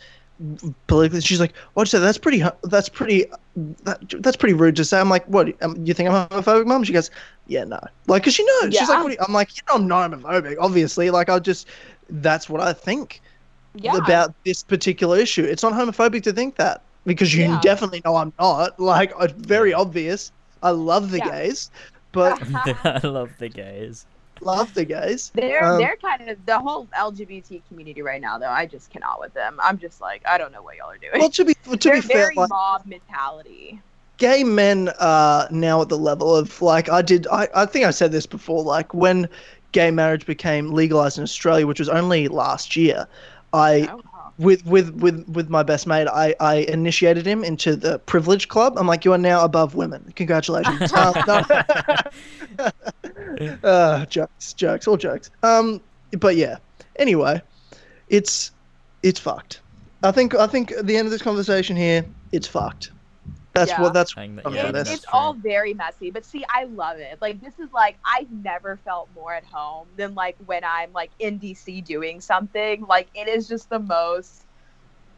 politically. 0.86 1.20
She's 1.22 1.40
like, 1.40 1.56
"What'd 1.74 1.92
you? 1.92 1.98
That's 1.98 2.18
pretty. 2.18 2.44
That's 2.64 2.88
pretty. 2.88 3.24
That, 3.84 4.00
that's 4.20 4.36
pretty 4.36 4.54
rude 4.54 4.76
to 4.76 4.84
say." 4.84 5.00
I'm 5.00 5.08
like, 5.08 5.24
"What? 5.26 5.48
Um, 5.62 5.76
you 5.84 5.94
think 5.94 6.10
I'm 6.10 6.28
homophobic, 6.28 6.66
mum?" 6.66 6.84
She 6.84 6.92
goes, 6.92 7.10
"Yeah, 7.46 7.64
no." 7.64 7.80
Like, 8.06 8.24
cause 8.24 8.34
she 8.34 8.44
knows. 8.44 8.74
Yeah. 8.74 8.80
She's 8.80 8.88
like, 8.90 9.02
what 9.02 9.16
"I'm 9.26 9.32
like, 9.32 9.56
you 9.56 9.62
know, 9.68 9.76
I'm 9.76 9.88
not 9.88 10.10
homophobic. 10.10 10.56
Obviously, 10.60 11.10
like, 11.10 11.28
I 11.28 11.38
just." 11.38 11.68
That's 12.10 12.48
what 12.48 12.60
I 12.62 12.72
think 12.72 13.20
yeah 13.74 13.96
about 13.96 14.34
this 14.44 14.62
particular 14.62 15.18
issue. 15.18 15.44
It's 15.44 15.62
not 15.62 15.74
homophobic 15.74 16.22
to 16.22 16.32
think 16.32 16.56
that 16.56 16.82
because 17.08 17.34
you 17.34 17.44
Yeah. 17.44 17.58
definitely 17.58 18.02
know 18.04 18.16
I'm 18.16 18.34
not. 18.38 18.78
Like, 18.80 19.12
it's 19.20 19.34
very 19.34 19.74
obvious. 19.74 20.32
I 20.62 20.70
love 20.70 21.10
the 21.10 21.20
Yeah. 21.20 21.30
gays, 21.30 21.70
but 22.12 22.38
I 22.84 23.00
love 23.06 23.36
the 23.38 23.48
gays. 23.48 24.06
love 24.40 24.74
the 24.74 24.84
gays. 24.84 25.32
They're 25.34 25.60
Um, 25.60 25.76
they're 25.76 25.96
kind 25.98 26.28
of 26.30 26.44
the 26.46 26.58
whole 26.58 26.88
LGBT 26.96 27.60
community 27.68 28.02
right 28.02 28.20
now, 28.20 28.38
though. 28.38 28.48
I 28.50 28.66
just 28.66 28.90
cannot 28.90 29.20
with 29.20 29.34
them. 29.34 29.58
I'm 29.62 29.78
just 29.78 30.00
like, 30.00 30.22
I 30.26 30.38
don't 30.38 30.52
know 30.52 30.62
what 30.62 30.76
y'all 30.76 30.90
are 30.90 30.98
doing. 30.98 31.20
Well, 31.20 31.30
to 31.30 31.44
be 31.44 31.54
to 31.78 31.90
they're 31.90 32.00
be 32.00 32.00
fair, 32.00 32.30
very 32.30 32.36
like, 32.36 32.48
mob 32.48 32.86
mentality. 32.86 33.80
gay 34.18 34.42
men 34.44 34.88
are 35.00 35.48
now 35.50 35.82
at 35.82 35.88
the 35.88 35.98
level 35.98 36.34
of 36.34 36.60
like 36.62 36.88
I 36.88 37.02
did. 37.02 37.26
I 37.28 37.48
I 37.54 37.66
think 37.66 37.84
I 37.86 37.90
said 37.90 38.12
this 38.12 38.26
before. 38.26 38.62
Like 38.62 38.92
when 38.94 39.28
gay 39.72 39.90
marriage 39.90 40.26
became 40.26 40.70
legalized 40.72 41.18
in 41.18 41.24
Australia, 41.24 41.66
which 41.66 41.78
was 41.78 41.88
only 41.88 42.28
last 42.28 42.76
year, 42.76 43.06
I 43.52 43.88
Oh, 43.88 44.00
wow. 44.12 44.17
With 44.38 44.64
with 44.64 44.94
with 44.94 45.28
with 45.28 45.50
my 45.50 45.62
best 45.62 45.86
mate, 45.86 46.06
I 46.08 46.34
I 46.40 46.56
initiated 46.56 47.26
him 47.26 47.44
into 47.44 47.76
the 47.76 47.98
privilege 48.00 48.48
club. 48.48 48.74
I'm 48.76 48.86
like, 48.86 49.04
you 49.04 49.12
are 49.12 49.18
now 49.18 49.44
above 49.44 49.74
women. 49.74 50.12
Congratulations. 50.16 50.92
um, 50.94 51.14
uh, 53.62 54.04
jokes, 54.10 54.52
jokes, 54.54 54.86
all 54.86 54.96
jokes. 54.96 55.30
Um, 55.42 55.80
but 56.18 56.36
yeah. 56.36 56.56
Anyway, 56.96 57.42
it's 58.08 58.52
it's 59.02 59.20
fucked. 59.20 59.60
I 60.02 60.12
think 60.12 60.34
I 60.34 60.46
think 60.46 60.72
at 60.72 60.86
the 60.86 60.96
end 60.96 61.06
of 61.06 61.12
this 61.12 61.22
conversation 61.22 61.76
here, 61.76 62.04
it's 62.32 62.46
fucked. 62.46 62.90
That's 63.54 63.70
Yeah. 63.70 63.78
what 63.78 63.92
that's 63.94 64.14
Saying 64.14 64.36
that, 64.36 64.46
I'm 64.46 64.52
yeah, 64.52 64.62
for 64.66 64.72
It- 64.72 64.72
that's 64.72 64.90
it's 64.90 65.04
true. 65.04 65.12
all 65.12 65.34
very 65.34 65.74
messy, 65.74 66.10
but 66.10 66.24
see, 66.24 66.44
I 66.48 66.64
love 66.64 66.98
it. 66.98 67.20
Like 67.20 67.40
this 67.40 67.58
is 67.58 67.72
like 67.72 67.98
I've 68.04 68.30
never 68.30 68.76
felt 68.84 69.10
more 69.14 69.32
at 69.34 69.44
home 69.44 69.88
than 69.96 70.14
like 70.14 70.36
when 70.38 70.64
I'm 70.64 70.92
like 70.92 71.12
in 71.18 71.38
DC 71.38 71.80
doing 71.82 72.20
something. 72.20 72.82
Like 72.86 73.10
it 73.14 73.28
is 73.28 73.48
just 73.48 73.68
the 73.70 73.80
most. 73.80 74.46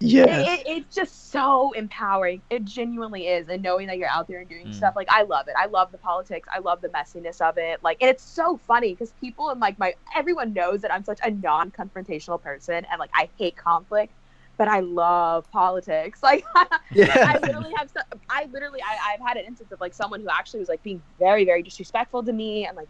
yeah. 0.01 0.25
It, 0.27 0.61
it, 0.61 0.67
it's 0.67 0.95
just 0.95 1.31
so 1.31 1.73
empowering. 1.73 2.43
It 2.51 2.65
genuinely 2.65 3.27
is, 3.29 3.49
and 3.49 3.63
knowing 3.63 3.87
that 3.89 3.99
you're 3.99 4.09
out 4.09 4.29
there 4.29 4.41
and 4.41 4.49
doing 4.49 4.69
Mm. 4.69 4.75
stuff 4.75 4.95
like 4.97 5.09
I 5.11 5.23
love 5.23 5.49
it. 5.49 5.55
I 5.59 5.67
love 5.67 5.93
the 5.93 5.99
politics. 5.99 6.49
I 6.55 6.61
love 6.61 6.81
the 6.83 6.89
messiness 6.89 7.41
of 7.41 7.59
it. 7.59 7.83
Like, 7.83 7.99
and 8.01 8.11
it's 8.11 8.25
so 8.25 8.59
funny 8.59 8.93
because 8.95 9.13
people 9.15 9.51
and 9.51 9.61
like 9.61 9.79
my 9.79 9.95
everyone 10.17 10.53
knows 10.53 10.83
that 10.83 10.93
I'm 10.93 11.05
such 11.05 11.21
a 11.25 11.31
non-confrontational 11.31 12.41
person, 12.43 12.87
and 12.91 12.99
like 12.99 13.11
I 13.15 13.31
hate 13.39 13.57
conflict, 13.57 14.15
but 14.61 14.69
I 14.69 14.81
love 14.81 15.51
politics. 15.51 16.21
Like, 16.31 16.45
I 16.55 17.39
literally 17.41 17.73
have, 17.77 17.89
so, 17.89 18.01
I 18.29 18.45
literally, 18.53 18.81
I, 18.83 19.15
I've 19.15 19.27
had 19.27 19.39
an 19.39 19.47
instance 19.47 19.73
of 19.73 19.81
like 19.81 19.95
someone 19.95 20.21
who 20.21 20.29
actually 20.31 20.61
was 20.61 20.69
like 20.69 20.83
being 20.83 21.03
very, 21.19 21.47
very 21.47 21.63
disrespectful 21.63 22.23
to 22.25 22.33
me 22.33 22.67
and 22.67 22.77
like 22.77 22.89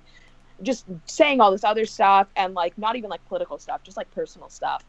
just 0.63 0.85
saying 1.07 1.41
all 1.41 1.53
this 1.53 1.63
other 1.63 1.87
stuff 1.87 2.27
and 2.35 2.55
like 2.55 2.77
not 2.77 2.97
even 2.97 3.09
like 3.09 3.25
political 3.29 3.57
stuff, 3.57 3.85
just 3.85 3.97
like 3.97 4.11
personal 4.11 4.49
stuff. 4.49 4.83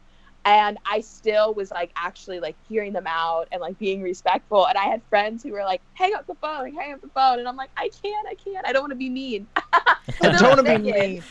And 0.44 0.76
I 0.84 1.02
still 1.02 1.54
was 1.54 1.70
like 1.70 1.92
actually 1.94 2.40
like 2.40 2.56
hearing 2.68 2.92
them 2.92 3.06
out 3.06 3.46
and 3.52 3.60
like 3.60 3.78
being 3.78 4.02
respectful. 4.02 4.66
And 4.66 4.76
I 4.76 4.86
had 4.86 5.02
friends 5.08 5.44
who 5.44 5.52
were 5.52 5.62
like, 5.62 5.82
"Hang 5.94 6.14
up 6.14 6.26
the 6.26 6.34
phone, 6.34 6.74
hang 6.74 6.94
up 6.94 7.00
the 7.00 7.10
phone," 7.14 7.38
and 7.38 7.46
I'm 7.46 7.54
like, 7.56 7.70
"I 7.76 7.90
can't, 8.02 8.26
I 8.28 8.34
can't, 8.34 8.66
I 8.66 8.72
don't 8.72 8.82
want 8.82 8.90
to 8.90 8.96
be 8.96 9.08
mean." 9.08 9.46
I 9.72 9.96
don't 10.20 10.42
want 10.42 10.66
to 10.66 10.78
be 10.78 10.92
mean. 10.92 11.22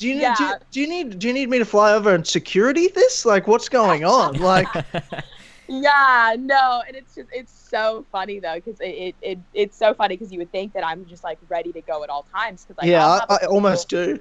Do 0.00 0.08
you 0.08 0.14
need 0.14 0.34
do, 0.34 0.44
you, 0.44 0.54
do 0.72 0.80
you 0.80 0.88
need 0.88 1.18
do 1.18 1.28
you 1.28 1.34
need 1.34 1.50
me 1.50 1.58
to 1.58 1.64
fly 1.64 1.92
over 1.92 2.14
and 2.14 2.26
security 2.26 2.88
this? 2.88 3.26
Like 3.26 3.46
what's 3.46 3.68
going 3.68 4.04
on? 4.04 4.34
Like 4.40 4.66
Yeah, 5.68 6.34
no, 6.38 6.82
and 6.86 6.96
it's 6.96 7.14
just 7.14 7.28
it's 7.32 7.52
so 7.70 8.06
funny 8.10 8.40
though 8.40 8.56
because 8.56 8.80
it, 8.80 8.86
it, 8.86 9.16
it 9.22 9.38
it's 9.52 9.78
so 9.78 9.94
funny 9.94 10.16
because 10.16 10.32
you 10.32 10.38
would 10.38 10.50
think 10.50 10.72
that 10.72 10.84
I'm 10.84 11.06
just 11.06 11.22
like 11.22 11.38
ready 11.48 11.72
to 11.72 11.82
go 11.82 12.02
at 12.02 12.10
all 12.10 12.26
times 12.34 12.64
because 12.64 12.78
like 12.78 12.90
yeah, 12.90 13.20
I, 13.28 13.38
I 13.42 13.46
almost 13.46 13.88
do. 13.88 14.18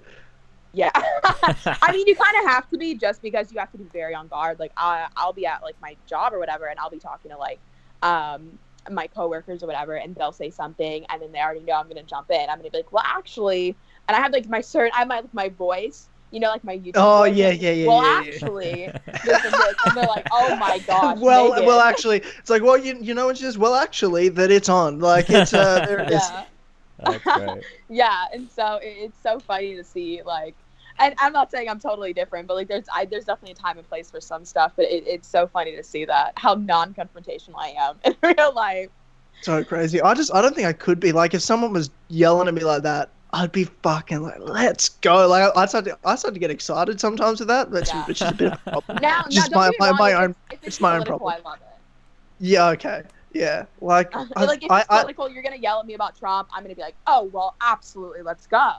Yeah. 0.74 0.92
I 0.94 1.92
mean, 1.92 2.06
you 2.08 2.16
kind 2.24 2.46
of 2.46 2.52
have 2.52 2.70
to 2.70 2.78
be 2.78 2.96
just 2.96 3.22
because 3.22 3.52
you 3.52 3.60
have 3.60 3.72
to 3.72 3.78
be 3.78 3.90
very 3.92 4.14
on 4.14 4.28
guard. 4.28 4.60
Like, 4.60 4.72
I, 4.78 5.08
I'll 5.16 5.34
be 5.34 5.46
at 5.46 5.64
like 5.64 5.76
my 5.82 5.98
job 6.08 6.34
or 6.34 6.40
whatever, 6.40 6.68
and 6.68 6.80
I'll 6.80 6.90
be 6.90 7.00
talking 7.00 7.32
to 7.32 7.38
like 7.38 7.62
um, 8.02 8.60
my 8.90 9.08
coworkers 9.08 9.64
or 9.64 9.68
whatever, 9.68 9.96
and 9.96 10.16
they'll 10.16 10.32
say 10.32 10.52
something, 10.52 11.06
and 11.10 11.22
then 11.22 11.32
they 11.32 11.40
already 11.40 11.62
know 11.62 11.74
I'm 11.74 11.88
gonna 11.88 12.04
jump 12.04 12.30
in. 12.30 12.42
I'm 12.42 12.58
gonna 12.58 12.70
be 12.70 12.78
like, 12.78 12.92
well, 12.92 13.04
actually, 13.06 13.78
and 14.10 14.18
I 14.18 14.20
have 14.22 14.34
like 14.34 14.50
my 14.50 14.60
certain, 14.60 14.92
I 14.96 15.00
have 15.00 15.08
my 15.08 15.24
my 15.34 15.50
voice, 15.50 16.10
you 16.32 16.40
know, 16.40 16.50
like 16.50 16.64
my 16.64 16.78
YouTube. 16.78 16.94
Oh, 16.96 17.20
voice, 17.20 17.36
yeah, 17.36 17.52
yeah, 17.52 17.72
yeah, 17.72 17.88
Well, 17.88 18.02
yeah, 18.04 18.22
yeah. 18.24 18.32
actually, 18.34 18.90
this 19.24 19.46
and 19.46 19.54
this, 19.54 19.76
and 19.86 19.96
they're 19.98 20.08
like, 20.08 20.26
oh 20.32 20.56
my 20.56 20.80
gosh. 20.88 21.20
well, 21.20 21.52
Megan. 21.52 21.66
well, 21.68 21.80
actually, 21.80 22.18
it's 22.40 22.50
like, 22.50 22.64
well, 22.64 22.78
you, 22.78 22.98
you 23.00 23.14
know, 23.14 23.30
it's 23.30 23.40
just, 23.40 23.60
well, 23.60 23.76
actually, 23.76 24.30
that 24.30 24.50
it's 24.50 24.68
on. 24.68 25.00
Like, 25.00 25.30
it's, 25.30 25.54
uh, 25.54 25.86
there 25.88 26.00
it 26.00 26.10
is. 26.12 26.22
yeah. 26.30 26.46
That's 26.98 27.24
great. 27.24 27.64
yeah 27.90 28.26
and 28.34 28.52
so 28.52 28.76
it, 28.84 28.88
it's 29.00 29.22
so 29.24 29.40
funny 29.40 29.74
to 29.74 29.86
see 29.86 30.22
like 30.26 30.54
and 31.00 31.16
i'm 31.20 31.32
not 31.32 31.50
saying 31.50 31.70
i'm 31.70 31.80
totally 31.80 32.12
different 32.12 32.46
but 32.46 32.56
like 32.56 32.68
there's 32.68 32.84
I, 32.94 33.06
there's 33.06 33.24
definitely 33.24 33.54
a 33.54 33.56
time 33.56 33.78
and 33.78 33.88
place 33.88 34.12
for 34.12 34.20
some 34.20 34.44
stuff 34.44 34.74
but 34.76 34.84
it, 34.84 35.08
it's 35.08 35.26
so 35.26 35.48
funny 35.48 35.78
to 35.78 35.84
see 35.84 36.04
that 36.04 36.34
how 36.36 36.56
non-confrontational 36.56 37.56
i 37.58 37.70
am 37.70 37.96
in 38.04 38.16
real 38.22 38.54
life 38.54 38.90
so 39.42 39.64
crazy. 39.64 40.02
I 40.02 40.14
just 40.14 40.34
I 40.34 40.42
don't 40.42 40.54
think 40.54 40.68
I 40.68 40.74
could 40.74 41.00
be 41.00 41.12
like 41.12 41.34
if 41.34 41.42
someone 41.42 41.72
was 41.72 41.90
yelling 42.10 42.48
at 42.48 42.54
me 42.54 42.64
like 42.64 42.84
that. 42.84 43.10
I'd 43.32 43.52
be 43.52 43.66
fucking 43.66 44.22
like, 44.24 44.40
let's 44.40 44.90
go. 44.90 45.28
Like 45.28 45.56
I 45.56 45.66
start 45.68 45.86
to, 45.86 45.98
I 46.04 46.16
start 46.16 46.34
to 46.34 46.40
get 46.40 46.50
excited 46.50 47.00
sometimes 47.00 47.40
with 47.40 47.48
that. 47.50 47.72
That's 47.72 47.94
Yeah. 47.94 48.06
which 48.06 48.22
is 48.22 48.30
a 48.32 48.34
bit 48.34 48.54
of 48.54 48.60
a 48.66 48.70
problem. 48.72 48.98
Now, 49.02 49.24
Just 49.30 49.52
now 49.52 49.58
my- 49.58 49.72
my- 49.80 49.92
my 49.92 50.14
own- 50.14 50.36
it's- 50.52 50.60
it's 50.68 50.82
my 50.82 50.98
own 50.98 51.04
problem. 51.06 51.32
I 51.34 51.48
love 51.48 51.60
it. 51.60 51.68
Yeah. 52.40 52.70
Okay. 52.70 53.04
Yeah. 53.34 53.66
Like 53.82 54.16
I, 54.36 54.46
like 54.46 54.64
if 54.64 54.72
I, 54.72 54.80
it's 54.82 54.90
I, 54.90 55.02
political, 55.02 55.30
you're 55.30 55.44
gonna 55.44 55.58
yell 55.58 55.80
at 55.80 55.86
me 55.86 55.94
about 55.94 56.18
Trump. 56.18 56.50
I'm 56.52 56.64
gonna 56.64 56.74
be 56.76 56.82
like, 56.82 56.96
oh 57.06 57.26
well, 57.26 57.56
absolutely, 57.62 58.24
let's 58.24 58.48
go. 58.48 58.72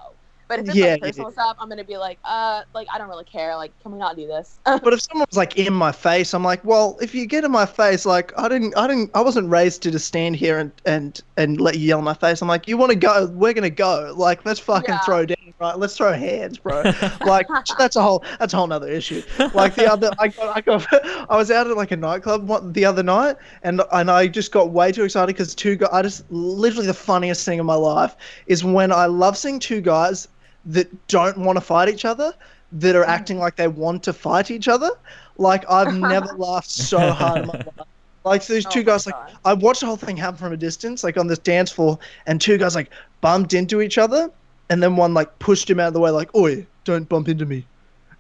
But 0.50 0.60
if 0.60 0.68
it's 0.68 0.80
Yeah, 0.80 0.84
like 0.84 1.00
yeah, 1.02 1.12
personal 1.12 1.32
stuff, 1.32 1.56
I'm 1.60 1.70
gonna 1.70 1.84
be 1.84 1.96
like, 1.96 2.20
uh, 2.24 2.62
like 2.74 2.88
I 2.92 2.98
don't 2.98 3.08
really 3.08 3.24
care. 3.24 3.56
Like, 3.56 3.72
can 3.80 3.92
we 3.92 3.98
not 3.98 4.16
do 4.16 4.26
this? 4.26 4.60
But 4.82 4.94
if 4.94 5.00
someone's 5.10 5.36
like 5.36 5.56
in 5.58 5.72
my 5.74 5.92
face, 5.92 6.34
I'm 6.34 6.44
like, 6.44 6.64
well, 6.64 6.98
if 7.00 7.14
you 7.14 7.26
get 7.26 7.44
in 7.44 7.50
my 7.52 7.66
face, 7.66 8.06
like 8.06 8.32
I 8.38 8.48
didn't, 8.48 8.76
I 8.76 8.86
didn't, 8.88 9.10
I 9.14 9.22
wasn't 9.22 9.48
raised 9.50 9.82
to 9.84 9.90
just 9.90 10.06
stand 10.06 10.36
here 10.36 10.58
and 10.58 10.72
and 10.86 11.20
and 11.36 11.60
let 11.60 11.78
you 11.78 11.86
yell 11.88 11.98
in 12.00 12.04
my 12.04 12.14
face. 12.14 12.42
I'm 12.42 12.48
like, 12.48 12.68
you 12.68 12.76
want 12.78 12.90
to 12.90 12.96
go? 12.96 13.26
We're 13.32 13.52
gonna 13.52 13.70
go. 13.70 14.12
Like, 14.16 14.44
let's 14.44 14.60
fucking 14.60 14.98
Yeah. 14.98 15.00
throw 15.00 15.26
down, 15.26 15.36
right? 15.60 15.78
Let's 15.78 15.96
throw 15.96 16.12
hands, 16.12 16.58
bro. 16.58 16.86
like 17.24 17.48
that's 17.78 17.96
a 17.96 18.02
whole 18.02 18.24
that's 18.38 18.52
a 18.54 18.56
whole 18.56 18.66
nother 18.68 18.88
issue. 18.88 19.22
Like 19.52 19.74
the 19.76 19.86
other, 19.86 20.12
I 20.18 20.28
got, 20.28 20.56
I 20.56 20.60
got, 20.62 20.86
I 21.30 21.36
was 21.36 21.50
out 21.50 21.66
at 21.68 21.76
like 21.76 21.92
a 21.92 21.96
nightclub 21.96 22.48
one, 22.48 22.72
the 22.72 22.84
other 22.84 23.02
night, 23.02 23.36
and 23.62 23.82
and 23.92 24.10
I 24.10 24.28
just 24.28 24.52
got 24.52 24.70
way 24.72 24.92
too 24.92 25.04
excited 25.04 25.28
because 25.28 25.54
two 25.54 25.76
guys. 25.76 25.90
I 25.92 26.02
just 26.02 26.30
literally 26.30 26.86
the 26.86 26.94
funniest 26.94 27.44
thing 27.44 27.58
in 27.58 27.66
my 27.66 27.74
life 27.74 28.16
is 28.46 28.64
when 28.64 28.92
I 28.92 29.06
love 29.06 29.36
seeing 29.36 29.58
two 29.60 29.80
guys 29.80 30.26
that 30.66 31.08
don't 31.08 31.38
want 31.38 31.56
to 31.56 31.60
fight 31.60 31.88
each 31.88 32.04
other 32.04 32.34
that 32.72 32.94
are 32.94 33.04
hmm. 33.04 33.10
acting 33.10 33.38
like 33.38 33.56
they 33.56 33.68
want 33.68 34.02
to 34.04 34.12
fight 34.12 34.50
each 34.50 34.68
other. 34.68 34.90
Like 35.38 35.68
I've 35.70 35.94
never 35.98 36.32
laughed 36.34 36.70
so 36.70 37.10
hard 37.10 37.42
in 37.42 37.46
my 37.48 37.54
life. 37.54 37.86
Like 38.24 38.46
these 38.46 38.66
Oh 38.66 38.70
two 38.70 38.80
my 38.80 38.84
guys, 38.84 39.06
like 39.06 39.14
God. 39.14 39.38
I 39.44 39.54
watched 39.54 39.80
the 39.80 39.86
whole 39.86 39.96
thing 39.96 40.16
happen 40.16 40.36
from 40.36 40.52
a 40.52 40.56
distance, 40.56 41.02
like 41.02 41.16
on 41.16 41.26
this 41.26 41.38
dance 41.38 41.70
floor, 41.72 41.98
and 42.26 42.40
two 42.40 42.58
guys 42.58 42.74
like 42.74 42.90
bumped 43.20 43.54
into 43.54 43.80
each 43.80 43.96
other, 43.96 44.30
and 44.68 44.82
then 44.82 44.96
one 44.96 45.14
like 45.14 45.38
pushed 45.38 45.70
him 45.70 45.80
out 45.80 45.88
of 45.88 45.94
the 45.94 46.00
way, 46.00 46.10
like, 46.10 46.34
"Oi, 46.34 46.66
don't 46.84 47.08
bump 47.08 47.28
into 47.28 47.46
me," 47.46 47.64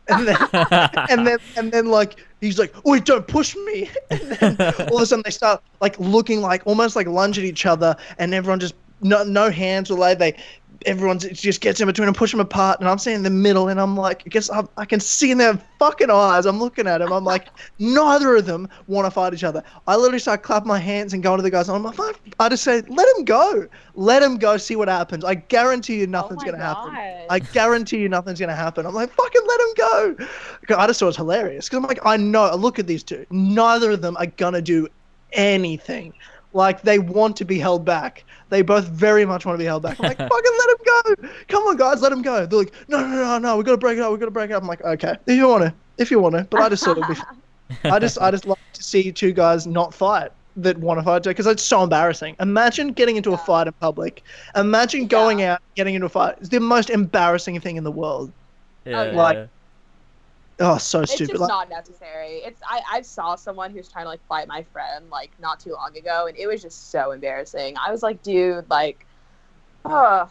and 0.08 0.26
then 0.26 0.36
and 1.10 1.26
then 1.26 1.38
and 1.56 1.70
then 1.70 1.86
like 1.90 2.24
he's 2.40 2.58
like, 2.58 2.74
"Oi, 2.86 3.00
don't 3.00 3.28
push 3.28 3.54
me," 3.54 3.90
and 4.10 4.20
then 4.20 4.56
all 4.88 4.96
of 4.96 5.02
a 5.02 5.06
sudden 5.06 5.22
they 5.24 5.30
start 5.30 5.62
like 5.82 5.98
looking 6.00 6.40
like 6.40 6.62
almost 6.66 6.96
like 6.96 7.06
lunge 7.06 7.38
at 7.38 7.44
each 7.44 7.66
other, 7.66 7.94
and 8.18 8.32
everyone 8.32 8.58
just 8.58 8.74
no 9.02 9.22
no 9.22 9.50
hands 9.50 9.90
were 9.90 9.98
laid. 9.98 10.18
They 10.18 10.34
everyone 10.86 11.18
just 11.18 11.60
gets 11.60 11.80
in 11.80 11.86
between 11.86 12.08
and 12.08 12.16
push 12.16 12.30
them 12.30 12.40
apart, 12.40 12.80
and 12.80 12.88
I'm 12.88 12.98
standing 12.98 13.18
in 13.18 13.22
the 13.24 13.30
middle, 13.30 13.68
and 13.68 13.80
I'm 13.80 13.96
like, 13.96 14.22
I 14.26 14.28
guess 14.28 14.50
I, 14.50 14.62
I 14.76 14.84
can 14.84 15.00
see 15.00 15.30
in 15.30 15.38
their 15.38 15.60
fucking 15.78 16.10
eyes. 16.10 16.46
I'm 16.46 16.58
looking 16.58 16.86
at 16.86 16.98
them. 16.98 17.12
I'm 17.12 17.24
like, 17.24 17.48
neither 17.78 18.36
of 18.36 18.46
them 18.46 18.68
want 18.86 19.06
to 19.06 19.10
fight 19.10 19.34
each 19.34 19.44
other. 19.44 19.62
I 19.86 19.96
literally 19.96 20.18
start 20.18 20.42
clapping 20.42 20.68
my 20.68 20.78
hands 20.78 21.12
and 21.12 21.22
going 21.22 21.38
to 21.38 21.42
the 21.42 21.50
guys. 21.50 21.68
I'm 21.68 21.82
like, 21.82 22.34
I 22.38 22.48
just 22.48 22.64
say, 22.64 22.82
let 22.88 23.16
him 23.16 23.24
go, 23.24 23.66
let 23.94 24.22
him 24.22 24.36
go, 24.38 24.56
see 24.56 24.76
what 24.76 24.88
happens. 24.88 25.24
I 25.24 25.34
guarantee 25.34 26.00
you 26.00 26.06
nothing's 26.06 26.42
oh 26.42 26.46
gonna 26.46 26.62
happen. 26.62 26.94
I 27.30 27.38
guarantee 27.38 27.98
you 27.98 28.08
nothing's 28.08 28.40
gonna 28.40 28.56
happen. 28.56 28.86
I'm 28.86 28.94
like, 28.94 29.12
fucking 29.12 29.42
let 29.46 29.60
him 29.60 29.74
go. 29.76 30.16
I 30.76 30.86
just 30.86 31.00
thought 31.00 31.06
it 31.06 31.06
was 31.06 31.16
hilarious 31.16 31.68
because 31.68 31.78
I'm 31.78 31.88
like, 31.88 32.04
I 32.04 32.16
know. 32.16 32.54
Look 32.54 32.78
at 32.78 32.86
these 32.86 33.02
two. 33.02 33.26
Neither 33.30 33.92
of 33.92 34.02
them 34.02 34.16
are 34.16 34.26
gonna 34.26 34.62
do 34.62 34.88
anything. 35.32 36.12
Like 36.52 36.82
they 36.82 36.98
want 36.98 37.36
to 37.36 37.44
be 37.44 37.58
held 37.58 37.84
back. 37.84 38.24
They 38.48 38.62
both 38.62 38.86
very 38.88 39.24
much 39.24 39.46
want 39.46 39.54
to 39.54 39.58
be 39.62 39.66
held 39.66 39.82
back. 39.82 39.98
I'm 40.00 40.06
like, 40.06 40.18
fucking 40.18 40.30
let 40.58 40.68
him 40.70 40.76
go. 40.84 41.28
Come 41.48 41.62
on, 41.64 41.76
guys, 41.76 42.02
let 42.02 42.12
him 42.12 42.22
go. 42.22 42.44
They're 42.46 42.58
like, 42.58 42.72
no, 42.88 43.00
no, 43.00 43.06
no, 43.16 43.38
no. 43.38 43.56
We 43.56 43.64
gotta 43.64 43.76
break 43.78 43.98
it 43.98 44.02
up. 44.02 44.12
We 44.12 44.18
gotta 44.18 44.30
break 44.30 44.50
it 44.50 44.54
up. 44.54 44.62
I'm 44.62 44.68
like, 44.68 44.82
okay, 44.82 45.16
if 45.26 45.36
you 45.36 45.48
wanna, 45.48 45.74
if 45.98 46.10
you 46.10 46.18
wanna. 46.18 46.46
But 46.50 46.60
I 46.60 46.68
just 46.68 46.84
thought 46.84 46.98
it'd 46.98 47.06
be. 47.06 47.14
Fun. 47.14 47.42
I 47.84 47.98
just, 48.00 48.20
I 48.20 48.30
just 48.32 48.46
like 48.46 48.58
to 48.72 48.82
see 48.82 49.12
two 49.12 49.32
guys 49.32 49.66
not 49.66 49.94
fight 49.94 50.32
that 50.56 50.76
want 50.78 50.98
to 50.98 51.04
fight 51.04 51.22
because 51.22 51.46
it's 51.46 51.62
so 51.62 51.84
embarrassing. 51.84 52.34
Imagine 52.40 52.88
getting 52.92 53.16
into 53.16 53.32
a 53.32 53.38
fight 53.38 53.68
in 53.68 53.72
public. 53.74 54.24
Imagine 54.56 55.06
going 55.06 55.38
Yeah. 55.38 55.54
out, 55.54 55.62
getting 55.76 55.94
into 55.94 56.06
a 56.06 56.10
fight. 56.10 56.34
It's 56.40 56.48
the 56.48 56.58
most 56.58 56.90
embarrassing 56.90 57.60
thing 57.60 57.76
in 57.76 57.84
the 57.84 57.92
world. 57.92 58.32
yeah. 58.84 59.02
Like, 59.12 59.48
Oh, 60.60 60.76
so 60.76 61.00
it's 61.00 61.14
stupid. 61.14 61.32
just 61.32 61.40
Like, 61.40 61.48
not 61.48 61.70
necessary. 61.70 62.42
It's 62.44 62.60
I 62.68 62.82
I 62.92 63.00
saw 63.00 63.34
someone 63.34 63.70
who 63.70 63.78
was 63.78 63.88
trying 63.88 64.04
to 64.04 64.10
like 64.10 64.24
fight 64.28 64.46
my 64.46 64.62
friend 64.62 65.08
like 65.10 65.30
not 65.40 65.58
too 65.58 65.72
long 65.72 65.96
ago, 65.96 66.26
and 66.26 66.36
it 66.36 66.46
was 66.46 66.60
just 66.60 66.90
so 66.90 67.12
embarrassing. 67.12 67.76
I 67.78 67.90
was 67.90 68.02
like, 68.02 68.22
dude, 68.22 68.68
like, 68.68 69.06
oh, 69.86 70.28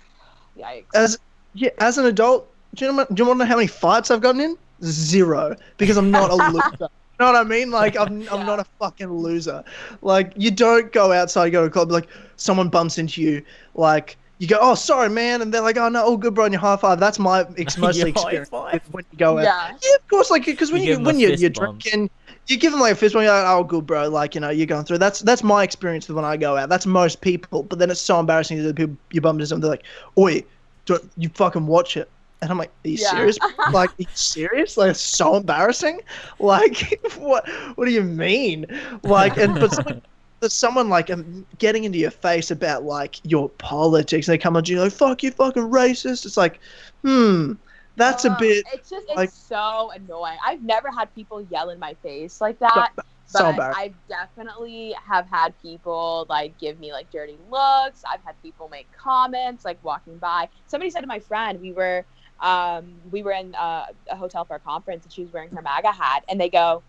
yikes. 0.57 0.85
as 0.93 1.17
yeah, 1.55 1.71
as 1.79 1.97
an 1.97 2.05
adult, 2.05 2.47
do 2.75 2.85
you 2.85 2.93
know, 2.93 3.05
do 3.11 3.23
you 3.23 3.27
want 3.27 3.39
to 3.39 3.45
know 3.45 3.49
how 3.49 3.55
many 3.55 3.67
fights 3.67 4.11
I've 4.11 4.21
gotten 4.21 4.41
in? 4.41 4.57
Zero, 4.83 5.55
because 5.77 5.97
I'm 5.97 6.11
not 6.11 6.29
a 6.29 6.35
loser. 6.51 6.69
You 6.79 7.25
know 7.25 7.33
what 7.33 7.35
I 7.35 7.43
mean? 7.43 7.71
Like 7.71 7.97
I'm, 7.97 8.27
I'm 8.29 8.45
not 8.45 8.59
a 8.59 8.65
fucking 8.77 9.11
loser. 9.11 9.63
Like 10.03 10.33
you 10.35 10.51
don't 10.51 10.93
go 10.93 11.11
outside, 11.11 11.49
go 11.49 11.61
to 11.61 11.67
a 11.67 11.69
club, 11.71 11.91
like 11.91 12.07
someone 12.35 12.69
bumps 12.69 12.99
into 12.99 13.21
you, 13.21 13.43
like 13.73 14.15
you 14.39 14.47
go, 14.47 14.57
oh 14.59 14.73
sorry 14.73 15.09
man, 15.09 15.41
and 15.41 15.53
they're 15.53 15.61
like, 15.61 15.77
oh 15.77 15.89
no, 15.89 16.03
all 16.03 16.17
good, 16.17 16.33
bro, 16.33 16.45
and 16.45 16.53
you 16.53 16.59
high 16.59 16.77
five. 16.77 16.99
That's 16.99 17.19
my 17.19 17.45
ex- 17.57 17.77
mostly 17.77 18.01
You 18.01 18.07
experience 18.07 18.49
when 18.91 19.05
you 19.11 19.17
go 19.17 19.37
out. 19.37 19.43
Yeah. 19.43 19.67
Yeah, 19.69 19.95
of 19.95 20.07
course, 20.07 20.31
like 20.31 20.45
because 20.45 20.71
when 20.71 20.81
you, 20.81 20.93
you 20.93 20.99
when 21.01 21.19
you 21.19 21.29
you're 21.29 21.49
bump. 21.49 21.79
drinking, 21.81 22.09
you 22.47 22.57
give 22.57 22.71
them 22.71 22.79
like 22.81 22.93
a 22.93 22.95
fist 22.95 23.13
bump. 23.13 23.25
You're 23.25 23.33
like, 23.33 23.45
oh, 23.47 23.63
good, 23.63 23.85
bro. 23.85 24.07
Like 24.09 24.33
you 24.35 24.41
know, 24.41 24.49
you're 24.49 24.65
going 24.65 24.85
through. 24.85 24.97
That's 24.99 25.19
that's 25.19 25.43
my 25.43 25.63
experience 25.63 26.07
with 26.07 26.15
when 26.15 26.25
I 26.25 26.37
go 26.37 26.55
out. 26.57 26.69
That's 26.69 26.85
most 26.85 27.21
people. 27.21 27.63
But 27.63 27.79
then 27.79 27.91
it's 27.91 28.01
so 28.01 28.19
embarrassing 28.19 28.57
that 28.63 28.63
the 28.63 28.73
people 28.73 28.97
you 29.11 29.21
bump 29.21 29.39
into 29.39 29.49
them. 29.49 29.59
They're 29.61 29.71
like, 29.71 29.83
oi, 30.17 30.43
don't 30.85 31.03
you 31.17 31.29
fucking 31.29 31.67
watch 31.67 31.97
it? 31.97 32.09
And 32.41 32.49
I'm 32.49 32.57
like, 32.57 32.71
are 32.85 32.87
you 32.87 32.97
Yeah. 32.97 33.09
serious? 33.11 33.37
like, 33.73 33.89
are 33.89 33.95
you 33.97 34.05
serious? 34.13 34.77
Like, 34.77 34.91
it's 34.91 35.01
so 35.01 35.35
embarrassing. 35.35 35.99
Like, 36.39 36.97
what? 37.17 37.45
What 37.75 37.85
do 37.85 37.91
you 37.91 38.03
mean? 38.03 38.65
Like, 39.03 39.35
and 39.37 39.53
but 39.59 39.73
someone, 39.73 40.01
there's 40.39 40.53
someone 40.53 40.89
like 40.89 41.09
um, 41.09 41.45
getting 41.57 41.83
into 41.83 41.97
your 41.97 42.11
face 42.11 42.51
about 42.51 42.83
like 42.83 43.19
your 43.23 43.49
politics. 43.49 44.27
And 44.27 44.33
they 44.33 44.37
come 44.37 44.55
at 44.55 44.67
you 44.67 44.79
like, 44.79 44.91
fuck 44.91 45.23
you, 45.23 45.31
fucking 45.31 45.63
racist. 45.63 46.25
It's 46.25 46.37
like, 46.37 46.59
hmm, 47.03 47.53
that's 47.95 48.25
a 48.25 48.35
bit 48.39 48.65
It's 48.73 48.89
just 48.89 49.07
it's 49.09 49.37
so 49.37 49.91
annoying. 49.93 50.37
I've 50.45 50.63
never 50.63 50.89
had 50.89 51.13
people 51.13 51.41
yell 51.49 51.69
in 51.69 51.79
my 51.79 51.95
face 51.95 52.39
like 52.39 52.57
that. 52.59 52.91
so 53.25 53.39
but 53.39 53.49
embarrassing. 53.49 53.83
I 53.83 53.93
definitely 54.07 54.95
have 55.05 55.27
had 55.27 55.59
people 55.61 56.25
like 56.29 56.57
give 56.57 56.79
me 56.79 56.93
like 56.93 57.11
dirty 57.11 57.37
looks. 57.49 58.03
I've 58.09 58.23
had 58.23 58.41
people 58.41 58.69
make 58.69 58.87
comments 58.97 59.65
like 59.65 59.83
walking 59.83 60.17
by. 60.17 60.47
Somebody 60.67 60.89
said 60.91 61.01
to 61.01 61.07
my 61.07 61.19
friend, 61.19 61.59
we 61.59 61.73
were 61.73 62.05
um, 62.39 62.93
we 63.11 63.21
were 63.21 63.33
in 63.33 63.53
uh, 63.55 63.87
a 64.09 64.15
hotel 64.15 64.45
for 64.45 64.55
a 64.55 64.59
conference, 64.59 65.03
and 65.03 65.11
she 65.11 65.23
was 65.23 65.33
wearing 65.33 65.49
her 65.49 65.61
MAGA 65.61 65.91
hat, 65.91 66.23
and 66.29 66.39
they 66.39 66.49
go, 66.49 66.81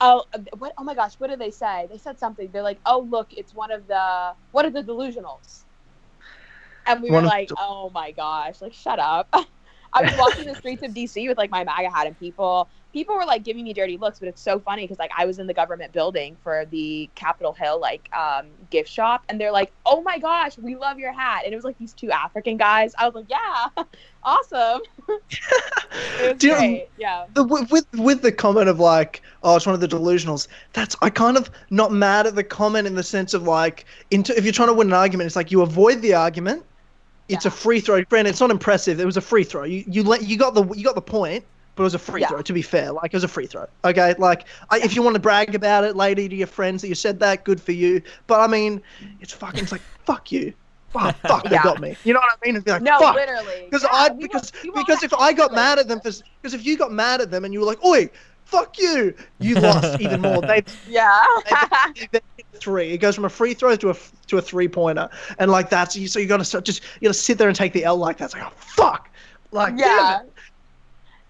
"Oh, 0.00 0.24
uh, 0.34 0.40
what? 0.58 0.72
Oh 0.78 0.84
my 0.84 0.94
gosh, 0.94 1.14
what 1.18 1.28
did 1.30 1.40
they 1.40 1.50
say? 1.50 1.86
They 1.90 1.98
said 1.98 2.18
something. 2.18 2.50
They're 2.52 2.62
like, 2.62 2.80
oh 2.86 3.00
look, 3.00 3.28
it's 3.32 3.54
one 3.54 3.72
of 3.72 3.86
the 3.88 4.34
one 4.52 4.66
of 4.66 4.72
the 4.74 4.82
delusionals." 4.82 5.64
And 6.86 7.02
we 7.02 7.10
One 7.10 7.22
were 7.22 7.22
like, 7.22 7.50
the- 7.50 7.56
"Oh 7.58 7.90
my 7.90 8.12
gosh, 8.12 8.60
like 8.60 8.74
shut 8.74 8.98
up." 8.98 9.28
I 9.92 10.02
was 10.02 10.14
walking 10.16 10.46
the 10.46 10.54
streets 10.54 10.82
of 10.82 10.92
DC 10.94 11.28
with 11.28 11.38
like 11.38 11.50
my 11.50 11.64
MAGA 11.64 11.90
hat, 11.90 12.06
and 12.06 12.18
people 12.18 12.70
people 12.92 13.14
were 13.14 13.24
like 13.24 13.44
giving 13.44 13.64
me 13.64 13.72
dirty 13.72 13.96
looks. 13.96 14.18
But 14.18 14.28
it's 14.28 14.42
so 14.42 14.58
funny 14.58 14.82
because 14.84 14.98
like 14.98 15.10
I 15.16 15.26
was 15.26 15.38
in 15.38 15.46
the 15.46 15.54
government 15.54 15.92
building 15.92 16.36
for 16.42 16.64
the 16.66 17.08
Capitol 17.14 17.52
Hill 17.52 17.80
like 17.80 18.08
um, 18.14 18.46
gift 18.70 18.88
shop, 18.88 19.24
and 19.28 19.40
they're 19.40 19.52
like, 19.52 19.72
"Oh 19.86 20.02
my 20.02 20.18
gosh, 20.18 20.58
we 20.58 20.76
love 20.76 20.98
your 20.98 21.12
hat!" 21.12 21.42
And 21.44 21.52
it 21.52 21.56
was 21.56 21.64
like 21.64 21.78
these 21.78 21.92
two 21.92 22.10
African 22.10 22.56
guys. 22.56 22.94
I 22.98 23.06
was 23.06 23.14
like, 23.14 23.26
"Yeah, 23.28 23.84
awesome." 24.22 24.80
it 26.20 26.42
you 26.42 26.50
know- 26.50 26.86
yeah. 26.98 27.26
the, 27.34 27.44
with 27.44 27.86
with 27.94 28.22
the 28.22 28.32
comment 28.32 28.68
of 28.68 28.78
like, 28.80 29.22
oh, 29.42 29.56
it's 29.56 29.66
one 29.66 29.74
of 29.74 29.80
the 29.80 29.88
delusionals. 29.88 30.48
That's 30.72 30.96
I 31.02 31.10
kind 31.10 31.36
of 31.36 31.50
not 31.70 31.92
mad 31.92 32.26
at 32.26 32.34
the 32.34 32.44
comment 32.44 32.86
in 32.86 32.94
the 32.94 33.02
sense 33.02 33.34
of 33.34 33.44
like, 33.44 33.84
into 34.10 34.36
if 34.36 34.44
you're 34.44 34.52
trying 34.52 34.68
to 34.68 34.74
win 34.74 34.88
an 34.88 34.94
argument, 34.94 35.26
it's 35.26 35.36
like 35.36 35.50
you 35.50 35.62
avoid 35.62 36.02
the 36.02 36.14
argument. 36.14 36.64
It's 37.28 37.44
a 37.44 37.50
free 37.50 37.80
throw. 37.80 38.02
Granted, 38.04 38.30
it's 38.30 38.40
not 38.40 38.50
impressive. 38.50 39.00
It 39.00 39.04
was 39.04 39.18
a 39.18 39.20
free 39.20 39.44
throw. 39.44 39.64
You 39.64 39.84
you 39.86 40.02
let 40.02 40.22
you 40.22 40.38
got 40.38 40.54
the 40.54 40.64
you 40.74 40.82
got 40.82 40.94
the 40.94 41.02
point, 41.02 41.44
but 41.78 41.84
it 41.84 41.84
was 41.84 41.94
a 41.94 41.98
free 41.98 42.20
Yeah. 42.20 42.26
throw. 42.28 42.42
To 42.42 42.52
be 42.52 42.60
fair, 42.60 42.90
like 42.92 43.14
it 43.14 43.16
was 43.16 43.24
a 43.24 43.28
free 43.28 43.46
throw. 43.46 43.66
Okay, 43.84 44.14
like 44.18 44.46
I, 44.70 44.80
if 44.80 44.94
you 44.96 45.02
want 45.02 45.14
to 45.14 45.20
brag 45.20 45.54
about 45.54 45.84
it 45.84 45.94
later 45.96 46.28
to 46.28 46.34
your 46.34 46.46
friends 46.48 46.82
that 46.82 46.88
you 46.88 46.94
said 46.96 47.20
that, 47.20 47.44
good 47.44 47.60
for 47.60 47.72
you. 47.72 48.02
But 48.26 48.40
I 48.40 48.48
mean, 48.48 48.82
it's 49.20 49.32
fucking 49.32 49.62
it's 49.62 49.72
like 49.72 49.80
fuck 50.04 50.32
you. 50.32 50.52
Fuck, 50.90 51.16
fuck, 51.28 51.44
they 51.44 51.56
got 51.58 51.80
me. 51.80 51.96
You 52.02 52.14
know 52.14 52.20
what 52.20 52.32
I 52.32 52.46
mean? 52.46 52.56
It's 52.56 52.66
like, 52.66 52.82
No, 52.82 52.98
fuck. 52.98 53.14
literally. 53.14 53.62
Because 53.66 53.84
Yeah, 53.84 53.90
I 53.92 54.08
we 54.10 54.14
were- 54.14 54.28
because 54.28 54.52
we 54.64 54.70
were 54.70 54.78
on 54.78 54.84
because 54.86 55.02
if 55.04 55.14
I 55.14 55.32
got 55.32 55.54
mad 55.54 55.78
at 55.78 55.86
them 55.86 56.00
for 56.00 56.10
because 56.42 56.52
if 56.54 56.66
you 56.66 56.76
got 56.76 56.90
mad 56.92 57.20
at 57.20 57.30
them 57.30 57.44
and 57.44 57.54
you 57.54 57.60
were 57.60 57.66
like, 57.66 57.82
"Oi, 57.84 58.10
fuck 58.44 58.76
you," 58.78 59.14
you 59.38 59.54
lost 59.54 60.00
even 60.00 60.20
more. 60.20 60.40
They 60.42 60.64
yeah. 60.88 61.16
they, 61.94 62.08
they 62.10 62.20
hit 62.36 62.46
three. 62.54 62.90
It 62.90 62.98
goes 62.98 63.14
from 63.14 63.24
a 63.24 63.28
free 63.30 63.54
throw 63.54 63.76
to 63.76 63.90
a 63.90 63.96
to 64.26 64.38
a 64.38 64.42
three 64.42 64.66
pointer, 64.66 65.08
and 65.38 65.50
like 65.50 65.70
that's 65.70 65.94
so 66.12 66.18
you 66.18 66.26
got 66.26 66.44
to 66.44 66.60
just 66.60 66.82
you 67.00 67.06
got 67.08 67.14
to 67.14 67.14
sit 67.14 67.38
there 67.38 67.48
and 67.48 67.56
take 67.56 67.72
the 67.72 67.84
L 67.84 67.96
like 67.96 68.18
that. 68.18 68.26
It's 68.26 68.34
like, 68.34 68.44
oh 68.44 68.52
fuck, 68.56 69.08
like 69.52 69.74
yeah. 69.76 70.20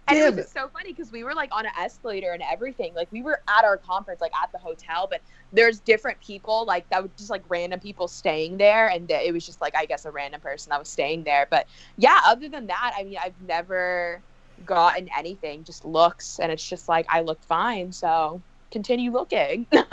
Damn 0.09 0.17
it. 0.17 0.27
And 0.27 0.35
it 0.35 0.37
was 0.37 0.45
just 0.45 0.55
so 0.55 0.69
funny 0.69 0.93
because 0.93 1.13
we 1.13 1.25
were 1.25 1.35
like 1.35 1.51
on 1.53 1.67
an 1.67 1.73
escalator 1.79 2.33
and 2.33 2.43
everything. 2.43 2.95
Like 2.95 3.09
we 3.11 3.23
were 3.23 3.41
at 3.49 3.65
our 3.65 3.77
conference, 3.77 4.21
like 4.21 4.33
at 4.43 4.51
the 4.53 4.59
hotel, 4.59 5.09
but 5.11 5.21
there's 5.53 5.81
different 5.81 6.21
people, 6.21 6.65
like 6.67 6.89
that 6.91 7.03
was 7.03 7.13
just 7.19 7.31
like 7.31 7.43
random 7.49 7.81
people 7.81 8.09
staying 8.09 8.59
there, 8.59 8.89
and 8.89 9.11
it 9.11 9.33
was 9.33 9.45
just 9.45 9.61
like 9.61 9.77
I 9.77 9.87
guess 9.87 10.05
a 10.05 10.11
random 10.11 10.41
person 10.41 10.71
that 10.71 10.79
was 10.79 10.91
staying 10.91 11.25
there. 11.25 11.47
But 11.51 11.67
yeah, 11.97 12.21
other 12.27 12.49
than 12.49 12.67
that, 12.69 12.95
I 12.97 13.05
mean, 13.05 13.17
I've 13.23 13.41
never 13.41 14.23
gotten 14.65 15.09
anything, 15.17 15.65
just 15.65 15.85
looks, 15.85 16.39
and 16.39 16.51
it's 16.51 16.67
just 16.67 16.89
like 16.89 17.07
I 17.09 17.21
looked 17.21 17.45
fine, 17.45 17.93
so 17.93 18.43
continue 18.71 19.13
looking. 19.13 19.67
it's 19.73 19.89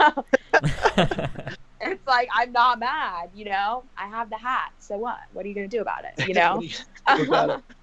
like 2.06 2.28
I'm 2.34 2.52
not 2.52 2.78
mad. 2.78 3.30
You 3.32 3.46
know, 3.46 3.84
I 3.96 4.08
have 4.08 4.30
the 4.30 4.38
hat. 4.38 4.70
So 4.78 4.98
what? 4.98 5.18
What 5.32 5.44
are 5.44 5.48
you 5.48 5.54
gonna 5.54 5.68
do 5.68 5.80
about 5.80 6.04
it? 6.04 6.28
You 6.28 6.34
know. 6.34 6.56
What 6.56 6.60
do 6.60 6.66
you 6.66 7.16
do 7.16 7.32
about 7.32 7.50
it? 7.50 7.62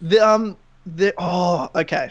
The 0.00 0.20
um 0.20 0.58
the 0.86 1.14
oh 1.18 1.70
okay. 1.74 2.10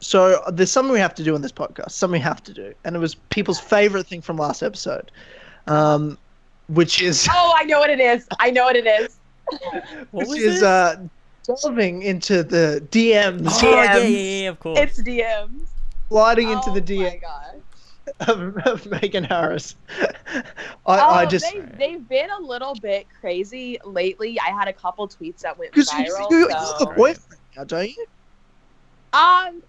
So 0.00 0.42
there's 0.52 0.70
something 0.70 0.92
we 0.92 0.98
have 1.00 1.14
to 1.14 1.24
do 1.24 1.34
on 1.34 1.40
this 1.40 1.52
podcast. 1.52 1.92
Something 1.92 2.20
we 2.20 2.24
have 2.24 2.42
to 2.44 2.52
do, 2.52 2.74
and 2.84 2.94
it 2.94 2.98
was 2.98 3.14
people's 3.14 3.60
favorite 3.60 4.06
thing 4.06 4.20
from 4.20 4.36
last 4.36 4.62
episode, 4.62 5.10
um, 5.66 6.18
which 6.68 7.00
is 7.00 7.26
oh, 7.32 7.54
I 7.56 7.64
know 7.64 7.78
what 7.78 7.90
it 7.90 8.00
is. 8.00 8.26
I 8.38 8.50
know 8.50 8.64
what 8.64 8.76
it 8.76 8.86
is. 8.86 9.16
What 10.10 10.26
which 10.28 10.38
is 10.38 10.60
this? 10.60 10.62
uh 10.62 11.06
delving 11.44 12.02
into 12.02 12.42
the 12.42 12.86
DMs, 12.90 13.62
oh, 13.62 13.70
yeah, 13.70 13.98
yeah, 13.98 14.06
yeah, 14.06 14.48
of 14.48 14.58
course. 14.58 14.78
It's 14.78 15.02
DMs. 15.02 15.66
sliding 16.08 16.50
into 16.50 16.70
oh 16.70 16.80
the 16.80 16.80
my 16.80 17.10
DM 17.10 17.60
of, 18.20 18.56
of 18.66 18.86
Megan 18.86 19.24
Harris. 19.24 19.76
I, 19.98 20.42
oh, 20.86 21.14
I 21.14 21.26
just 21.26 21.50
they, 21.52 21.60
they've 21.60 22.08
been 22.08 22.30
a 22.30 22.40
little 22.40 22.74
bit 22.74 23.06
crazy 23.20 23.78
lately. 23.84 24.38
I 24.40 24.50
had 24.50 24.68
a 24.68 24.72
couple 24.72 25.06
tweets 25.08 25.40
that 25.40 25.58
went 25.58 25.72
because 25.72 25.92
you, 25.92 26.04
viral. 26.04 26.30
you, 26.30 26.38
you 26.38 26.50
so. 26.50 26.92
Have 27.56 27.70
now, 27.70 27.76
don't 27.78 27.88
you? 27.88 28.06
Um, 29.12 29.62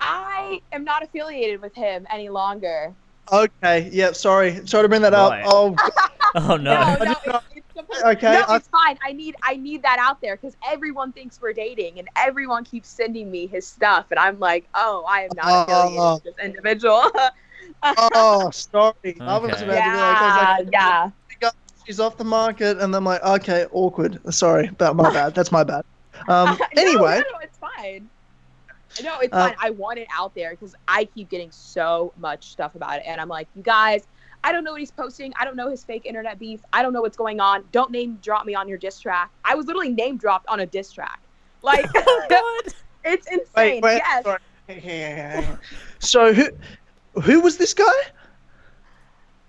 I 0.00 0.60
am 0.72 0.84
not 0.84 1.02
affiliated 1.02 1.60
with 1.60 1.74
him 1.74 2.06
any 2.10 2.28
longer. 2.28 2.92
Okay, 3.32 3.88
yeah. 3.92 4.12
Sorry, 4.12 4.66
sorry 4.66 4.84
to 4.84 4.88
bring 4.88 5.02
that 5.02 5.12
Right. 5.12 5.44
up. 5.44 5.52
Oh, 5.52 5.76
oh 6.34 6.56
no. 6.56 6.56
No, 6.56 7.04
no, 7.04 7.12
it's, 7.12 7.44
it's 7.54 7.72
completely- 7.76 8.10
Okay, 8.12 8.32
no, 8.32 8.44
I- 8.48 8.56
it's 8.56 8.68
fine. 8.68 8.98
I 9.04 9.12
need, 9.12 9.36
I 9.42 9.56
need 9.56 9.82
that 9.82 9.98
out 10.00 10.20
there 10.20 10.36
because 10.36 10.56
everyone 10.66 11.12
thinks 11.12 11.40
we're 11.40 11.52
dating, 11.52 11.98
and 11.98 12.08
everyone 12.16 12.64
keeps 12.64 12.88
sending 12.88 13.30
me 13.30 13.46
his 13.46 13.66
stuff, 13.66 14.06
and 14.10 14.18
I'm 14.18 14.38
like, 14.38 14.66
oh, 14.74 15.04
I 15.08 15.20
am 15.22 15.30
not 15.36 15.68
affiliated 15.68 15.98
Oh. 16.00 16.14
with 16.14 16.24
this 16.36 16.44
individual. 16.44 17.10
oh, 17.82 18.50
sorry. 18.50 18.94
I 19.20 19.38
was 19.38 19.52
Okay. 19.52 19.52
about 19.52 19.58
to 19.58 19.64
be 19.66 19.70
like, 19.72 19.82
I 19.84 20.58
was 20.58 20.68
yeah, 20.72 21.02
like, 21.04 21.42
yeah. 21.42 21.50
she's 21.86 22.00
off 22.00 22.16
the 22.16 22.24
market, 22.24 22.78
and 22.78 22.94
I'm 22.96 23.04
like, 23.04 23.22
okay, 23.22 23.66
awkward. 23.70 24.18
Sorry, 24.34 24.68
but 24.78 24.96
my 24.96 25.12
bad. 25.12 25.34
That's 25.34 25.52
my 25.52 25.62
bad. 25.62 25.84
Um, 26.28 26.58
anyway, 26.76 27.22
no, 27.26 27.32
no, 27.32 27.38
it's 27.42 27.58
fine. 27.58 28.08
No, 29.02 29.18
it's 29.20 29.32
Uh, 29.32 29.48
fine. 29.48 29.56
I 29.60 29.70
want 29.70 29.98
it 29.98 30.08
out 30.14 30.34
there 30.34 30.50
because 30.50 30.74
I 30.86 31.04
keep 31.04 31.30
getting 31.30 31.50
so 31.50 32.12
much 32.18 32.50
stuff 32.50 32.74
about 32.74 32.98
it, 32.98 33.04
and 33.06 33.20
I'm 33.20 33.28
like, 33.28 33.48
you 33.54 33.62
guys, 33.62 34.06
I 34.44 34.52
don't 34.52 34.64
know 34.64 34.72
what 34.72 34.80
he's 34.80 34.90
posting. 34.90 35.32
I 35.38 35.44
don't 35.44 35.56
know 35.56 35.70
his 35.70 35.84
fake 35.84 36.04
internet 36.04 36.38
beef. 36.38 36.60
I 36.72 36.82
don't 36.82 36.92
know 36.92 37.00
what's 37.00 37.16
going 37.16 37.40
on. 37.40 37.64
Don't 37.72 37.90
name 37.90 38.18
drop 38.22 38.44
me 38.44 38.54
on 38.54 38.68
your 38.68 38.78
diss 38.78 38.98
track. 38.98 39.30
I 39.44 39.54
was 39.54 39.66
literally 39.66 39.90
name 39.90 40.16
dropped 40.18 40.46
on 40.48 40.60
a 40.60 40.66
diss 40.66 40.92
track. 40.92 41.20
Like, 41.62 41.86
oh 41.96 42.26
god. 42.30 42.74
it's 43.04 43.26
insane. 43.30 43.80
wait, 43.80 43.82
wait. 43.82 44.02
yes. 44.68 45.46
So 46.00 46.32
who, 46.34 46.48
who 47.22 47.40
was 47.40 47.56
this 47.56 47.72
guy? 47.72 47.84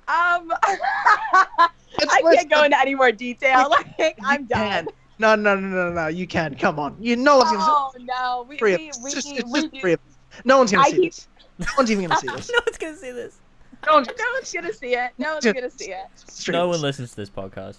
Um, 0.06 0.52
I 0.62 2.22
can't 2.34 2.50
go 2.50 2.64
into 2.64 2.80
any 2.80 2.94
more 2.94 3.12
detail. 3.12 3.70
Like, 3.70 4.18
I'm 4.24 4.46
done. 4.46 4.88
Can. 5.20 5.44
No, 5.44 5.56
no, 5.56 5.60
no, 5.60 5.68
no, 5.90 5.94
no. 5.94 6.08
You 6.08 6.28
can't 6.28 6.58
Come 6.60 6.80
on. 6.80 6.96
You 7.00 7.16
no 7.16 7.38
one's 7.38 7.52
gonna 7.52 7.64
Oh 7.66 7.92
no, 8.00 8.46
we 8.48 8.56
see 8.56 8.60
three 8.60 8.74
of 8.74 8.80
we 8.82 8.90
us. 8.90 9.00
we, 9.02 9.06
It's 9.06 9.14
just, 9.16 9.28
we, 9.28 9.34
it's 9.40 9.52
we 9.52 9.62
just 9.62 9.74
do- 9.74 9.80
three 9.82 9.94
of. 9.94 10.00
No 10.46 10.58
one's 10.58 10.72
gonna 10.72 10.84
I 10.84 10.90
see 10.90 10.98
keep- 11.02 11.14
this. 11.14 11.28
No 11.60 11.68
one's 11.78 11.92
even 11.92 12.08
gonna 12.08 12.20
see 12.20 12.28
this. 12.28 12.50
no 12.54 12.60
one's 12.66 12.78
gonna 12.78 12.96
see 12.98 13.12
this. 13.12 13.38
No 13.86 13.94
one's 13.96 14.08
no 14.08 14.14
one's 14.34 14.52
gonna 14.54 14.74
see 14.74 14.96
it. 14.96 15.12
No 15.18 15.34
one's 15.34 15.46
gonna 15.46 15.70
see 15.70 15.92
it. 15.92 16.06
just 16.16 16.50
No 16.50 16.68
one 16.68 16.82
listens 16.82 17.12
to 17.12 17.16
this 17.18 17.30
podcast. 17.30 17.78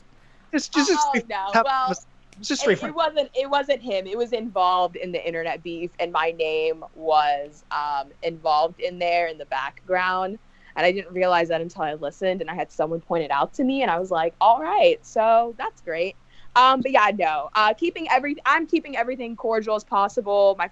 It's 0.52 0.69
just, 0.69 0.89
just 0.90 1.01
oh 1.06 1.12
three- 1.12 1.24
no. 1.28 1.51
Well, 1.65 1.90
it's 2.39 2.48
just 2.48 2.65
three 2.65 2.74
it, 2.74 2.82
it 2.82 2.94
wasn't 2.94 3.31
it 3.35 3.48
wasn't 3.48 3.81
him 3.81 4.06
it 4.09 4.19
was 4.19 4.32
involved 4.32 4.97
in 4.97 5.12
the 5.12 5.24
internet 5.24 5.62
beef 5.62 5.90
and 6.01 6.11
my 6.12 6.32
name 6.32 6.85
was 6.97 7.62
um, 7.70 8.09
involved 8.24 8.81
in 8.81 8.98
there 8.98 9.28
in 9.28 9.39
the 9.39 9.44
background 9.47 10.36
and 10.74 10.85
i 10.85 10.90
didn't 10.90 11.12
realize 11.15 11.47
that 11.48 11.61
until 11.61 11.82
i 11.82 11.94
listened 11.94 12.40
and 12.40 12.51
i 12.51 12.55
had 12.55 12.73
someone 12.73 13.01
point 13.01 13.23
it 13.23 13.31
out 13.31 13.55
to 13.55 13.62
me 13.62 13.82
and 13.82 13.90
i 13.90 14.01
was 14.01 14.11
like 14.11 14.35
all 14.40 14.61
right 14.61 14.98
so 15.06 15.55
that's 15.59 15.81
great 15.82 16.16
um, 16.56 16.81
but 16.81 16.90
yeah 16.90 17.10
no 17.18 17.51
uh, 17.55 17.72
keeping 17.74 18.09
every 18.10 18.36
i'm 18.47 18.66
keeping 18.66 18.97
everything 18.97 19.36
cordial 19.36 19.74
as 19.76 19.85
possible. 19.85 20.55
My 20.59 20.70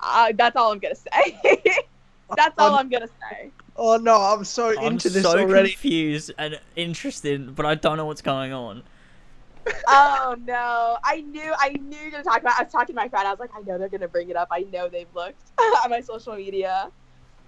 uh, 0.00 0.32
that's 0.36 0.56
all 0.56 0.72
i'm 0.72 0.78
gonna 0.78 0.94
say. 0.94 1.40
That's 2.36 2.54
all 2.58 2.72
Um, 2.72 2.78
i'm 2.80 2.88
gonna 2.88 3.06
say. 3.30 3.50
Oh 3.76 3.96
no, 3.96 4.16
I'm 4.16 4.44
so 4.44 4.70
I'm 4.78 4.92
into 4.94 5.10
this 5.10 5.22
so 5.24 5.38
already. 5.38 5.70
confused 5.70 6.32
and 6.38 6.58
interested, 6.74 7.54
but 7.54 7.66
I 7.66 7.74
don't 7.74 7.96
know 7.96 8.06
what's 8.06 8.22
going 8.22 8.52
on. 8.52 8.82
oh 9.88 10.36
no. 10.46 10.96
I 11.04 11.20
knew 11.22 11.52
i 11.58 11.70
knew 11.70 11.96
you 11.98 12.04
were 12.06 12.10
gonna 12.10 12.22
talk 12.24 12.40
about 12.40 12.58
i 12.58 12.62
was 12.64 12.72
talking 12.72 12.94
to 12.94 13.00
my 13.00 13.08
friend. 13.08 13.26
I 13.26 13.30
was 13.30 13.40
like 13.40 13.50
i 13.54 13.60
know 13.60 13.78
they're 13.78 13.88
gonna 13.88 14.08
bring 14.08 14.30
it 14.30 14.36
up. 14.36 14.48
I 14.50 14.60
know 14.72 14.88
they've 14.88 15.12
looked 15.14 15.42
at 15.84 15.90
my 15.90 16.00
social 16.00 16.34
media 16.36 16.90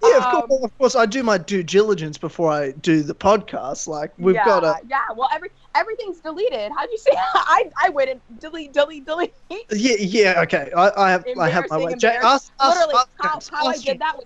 Yeah, 0.03 0.17
of 0.17 0.23
Um, 0.25 0.47
course, 0.47 0.63
of 0.63 0.77
course. 0.77 0.95
I 0.95 1.05
do 1.05 1.23
my 1.23 1.37
due 1.37 1.63
diligence 1.63 2.17
before 2.17 2.51
I 2.51 2.71
do 2.71 3.01
the 3.01 3.15
podcast. 3.15 3.87
Like 3.87 4.11
we've 4.17 4.35
yeah, 4.35 4.45
got 4.45 4.63
a 4.63 4.79
yeah. 4.87 4.99
Well, 5.15 5.29
every 5.33 5.49
everything's 5.75 6.19
deleted. 6.21 6.71
How'd 6.77 6.89
you 6.91 6.97
say? 6.99 7.11
I 7.15 7.69
I 7.83 7.89
went 7.89 8.09
and 8.11 8.21
delete, 8.39 8.73
delete, 8.73 9.05
delete. 9.05 9.33
yeah, 9.71 9.95
yeah. 9.99 10.41
Okay, 10.43 10.71
I, 10.75 10.91
I 10.95 11.11
have 11.11 11.25
I 11.39 11.49
have 11.49 11.69
my 11.69 11.77
way. 11.77 11.95
Jay, 11.95 12.15
us, 12.17 12.51
us, 12.59 12.75
Literally, 12.75 12.93
us, 12.95 13.05
how, 13.19 13.37
us, 13.37 13.49
how 13.51 13.65
I 13.67 13.77
did 13.77 13.99
that 13.99 14.15
was 14.15 14.25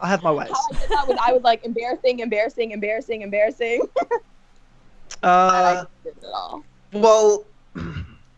I 0.00 0.08
have 0.08 0.22
my 0.22 0.32
ways. 0.38 0.50
how 0.50 0.60
I 0.70 0.80
did 0.80 0.90
that 0.90 1.08
was 1.08 1.18
I 1.20 1.32
was 1.32 1.42
like 1.42 1.64
embarrassing, 1.64 2.20
embarrassing, 2.20 2.70
embarrassing, 2.72 3.22
embarrassing. 3.22 3.82
Uh, 5.22 5.84
did 6.02 6.16
it 6.16 6.24
all. 6.34 6.64
well, 6.92 7.44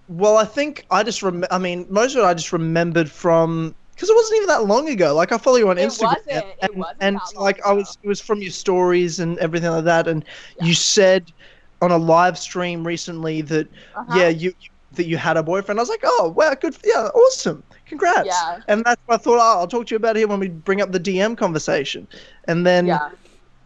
well, 0.08 0.36
I 0.36 0.44
think 0.44 0.84
I 0.90 1.02
just 1.02 1.22
rem- 1.22 1.44
I 1.50 1.58
mean, 1.58 1.86
most 1.88 2.14
of 2.14 2.22
it 2.22 2.26
I 2.26 2.34
just 2.34 2.52
remembered 2.52 3.10
from 3.10 3.74
because 3.94 4.08
it 4.10 4.16
wasn't 4.16 4.36
even 4.38 4.48
that 4.48 4.66
long 4.66 4.88
ago. 4.88 5.14
Like 5.14 5.32
I 5.32 5.38
follow 5.38 5.56
you 5.56 5.68
on 5.70 5.78
It 5.78 5.88
Instagram, 5.88 6.16
and, 6.60 6.84
and 7.00 7.18
like 7.36 7.64
I 7.64 7.72
was, 7.72 7.96
it 8.02 8.08
was 8.08 8.20
from 8.20 8.40
your 8.40 8.50
stories 8.50 9.20
and 9.20 9.38
everything 9.38 9.70
like 9.70 9.84
that. 9.84 10.08
And 10.08 10.24
Yeah. 10.58 10.66
you 10.66 10.74
said 10.74 11.32
on 11.80 11.90
a 11.90 11.98
live 11.98 12.38
stream 12.38 12.86
recently 12.86 13.42
that 13.42 13.68
Uh-huh. 13.94 14.18
yeah, 14.18 14.28
you 14.28 14.52
that 14.92 15.06
you 15.06 15.16
had 15.16 15.36
a 15.36 15.42
boyfriend. 15.42 15.78
I 15.80 15.82
was 15.82 15.88
like, 15.88 16.02
oh 16.04 16.32
wow, 16.36 16.54
good, 16.54 16.76
yeah, 16.84 17.08
awesome, 17.08 17.64
congrats. 17.86 18.26
Yeah. 18.26 18.60
And 18.68 18.84
that's 18.84 19.00
what 19.06 19.20
I 19.20 19.22
thought. 19.22 19.38
Oh, 19.40 19.60
I'll 19.60 19.66
talk 19.66 19.86
to 19.86 19.94
you 19.94 19.96
about 19.96 20.16
it 20.16 20.28
when 20.28 20.38
we 20.38 20.48
bring 20.48 20.80
up 20.80 20.92
the 20.92 21.00
DM 21.00 21.36
conversation. 21.36 22.06
And 22.46 22.64
then 22.64 22.86
Yeah. 22.86 23.10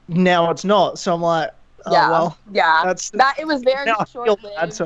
now 0.08 0.50
it's 0.50 0.64
not. 0.64 0.98
So 0.98 1.14
I'm 1.14 1.20
like, 1.20 1.50
oh 1.86 1.92
yeah. 1.92 2.10
well, 2.10 2.38
yeah. 2.50 2.82
that's 2.84 3.10
That 3.10 3.38
it 3.38 3.46
was 3.46 3.62
very 3.62 3.90
short 4.10 4.42
lived. 4.42 4.80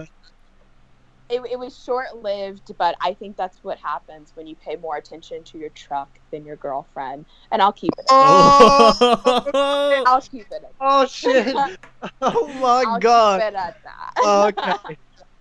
It, 1.32 1.40
it 1.50 1.58
was 1.58 1.82
short 1.82 2.14
lived, 2.16 2.76
but 2.76 2.94
I 3.00 3.14
think 3.14 3.38
that's 3.38 3.64
what 3.64 3.78
happens 3.78 4.32
when 4.34 4.46
you 4.46 4.54
pay 4.54 4.76
more 4.76 4.96
attention 4.96 5.42
to 5.44 5.58
your 5.58 5.70
truck 5.70 6.10
than 6.30 6.44
your 6.44 6.56
girlfriend. 6.56 7.24
And 7.50 7.62
I'll 7.62 7.72
keep 7.72 7.92
it. 7.98 8.04
oh, 8.10 9.42
I'll 10.06 10.20
keep 10.20 10.46
it. 10.50 10.64
Oh 10.80 11.06
shit! 11.06 11.56
Oh 12.20 12.48
my 12.60 12.84
I'll 12.86 13.00
god! 13.00 13.40
Keep 13.40 13.48
it 13.48 13.54
at 13.54 13.76
that. 13.84 14.14
Okay, 14.24 14.96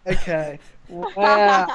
okay. 0.08 0.60
Wow, 0.88 1.72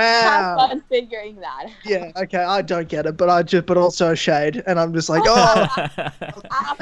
Have 0.00 0.56
wow. 0.56 0.68
fun 0.68 0.82
figuring 0.88 1.36
that. 1.36 1.66
Yeah, 1.84 2.10
okay. 2.16 2.38
I 2.38 2.62
don't 2.62 2.88
get 2.88 3.06
it, 3.06 3.16
but 3.16 3.30
I 3.30 3.42
just, 3.42 3.66
but 3.66 3.76
also 3.76 4.14
shade, 4.14 4.62
and 4.66 4.78
I'm 4.80 4.92
just 4.92 5.08
like, 5.08 5.22
oh, 5.26 5.66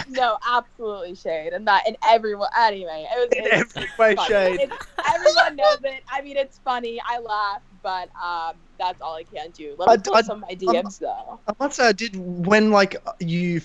no, 0.09 0.39
absolutely 0.48 1.14
shade, 1.14 1.52
and 1.52 1.66
that, 1.66 1.82
and 1.86 1.97
everyone. 2.09 2.48
Anyway, 2.59 3.06
it 3.10 3.18
was 3.18 3.39
in 3.39 3.60
it's 3.60 3.76
every 3.76 3.89
way 3.98 4.16
funny. 4.16 4.28
shade. 4.28 4.60
It's- 4.60 4.86
everyone 5.14 5.56
knows 5.56 5.78
it. 5.84 6.02
I 6.10 6.22
mean, 6.22 6.36
it's 6.36 6.59
funny. 6.64 7.01
I 7.06 7.18
laugh, 7.18 7.62
but 7.82 8.09
um, 8.22 8.56
that's 8.78 9.01
all 9.01 9.16
I 9.16 9.24
can 9.24 9.51
do. 9.51 9.74
Let 9.78 9.89
me 9.89 9.93
I- 9.94 9.97
pull 9.98 10.16
I- 10.16 10.22
some 10.22 10.43
of 10.43 10.48
my 10.48 10.55
DMs 10.55 10.98
though. 10.98 11.40
I 11.47 11.52
must 11.59 11.76
say, 11.76 11.89
I 11.89 11.93
did 11.93 12.16
when 12.16 12.70
like 12.70 12.97
you, 13.20 13.60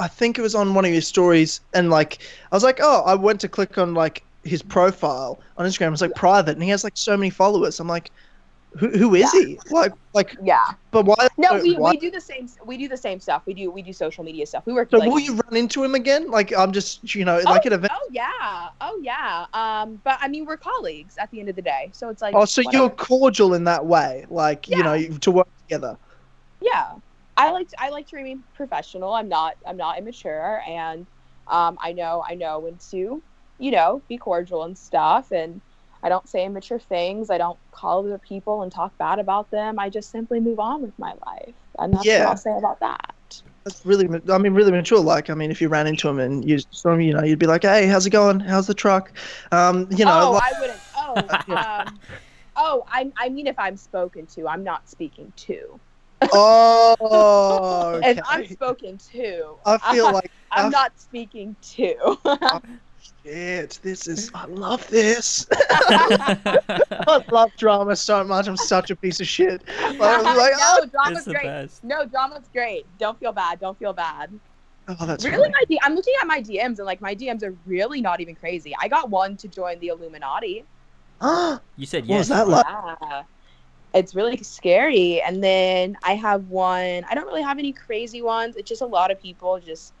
I 0.00 0.08
think 0.08 0.38
it 0.38 0.42
was 0.42 0.54
on 0.54 0.74
one 0.74 0.84
of 0.84 0.92
your 0.92 1.00
stories, 1.00 1.60
and 1.72 1.90
like 1.90 2.18
I 2.50 2.56
was 2.56 2.64
like, 2.64 2.80
oh, 2.82 3.02
I 3.06 3.14
went 3.14 3.40
to 3.40 3.48
click 3.48 3.78
on 3.78 3.94
like 3.94 4.22
his 4.44 4.62
profile 4.62 5.40
on 5.56 5.66
Instagram. 5.66 5.88
It 5.88 5.90
was 5.92 6.02
like 6.02 6.14
private, 6.14 6.52
and 6.52 6.62
he 6.62 6.70
has 6.70 6.84
like 6.84 6.96
so 6.96 7.16
many 7.16 7.30
followers. 7.30 7.80
I'm 7.80 7.88
like, 7.88 8.10
who 8.78 8.88
who 8.88 9.14
is 9.14 9.30
he? 9.32 9.58
Like 9.70 9.92
like, 10.14 10.36
Yeah. 10.42 10.64
but 10.90 11.06
why? 11.06 11.28
No, 11.38 11.60
we, 11.60 11.76
why, 11.76 11.90
we 11.92 11.96
do 11.98 12.10
the 12.10 12.20
same. 12.20 12.48
We 12.64 12.76
do 12.76 12.88
the 12.88 12.96
same 12.96 13.20
stuff. 13.20 13.42
We 13.46 13.54
do 13.54 13.70
we 13.70 13.82
do 13.82 13.92
social 13.92 14.24
media 14.24 14.46
stuff. 14.46 14.64
We 14.66 14.72
work. 14.72 14.90
So 14.90 14.98
like, 14.98 15.10
will 15.10 15.18
you 15.20 15.34
run 15.34 15.56
into 15.56 15.82
him 15.84 15.94
again? 15.94 16.30
Like 16.30 16.52
I'm 16.56 16.72
just 16.72 17.14
you 17.14 17.24
know 17.24 17.38
like 17.44 17.66
at 17.66 17.72
event. 17.72 17.92
Oh 17.94 18.08
yeah. 18.10 18.68
Oh 18.80 18.98
yeah. 19.02 19.46
Um, 19.52 20.00
but 20.04 20.18
I 20.20 20.28
mean, 20.28 20.46
we're 20.46 20.56
colleagues 20.56 21.16
at 21.18 21.30
the 21.30 21.40
end 21.40 21.48
of 21.48 21.56
the 21.56 21.62
day, 21.62 21.90
so 21.92 22.08
it's 22.08 22.22
like. 22.22 22.34
Oh, 22.34 22.44
so 22.44 22.62
whatever. 22.62 22.84
you're 22.84 22.90
cordial 22.90 23.54
in 23.54 23.64
that 23.64 23.84
way, 23.84 24.26
like 24.28 24.68
you 24.68 24.82
know 24.82 24.98
to 24.98 25.30
work 25.30 25.48
together. 25.68 25.96
yeah 26.60 26.92
i 27.36 27.50
like 27.50 27.68
to, 27.68 27.76
i 27.82 27.88
like 27.88 28.06
to 28.06 28.16
remain 28.16 28.42
professional 28.54 29.12
i'm 29.14 29.28
not 29.28 29.54
i'm 29.66 29.76
not 29.76 29.98
immature 29.98 30.62
and 30.68 31.06
um, 31.48 31.78
i 31.80 31.92
know 31.92 32.22
i 32.28 32.34
know 32.34 32.58
when 32.60 32.76
to 32.76 33.22
you 33.58 33.70
know 33.70 34.02
be 34.08 34.18
cordial 34.18 34.64
and 34.64 34.76
stuff 34.76 35.30
and 35.30 35.60
i 36.02 36.08
don't 36.08 36.28
say 36.28 36.44
immature 36.44 36.78
things. 36.78 37.30
I 37.30 37.38
don't 37.38 37.58
call 37.70 38.04
other 38.06 38.18
people 38.18 38.62
and 38.62 38.72
talk 38.72 38.96
bad 38.98 39.18
about 39.18 39.50
them. 39.50 39.78
I 39.78 39.88
just 39.88 40.10
simply 40.10 40.40
move 40.40 40.58
on 40.58 40.82
with 40.82 40.98
my 40.98 41.12
life. 41.26 41.54
And 41.78 41.92
that's 41.94 42.04
Yeah. 42.04 42.20
what 42.20 42.28
i'll 42.28 42.36
say 42.36 42.56
about 42.56 42.80
that. 42.80 43.14
That's 43.64 43.86
really, 43.86 44.08
I 44.28 44.38
mean, 44.38 44.54
really 44.54 44.72
mature. 44.72 44.98
Like, 44.98 45.30
I 45.30 45.34
mean, 45.34 45.52
if 45.52 45.60
you 45.60 45.68
ran 45.68 45.86
into 45.86 46.08
him 46.08 46.18
and 46.18 46.44
you, 46.48 46.58
so, 46.70 46.94
you 46.94 47.12
know, 47.12 47.22
you'd 47.22 47.38
be 47.38 47.46
like, 47.46 47.62
"Hey, 47.62 47.86
how's 47.86 48.04
it 48.04 48.10
going? 48.10 48.40
How's 48.40 48.66
the 48.66 48.74
truck?" 48.74 49.12
Um, 49.52 49.86
you 49.92 50.04
know, 50.04 50.30
oh 50.30 50.32
like, 50.32 50.42
i 50.42 50.60
wouldn't. 50.60 50.80
Oh 50.96 51.28
um, 51.84 52.00
oh 52.56 52.84
I, 52.88 53.10
I 53.16 53.28
mean 53.28 53.46
if 53.46 53.58
i'm 53.58 53.76
spoken 53.76 54.26
to 54.34 54.48
i'm 54.48 54.64
not 54.64 54.88
speaking 54.88 55.32
to. 55.36 55.80
Oh, 56.32 58.00
if 58.04 58.18
i'm 58.28 58.46
spoken 58.46 58.98
to 59.12 59.56
I 59.64 59.78
feel 59.94 60.04
like 60.12 60.30
i'm 60.50 60.66
I- 60.66 60.70
not 60.70 60.98
speaking 60.98 61.56
to 61.76 62.18
shit! 63.24 63.78
This 63.82 64.06
is. 64.06 64.30
I 64.34 64.46
love 64.46 64.86
this. 64.88 65.46
I 65.52 67.24
love 67.30 67.52
drama 67.56 67.96
so 67.96 68.24
much. 68.24 68.48
I'm 68.48 68.56
such 68.56 68.90
a 68.90 68.96
piece 68.96 69.20
of 69.20 69.26
shit. 69.26 69.62
Like, 69.82 70.26
I'm 70.26 70.36
like, 70.36 70.52
oh, 70.56 70.78
no, 70.82 70.86
drama's 70.86 71.24
the 71.24 71.32
great. 71.32 71.44
best. 71.44 71.84
No, 71.84 72.04
drama's 72.06 72.48
great. 72.52 72.86
Don't 72.98 73.18
feel 73.20 73.32
bad. 73.32 73.60
Don't 73.60 73.78
feel 73.78 73.92
bad. 73.92 74.30
oh, 74.88 75.06
that's 75.06 75.24
really, 75.24 75.36
funny. 75.36 75.52
my 75.52 75.64
D- 75.68 75.80
I'm 75.82 75.94
looking 75.94 76.14
at 76.20 76.26
my 76.26 76.40
DMs 76.40 76.78
and 76.78 76.86
like 76.86 77.00
my 77.00 77.14
DMs 77.14 77.42
are 77.42 77.54
really 77.66 78.00
not 78.00 78.20
even 78.20 78.34
crazy. 78.34 78.74
I 78.80 78.88
got 78.88 79.10
one 79.10 79.36
to 79.36 79.48
join 79.48 79.78
the 79.80 79.88
Illuminati. 79.88 80.64
You 81.76 81.86
said 81.86 82.06
What 82.06 82.18
was 82.18 82.28
yes. 82.28 82.28
that 82.28 82.48
right? 82.48 82.64
like? 82.84 82.98
Yeah. 83.02 83.22
It's 83.94 84.14
really 84.14 84.36
scary. 84.38 85.20
And 85.20 85.42
then 85.44 85.96
I 86.02 86.14
have 86.14 86.48
one. 86.48 87.04
I 87.08 87.14
don't 87.14 87.26
really 87.26 87.42
have 87.42 87.58
any 87.58 87.72
crazy 87.72 88.22
ones. 88.22 88.56
It's 88.56 88.68
just 88.68 88.82
a 88.82 88.86
lot 88.86 89.10
of 89.10 89.20
people 89.20 89.60
just 89.60 89.92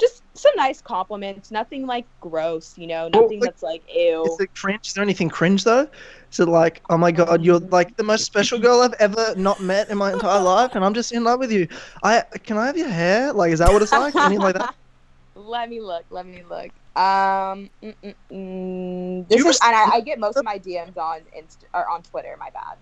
just 0.00 0.22
some 0.34 0.52
nice 0.56 0.80
compliments. 0.80 1.50
Nothing 1.50 1.86
like 1.86 2.06
gross, 2.20 2.76
you 2.76 2.86
know, 2.86 3.08
Well, 3.12 3.22
nothing 3.22 3.40
like, 3.40 3.50
that's 3.50 3.62
like 3.62 3.82
ew. 3.94 4.24
Is 4.24 4.40
it 4.40 4.54
cringe? 4.54 4.88
Is 4.88 4.94
there 4.94 5.02
anything 5.02 5.28
cringe 5.28 5.64
though? 5.64 5.88
Is 6.32 6.40
it 6.40 6.48
like, 6.48 6.82
oh 6.90 6.96
my 6.96 7.12
god, 7.12 7.44
you're 7.44 7.58
like 7.58 7.96
the 7.96 8.02
most 8.02 8.24
special 8.24 8.58
girl 8.58 8.80
I've 8.80 8.94
ever 8.94 9.34
not 9.36 9.60
met 9.60 9.90
in 9.90 9.98
my 9.98 10.12
entire 10.12 10.40
life, 10.42 10.74
and 10.74 10.84
I'm 10.84 10.94
just 10.94 11.12
in 11.12 11.24
love 11.24 11.38
with 11.40 11.52
you. 11.52 11.68
I 12.02 12.24
can 12.44 12.56
I 12.56 12.66
have 12.66 12.76
your 12.76 12.88
hair? 12.88 13.32
Like, 13.32 13.52
is 13.52 13.58
that 13.58 13.72
what 13.72 13.82
it's 13.82 13.92
like? 13.92 14.14
Anything 14.16 14.40
like 14.40 14.54
that? 14.54 14.74
Let 15.34 15.68
me 15.68 15.80
look. 15.80 16.04
Let 16.10 16.26
me 16.26 16.42
look. 16.42 16.70
Um, 16.96 17.70
mm, 17.82 17.94
mm, 18.02 18.14
mm. 18.32 19.28
This 19.28 19.44
is, 19.44 19.60
and 19.64 19.74
I, 19.76 19.96
I 19.96 20.00
get 20.00 20.18
most 20.18 20.36
of 20.36 20.44
my 20.44 20.58
DMs 20.58 20.96
on 20.96 21.20
Inst- 21.36 21.64
or 21.72 21.88
on 21.88 22.02
Twitter. 22.02 22.36
My 22.38 22.50
bad. 22.50 22.76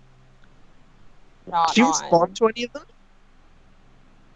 Not 1.47 1.75
Do 1.75 1.81
you 1.81 1.87
on- 1.87 1.91
respond 1.93 2.35
to 2.37 2.47
any 2.47 2.63
of 2.65 2.73
them? 2.73 2.83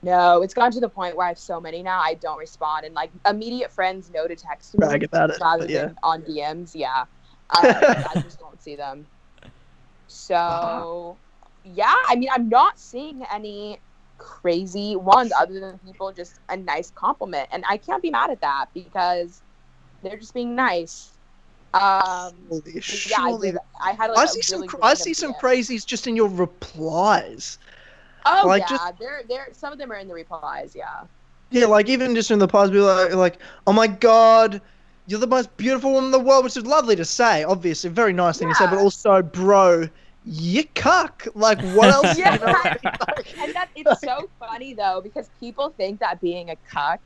No, 0.03 0.41
it's 0.41 0.53
gotten 0.53 0.73
to 0.73 0.81
the 0.81 0.89
point 0.89 1.15
where 1.15 1.25
I 1.25 1.29
have 1.29 1.39
so 1.39 1.61
many 1.61 1.81
now. 1.81 2.01
I 2.01 2.15
don't 2.15 2.37
respond, 2.37 2.85
and 2.85 2.93
like 2.93 3.09
immediate 3.27 3.71
friends 3.71 4.11
know 4.11 4.27
to 4.27 4.35
text 4.35 4.73
me 4.73 4.79
Brag 4.79 5.03
about 5.03 5.29
it, 5.29 5.37
rather 5.39 5.65
yeah. 5.65 5.85
than 5.85 5.95
on 6.03 6.21
DMs. 6.23 6.71
Yeah, 6.75 7.05
uh, 7.49 8.03
I 8.15 8.19
just 8.21 8.37
don't 8.37 8.61
see 8.61 8.75
them. 8.75 9.05
So, 10.07 11.17
yeah, 11.63 11.95
I 12.07 12.15
mean, 12.15 12.29
I'm 12.33 12.49
not 12.49 12.77
seeing 12.77 13.23
any 13.31 13.79
crazy 14.17 14.95
ones 14.95 15.31
other 15.39 15.59
than 15.59 15.77
people 15.79 16.11
just 16.11 16.39
a 16.49 16.57
nice 16.57 16.91
compliment, 16.91 17.47
and 17.51 17.63
I 17.69 17.77
can't 17.77 18.03
be 18.03 18.11
mad 18.11 18.29
at 18.29 18.41
that 18.41 18.65
because 18.73 19.41
they're 20.03 20.17
just 20.17 20.33
being 20.33 20.53
nice. 20.53 21.11
Um, 21.73 22.33
Holy, 22.49 22.81
yeah, 23.09 23.19
I. 23.19 23.53
I 23.81 23.91
had 23.93 24.11
like 24.11 24.17
I 24.17 24.25
see 24.25 24.41
some. 24.41 24.59
really 24.59 24.67
cr- 24.67 24.77
I 24.83 24.93
see 24.93 25.13
some 25.13 25.33
DM. 25.33 25.39
crazies 25.39 25.85
just 25.85 26.07
in 26.07 26.15
your 26.15 26.29
replies. 26.29 27.57
Oh 28.25 28.47
like, 28.47 28.61
yeah, 28.61 28.67
just- 28.69 28.99
they're 28.99 29.23
they're 29.27 29.47
some 29.51 29.73
of 29.73 29.79
them 29.79 29.91
are 29.91 29.95
in 29.95 30.07
the 30.07 30.13
replies. 30.13 30.75
Yeah. 30.75 31.05
Yeah, 31.51 31.67
like 31.67 31.87
even 31.87 32.15
just 32.15 32.31
in 32.31 32.39
the 32.39 32.47
past, 32.47 32.71
be 32.71 32.79
like, 32.79 33.13
like, 33.13 33.37
oh 33.67 33.73
my 33.73 33.85
god, 33.85 34.59
you're 35.05 35.19
the 35.19 35.27
most 35.27 35.55
beautiful 35.55 35.91
woman 35.91 36.05
in 36.05 36.11
the 36.11 36.19
world, 36.19 36.43
which 36.43 36.57
is 36.57 36.65
lovely 36.65 36.95
to 36.95 37.05
say. 37.05 37.43
Obviously, 37.43 37.91
very 37.91 38.11
nice 38.11 38.39
thing 38.39 38.49
to 38.49 38.55
say, 38.55 38.65
but 38.65 38.79
also, 38.79 39.21
bro, 39.21 39.87
you 40.25 40.63
cuck. 40.73 41.27
Like, 41.35 41.61
what 41.73 41.89
else? 41.89 42.17
Yeah. 42.17 42.33
You 42.33 42.39
know, 42.39 42.45
like, 43.07 43.37
and 43.39 43.53
that 43.53 43.69
it's 43.75 44.01
so 44.01 44.29
funny 44.39 44.73
though 44.73 45.01
because 45.03 45.29
people 45.39 45.69
think 45.77 45.99
that 45.99 46.21
being 46.21 46.49
a 46.49 46.55
cuck 46.55 46.99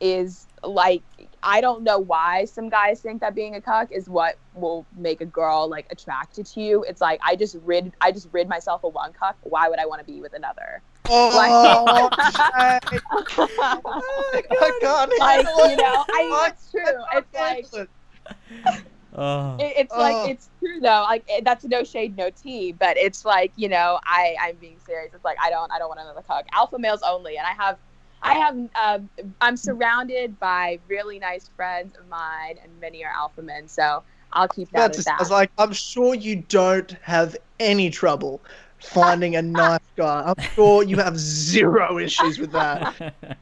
is 0.00 0.46
like 0.64 1.02
I 1.42 1.60
don't 1.60 1.82
know 1.82 1.98
why 1.98 2.44
some 2.44 2.68
guys 2.68 3.00
think 3.00 3.20
that 3.20 3.34
being 3.34 3.54
a 3.56 3.60
cuck 3.60 3.90
is 3.90 4.08
what 4.08 4.36
will 4.54 4.86
make 4.96 5.20
a 5.20 5.26
girl 5.26 5.68
like 5.68 5.86
attracted 5.90 6.46
to 6.46 6.60
you. 6.60 6.84
It's 6.84 7.00
like 7.00 7.20
I 7.24 7.34
just 7.36 7.56
rid 7.64 7.92
I 8.00 8.12
just 8.12 8.28
rid 8.32 8.48
myself 8.48 8.84
of 8.84 8.94
one 8.94 9.12
cuck. 9.12 9.36
Why 9.42 9.68
would 9.68 9.78
I 9.78 9.86
want 9.86 10.00
to 10.00 10.06
be 10.12 10.20
with 10.20 10.34
another? 10.34 10.80
oh, 11.08 11.30
Like- 11.34 12.12
shit. 12.90 13.02
I 13.38 14.78
can't 14.80 15.12
like 15.18 15.46
you 15.46 15.76
know, 15.76 16.04
it. 16.08 16.10
I 16.12 16.52
it's 16.52 16.70
true. 16.70 16.82
It's 17.14 17.34
like 17.34 17.66
it. 17.74 18.82
Oh. 19.14 19.56
it, 19.60 19.74
it's 19.76 19.92
like 19.92 20.14
Oh. 20.16 20.28
it's 20.28 20.48
true 20.58 20.80
though. 20.80 21.02
Like 21.08 21.24
it, 21.28 21.44
that's 21.44 21.64
no 21.64 21.84
shade, 21.84 22.16
no 22.16 22.30
tea, 22.30 22.72
but 22.72 22.96
it's 22.96 23.24
like 23.24 23.52
you 23.56 23.68
know 23.68 23.98
I 24.04 24.36
I'm 24.40 24.56
being 24.56 24.76
serious. 24.86 25.12
It's 25.14 25.24
like 25.24 25.36
I 25.42 25.50
don't 25.50 25.70
I 25.72 25.78
don't 25.78 25.88
want 25.88 26.00
another 26.00 26.22
cuck. 26.26 26.46
Alpha 26.52 26.78
males 26.78 27.02
only, 27.06 27.36
and 27.36 27.46
I 27.46 27.52
have 27.52 27.78
I 28.22 28.34
have 28.34 28.56
um, 28.80 29.10
I'm 29.40 29.56
surrounded 29.56 30.38
by 30.38 30.78
really 30.88 31.18
nice 31.18 31.48
friends 31.56 31.94
of 32.00 32.08
mine, 32.08 32.56
and 32.62 32.78
many 32.80 33.04
are 33.04 33.12
alpha 33.12 33.42
men. 33.42 33.68
So 33.68 34.04
I'll 34.32 34.48
keep 34.48 34.70
that 34.72 34.90
That's 34.90 34.98
at 34.98 35.04
I 35.06 35.10
that. 35.10 35.18
was 35.18 35.30
like, 35.30 35.50
I'm 35.58 35.72
sure 35.72 36.14
you 36.14 36.42
don't 36.48 36.92
have 37.02 37.36
any 37.60 37.90
trouble 37.90 38.44
finding 38.78 39.36
a 39.36 39.42
nice 39.42 39.78
guy. 39.96 40.22
I'm 40.26 40.34
sure 40.54 40.82
you 40.82 40.96
have 40.98 41.18
zero 41.18 41.98
issues 41.98 42.38
with 42.38 42.52
that. 42.52 42.94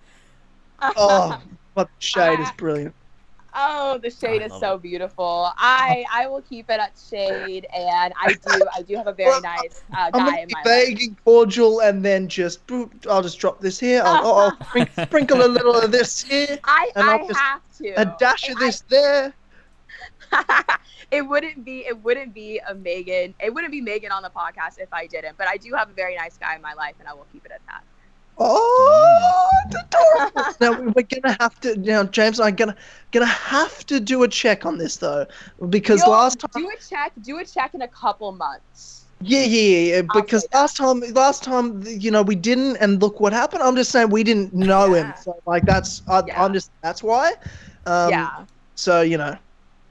Oh, 0.97 1.39
but 1.75 1.87
the 1.89 2.07
shade 2.07 2.41
is 2.41 2.51
brilliant. 2.53 2.95
Oh, 3.55 3.99
the 3.99 4.11
shade 4.11 4.43
I 4.43 4.47
is 4.47 4.51
love 4.53 4.61
so 4.61 4.79
beautiful. 4.79 5.51
I 5.57 6.05
I 6.13 6.27
will 6.29 6.43
keep 6.43 6.71
it 6.71 6.79
at 6.81 6.93
shade, 7.11 7.67
and 7.75 8.13
I 8.21 8.33
do 8.35 8.61
I 8.77 8.83
do 8.83 8.97
have 8.97 9.07
a 9.09 9.13
very 9.13 9.29
Well, 9.31 9.41
nice 9.43 9.83
uh, 9.93 10.11
I'm 10.13 10.13
guy 10.13 10.19
gonna 10.31 10.41
in 10.43 10.49
be 10.49 10.55
my 10.55 10.61
life. 10.61 10.87
vague 10.87 11.03
and 11.03 11.25
cordial, 11.25 11.81
and 11.81 12.05
then 12.05 12.29
just 12.29 12.65
boop, 12.67 12.91
I'll 13.09 13.23
just 13.23 13.39
drop 13.41 13.61
this 13.61 13.79
here. 13.81 14.03
I'll, 14.05 14.27
I'll, 14.27 14.35
I'll 14.39 14.53
sprink- 14.57 15.07
sprinkle 15.07 15.45
a 15.45 15.49
little 15.49 15.75
of 15.77 15.91
this 15.91 16.23
here, 16.23 16.59
I 16.65 16.91
and 16.95 17.09
I 17.11 17.17
I'll 17.17 17.27
just- 17.27 17.41
have 17.41 17.61
to 17.79 17.89
a 18.01 18.17
dash 18.19 18.45
of 18.49 18.57
And 18.57 18.59
I- 18.63 18.67
this 18.67 18.81
there. 18.83 19.35
it 21.11 21.23
wouldn't 21.23 21.65
be 21.65 21.85
it 21.87 22.03
wouldn't 22.05 22.33
be 22.33 22.61
a 22.69 22.73
Megan 22.75 23.35
it 23.41 23.53
wouldn't 23.53 23.73
be 23.73 23.81
Megan 23.81 24.13
on 24.13 24.23
the 24.23 24.31
podcast 24.31 24.79
if 24.79 24.93
I 24.93 25.07
didn't. 25.09 25.37
But 25.37 25.49
I 25.49 25.57
do 25.57 25.75
have 25.75 25.91
a 25.91 25.93
very 25.93 26.15
nice 26.15 26.39
guy 26.39 26.55
in 26.55 26.63
my 26.63 26.75
life, 26.75 26.95
and 27.01 27.09
I 27.09 27.15
will 27.15 27.27
keep 27.33 27.45
it 27.45 27.51
at 27.53 27.61
that. 27.67 27.83
Oh, 28.41 29.51
now 30.61 30.73
we're 30.73 31.03
gonna 31.03 31.37
have 31.41 31.61
to. 31.61 31.77
Now 31.77 32.05
James 32.05 32.39
and 32.39 32.49
I'm 32.49 32.55
gonna 32.57 32.77
gonna 33.13 33.27
have 33.27 33.85
to 33.87 34.01
do 34.01 34.23
a 34.23 34.29
check 34.29 34.65
on 34.65 34.79
this 34.79 34.97
though, 34.97 35.27
because 35.69 36.01
You'll 36.01 36.11
last 36.13 36.41
time. 36.41 36.63
do 36.63 36.69
a 36.69 36.77
check 36.83 37.13
do 37.21 37.39
a 37.39 37.45
check 37.45 37.75
in 37.75 37.83
a 37.83 37.89
couple 37.89 38.33
months. 38.33 39.07
Yeah, 39.23 39.43
yeah, 39.43 39.61
yeah. 39.61 39.95
yeah, 39.97 40.03
Because 40.03 40.47
last 40.55 40.77
time, 40.79 41.01
last 41.13 41.45
time, 41.45 41.83
you 41.85 42.11
know, 42.11 42.23
we 42.23 42.35
didn't, 42.35 42.77
and 42.79 43.03
look 43.03 43.21
what 43.21 43.35
happened. 43.35 43.63
I'm 43.63 43.77
just 43.77 43.91
saying 43.91 44.09
we 44.09 44.25
didn't 44.25 44.55
know 44.55 44.95
him. 44.95 45.13
So 45.23 45.39
like 45.47 45.67
that's, 45.67 46.03
I, 46.09 46.23
Yeah. 46.27 46.43
I'm 46.43 46.55
just 46.55 46.71
that's 46.83 47.03
why. 47.03 47.33
Um, 47.85 48.11
yeah. 48.11 48.47
So 48.75 49.03
you 49.03 49.19
know, 49.19 49.37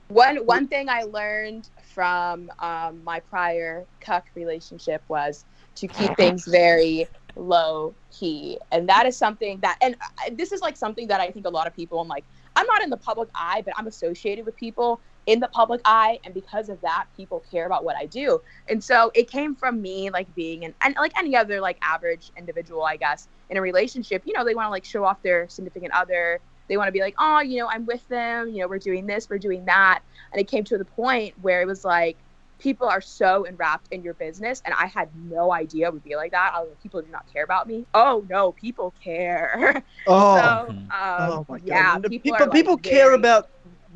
One 0.08 0.38
one 0.38 0.68
thing 0.68 0.90
I 0.90 1.04
learned 1.04 1.70
from 1.84 2.50
um, 2.58 3.04
my 3.04 3.20
prior 3.20 3.86
cuck 4.02 4.26
relationship 4.36 5.04
was 5.08 5.46
to 5.76 5.88
keep 5.88 6.18
things 6.18 6.46
very 6.48 7.08
low 7.40 7.94
key, 8.12 8.60
and 8.72 8.88
that 8.90 9.06
is 9.06 9.18
something 9.18 9.60
that, 9.62 9.78
and 9.82 9.96
uh, 10.02 10.30
this 10.34 10.52
is 10.52 10.62
like 10.62 10.78
something 10.78 11.08
that 11.08 11.20
I 11.20 11.32
think 11.32 11.46
a 11.46 11.50
lot 11.50 11.68
of 11.68 11.76
people, 11.76 12.00
and 12.02 12.10
like, 12.10 12.24
I'm 12.56 12.68
not 12.68 12.82
in 12.82 12.90
the 12.90 12.98
public 12.98 13.30
eye, 13.36 13.62
but 13.64 13.74
I'm 13.78 13.88
associated 13.88 14.46
with 14.46 14.56
people 14.56 15.00
in 15.26 15.40
the 15.40 15.48
public 15.48 15.82
eye, 15.86 16.20
and 16.24 16.34
because 16.34 16.70
of 16.70 16.82
that, 16.82 17.06
people 17.16 17.44
care 17.52 17.66
about 17.66 17.84
what 17.84 17.96
I 17.96 18.06
do, 18.06 18.42
and 18.68 18.84
so 18.84 19.12
it 19.16 19.30
came 19.30 19.56
from 19.56 19.82
me 19.82 20.10
like 20.10 20.34
being 20.36 20.66
an 20.66 20.74
and 20.82 20.96
like 20.98 21.18
any 21.18 21.36
other 21.36 21.62
like 21.62 21.78
average 21.82 22.32
individual, 22.38 22.84
I 22.84 22.98
guess, 22.98 23.28
in 23.50 23.58
a 23.58 23.62
relationship. 23.62 24.24
You 24.26 24.34
know, 24.34 24.46
they 24.46 24.56
want 24.56 24.68
to 24.68 24.72
like 24.72 24.86
show 24.86 25.04
off 25.04 25.22
their 25.24 25.48
significant 25.50 25.94
other. 25.94 26.40
They 26.68 26.78
want 26.78 26.88
to 26.88 26.92
be 26.92 27.00
like, 27.00 27.16
oh, 27.18 27.40
you 27.40 27.58
know, 27.58 27.68
I'm 27.68 27.88
with 27.88 28.08
them. 28.10 28.50
You 28.50 28.60
know, 28.60 28.68
we're 28.68 28.78
doing 28.78 29.08
this, 29.08 29.28
we're 29.28 29.40
doing 29.40 29.66
that 29.66 30.04
and 30.32 30.40
it 30.40 30.48
came 30.48 30.64
to 30.66 30.78
the 30.78 30.86
point 30.86 31.34
where 31.42 31.62
it 31.62 31.66
was 31.66 31.84
like 31.84 32.18
people 32.60 32.88
are 32.88 33.02
so 33.02 33.46
enwrapped 33.46 33.88
in 33.92 34.04
your 34.04 34.14
business 34.16 34.62
and 34.66 34.74
i 34.78 34.86
had 34.86 35.10
no 35.30 35.52
idea 35.54 35.88
it 35.88 35.94
would 35.94 36.04
be 36.04 36.16
like 36.16 36.32
that 36.32 36.52
I 36.54 36.60
was 36.60 36.70
like, 36.70 36.82
people 36.84 37.02
do 37.02 37.08
not 37.12 37.26
care 37.32 37.44
about 37.44 37.68
me 37.68 37.86
oh 37.94 38.26
no 38.30 38.52
people 38.52 38.94
care 39.04 39.82
oh, 40.08 40.38
so 40.42 40.70
um, 40.70 40.88
oh 40.92 41.46
my 41.50 41.58
god, 41.60 41.68
yeah 41.68 41.96
And 41.96 42.04
people, 42.04 42.20
people, 42.32 42.48
are, 42.48 42.50
people 42.50 42.74
like, 42.76 42.84
care 42.84 43.06
very- 43.08 43.16
about 43.16 43.50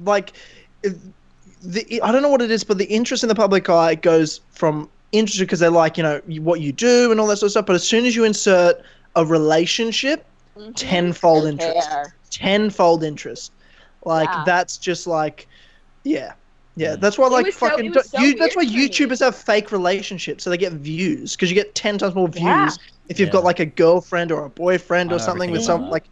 like 0.03 0.33
the. 1.61 2.01
I 2.01 2.11
don't 2.11 2.21
know 2.21 2.29
what 2.29 2.41
it 2.41 2.51
is, 2.51 2.63
but 2.63 2.77
the 2.77 2.85
interest 2.85 3.23
in 3.23 3.29
the 3.29 3.35
public 3.35 3.69
eye 3.69 3.95
goes 3.95 4.41
from 4.51 4.89
interested 5.11 5.45
because 5.45 5.59
they 5.59 5.69
like 5.69 5.97
you 5.97 6.03
know 6.03 6.19
what 6.39 6.59
you 6.59 6.71
do 6.71 7.11
and 7.11 7.19
all 7.19 7.27
that 7.27 7.37
sort 7.37 7.47
of 7.47 7.51
stuff. 7.51 7.65
But 7.67 7.75
as 7.75 7.87
soon 7.87 8.05
as 8.05 8.15
you 8.15 8.23
insert 8.25 8.77
a 9.15 9.25
relationship, 9.25 10.25
Mhm. 10.57 10.73
tenfold 10.75 11.45
interest. 11.45 11.89
care. 11.89 12.15
tenfold 12.31 13.03
interest. 13.03 13.51
Like 14.03 14.27
Yeah. 14.29 14.43
that's 14.45 14.77
just 14.77 15.07
like, 15.07 15.47
yeah, 16.03 16.33
yeah. 16.75 16.95
Mm. 16.95 16.99
That's 17.01 17.17
why 17.17 17.27
like 17.27 17.45
was 17.45 17.55
so- 17.55 17.69
fucking 17.69 17.93
so 17.93 18.19
you. 18.19 18.35
That's 18.35 18.55
why 18.55 18.63
weird 18.63 18.73
for 18.73 18.77
me. 18.77 18.89
YouTubers 18.89 19.19
have 19.19 19.35
fake 19.35 19.71
relationships 19.71 20.43
so 20.43 20.49
they 20.49 20.57
get 20.57 20.73
views 20.73 21.35
because 21.35 21.49
you 21.49 21.55
get 21.55 21.75
ten 21.75 21.97
times 21.97 22.15
more 22.15 22.27
views 22.27 22.43
Yeah. 22.43 22.69
if 23.09 23.19
you've 23.19 23.27
Yeah. 23.29 23.33
got 23.33 23.43
like 23.43 23.59
a 23.59 23.65
girlfriend 23.65 24.31
or 24.31 24.45
a 24.45 24.49
boyfriend 24.49 25.11
or 25.13 25.19
something 25.19 25.51
with 25.51 25.63
some 25.63 25.89
like. 25.89 26.03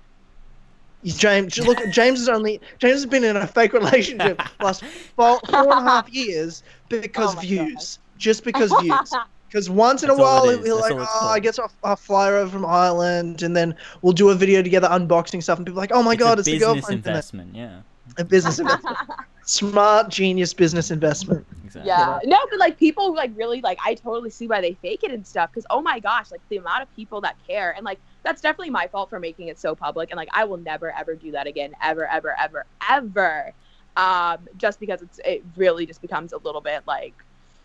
James, 1.04 1.58
look, 1.58 1.80
James 1.90 2.22
is 2.22 2.30
only 2.30 2.62
James 2.78 2.94
has 2.94 3.06
been 3.08 3.24
in 3.24 3.36
a 3.36 3.48
fake 3.48 3.74
relationship 3.74 4.40
last 4.62 4.84
four, 5.16 5.40
four 5.50 5.62
and 5.62 5.72
a 5.72 5.82
half 5.82 6.08
years 6.14 6.62
because 6.90 7.32
Oh 7.34 7.36
my 7.38 7.42
views, 7.42 7.98
just 8.18 8.44
because 8.44 8.72
views. 8.82 9.12
Because 9.52 9.70
once 9.70 10.02
in 10.02 10.10
a 10.10 10.14
That's 10.14 10.24
all 10.26 10.46
while 10.48 10.58
he'll 10.64 10.78
That's 10.78 10.82
like, 10.82 10.92
all 10.94 11.02
it's 11.02 11.12
oh, 11.24 11.28
I 11.28 11.40
guess 11.42 11.60
I'll, 11.60 11.70
I'll 11.84 11.98
fly 11.98 12.30
over 12.32 12.50
from 12.50 12.66
Ireland, 12.66 13.42
and 13.44 13.54
then 13.54 13.76
we'll 14.02 14.14
do 14.14 14.30
a 14.30 14.36
video 14.36 14.62
together 14.64 14.88
unboxing 14.88 15.44
stuff, 15.44 15.58
and 15.60 15.66
people 15.68 15.78
are 15.78 15.84
like, 15.84 15.92
oh 15.92 16.02
my 16.02 16.16
god, 16.16 16.38
a 16.38 16.40
it's 16.40 16.46
the 16.46 16.54
business 16.54 16.66
girlfriend. 16.74 16.86
from 16.86 17.02
that." 17.02 17.10
investment. 17.10 17.54
Yeah, 17.56 17.82
A 18.18 18.24
business 18.24 18.60
investment, 18.60 18.96
smart 19.44 20.10
genius 20.10 20.54
business 20.54 20.92
investment. 20.92 21.46
exactly. 21.64 21.88
yeah 21.88 22.20
no 22.26 22.38
but 22.50 22.60
like 22.60 22.78
people 22.78 23.14
like 23.14 23.32
really 23.36 23.62
like 23.62 23.78
i 23.84 23.94
totally 23.94 24.30
see 24.30 24.48
why 24.48 24.62
they 24.62 24.74
fake 24.76 25.04
it 25.04 25.12
and 25.12 25.26
stuff 25.26 25.50
because 25.52 25.66
oh 25.70 25.82
my 25.82 26.00
gosh 26.00 26.32
like 26.32 26.42
the 26.50 26.58
amount 26.58 26.82
of 26.82 26.96
people 26.96 27.22
that 27.22 27.36
care 27.46 27.72
and 27.76 27.84
like 27.84 28.00
that's 28.24 28.42
definitely 28.42 28.70
my 28.70 28.88
fault 28.88 29.10
for 29.10 29.20
making 29.20 29.48
it 29.48 29.60
so 29.60 29.76
public 29.76 30.12
and 30.12 30.18
like 30.18 30.30
i 30.34 30.44
will 30.44 30.58
never 30.58 30.96
ever 30.96 31.16
do 31.16 31.32
that 31.32 31.48
again 31.48 31.72
ever 31.82 32.08
ever 32.08 32.36
ever 32.40 32.66
ever 32.90 33.54
um, 33.98 34.48
just 34.58 34.80
because 34.80 35.02
it's 35.02 35.20
it 35.26 35.44
really 35.56 35.86
just 35.86 36.02
becomes 36.02 36.34
a 36.34 36.38
little 36.38 36.62
bit 36.62 36.84
like 36.88 37.14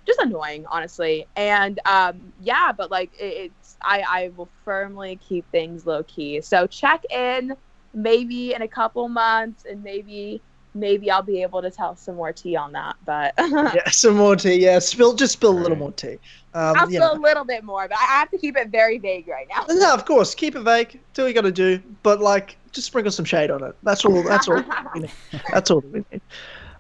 just 0.07 0.21
annoying, 0.21 0.65
honestly. 0.71 1.27
And 1.37 1.79
um, 1.85 2.33
yeah, 2.41 2.73
but 2.73 2.91
like 2.91 3.13
it, 3.19 3.53
it's 3.53 3.77
I 3.83 4.05
I 4.09 4.31
will 4.37 4.49
firmly 4.65 5.17
keep 5.17 5.51
things 5.51 5.87
low 5.87 6.03
key. 6.05 6.41
So 6.41 6.67
check 6.67 7.05
in 7.11 7.57
maybe 7.95 8.55
in 8.55 8.63
a 8.63 8.69
couple 8.69 9.09
months, 9.09 9.65
and 9.65 9.83
maybe 9.83 10.43
maybe 10.77 11.11
I'll 11.11 11.23
be 11.23 11.43
able 11.43 11.63
to 11.63 11.71
tell 11.71 11.97
some 11.97 12.17
more 12.17 12.33
tea 12.33 12.57
on 12.57 12.73
that. 12.73 12.97
But 13.05 13.35
yeah, 13.39 13.89
some 13.91 14.17
more 14.17 14.37
tea. 14.37 14.55
Yeah, 14.55 14.79
spill 14.79 15.15
just 15.15 15.33
spill 15.35 15.51
a 15.51 15.59
little 15.59 15.71
Right. 15.71 15.79
more 15.79 15.93
tea. 15.93 16.19
Um, 16.55 16.77
I'll 16.77 16.91
you 16.91 16.99
spill 16.99 17.15
know. 17.15 17.21
a 17.21 17.23
little 17.23 17.45
bit 17.45 17.65
more, 17.65 17.87
but 17.89 17.99
I 17.99 18.05
have 18.05 18.31
to 18.31 18.39
keep 18.39 18.57
it 18.57 18.69
very 18.69 18.99
vague 18.99 19.29
right 19.29 19.47
now. 19.49 19.65
No, 19.69 19.93
of 19.93 20.05
course, 20.05 20.35
keep 20.35 20.55
it 20.57 20.61
vague. 20.61 21.01
Do 21.15 21.23
what 21.23 21.29
you 21.29 21.35
got 21.35 21.43
to 21.43 21.53
do, 21.53 21.83
but 22.03 22.21
like, 22.21 22.57
just 22.73 22.87
sprinkle 22.87 23.11
some 23.13 23.25
shade 23.25 23.51
on 23.51 23.63
it. 23.65 23.75
That's 23.83 24.05
all. 24.05 24.23
That's 24.23 24.49
all. 24.49 24.63
we 24.95 25.01
need. 25.01 25.11
That's 25.53 25.71
all 25.71 25.81
we 25.81 26.05
need. 26.13 26.21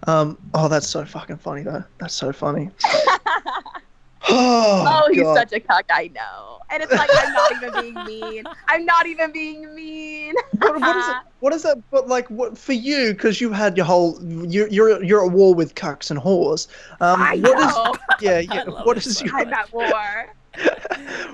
Um, 0.06 0.38
oh, 0.54 0.68
that's 0.68 0.86
so 0.86 1.04
fucking 1.04 1.38
funny 1.38 1.62
though. 1.62 1.84
That's 1.98 2.14
so 2.14 2.32
funny. 2.32 2.70
Oh, 4.28 4.84
Oh, 5.04 5.12
he's 5.12 5.22
God. 5.22 5.36
such 5.36 5.52
a 5.52 5.60
cuck. 5.60 5.84
I 5.90 6.08
know. 6.14 6.58
And 6.70 6.82
it's 6.82 6.92
like 6.92 7.08
I'm 7.14 7.32
not 7.32 7.52
even 7.52 7.72
being 7.94 8.04
mean. 8.32 8.44
I'm 8.66 8.84
not 8.84 9.06
even 9.06 9.30
being 9.32 9.74
mean. 9.74 10.34
what, 10.58 10.80
what 10.80 10.96
is 10.96 11.08
it? 11.08 11.16
What 11.38 11.52
is 11.52 11.62
that? 11.62 11.78
But 11.92 12.08
like, 12.08 12.28
what 12.28 12.58
for 12.58 12.72
you? 12.72 13.12
Because 13.12 13.40
you 13.40 13.52
had 13.52 13.76
your 13.76 13.86
whole. 13.86 14.18
You're 14.24 14.66
you're 14.68 15.02
you're 15.04 15.24
at 15.24 15.30
war 15.32 15.54
with 15.54 15.74
cucks 15.76 16.10
and 16.10 16.18
whores. 16.18 16.66
Um, 17.00 17.22
I 17.22 17.36
what 17.36 17.58
is? 17.60 17.66
know. 17.74 17.94
Yeah, 18.20 18.40
yeah. 18.40 18.62
love 18.66 18.84
What 18.86 18.96
it 18.96 19.06
is 19.06 19.22
your? 19.22 19.36
I'm 19.36 19.52
at 19.52 19.72
war. 19.72 20.34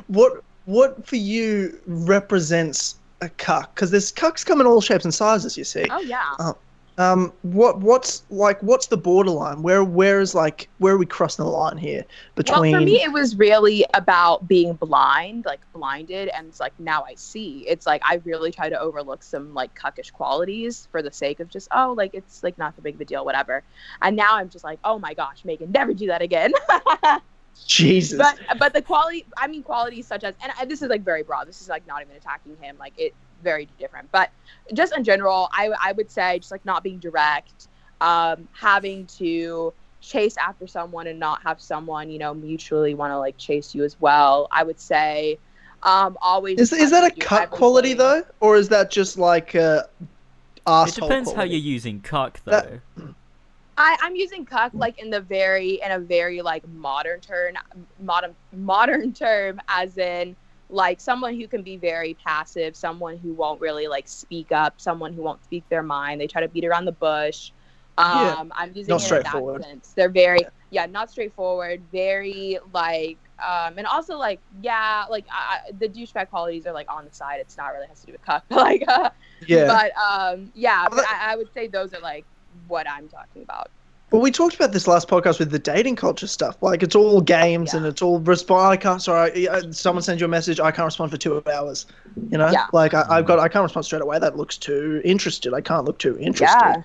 what 0.08 0.42
what 0.64 1.06
for 1.06 1.16
you 1.16 1.80
represents 1.86 2.96
a 3.22 3.28
cuck? 3.30 3.74
Because 3.74 3.90
there's 3.90 4.12
cucks 4.12 4.44
come 4.44 4.60
in 4.60 4.66
all 4.66 4.80
shapes 4.80 5.04
and 5.04 5.14
sizes. 5.14 5.56
You 5.56 5.64
see. 5.64 5.86
Oh 5.90 6.00
yeah. 6.00 6.34
Um, 6.38 6.54
Um, 6.98 7.32
what 7.40 7.80
what's 7.80 8.22
like 8.28 8.62
what's 8.62 8.88
the 8.88 8.98
borderline? 8.98 9.62
Where 9.62 9.82
where 9.82 10.20
is 10.20 10.34
like 10.34 10.68
where 10.78 10.94
are 10.94 10.98
we 10.98 11.06
crossing 11.06 11.44
the 11.44 11.50
line 11.50 11.78
here 11.78 12.04
between? 12.34 12.72
Well, 12.72 12.80
for 12.80 12.84
me, 12.84 13.02
it 13.02 13.10
was 13.10 13.34
really 13.36 13.84
about 13.94 14.46
being 14.46 14.74
blind, 14.74 15.46
like 15.46 15.60
blinded, 15.72 16.28
and 16.28 16.48
it's 16.48 16.60
like 16.60 16.78
now 16.78 17.02
I 17.08 17.14
see. 17.14 17.64
It's 17.66 17.86
like 17.86 18.02
I 18.04 18.16
really 18.24 18.52
try 18.52 18.68
to 18.68 18.78
overlook 18.78 19.22
some 19.22 19.54
like 19.54 19.74
cuckish 19.74 20.12
qualities 20.12 20.86
for 20.92 21.00
the 21.00 21.12
sake 21.12 21.40
of 21.40 21.48
just 21.48 21.68
oh, 21.72 21.94
like 21.96 22.12
it's 22.12 22.42
like 22.42 22.58
not 22.58 22.76
the 22.76 22.82
big 22.82 22.96
of 22.96 23.00
a 23.00 23.06
deal, 23.06 23.24
whatever. 23.24 23.62
And 24.02 24.14
now 24.14 24.36
I'm 24.36 24.50
just 24.50 24.64
like, 24.64 24.78
oh 24.84 24.98
my 24.98 25.14
gosh, 25.14 25.46
Megan, 25.46 25.72
never 25.72 25.94
do 25.94 26.08
that 26.08 26.20
again. 26.20 26.52
Jesus. 27.66 28.18
but 28.18 28.38
but 28.58 28.74
the 28.74 28.82
quality, 28.82 29.24
I 29.36 29.46
mean, 29.46 29.62
qualities 29.62 30.06
such 30.06 30.24
as, 30.24 30.34
and 30.42 30.70
this 30.70 30.82
is 30.82 30.88
like 30.88 31.02
very 31.02 31.22
broad. 31.22 31.48
This 31.48 31.62
is 31.62 31.68
like 31.68 31.86
not 31.86 32.02
even 32.02 32.16
attacking 32.16 32.56
him. 32.60 32.76
Like 32.78 32.92
it 32.98 33.14
very 33.42 33.68
different. 33.78 34.10
But 34.12 34.30
just 34.72 34.96
in 34.96 35.04
general, 35.04 35.48
I 35.52 35.70
I 35.80 35.92
would 35.92 36.10
say 36.10 36.38
just 36.38 36.50
like 36.52 36.64
not 36.64 36.82
being 36.82 36.98
direct, 36.98 37.68
um, 38.00 38.48
having 38.52 39.06
to 39.18 39.72
chase 40.00 40.36
after 40.36 40.66
someone 40.66 41.06
and 41.06 41.18
not 41.18 41.42
have 41.42 41.60
someone 41.60 42.10
you 42.10 42.18
know 42.18 42.34
mutually 42.34 42.94
want 42.94 43.12
to 43.12 43.18
like 43.18 43.36
chase 43.36 43.74
you 43.74 43.84
as 43.84 44.00
well. 44.00 44.48
I 44.50 44.62
would 44.62 44.80
say, 44.80 45.38
um, 45.82 46.16
always. 46.22 46.58
is 46.58 46.72
is 46.72 46.90
that 46.90 47.04
a 47.04 47.10
trying 47.10 47.20
to 47.20 47.26
cuck 47.26 47.50
quality 47.50 47.94
though, 47.94 48.22
or 48.40 48.56
is 48.56 48.68
that 48.70 48.90
just 48.90 49.18
like 49.18 49.54
uh, 49.54 49.82
It 50.00 50.08
asshole 50.66 51.08
depends 51.08 51.32
how 51.32 51.42
you're 51.42 51.58
using 51.58 52.00
cuck 52.00 52.40
though. 52.44 52.52
That- 52.52 52.80
I, 53.78 53.96
I'm 54.02 54.14
using 54.14 54.44
cuck 54.44 54.72
like 54.74 55.00
in 55.00 55.08
the 55.10 55.20
very 55.20 55.80
in 55.84 55.92
a 55.92 55.98
very 55.98 56.42
like 56.42 56.66
modern 56.68 57.20
term 57.20 57.54
modern 58.00 58.34
modern 58.52 59.12
term 59.14 59.60
as 59.66 59.96
in 59.96 60.36
like 60.72 61.00
someone 61.00 61.36
who 61.38 61.48
can 61.48 61.62
be 61.62 61.76
very 61.78 62.14
passive, 62.14 62.76
someone 62.76 63.18
who 63.18 63.34
won't 63.34 63.60
really 63.60 63.88
like 63.88 64.08
speak 64.08 64.52
up, 64.52 64.80
someone 64.80 65.14
who 65.14 65.22
won't 65.22 65.44
speak 65.44 65.68
their 65.68 65.82
mind. 65.82 66.20
They 66.20 66.28
try 66.28 66.42
to 66.42 66.48
beat 66.48 66.64
around 66.64 66.86
the 66.86 66.92
bush. 66.92 67.52
Um, 67.98 68.14
Yeah. 68.20 68.44
I'm 68.56 68.72
using 68.74 68.92
Not 68.94 69.02
it 69.02 69.12
in 69.12 69.22
that 69.22 69.46
sense. 69.62 69.92
They're 69.94 70.10
very 70.10 70.40
yeah, 70.70 70.86
not 70.86 71.10
straightforward. 71.10 71.84
Very 71.92 72.58
like 72.72 73.18
um, 73.46 73.78
and 73.78 73.86
also 73.86 74.16
like 74.16 74.40
yeah, 74.60 75.04
like 75.10 75.26
I, 75.30 75.58
I- 75.68 75.72
the 75.78 75.88
douchebag 75.88 76.30
qualities 76.30 76.66
are 76.66 76.72
like 76.72 76.90
on 76.90 77.04
the 77.04 77.12
side. 77.12 77.40
It's 77.40 77.56
not 77.56 77.68
really 77.68 77.88
has 77.88 78.00
to 78.00 78.06
do 78.06 78.12
with 78.12 78.22
cuck, 78.22 78.44
like 78.50 78.82
uh, 78.88 79.10
yeah. 79.46 79.66
but 79.66 79.92
um, 79.96 80.50
yeah, 80.54 80.88
but 80.90 81.04
I, 81.06 81.32
I 81.32 81.36
would 81.36 81.52
say 81.52 81.68
those 81.68 81.92
are 81.94 82.00
like 82.00 82.26
what 82.66 82.88
I'm 82.88 83.08
talking 83.08 83.42
about. 83.42 83.70
Well, 84.12 84.20
we 84.20 84.30
talked 84.30 84.54
about 84.54 84.72
this 84.72 84.86
last 84.86 85.08
podcast 85.08 85.38
with 85.38 85.50
the 85.50 85.58
dating 85.58 85.96
culture 85.96 86.26
stuff. 86.26 86.62
Like, 86.62 86.82
it's 86.82 86.94
all 86.94 87.22
games 87.22 87.72
and 87.72 87.86
it's 87.86 88.02
all 88.02 88.20
respond. 88.20 88.70
I 88.72 88.76
can't. 88.76 89.00
Sorry, 89.00 89.48
someone 89.70 90.02
sends 90.02 90.20
you 90.20 90.26
a 90.26 90.28
message. 90.28 90.60
I 90.60 90.70
can't 90.70 90.84
respond 90.84 91.10
for 91.10 91.16
two 91.16 91.42
hours. 91.50 91.86
You 92.30 92.36
know, 92.36 92.50
Yeah. 92.50 92.66
like 92.74 92.92
I, 92.92 93.06
I've 93.08 93.24
got. 93.24 93.38
I 93.38 93.48
can't 93.48 93.62
respond 93.62 93.86
straight 93.86 94.02
away. 94.02 94.18
That 94.18 94.36
looks 94.36 94.58
too 94.58 95.00
interested. 95.02 95.54
I 95.54 95.62
can't 95.62 95.86
look 95.86 95.98
too 95.98 96.18
interested. 96.18 96.58
Yeah. 96.60 96.82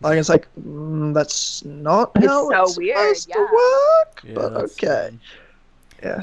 Like 0.00 0.18
it's 0.18 0.30
like 0.30 0.48
mm, 0.58 1.12
that's 1.12 1.62
not 1.66 2.12
It's 2.16 2.26
how 2.26 2.48
so 2.48 2.62
it's 2.62 2.78
weird, 2.78 2.96
supposed 2.96 3.28
yeah. 3.28 3.34
to 3.34 3.40
work. 3.42 4.20
Yeah, 4.24 4.32
but 4.34 4.54
that's 4.54 4.72
okay. 4.82 5.10
Yeah. 6.02 6.22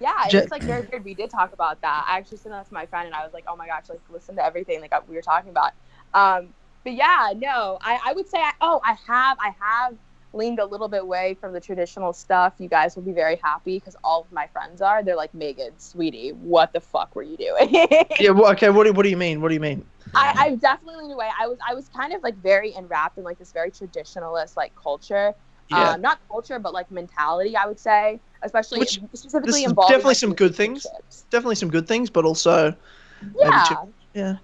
Yeah, 0.00 0.12
and 0.24 0.30
Je- 0.30 0.38
it's 0.38 0.50
like 0.52 0.62
very 0.62 0.86
weird. 0.92 1.02
We 1.02 1.14
did 1.14 1.30
talk 1.30 1.54
about 1.54 1.80
that. 1.80 2.04
I 2.06 2.18
actually 2.18 2.36
sent 2.36 2.54
that 2.54 2.68
to 2.68 2.74
my 2.74 2.84
friend, 2.84 3.06
and 3.06 3.14
I 3.14 3.24
was 3.24 3.32
like, 3.32 3.44
"Oh 3.48 3.56
my 3.56 3.66
gosh, 3.66 3.84
like 3.88 4.00
listen 4.10 4.36
to 4.36 4.44
everything 4.44 4.82
like 4.82 5.08
we 5.08 5.14
were 5.16 5.22
talking 5.22 5.48
about." 5.50 5.72
Um, 6.12 6.48
but 6.84 6.92
yeah, 6.92 7.32
no, 7.36 7.78
I, 7.80 7.98
I 8.06 8.12
would 8.12 8.28
say, 8.28 8.38
I, 8.38 8.52
oh, 8.60 8.80
I 8.84 8.92
have, 9.06 9.38
I 9.40 9.54
have 9.58 9.94
leaned 10.32 10.58
a 10.58 10.64
little 10.66 10.88
bit 10.88 11.02
away 11.02 11.34
from 11.40 11.52
the 11.52 11.60
traditional 11.60 12.12
stuff. 12.12 12.54
You 12.58 12.68
guys 12.68 12.96
will 12.96 13.04
be 13.04 13.12
very 13.12 13.36
happy 13.42 13.78
because 13.78 13.96
all 14.04 14.22
of 14.22 14.32
my 14.32 14.46
friends 14.48 14.82
are. 14.82 15.02
They're 15.02 15.16
like, 15.16 15.32
Megan, 15.32 15.72
sweetie, 15.78 16.30
what 16.30 16.72
the 16.72 16.80
fuck 16.80 17.14
were 17.14 17.22
you 17.22 17.36
doing? 17.36 17.68
Yeah. 18.20 18.30
Well, 18.30 18.50
okay. 18.52 18.70
What 18.70 18.84
do 18.84 18.92
What 18.92 19.04
do 19.04 19.08
you 19.08 19.16
mean? 19.16 19.40
What 19.40 19.48
do 19.48 19.54
you 19.54 19.60
mean? 19.60 19.84
I, 20.14 20.34
I 20.36 20.54
definitely 20.56 21.02
leaned 21.02 21.12
away. 21.14 21.28
I 21.38 21.46
was, 21.48 21.58
I 21.66 21.74
was 21.74 21.88
kind 21.88 22.12
of 22.12 22.22
like 22.22 22.36
very 22.36 22.74
enwrapped 22.74 23.18
in 23.18 23.24
like 23.24 23.38
this 23.38 23.50
very 23.52 23.70
traditionalist 23.70 24.56
like 24.56 24.74
culture. 24.76 25.34
Yeah. 25.70 25.92
Um, 25.92 26.02
not 26.02 26.20
culture, 26.28 26.58
but 26.58 26.74
like 26.74 26.90
mentality. 26.90 27.56
I 27.56 27.66
would 27.66 27.78
say, 27.80 28.20
especially 28.42 28.80
Which- 28.80 29.00
specifically 29.12 29.62
this 29.62 29.66
is 29.66 29.72
definitely 29.72 30.04
like, 30.04 30.16
some 30.16 30.34
good 30.34 30.54
things. 30.54 30.86
Definitely 31.30 31.56
some 31.56 31.70
good 31.70 31.88
things, 31.88 32.10
but 32.10 32.24
also 32.24 32.74
maybe 33.22 33.34
Yeah, 33.38 33.64
too- 33.68 33.92
yeah. 34.14 34.36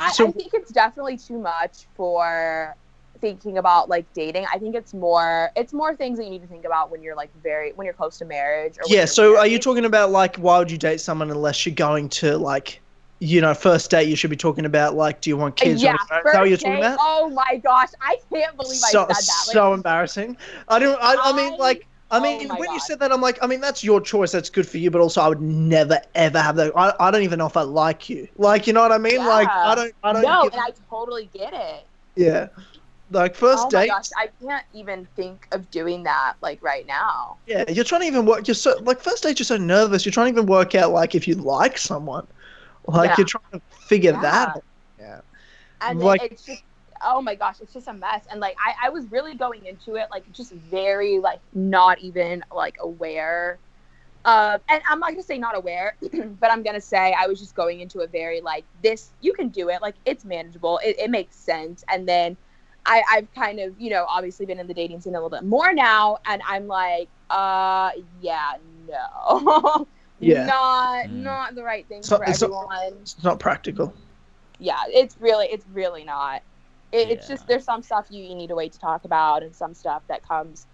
I, 0.00 0.12
So- 0.12 0.28
I 0.28 0.32
think 0.32 0.54
it's 0.54 0.70
definitely 0.72 1.16
too 1.16 1.38
much 1.38 1.86
for 1.96 2.74
thinking 3.20 3.58
about 3.58 3.88
like 3.90 4.10
dating. 4.14 4.46
I 4.52 4.58
think 4.58 4.74
it's 4.74 4.94
more, 4.94 5.50
it's 5.54 5.72
more 5.74 5.94
things 5.94 6.18
that 6.18 6.24
you 6.24 6.30
need 6.30 6.42
to 6.42 6.48
think 6.48 6.64
about 6.64 6.90
when 6.90 7.02
you're 7.02 7.14
like 7.16 7.30
very, 7.42 7.72
when 7.72 7.84
you're 7.84 7.94
close 7.94 8.16
to 8.18 8.24
marriage. 8.24 8.76
Or 8.78 8.84
Yeah. 8.86 9.04
So, 9.04 9.38
are 9.38 9.46
you 9.46 9.58
talking 9.58 9.84
about 9.84 10.10
like 10.10 10.36
why 10.36 10.58
would 10.58 10.70
you 10.70 10.78
date 10.78 11.00
someone 11.00 11.30
unless 11.30 11.66
you're 11.66 11.74
going 11.74 12.08
to 12.10 12.38
like, 12.38 12.80
you 13.18 13.42
know, 13.42 13.52
first 13.52 13.90
date? 13.90 14.08
You 14.08 14.16
should 14.16 14.30
be 14.30 14.36
talking 14.36 14.64
about 14.64 14.94
like, 14.94 15.20
do 15.20 15.28
you 15.28 15.36
want 15.36 15.60
uh, 15.60 15.64
kids? 15.64 15.82
yeah, 15.82 15.94
Is 15.94 16.00
that 16.08 16.24
what 16.24 16.48
you're 16.48 16.56
first 16.56 16.62
talking 16.62 16.80
date- 16.80 16.86
about? 16.86 16.98
Oh 17.00 17.28
my 17.28 17.60
gosh, 17.62 17.90
I 18.00 18.18
can't 18.32 18.56
believe 18.56 18.76
so, 18.78 19.04
I 19.08 19.12
said 19.12 19.26
that. 19.26 19.44
Like, 19.48 19.52
so 19.54 19.74
embarrassing. 19.74 20.36
I 20.68 20.78
don't. 20.78 20.98
I, 21.02 21.16
I 21.18 21.32
mean, 21.36 21.58
like, 21.58 21.86
I 22.12 22.18
oh 22.18 22.20
mean, 22.20 22.48
my 22.48 22.58
when 22.58 22.70
you 22.72 22.80
said 22.80 22.98
that, 23.00 23.12
I'm 23.12 23.20
like, 23.20 23.38
I 23.42 23.46
mean, 23.46 23.60
that's 23.60 23.84
your 23.84 24.00
choice. 24.00 24.32
That's 24.32 24.50
good 24.50 24.66
for 24.66 24.78
you. 24.78 24.90
But 24.90 25.00
also, 25.00 25.20
I 25.20 25.28
would 25.28 25.40
never 25.40 26.00
ever 26.14 26.40
have 26.40 26.56
that. 26.56 26.72
I, 26.76 26.92
I 26.98 27.10
don't 27.10 27.22
even 27.22 27.38
know 27.38 27.46
if 27.46 27.56
I 27.56 27.62
like 27.62 28.08
you. 28.10 28.26
Like, 28.36 28.66
you 28.66 28.72
know 28.72 28.80
what 28.80 28.90
I 28.92 28.98
mean? 28.98 29.18
Like, 29.18 29.48
I 29.48 29.74
don't. 29.74 29.94
I 30.02 30.12
don't. 30.12 30.22
no, 30.22 30.42
give- 30.44 30.52
and 30.54 30.62
I 30.62 30.70
totally 30.88 31.28
get 31.32 31.52
it. 31.52 31.84
yeah. 32.16 32.48
Like 33.12 33.34
first 33.34 33.64
oh 33.66 33.70
my 33.72 33.82
date. 33.82 33.88
gosh, 33.90 34.08
I 34.16 34.28
can't 34.40 34.64
even 34.72 35.04
think 35.16 35.48
of 35.50 35.68
doing 35.72 36.04
that 36.04 36.34
like 36.42 36.62
right 36.62 36.86
now. 36.86 37.36
Yeah, 37.46 37.64
you're 37.68 37.84
trying 37.84 38.02
to 38.02 38.06
even 38.06 38.24
work. 38.24 38.46
You're 38.46 38.54
so 38.54 38.78
like 38.82 39.00
first 39.00 39.24
date. 39.24 39.38
You're 39.40 39.44
so 39.44 39.56
nervous. 39.56 40.04
You're 40.04 40.12
trying 40.12 40.26
to 40.32 40.38
even 40.38 40.46
work 40.46 40.76
out 40.76 40.92
like 40.92 41.16
if 41.16 41.26
you 41.26 41.34
like 41.34 41.76
someone. 41.76 42.26
Like 42.86 43.10
Yeah. 43.10 43.14
you're 43.18 43.26
trying 43.26 43.50
to 43.52 43.60
figure 43.88 44.12
Yeah. 44.12 44.20
that. 44.20 44.48
out. 44.50 44.64
Yeah. 45.00 45.20
and 45.80 45.98
Like- 46.00 46.22
it's 46.22 46.44
just 46.44 46.62
oh 47.02 47.20
my 47.22 47.34
gosh 47.34 47.56
it's 47.60 47.72
just 47.72 47.88
a 47.88 47.92
mess 47.92 48.24
and 48.30 48.40
like 48.40 48.56
I, 48.64 48.86
I 48.86 48.90
was 48.90 49.10
really 49.10 49.34
going 49.34 49.64
into 49.66 49.94
it 49.96 50.08
like 50.10 50.30
just 50.32 50.52
very 50.52 51.18
like 51.18 51.40
not 51.54 51.98
even 52.00 52.44
like 52.54 52.76
aware 52.80 53.58
uh, 54.24 54.58
and 54.68 54.82
i'm 54.88 55.00
not 55.00 55.10
gonna 55.10 55.22
say 55.22 55.38
not 55.38 55.56
aware 55.56 55.96
but 56.40 56.50
i'm 56.52 56.62
gonna 56.62 56.80
say 56.80 57.14
i 57.18 57.26
was 57.26 57.38
just 57.40 57.54
going 57.54 57.80
into 57.80 58.00
a 58.00 58.06
very 58.06 58.40
like 58.42 58.64
this 58.82 59.10
you 59.20 59.32
can 59.32 59.48
do 59.48 59.70
it 59.70 59.80
like 59.80 59.94
it's 60.04 60.24
manageable 60.24 60.78
it, 60.84 60.98
it 60.98 61.10
makes 61.10 61.36
sense 61.36 61.82
and 61.88 62.06
then 62.08 62.36
I, 62.86 63.02
i've 63.12 63.32
kind 63.34 63.60
of 63.60 63.78
you 63.80 63.90
know 63.90 64.04
obviously 64.08 64.44
been 64.46 64.58
in 64.58 64.66
the 64.66 64.74
dating 64.74 65.00
scene 65.00 65.14
a 65.14 65.16
little 65.18 65.30
bit 65.30 65.44
more 65.44 65.72
now 65.72 66.18
and 66.26 66.42
i'm 66.46 66.66
like 66.66 67.08
uh 67.30 67.90
yeah 68.20 68.52
no 68.88 69.86
Yeah. 70.22 70.44
not 70.44 71.06
Mm. 71.06 71.22
not 71.22 71.54
the 71.54 71.62
right 71.62 71.86
thing 71.88 72.02
So- 72.02 72.18
for 72.18 72.24
it's 72.24 72.42
not- 72.42 72.46
everyone 72.48 73.00
It's 73.00 73.22
not 73.24 73.38
practical. 73.40 73.94
yeah 74.58 74.82
it's 74.88 75.16
really 75.18 75.46
it's 75.46 75.64
really 75.72 76.04
not 76.04 76.42
it, 76.92 77.10
it's 77.10 77.28
just 77.28 77.46
there's 77.46 77.64
some 77.64 77.82
stuff 77.82 78.06
you, 78.10 78.24
you 78.24 78.34
need 78.34 78.48
to 78.48 78.54
wait 78.54 78.72
to 78.72 78.78
talk 78.78 79.04
about 79.04 79.42
and 79.42 79.54
some 79.54 79.74
stuff 79.74 80.02
that 80.08 80.26
comes 80.26 80.66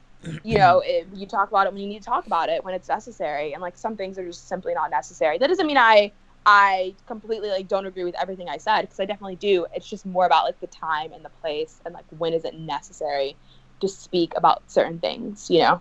you 0.43 0.59
know 0.59 0.81
it, 0.85 1.07
you 1.15 1.27
talk 1.27 1.49
about 1.49 1.67
it 1.67 1.73
when 1.73 1.83
you 1.83 1.89
need 1.89 2.01
to 2.01 2.05
talk 2.05 2.27
about 2.27 2.49
it 2.49 2.65
when 2.65 2.75
it's 2.75 2.89
necessary. 2.89 3.53
And 3.53 3.63
like 3.63 3.77
some 3.77 3.97
things 3.97 4.19
are 4.19 4.27
just 4.27 4.49
simply 4.49 4.75
not 4.75 4.91
necessary. 4.91 5.39
That 5.39 5.49
doesn't 5.49 5.67
mean 5.67 5.79
i 5.79 6.13
i 6.49 6.95
completely 7.07 7.49
like 7.49 7.67
don't 7.67 7.87
agree 7.87 8.05
with 8.05 8.15
everything 8.21 8.49
i 8.49 8.57
said 8.57 8.83
because 8.83 9.01
i 9.01 9.05
definitely 9.05 9.37
do. 9.37 9.67
It's 9.75 9.89
just 9.89 10.07
more 10.07 10.27
about 10.27 10.45
like 10.45 10.61
the 10.61 10.69
time 10.69 11.13
and 11.13 11.25
the 11.25 11.31
place 11.41 11.81
and 11.85 11.93
like 11.95 12.05
when 12.19 12.33
is 12.33 12.45
it 12.45 12.55
necessary 12.55 13.37
to 13.81 13.89
speak 13.89 14.33
about 14.37 14.63
certain 14.71 14.99
things 14.99 15.51
you 15.51 15.61
know? 15.61 15.81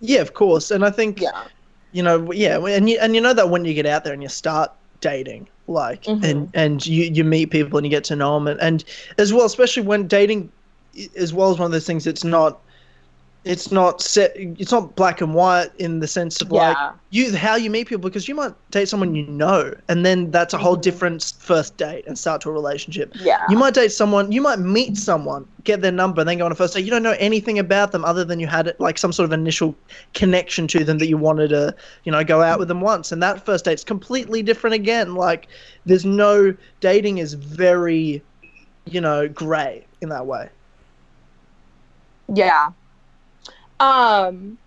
Yeah, 0.00 0.20
of 0.20 0.34
course. 0.34 0.70
And 0.70 0.84
I 0.84 0.90
think 0.90 1.20
yeah. 1.20 1.44
you 1.92 2.02
know, 2.02 2.32
yeah, 2.32 2.58
and 2.58 2.88
you 2.88 2.98
and 3.00 3.14
you 3.14 3.20
know 3.20 3.34
that 3.34 3.50
when 3.50 3.64
you 3.64 3.74
get 3.74 3.86
out 3.86 4.04
there 4.04 4.14
and 4.14 4.22
you 4.22 4.28
start 4.28 4.72
dating, 5.00 5.48
like, 5.70 6.02
Mhm. 6.04 6.24
and 6.24 6.50
and 6.54 6.86
you 6.86 7.04
you 7.04 7.24
meet 7.24 7.50
people 7.50 7.78
and 7.78 7.86
you 7.86 7.90
get 7.90 8.04
to 8.04 8.16
know 8.16 8.34
them, 8.34 8.48
and, 8.48 8.60
and 8.60 8.84
as 9.18 9.32
well, 9.32 9.46
especially 9.46 9.82
when 9.84 10.06
dating 10.06 10.50
as 11.16 11.32
well 11.32 11.50
as 11.50 11.58
one 11.58 11.66
of 11.66 11.72
those 11.72 11.86
things. 11.86 12.06
It's 12.06 12.24
not. 12.24 12.58
It's 13.44 13.72
not 13.72 14.02
set. 14.02 14.32
It's 14.36 14.70
not 14.70 14.96
black 14.96 15.22
and 15.22 15.32
white 15.34 15.70
in 15.78 16.00
the 16.00 16.06
sense 16.06 16.42
of 16.42 16.52
like 16.52 16.76
Yeah. 16.76 16.92
you 17.08 17.34
how 17.34 17.56
you 17.56 17.70
meet 17.70 17.88
people 17.88 18.02
because 18.02 18.28
you 18.28 18.34
might 18.34 18.52
date 18.70 18.86
someone 18.86 19.14
you 19.14 19.26
know, 19.26 19.72
and 19.88 20.04
then 20.04 20.30
that's 20.30 20.52
a 20.52 20.58
whole 20.58 20.76
Mhm. 20.76 20.82
different 20.82 21.32
first 21.38 21.78
date 21.78 22.04
and 22.06 22.18
start 22.18 22.42
to 22.42 22.50
a 22.50 22.52
relationship. 22.52 23.14
Yeah. 23.14 23.38
You 23.48 23.56
might 23.56 23.72
date 23.72 23.92
someone, 23.92 24.30
you 24.30 24.42
might 24.42 24.58
meet 24.58 24.98
someone, 24.98 25.46
get 25.64 25.80
their 25.80 25.90
number, 25.90 26.20
and 26.20 26.28
then 26.28 26.36
go 26.36 26.44
on 26.44 26.52
a 26.52 26.54
first 26.54 26.74
date. 26.74 26.84
You 26.84 26.90
don't 26.90 27.02
know 27.02 27.16
anything 27.18 27.58
about 27.58 27.92
them 27.92 28.04
other 28.04 28.24
than 28.26 28.40
you 28.40 28.46
had 28.46 28.74
like 28.78 28.98
some 28.98 29.10
sort 29.10 29.24
of 29.24 29.32
initial 29.32 29.74
connection 30.12 30.66
to 30.68 30.84
them 30.84 30.98
that 30.98 31.08
you 31.08 31.16
wanted 31.16 31.48
to, 31.48 31.74
you 32.04 32.12
know, 32.12 32.22
go 32.22 32.42
out 32.42 32.58
with 32.58 32.68
them 32.68 32.82
once. 32.82 33.10
And 33.10 33.22
that 33.22 33.46
first 33.46 33.64
date's 33.64 33.84
completely 33.84 34.42
different 34.42 34.74
again. 34.74 35.14
Like 35.14 35.48
there's 35.86 36.04
no 36.04 36.54
dating 36.80 37.16
is 37.16 37.32
very, 37.32 38.22
you 38.84 39.00
know, 39.00 39.28
grey 39.28 39.86
in 40.02 40.10
that 40.10 40.26
way. 40.26 40.50
Yeah. 42.28 42.68
Um 43.80 44.58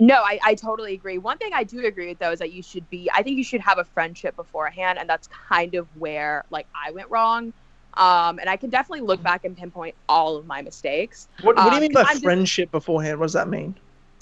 no, 0.00 0.14
I, 0.14 0.38
I 0.44 0.54
totally 0.54 0.94
agree. 0.94 1.18
One 1.18 1.38
thing 1.38 1.50
I 1.52 1.64
do 1.64 1.84
agree 1.84 2.06
with 2.06 2.20
though 2.20 2.30
is 2.30 2.38
that 2.38 2.52
you 2.52 2.62
should 2.62 2.88
be 2.88 3.10
I 3.12 3.22
think 3.24 3.36
you 3.36 3.42
should 3.44 3.60
have 3.62 3.78
a 3.78 3.84
friendship 3.84 4.36
beforehand 4.36 4.98
and 5.00 5.08
that's 5.08 5.28
kind 5.48 5.74
of 5.74 5.88
where 5.96 6.44
like 6.50 6.68
I 6.74 6.92
went 6.92 7.10
wrong. 7.10 7.52
Um 7.94 8.38
and 8.38 8.48
I 8.48 8.56
can 8.56 8.70
definitely 8.70 9.04
look 9.04 9.22
back 9.22 9.44
and 9.44 9.56
pinpoint 9.56 9.96
all 10.08 10.36
of 10.36 10.46
my 10.46 10.62
mistakes. 10.62 11.26
What, 11.42 11.56
what 11.56 11.64
do 11.64 11.70
you 11.70 11.76
Um, 11.76 11.80
mean 11.80 11.92
by 11.92 12.02
I'm 12.02 12.06
just- 12.08 12.22
friendship 12.22 12.70
beforehand? 12.70 13.18
What 13.18 13.24
does 13.26 13.32
that 13.32 13.48
mean? 13.48 13.74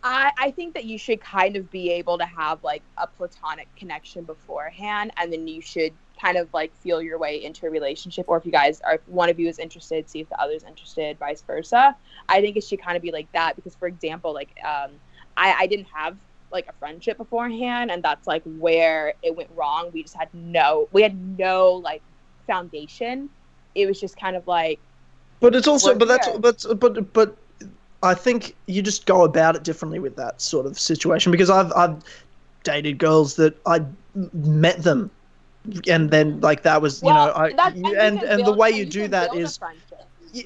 I, 0.03 0.31
I 0.39 0.51
think 0.53 0.75
that 0.75 0.85
you 0.85 0.99
should 0.99 1.21
kind 1.21 1.57
of 1.57 1.69
be 1.71 1.91
able 1.91 2.17
to 2.19 2.25
have 2.27 2.63
like 2.63 2.83
a 2.97 3.09
platonic 3.09 3.67
connection 3.77 4.23
beforehand 4.25 5.11
and 5.17 5.33
then 5.33 5.49
you 5.49 5.61
should 5.61 5.93
kind 6.21 6.37
of 6.37 6.53
like 6.55 6.75
feel 6.79 7.03
your 7.03 7.19
way 7.19 7.43
into 7.45 7.67
a 7.67 7.71
relationship 7.71 8.27
or 8.29 8.37
if 8.37 8.47
you 8.47 8.53
guys 8.53 8.81
are 8.83 8.95
if 8.95 9.01
one 9.09 9.29
of 9.29 9.39
you 9.39 9.49
is 9.49 9.59
interested 9.59 10.09
see 10.09 10.21
if 10.21 10.29
the 10.29 10.41
other's 10.41 10.65
interested 10.65 11.19
vice 11.19 11.43
versa. 11.43 11.95
I 12.29 12.41
think 12.41 12.57
it 12.57 12.65
should 12.65 12.81
kind 12.81 12.97
of 12.97 13.03
be 13.03 13.13
like 13.13 13.31
that 13.33 13.57
because 13.57 13.75
for 13.75 13.87
example 13.87 14.33
like 14.33 14.51
um 14.65 14.93
i 15.37 15.55
i 15.61 15.67
didn't 15.67 15.89
have 15.93 16.17
like 16.53 16.67
a 16.69 16.73
friendship 16.75 17.17
beforehand 17.19 17.91
and 17.91 18.03
that's 18.03 18.27
like 18.27 18.43
where 18.59 19.15
it 19.23 19.37
went 19.37 19.51
wrong. 19.55 19.91
We 19.93 20.03
just 20.03 20.17
had 20.17 20.29
no 20.33 20.89
we 20.93 21.03
had 21.03 21.17
no 21.39 21.73
like 21.73 22.03
foundation. 22.47 23.29
It 23.75 23.87
was 23.87 24.01
just 24.01 24.17
kind 24.17 24.37
of 24.37 24.47
like 24.47 24.79
But 25.41 25.55
it's 25.55 25.69
also, 25.69 25.95
but 25.95 26.09
that's, 26.09 26.29
but, 26.39 26.65
but, 26.81 27.13
but, 27.13 27.37
I 28.03 28.15
think 28.15 28.55
you 28.67 28.83
just 28.83 29.07
go 29.07 29.25
about 29.25 29.57
it 29.57 29.65
differently 29.65 29.99
with 29.99 30.17
that 30.17 30.41
sort 30.41 30.67
of 30.67 30.79
situation 30.79 31.33
because 31.33 31.51
I've, 31.51 31.73
I've 31.73 31.97
dated 32.63 32.99
girls 32.99 33.37
that 33.37 33.57
I 33.67 33.81
met 34.33 34.83
them, 34.83 35.11
and 35.89 36.11
then 36.11 36.41
like 36.41 36.63
that 36.63 36.81
was, 36.83 37.03
you 37.03 37.09
know, 37.13 37.31
I, 37.31 37.49
you- 37.75 37.89
you 37.91 37.97
and 37.99 38.23
and 38.23 38.47
the 38.47 38.53
way 38.53 38.69
and 38.69 38.79
you 38.79 38.85
do 38.87 39.09
that 39.09 39.35
is 39.35 39.59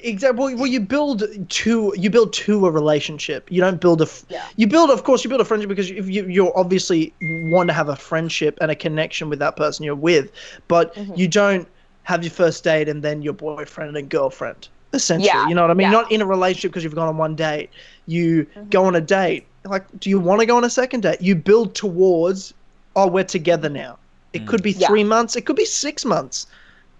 exactly 0.03 0.55
well, 0.55 0.67
you 0.67 0.79
build 0.79 1.23
to 1.49 1.93
you 1.97 2.09
build 2.09 2.33
to 2.33 2.65
a 2.65 2.71
relationship. 2.71 3.51
You 3.51 3.61
don't 3.61 3.79
build 3.81 4.01
a 4.01 4.07
Yeah. 4.29 4.43
you 4.55 4.67
build, 4.67 4.89
of 4.89 5.03
course, 5.03 5.23
you 5.23 5.29
build 5.29 5.41
a 5.41 5.45
friendship 5.45 5.69
because 5.69 5.89
you, 5.89 6.03
you 6.03 6.25
you 6.27 6.53
obviously 6.53 7.13
want 7.21 7.69
to 7.69 7.73
have 7.73 7.89
a 7.89 7.95
friendship 7.95 8.57
and 8.61 8.71
a 8.71 8.75
connection 8.75 9.29
with 9.29 9.39
that 9.39 9.55
person 9.55 9.83
you're 9.85 9.95
with, 9.95 10.31
but 10.67 10.93
Mhm. 10.95 11.17
you 11.17 11.27
don't 11.27 11.67
have 12.03 12.23
your 12.23 12.31
first 12.31 12.63
date 12.63 12.89
and 12.89 13.03
then 13.03 13.21
your 13.21 13.33
boyfriend 13.33 13.95
and 13.95 14.09
girlfriend 14.09 14.69
essentially. 14.93 15.27
Yeah, 15.27 15.47
You 15.47 15.55
know 15.55 15.61
what 15.61 15.71
I 15.71 15.73
mean? 15.75 15.85
yeah. 15.85 15.91
Not 15.91 16.11
in 16.11 16.21
a 16.21 16.25
relationship 16.25 16.71
because 16.71 16.83
you've 16.83 16.95
gone 16.95 17.07
on 17.07 17.17
one 17.17 17.35
date. 17.35 17.69
You 18.07 18.45
Mhm. 18.57 18.69
go 18.71 18.83
on 18.85 18.95
a 18.95 19.01
date. 19.01 19.45
Like, 19.63 19.85
do 19.99 20.09
you 20.09 20.19
want 20.19 20.41
to 20.41 20.45
go 20.45 20.57
on 20.57 20.63
a 20.65 20.69
second 20.69 21.01
date? 21.01 21.21
You 21.21 21.35
build 21.35 21.75
towards, 21.75 22.53
oh, 22.95 23.07
we're 23.07 23.23
together 23.23 23.69
now. 23.69 23.97
It 24.33 24.43
Mm. 24.43 24.47
could 24.47 24.63
be 24.63 24.71
Yeah. 24.71 24.87
three 24.87 25.03
months. 25.03 25.35
It 25.35 25.45
could 25.45 25.55
be 25.55 25.65
six 25.65 26.05
months 26.05 26.47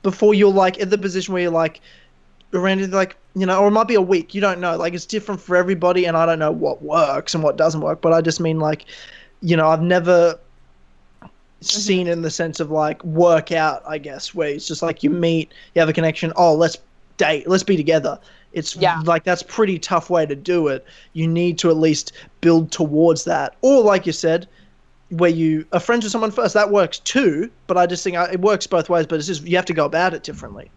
before 0.03 0.33
you're 0.33 0.51
like 0.51 0.77
in 0.77 0.89
the 0.89 0.97
position 0.97 1.33
where 1.33 1.43
you're 1.43 1.51
like 1.51 1.79
around 2.53 2.91
like 2.91 3.15
you 3.33 3.45
know, 3.45 3.59
or 3.61 3.69
it 3.69 3.71
might 3.71 3.87
be 3.87 3.95
a 3.95 4.01
week. 4.01 4.35
You 4.35 4.41
don't 4.41 4.59
know. 4.59 4.75
Like 4.75 4.93
it's 4.93 5.05
different 5.05 5.39
for 5.39 5.55
everybody, 5.55 6.03
and 6.05 6.17
I 6.17 6.25
don't 6.25 6.39
know 6.39 6.51
what 6.51 6.81
works 6.81 7.33
and 7.33 7.41
what 7.41 7.55
doesn't 7.55 7.79
work. 7.79 8.01
But 8.01 8.11
I 8.11 8.19
just 8.19 8.41
mean 8.41 8.59
like, 8.59 8.85
you 9.41 9.55
know, 9.55 9.69
I've 9.69 9.81
never 9.81 10.37
seen 11.61 12.07
in 12.07 12.23
the 12.23 12.29
sense 12.29 12.59
of 12.59 12.71
like 12.71 13.03
work 13.05 13.51
out. 13.51 13.83
I 13.87 13.97
guess 13.99 14.33
where 14.35 14.49
it's 14.49 14.67
just 14.67 14.81
like 14.81 15.03
you 15.03 15.09
meet, 15.09 15.51
you 15.75 15.79
have 15.79 15.87
a 15.89 15.93
connection. 15.93 16.33
Oh, 16.35 16.53
let's 16.53 16.77
date. 17.17 17.47
Let's 17.47 17.63
be 17.63 17.77
together. 17.77 18.19
It's 18.53 18.75
Yeah. 18.75 18.99
like 19.05 19.23
that's 19.23 19.43
pretty 19.43 19.79
tough 19.79 20.09
way 20.09 20.25
to 20.25 20.35
do 20.35 20.67
it. 20.67 20.83
You 21.13 21.27
need 21.27 21.57
to 21.59 21.69
at 21.69 21.77
least 21.77 22.11
build 22.41 22.71
towards 22.71 23.23
that, 23.25 23.55
or 23.61 23.81
like 23.81 24.05
you 24.05 24.11
said, 24.11 24.47
where 25.11 25.29
you 25.29 25.65
are 25.73 25.79
friends 25.79 26.03
with 26.03 26.11
someone 26.11 26.31
first. 26.31 26.53
That 26.53 26.71
works 26.71 26.99
too. 26.99 27.51
But 27.67 27.77
I 27.77 27.85
just 27.85 28.03
think 28.03 28.17
uh, 28.17 28.27
it 28.31 28.39
works 28.39 28.67
both 28.67 28.89
ways. 28.89 29.05
But 29.05 29.19
it's 29.19 29.27
just 29.27 29.43
you 29.43 29.55
have 29.55 29.65
to 29.65 29.73
go 29.73 29.85
about 29.85 30.13
it 30.13 30.23
differently. 30.23 30.71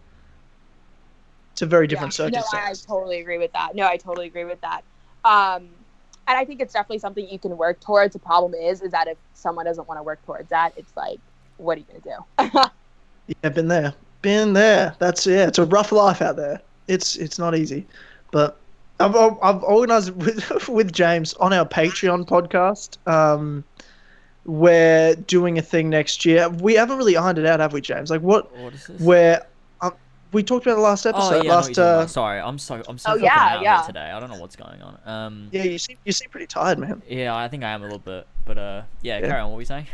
It's 1.53 1.61
a 1.61 1.65
very 1.65 1.87
different 1.87 2.17
Yeah. 2.19 2.29
No, 2.29 2.43
I, 2.53 2.69
I 2.69 2.73
totally 2.73 3.19
agree 3.19 3.37
with 3.37 3.53
that. 3.53 3.75
No, 3.75 3.87
I 3.87 3.97
totally 3.97 4.27
agree 4.27 4.43
with 4.43 4.59
that. 4.61 4.83
Um, 5.23 5.69
and 6.27 6.37
I 6.37 6.43
think 6.43 6.59
it's 6.59 6.73
definitely 6.73 6.99
something 6.99 7.27
you 7.29 7.39
can 7.39 7.57
work 7.57 7.79
towards. 7.79 8.13
The 8.13 8.19
problem 8.19 8.53
is, 8.53 8.81
is 8.81 8.91
that 8.91 9.07
if 9.07 9.17
someone 9.35 9.65
doesn't 9.65 9.87
want 9.87 9.99
to 9.99 10.03
work 10.03 10.23
towards 10.25 10.49
that, 10.49 10.73
it's 10.75 10.95
like, 10.97 11.19
what 11.57 11.77
are 11.77 11.81
you 11.81 11.85
gonna 12.01 12.17
do? 12.51 12.69
Yeah, 13.27 13.35
I've 13.43 13.55
been 13.55 13.69
there, 13.69 13.91
been 14.21 14.53
there. 14.53 14.95
That's 14.99 15.25
yeah. 15.25 15.47
It's 15.47 15.57
a 15.57 15.65
rough 15.65 15.91
life 15.91 16.21
out 16.21 16.35
there. 16.35 16.61
It's 16.87 17.15
it's 17.15 17.39
not 17.39 17.55
easy, 17.55 17.87
but 18.29 18.59
I've 18.99 19.15
I've 19.15 19.63
organised 19.63 20.11
with 20.15 20.69
with 20.69 20.93
James 20.93 21.33
on 21.35 21.51
our 21.51 21.65
Patreon 21.65 22.27
podcast. 22.27 22.99
Um, 23.11 23.63
we're 24.45 25.15
doing 25.15 25.57
a 25.57 25.61
thing 25.61 25.89
next 25.89 26.25
year. 26.25 26.49
We 26.49 26.75
haven't 26.75 26.97
really 26.97 27.17
ironed 27.17 27.39
it 27.39 27.45
out, 27.45 27.59
have 27.59 27.73
we, 27.73 27.81
James? 27.81 28.09
Like 28.09 28.21
what? 28.21 28.55
What 28.57 28.73
is 28.73 28.87
this? 28.87 29.01
Where 29.01 29.45
um, 29.81 29.93
we 30.31 30.43
talked 30.43 30.65
about 30.65 30.75
the 30.75 30.81
last 30.81 31.05
episode. 31.05 31.23
Oh 31.23 31.39
episode. 31.39 31.43
yeah, 31.45 31.51
I 31.51 31.53
know 31.53 31.55
what 31.55 31.65
last 31.67 31.77
you're 31.77 31.85
uh, 31.85 32.07
sorry, 32.07 32.39
I'm 32.39 32.59
so 32.59 32.81
I'm 32.87 32.97
so 32.97 33.09
Oh, 33.09 33.13
fucking 33.13 33.25
yeah, 33.25 33.55
out 33.55 33.61
yeah. 33.63 33.81
today. 33.81 34.11
I 34.11 34.19
don't 34.19 34.29
know 34.29 34.39
what's 34.39 34.55
going 34.55 34.81
on. 34.81 34.99
Um, 35.05 35.49
yeah, 35.51 35.63
you 35.63 35.77
seem 35.77 35.97
you 36.05 36.11
seem 36.11 36.29
pretty 36.29 36.47
tired, 36.47 36.77
man. 36.79 37.01
yeah, 37.07 37.35
I 37.35 37.47
think 37.47 37.63
I 37.63 37.71
am 37.71 37.81
a 37.81 37.85
little 37.85 37.99
bit, 37.99 38.27
but 38.45 38.57
uh, 38.57 38.83
yeah, 39.01 39.19
Yeah. 39.19 39.27
carry 39.27 39.39
on. 39.41 39.47
What 39.47 39.53
were 39.53 39.57
we 39.59 39.65
saying? 39.65 39.87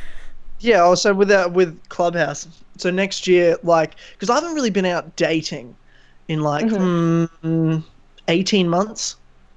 Yeah, 0.60 0.82
also 0.82 1.14
with 1.14 1.30
that 1.30 1.52
with 1.54 1.80
Clubhouse. 1.90 2.48
So 2.78 2.92
next 2.92 3.28
year, 3.28 3.58
like, 3.64 3.96
because 4.14 4.30
I 4.30 4.36
haven't 4.36 4.54
really 4.54 4.70
been 4.70 4.86
out 4.86 5.16
dating 5.16 5.76
in 6.28 6.42
like 6.42 6.66
mm, 6.66 7.84
eighteen 8.28 8.70
months, 8.70 9.16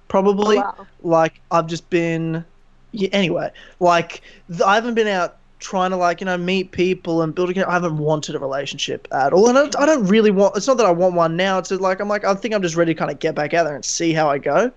probably. 0.08 0.56
wow. 0.58 0.86
Like 1.02 1.40
I've 1.50 1.66
just 1.66 1.88
been, 1.90 2.44
yeah, 2.94 3.08
anyway. 3.12 3.50
Like 3.80 4.22
th- 4.48 4.62
I 4.62 4.74
haven't 4.74 4.94
been 4.94 5.06
out 5.08 5.36
trying 5.60 5.90
to 5.90 5.96
like 5.96 6.20
you 6.20 6.24
know 6.26 6.36
meet 6.36 6.72
people 6.72 7.22
and 7.22 7.34
build. 7.34 7.56
A, 7.56 7.68
I 7.68 7.72
haven't 7.72 7.98
wanted 7.98 8.34
a 8.34 8.38
relationship 8.38 9.08
at 9.12 9.32
all, 9.32 9.48
and 9.48 9.58
I 9.58 9.62
don't, 9.62 9.78
I 9.80 9.86
don't 9.86 10.06
really 10.06 10.30
want. 10.30 10.56
It's 10.56 10.66
not 10.66 10.76
that 10.78 10.86
I 10.86 10.90
want 10.90 11.14
one 11.14 11.36
now. 11.36 11.58
It's 11.58 11.70
like 11.70 12.00
I'm 12.00 12.08
like 12.08 12.24
I 12.24 12.34
think 12.34 12.54
I'm 12.54 12.62
just 12.62 12.76
ready 12.76 12.94
to 12.94 12.98
kind 12.98 13.10
of 13.10 13.18
get 13.18 13.34
back 13.34 13.54
out 13.54 13.64
there 13.64 13.74
and 13.74 13.84
see 13.84 14.12
how 14.12 14.28
I 14.30 14.38
go 14.38 14.70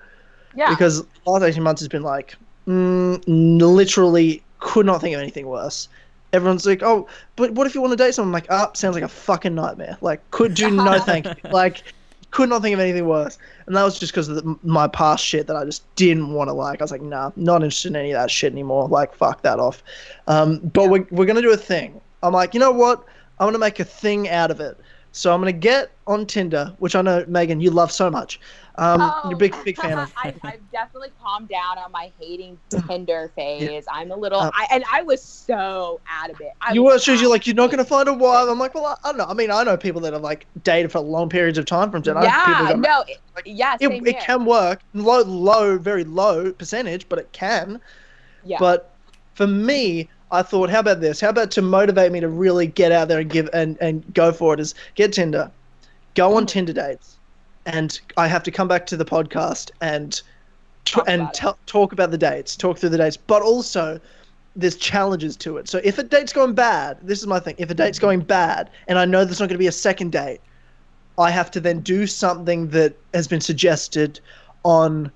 Yeah. 0.56 0.70
because 0.70 1.04
the 1.04 1.30
last 1.32 1.44
18 1.44 1.62
months 1.64 1.82
has 1.82 1.88
been 1.88 2.04
like 2.04 2.36
mm, 2.68 3.22
literally 3.28 4.42
could 4.60 4.86
not 4.86 5.02
think 5.02 5.16
of 5.16 5.22
anything 5.22 5.48
worse 5.48 5.88
everyone's 6.34 6.66
like 6.66 6.84
oh 6.84 7.08
but 7.38 7.52
what 7.52 7.66
if 7.68 7.74
you 7.76 7.80
want 7.80 7.92
to 7.92 7.96
date 7.96 8.14
someone 8.14 8.30
I'm 8.30 8.34
like 8.34 8.48
ah 8.50 8.72
sounds 8.74 8.96
like 8.96 9.04
a 9.04 9.08
fucking 9.08 9.56
nightmare 9.56 9.98
like 10.02 10.20
could 10.32 10.56
do 10.56 10.70
no 10.72 11.00
thank 11.00 11.26
you 11.26 11.34
like 11.52 11.84
could 12.32 12.50
not 12.50 12.62
think 12.62 12.74
of 12.74 12.80
anything 12.80 13.08
worse 13.08 13.38
and 13.68 13.76
that 13.76 13.84
was 13.84 14.00
just 14.00 14.14
because 14.14 14.30
of 14.30 14.36
the, 14.36 14.58
my 14.64 14.88
past 14.88 15.24
shit 15.24 15.46
that 15.48 15.56
i 15.56 15.64
just 15.64 15.84
didn't 15.96 16.34
want 16.34 16.48
to 16.48 16.54
like. 16.54 16.82
I 16.82 16.84
was 16.84 16.92
like 16.92 17.02
nah 17.02 17.32
not 17.36 17.58
interested 17.58 17.90
in 17.90 17.98
any 17.98 18.12
of 18.12 18.20
that 18.20 18.32
shit 18.32 18.52
anymore. 18.52 18.88
Like 18.88 19.14
fuck 19.14 19.44
that 19.44 19.60
off. 19.60 19.84
Um, 20.28 20.60
but 20.60 20.90
we're, 20.90 21.06
we're 21.12 21.26
gonna 21.26 21.42
do 21.42 21.52
a 21.52 21.58
thing. 21.58 22.02
I'm 22.24 22.34
like 22.34 22.54
you 22.54 22.60
know 22.60 22.72
what? 22.72 23.06
I'm 23.40 23.48
gonna 23.48 23.60
make 23.60 23.80
a 23.80 23.86
thing 23.86 24.30
out 24.30 24.50
of 24.50 24.60
it 24.60 24.78
so 25.18 25.34
i'm 25.34 25.42
gonna 25.42 25.52
get 25.52 25.92
on 26.06 26.26
tinder 26.26 26.74
which 26.80 26.96
i 26.96 27.02
know 27.02 27.24
megan 27.28 27.60
you 27.60 27.70
love 27.72 27.92
so 27.92 28.10
much 28.10 28.40
um, 28.80 29.12
you're 29.26 29.34
a 29.34 29.38
big 29.38 29.56
big 29.66 29.76
fan 29.76 29.98
of 29.98 30.14
Oh. 30.18 30.22
I, 30.24 30.34
I've 30.44 30.72
definitely 30.72 31.10
calmed 31.22 31.50
down 31.50 31.80
on 31.80 31.92
my 31.92 32.12
hating 32.20 32.60
Tinder 32.88 33.32
phase. 33.36 33.86
I'm 33.92 34.12
a 34.12 34.16
little, 34.16 34.40
Uh, 34.40 34.52
I, 34.54 34.68
and 34.72 34.84
I 34.92 35.02
was 35.02 35.24
so 35.24 36.00
out 36.08 36.30
of 36.30 36.40
it. 36.42 36.52
I 36.62 36.74
you 36.74 36.84
were 36.84 36.98
you're 36.98 37.30
like 37.30 37.48
you're 37.48 37.56
not 37.56 37.72
gonna 37.72 37.84
find 37.84 38.08
a 38.08 38.14
wife. 38.14 38.48
I'm 38.48 38.60
like, 38.60 38.76
well, 38.76 38.86
I, 38.86 39.10
I 39.10 39.12
don't 39.12 39.18
know. 39.18 39.26
I 39.26 39.34
mean, 39.34 39.50
I 39.50 39.64
know 39.64 39.78
people 39.78 40.02
that 40.02 40.14
have 40.14 40.22
like 40.22 40.46
dated 40.64 40.92
for 40.92 41.00
long 41.00 41.30
periods 41.30 41.58
of 41.58 41.66
time 41.66 41.90
from 41.90 42.04
Tinder. 42.04 42.22
Yeah, 42.22 42.76
no, 42.78 43.04
it, 43.08 43.18
like, 43.36 43.46
yeah, 43.48 43.78
it, 43.80 44.08
it 44.08 44.20
can 44.20 44.46
work. 44.46 44.82
Low, 44.94 45.24
low, 45.24 45.80
very 45.80 46.04
low 46.04 46.52
percentage, 46.52 47.10
but 47.10 47.18
it 47.18 47.32
can. 47.32 47.82
yeah. 48.44 48.58
But 48.60 48.94
for 49.34 49.48
me, 49.48 50.08
I 50.32 50.42
thought, 50.42 50.70
how 50.70 50.80
about 50.80 51.00
this? 51.02 51.22
How 51.22 51.30
about 51.30 51.52
to 51.52 51.62
motivate 51.62 52.12
me 52.12 52.20
to 52.20 52.28
really 52.28 52.68
get 52.68 52.92
out 52.92 53.08
there 53.08 53.20
and 53.20 53.30
give 53.30 53.50
and 53.54 53.78
and 53.80 54.04
go 54.14 54.32
for 54.32 54.54
it 54.54 54.60
is 54.60 54.76
get 54.96 55.14
Tinder, 55.14 55.52
go 56.16 56.36
on 56.36 56.44
Mhm. 56.44 56.48
Tinder 56.50 56.74
dates, 56.74 57.18
and 57.66 58.00
I 58.18 58.28
have 58.28 58.44
to 58.44 58.52
come 58.52 58.68
back 58.68 58.86
to 58.88 58.98
the 58.98 59.06
podcast 59.06 59.72
and 59.82 60.22
Talk 60.86 61.04
and 61.10 61.34
tell 61.34 61.58
talk 61.66 61.92
about 61.92 62.12
the 62.12 62.18
dates, 62.18 62.56
talk 62.56 62.78
through 62.78 62.90
the 62.90 62.98
dates, 62.98 63.18
but 63.18 63.42
also 63.42 64.00
there's 64.56 64.78
challenges 64.78 65.36
to 65.38 65.58
it. 65.58 65.68
So 65.68 65.82
if 65.84 65.98
a 66.00 66.04
date's 66.04 66.32
going 66.32 66.54
bad, 66.54 66.98
this 67.04 67.20
is 67.20 67.28
my 67.28 67.40
thing. 67.40 67.56
If 67.58 67.70
a 67.70 67.74
date's 67.74 68.00
going 68.00 68.22
bad, 68.22 68.70
and 68.88 68.98
I 68.98 69.04
know 69.06 69.26
there's 69.26 69.40
not 69.42 69.50
going 69.50 69.56
to 69.56 69.60
be 69.60 69.68
a 69.68 69.72
second 69.72 70.14
date, 70.14 70.40
I 71.18 71.30
have 71.30 71.52
to 71.52 71.60
then 71.60 71.82
do 71.82 72.08
something 72.08 72.70
that 72.70 72.96
has 73.14 73.28
been 73.28 73.42
suggested 73.42 74.20
on 74.64 75.12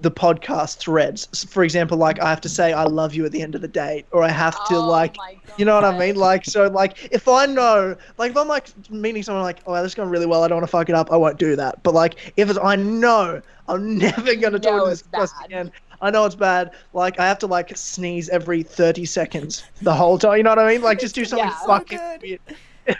the 0.00 0.10
podcast 0.10 0.78
threads. 0.78 1.44
For 1.44 1.64
example, 1.64 1.98
like 1.98 2.20
I 2.20 2.30
have 2.30 2.40
to 2.42 2.48
say 2.48 2.72
I 2.72 2.84
love 2.84 3.14
you 3.14 3.24
at 3.24 3.32
the 3.32 3.42
end 3.42 3.54
of 3.54 3.60
the 3.60 3.68
date, 3.68 4.06
or 4.12 4.22
I 4.22 4.30
have 4.30 4.54
to 4.68 4.76
Oh 4.76 4.86
like 4.86 5.16
you 5.58 5.64
know 5.64 5.74
what 5.74 5.84
I 5.84 5.98
mean? 5.98 6.14
Like, 6.14 6.44
so, 6.44 6.68
like, 6.68 7.08
if 7.10 7.26
I 7.26 7.44
know, 7.44 7.96
like, 8.16 8.30
if 8.30 8.36
I'm 8.36 8.46
like 8.46 8.68
meeting 8.90 9.24
someone, 9.24 9.42
like, 9.42 9.58
oh, 9.66 9.74
this 9.74 9.90
is 9.90 9.94
going 9.96 10.08
really 10.08 10.24
well, 10.24 10.44
I 10.44 10.48
don't 10.48 10.58
want 10.58 10.68
to 10.68 10.70
fuck 10.70 10.88
it 10.88 10.94
up, 10.94 11.10
I 11.10 11.16
won't 11.16 11.36
do 11.36 11.56
that. 11.56 11.82
But 11.82 11.94
like, 11.94 12.32
if 12.36 12.48
it's, 12.48 12.58
I 12.62 12.76
know 12.76 13.42
I'm 13.66 13.98
never 13.98 14.36
going 14.36 14.52
to 14.52 14.60
talk 14.60 14.84
to 14.84 14.90
this 14.90 15.02
person 15.02 15.36
again. 15.44 15.72
I 16.00 16.12
know 16.12 16.24
it's 16.24 16.36
bad. 16.36 16.70
Like, 16.92 17.18
I 17.18 17.26
have 17.26 17.40
to 17.40 17.48
like 17.48 17.76
sneeze 17.76 18.28
every 18.28 18.62
30 18.62 19.04
seconds 19.04 19.64
the 19.82 19.92
whole 19.92 20.16
time. 20.16 20.36
You 20.36 20.44
know 20.44 20.50
what 20.50 20.60
I 20.60 20.72
mean? 20.72 20.80
Like, 20.80 21.00
just 21.00 21.16
do 21.16 21.24
something 21.24 21.48
Yeah. 21.48 21.58
So 21.58 21.66
fucking 21.66 21.98
oh, 22.00 22.18
good. 22.18 22.22
weird. 22.22 22.40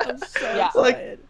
I'm 0.00 0.18
so 0.18 0.40
Yeah. 0.54 0.70
Like- 0.74 0.96
excited. 0.96 1.25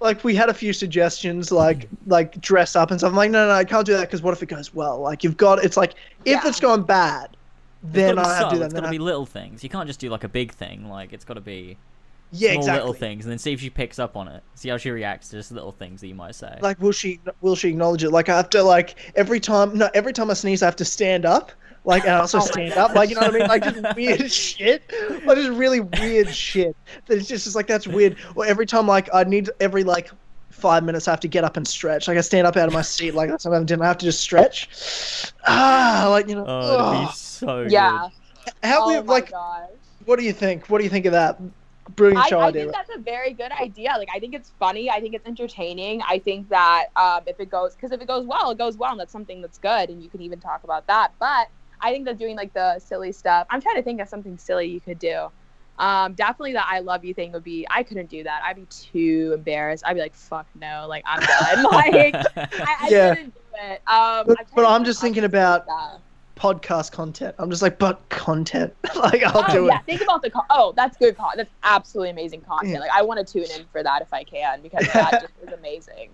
Like, 0.00 0.24
we 0.24 0.34
had 0.34 0.48
a 0.48 0.54
few 0.54 0.72
suggestions, 0.72 1.52
like, 1.52 1.88
like 2.06 2.40
dress 2.40 2.74
up 2.74 2.90
and 2.90 2.98
stuff. 2.98 3.10
I'm 3.10 3.16
like, 3.16 3.30
no, 3.30 3.42
no, 3.46 3.48
no 3.52 3.54
I 3.54 3.64
can't 3.64 3.84
do 3.86 3.92
that 3.94 4.02
because 4.08 4.22
what 4.22 4.32
if 4.32 4.42
it 4.42 4.46
goes 4.46 4.74
well? 4.74 4.98
Like, 5.00 5.22
you've 5.22 5.36
got, 5.36 5.62
it's 5.64 5.76
like, 5.76 5.92
if 6.24 6.42
Yeah. 6.42 6.48
it's 6.48 6.60
gone 6.60 6.82
bad, 6.82 7.36
then 7.82 8.18
I 8.18 8.36
have 8.36 8.48
to 8.50 8.54
do 8.56 8.58
that. 8.60 8.66
It's 8.66 8.74
got 8.74 8.80
to 8.80 8.90
be 8.90 8.98
little 8.98 9.26
things. 9.26 9.62
You 9.64 9.70
can't 9.70 9.86
just 9.86 10.00
do 10.00 10.10
like 10.10 10.24
a 10.24 10.28
big 10.28 10.52
thing. 10.52 10.88
Like 10.88 11.12
it's 11.12 11.24
got 11.24 11.34
to 11.34 11.40
be 11.40 11.78
yeah, 12.32 12.50
small 12.50 12.60
exactly. 12.60 12.78
little 12.80 12.92
things, 12.94 13.24
and 13.24 13.32
then 13.32 13.38
see 13.38 13.52
if 13.52 13.60
she 13.60 13.70
picks 13.70 13.98
up 13.98 14.16
on 14.16 14.28
it. 14.28 14.42
See 14.54 14.68
how 14.68 14.76
she 14.76 14.90
reacts 14.90 15.30
to 15.30 15.36
just 15.36 15.50
little 15.50 15.72
things 15.72 16.00
that 16.02 16.08
you 16.08 16.14
might 16.14 16.34
say. 16.34 16.58
like 16.60 16.80
will 16.80 16.92
she 16.92 17.20
will 17.40 17.56
she 17.56 17.70
acknowledge 17.70 18.04
it 18.04 18.10
like 18.10 18.28
i 18.28 18.36
have 18.36 18.50
to 18.50 18.62
like 18.62 18.96
every 19.16 19.40
time 19.40 19.76
no 19.76 19.88
every 19.94 20.12
time 20.12 20.30
i 20.30 20.34
sneeze 20.34 20.62
i 20.62 20.66
have 20.66 20.76
to 20.76 20.84
stand 20.84 21.24
up 21.24 21.52
like 21.84 22.04
and 22.04 22.12
I 22.12 22.18
also 22.18 22.38
Oh 22.38 22.42
stand 22.42 22.74
up 22.74 22.94
like 22.94 23.08
you 23.08 23.14
know 23.14 23.22
what 23.22 23.34
i 23.34 23.38
mean 23.38 23.48
like 23.48 23.62
just 23.62 23.82
weird 23.96 24.30
shit 24.30 24.82
like 25.24 25.36
just 25.36 25.50
really 25.50 25.80
weird 25.80 26.34
shit 26.34 26.76
that 27.06 27.18
it's 27.18 27.28
just 27.28 27.46
it's 27.46 27.56
like 27.56 27.66
that's 27.66 27.86
weird 27.86 28.16
or 28.34 28.44
every 28.46 28.66
time 28.66 28.86
like 28.86 29.08
i 29.14 29.24
need 29.24 29.50
every 29.60 29.84
like 29.84 30.10
five 30.50 30.84
minutes 30.84 31.08
i 31.08 31.10
have 31.10 31.20
to 31.20 31.28
get 31.28 31.44
up 31.44 31.56
and 31.56 31.66
stretch 31.66 32.06
like 32.06 32.18
i 32.18 32.20
stand 32.20 32.46
up 32.46 32.56
out 32.56 32.68
of 32.68 32.74
my 32.74 32.82
seat 32.82 33.14
like 33.14 33.30
that's 33.30 33.44
what 33.44 33.54
i'm 33.54 33.64
doing 33.64 33.80
i 33.80 33.86
have 33.86 33.98
to 33.98 34.04
just 34.04 34.20
stretch 34.20 35.32
ah 35.46 36.08
like 36.10 36.28
you 36.28 36.34
know 36.34 36.44
oh, 36.46 36.74
it'd 36.74 36.80
ugh. 36.80 37.08
be 37.08 37.14
so 37.14 37.60
Yeah. 37.62 38.08
how 38.62 38.84
oh 38.84 38.88
we 38.88 38.98
like 39.08 39.30
gosh. 39.30 39.70
what 40.04 40.18
do 40.18 40.24
you 40.24 40.32
think 40.32 40.68
what 40.68 40.78
do 40.78 40.84
you 40.84 40.90
think 40.90 41.06
of 41.06 41.12
that 41.12 41.40
brilliant 41.96 42.24
I, 42.24 42.28
show 42.28 42.40
I 42.40 42.48
idea 42.48 42.62
think 42.62 42.74
that's 42.74 42.90
a 42.94 43.00
very 43.00 43.32
good 43.32 43.52
idea. 43.52 43.94
Like, 43.98 44.08
I 44.14 44.20
think 44.20 44.34
it's 44.34 44.52
funny. 44.58 44.90
I 44.90 45.00
think 45.00 45.14
it's 45.14 45.26
entertaining. 45.26 46.02
I 46.08 46.18
think 46.18 46.48
that 46.50 46.86
um, 46.96 47.22
if 47.26 47.40
it 47.40 47.50
goes, 47.50 47.74
because 47.74 47.92
if 47.92 48.00
it 48.00 48.06
goes 48.06 48.26
well, 48.26 48.50
it 48.50 48.58
goes 48.58 48.76
well, 48.76 48.92
and 48.92 49.00
that's 49.00 49.12
something 49.12 49.40
that's 49.40 49.58
good, 49.58 49.90
and 49.90 50.02
you 50.02 50.08
can 50.08 50.20
even 50.20 50.40
talk 50.40 50.64
about 50.64 50.86
that. 50.86 51.12
But 51.18 51.48
I 51.82 51.92
think 51.92 52.04
that 52.06 52.18
doing 52.18 52.36
like 52.36 52.52
the 52.52 52.78
silly 52.78 53.12
stuff, 53.12 53.46
I'm 53.50 53.60
trying 53.60 53.76
to 53.76 53.82
think 53.82 54.00
of 54.00 54.08
something 54.08 54.36
silly 54.38 54.66
you 54.66 54.80
could 54.80 54.98
do. 54.98 55.28
Um, 55.78 56.12
definitely 56.12 56.52
the 56.52 56.66
I 56.66 56.80
love 56.80 57.04
you 57.04 57.14
thing 57.14 57.32
would 57.32 57.44
be. 57.44 57.66
I 57.70 57.82
couldn't 57.82 58.10
do 58.10 58.22
that. 58.24 58.42
I'd 58.44 58.56
be 58.56 58.66
too 58.70 59.32
embarrassed. 59.34 59.82
I'd 59.86 59.94
be 59.94 60.00
like, 60.00 60.14
fuck 60.14 60.46
no, 60.60 60.84
like 60.88 61.02
I'm 61.06 61.20
done. 61.20 61.62
like 61.72 62.14
I, 62.14 62.26
I 62.36 62.88
Yeah. 62.90 63.14
couldn't 63.14 63.34
do 63.34 63.40
it. 63.62 63.82
Um, 63.86 64.26
But- 64.26 64.38
I'm 64.40 64.46
but 64.54 64.66
I'm 64.66 64.84
just 64.84 65.00
thinking 65.00 65.24
about- 65.24 65.66
podcast 66.36 66.90
content 66.90 67.34
i'm 67.38 67.50
just 67.50 67.60
like 67.60 67.78
but 67.78 68.00
content 68.08 68.72
like 68.96 69.22
i'll 69.24 69.44
oh, 69.46 69.52
do 69.52 69.66
yeah, 69.66 69.78
it 69.78 69.84
think 69.84 70.00
about 70.00 70.22
the 70.22 70.30
con- 70.30 70.46
oh, 70.48 70.72
that's 70.74 70.96
good 70.96 71.14
con- 71.14 71.34
That's 71.36 71.50
absolutely 71.64 72.08
amazing 72.12 72.40
content. 72.40 72.72
Yeah. 72.72 72.80
Like 72.80 72.90
I 72.94 73.02
want 73.02 73.18
to 73.26 73.30
tune 73.30 73.44
in 73.54 73.66
for 73.70 73.82
that 73.82 74.00
if 74.00 74.10
I 74.14 74.24
can 74.24 74.62
because 74.62 74.86
that 74.94 75.10
just 75.20 75.34
is 75.46 75.52
amazing. 75.52 76.08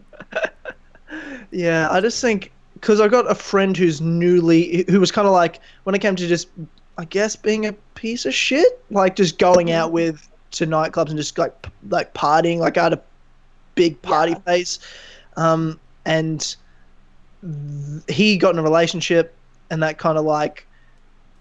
Yeah, 1.53 1.89
I 1.93 2.01
just 2.01 2.21
think 2.21 2.51
because 2.81 3.01
I 3.01 3.09
got 3.09 3.31
a 3.31 3.35
friend 3.35 3.77
who's 3.77 4.01
newly 4.01 4.85
who 4.89 5.01
was 5.01 5.11
kind 5.11 5.27
of 5.27 5.33
like 5.33 5.61
when 5.85 5.95
it 5.95 6.01
came 6.01 6.15
to 6.17 6.27
just 6.27 6.49
I 6.99 7.05
guess 7.05 7.37
being 7.37 7.67
a 7.67 7.73
piece 7.95 8.25
of 8.27 8.35
shit, 8.35 8.83
like 8.91 9.17
just 9.17 9.39
going 9.39 9.71
out 9.73 9.93
with 9.93 10.29
to 10.53 10.67
nightclubs 10.67 11.09
and 11.09 11.17
just 11.17 11.37
like 11.39 11.67
like 11.89 12.15
partying. 12.15 12.59
Like 12.59 12.77
I 12.79 12.85
had 12.85 12.93
a 12.93 13.03
big 13.75 14.01
party 14.03 14.33
Yeah. 14.33 14.39
face, 14.41 14.79
um, 15.37 15.79
and 16.05 16.57
th- 17.43 18.03
he 18.09 18.37
got 18.37 18.55
in 18.55 18.59
a 18.59 18.63
relationship, 18.63 19.35
and 19.71 19.83
that 19.83 19.99
kind 19.99 20.19
of 20.19 20.25
like 20.25 20.67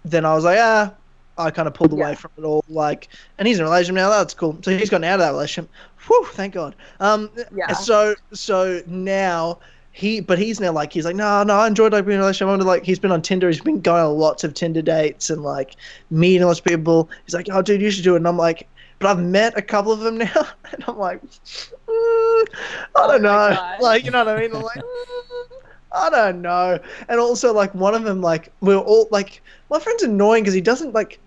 then 0.04 0.24
I 0.24 0.34
was 0.34 0.44
like 0.44 0.58
ah. 0.60 0.92
I 1.38 1.50
kind 1.50 1.68
of 1.68 1.74
pulled 1.74 1.92
away 1.92 2.08
Yeah. 2.12 2.14
from 2.14 2.30
it 2.38 2.44
all, 2.44 2.64
like, 2.66 3.08
and 3.36 3.46
he's 3.46 3.58
in 3.58 3.66
a 3.66 3.68
relationship 3.68 3.96
now. 3.96 4.08
That's 4.08 4.32
cool. 4.32 4.56
So 4.62 4.70
he's 4.74 4.88
gotten 4.88 5.04
out 5.04 5.16
of 5.16 5.18
that 5.20 5.32
relationship. 5.32 5.70
Whew, 6.06 6.24
thank 6.32 6.54
God. 6.54 6.74
Um, 6.98 7.28
Yeah. 7.54 7.74
so 7.74 8.14
so 8.32 8.80
now 8.86 9.58
he 9.96 10.20
but 10.20 10.38
he's 10.38 10.60
now 10.60 10.70
like 10.72 10.92
he's 10.92 11.06
like 11.06 11.16
no 11.16 11.42
no 11.42 11.56
I 11.56 11.66
enjoyed 11.66 11.94
like 11.94 12.04
being 12.04 12.16
in 12.16 12.20
a 12.20 12.24
relationship. 12.24 12.48
I 12.48 12.50
wanted 12.50 12.64
to, 12.64 12.68
like 12.68 12.84
he's 12.84 12.98
been 12.98 13.12
on 13.12 13.22
Tinder. 13.22 13.48
He's 13.48 13.62
been 13.62 13.80
going 13.80 14.04
on 14.04 14.18
lots 14.18 14.44
of 14.44 14.52
Tinder 14.52 14.82
dates 14.82 15.30
and 15.30 15.42
like 15.42 15.76
meeting 16.10 16.46
lots 16.46 16.58
of 16.58 16.66
people. 16.66 17.08
He's 17.24 17.32
like 17.32 17.46
oh 17.50 17.62
dude 17.62 17.80
you 17.80 17.90
should 17.90 18.04
do 18.04 18.12
it. 18.12 18.18
And 18.18 18.28
I'm 18.28 18.36
like 18.36 18.68
but 18.98 19.08
I've 19.08 19.18
met 19.18 19.56
a 19.56 19.62
couple 19.62 19.92
of 19.92 20.00
them 20.00 20.18
now 20.18 20.46
and 20.70 20.84
I'm 20.86 20.98
like 20.98 21.22
mm, 21.22 21.28
I 21.88 22.44
Oh 22.94 23.12
don't 23.12 23.22
my 23.22 23.54
know 23.54 23.76
like 23.80 24.04
you 24.04 24.10
know 24.10 24.22
what 24.22 24.36
I 24.36 24.38
mean. 24.38 24.54
I'm 24.54 24.60
like 24.60 24.76
mm, 24.76 25.46
I 25.92 26.10
don't 26.10 26.42
know. 26.42 26.78
And 27.08 27.18
also 27.18 27.54
like 27.54 27.74
one 27.74 27.94
of 27.94 28.02
them 28.02 28.20
like 28.20 28.52
we 28.60 28.76
we're 28.76 28.82
all 28.82 29.08
like 29.10 29.40
my 29.70 29.78
friend's 29.78 30.02
annoying 30.02 30.42
because 30.42 30.52
he 30.52 30.60
doesn't 30.60 30.92
like 30.92 31.18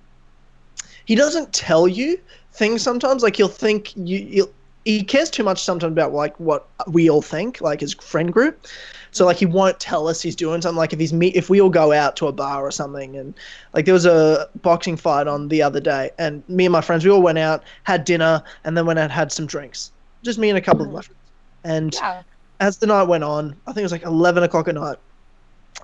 he 1.05 1.15
doesn't 1.15 1.51
tell 1.53 1.87
you 1.87 2.19
things 2.51 2.83
sometimes. 2.83 3.23
Like 3.23 3.37
he'll 3.37 3.47
think 3.47 3.97
you 3.97 4.19
he'll, 4.27 4.53
he 4.85 5.03
cares 5.03 5.29
too 5.29 5.43
much 5.43 5.61
sometimes 5.61 5.91
about 5.91 6.13
like 6.13 6.39
what 6.39 6.67
we 6.87 7.09
all 7.09 7.21
think, 7.21 7.61
like 7.61 7.81
his 7.81 7.93
friend 7.95 8.31
group. 8.31 8.65
So 9.11 9.25
like 9.25 9.37
he 9.37 9.45
won't 9.45 9.79
tell 9.79 10.07
us 10.07 10.21
he's 10.21 10.35
doing 10.35 10.61
something. 10.61 10.77
Like 10.77 10.93
if 10.93 10.99
he's 10.99 11.13
meet, 11.13 11.35
if 11.35 11.49
we 11.49 11.59
all 11.59 11.69
go 11.69 11.91
out 11.91 12.15
to 12.17 12.27
a 12.27 12.31
bar 12.31 12.65
or 12.65 12.71
something, 12.71 13.17
and 13.17 13.33
like 13.73 13.85
there 13.85 13.93
was 13.93 14.05
a 14.05 14.47
boxing 14.61 14.95
fight 14.97 15.27
on 15.27 15.47
the 15.47 15.61
other 15.61 15.79
day, 15.79 16.11
and 16.19 16.47
me 16.47 16.65
and 16.65 16.71
my 16.71 16.81
friends 16.81 17.03
we 17.03 17.11
all 17.11 17.21
went 17.21 17.37
out, 17.37 17.63
had 17.83 18.05
dinner, 18.05 18.43
and 18.63 18.77
then 18.77 18.85
went 18.85 18.99
out 18.99 19.11
had 19.11 19.31
some 19.31 19.45
drinks. 19.45 19.91
Just 20.23 20.39
me 20.39 20.49
and 20.49 20.57
a 20.57 20.61
couple 20.61 20.85
of 20.85 20.91
my 20.91 21.01
friends. 21.01 21.19
And 21.63 21.93
Yeah. 21.95 22.23
as 22.59 22.77
the 22.77 22.87
night 22.87 23.03
went 23.03 23.23
on, 23.23 23.55
I 23.67 23.71
think 23.71 23.79
it 23.79 23.83
was 23.83 23.91
like 23.91 24.03
eleven 24.03 24.43
o'clock 24.43 24.67
at 24.67 24.75
night, 24.75 24.97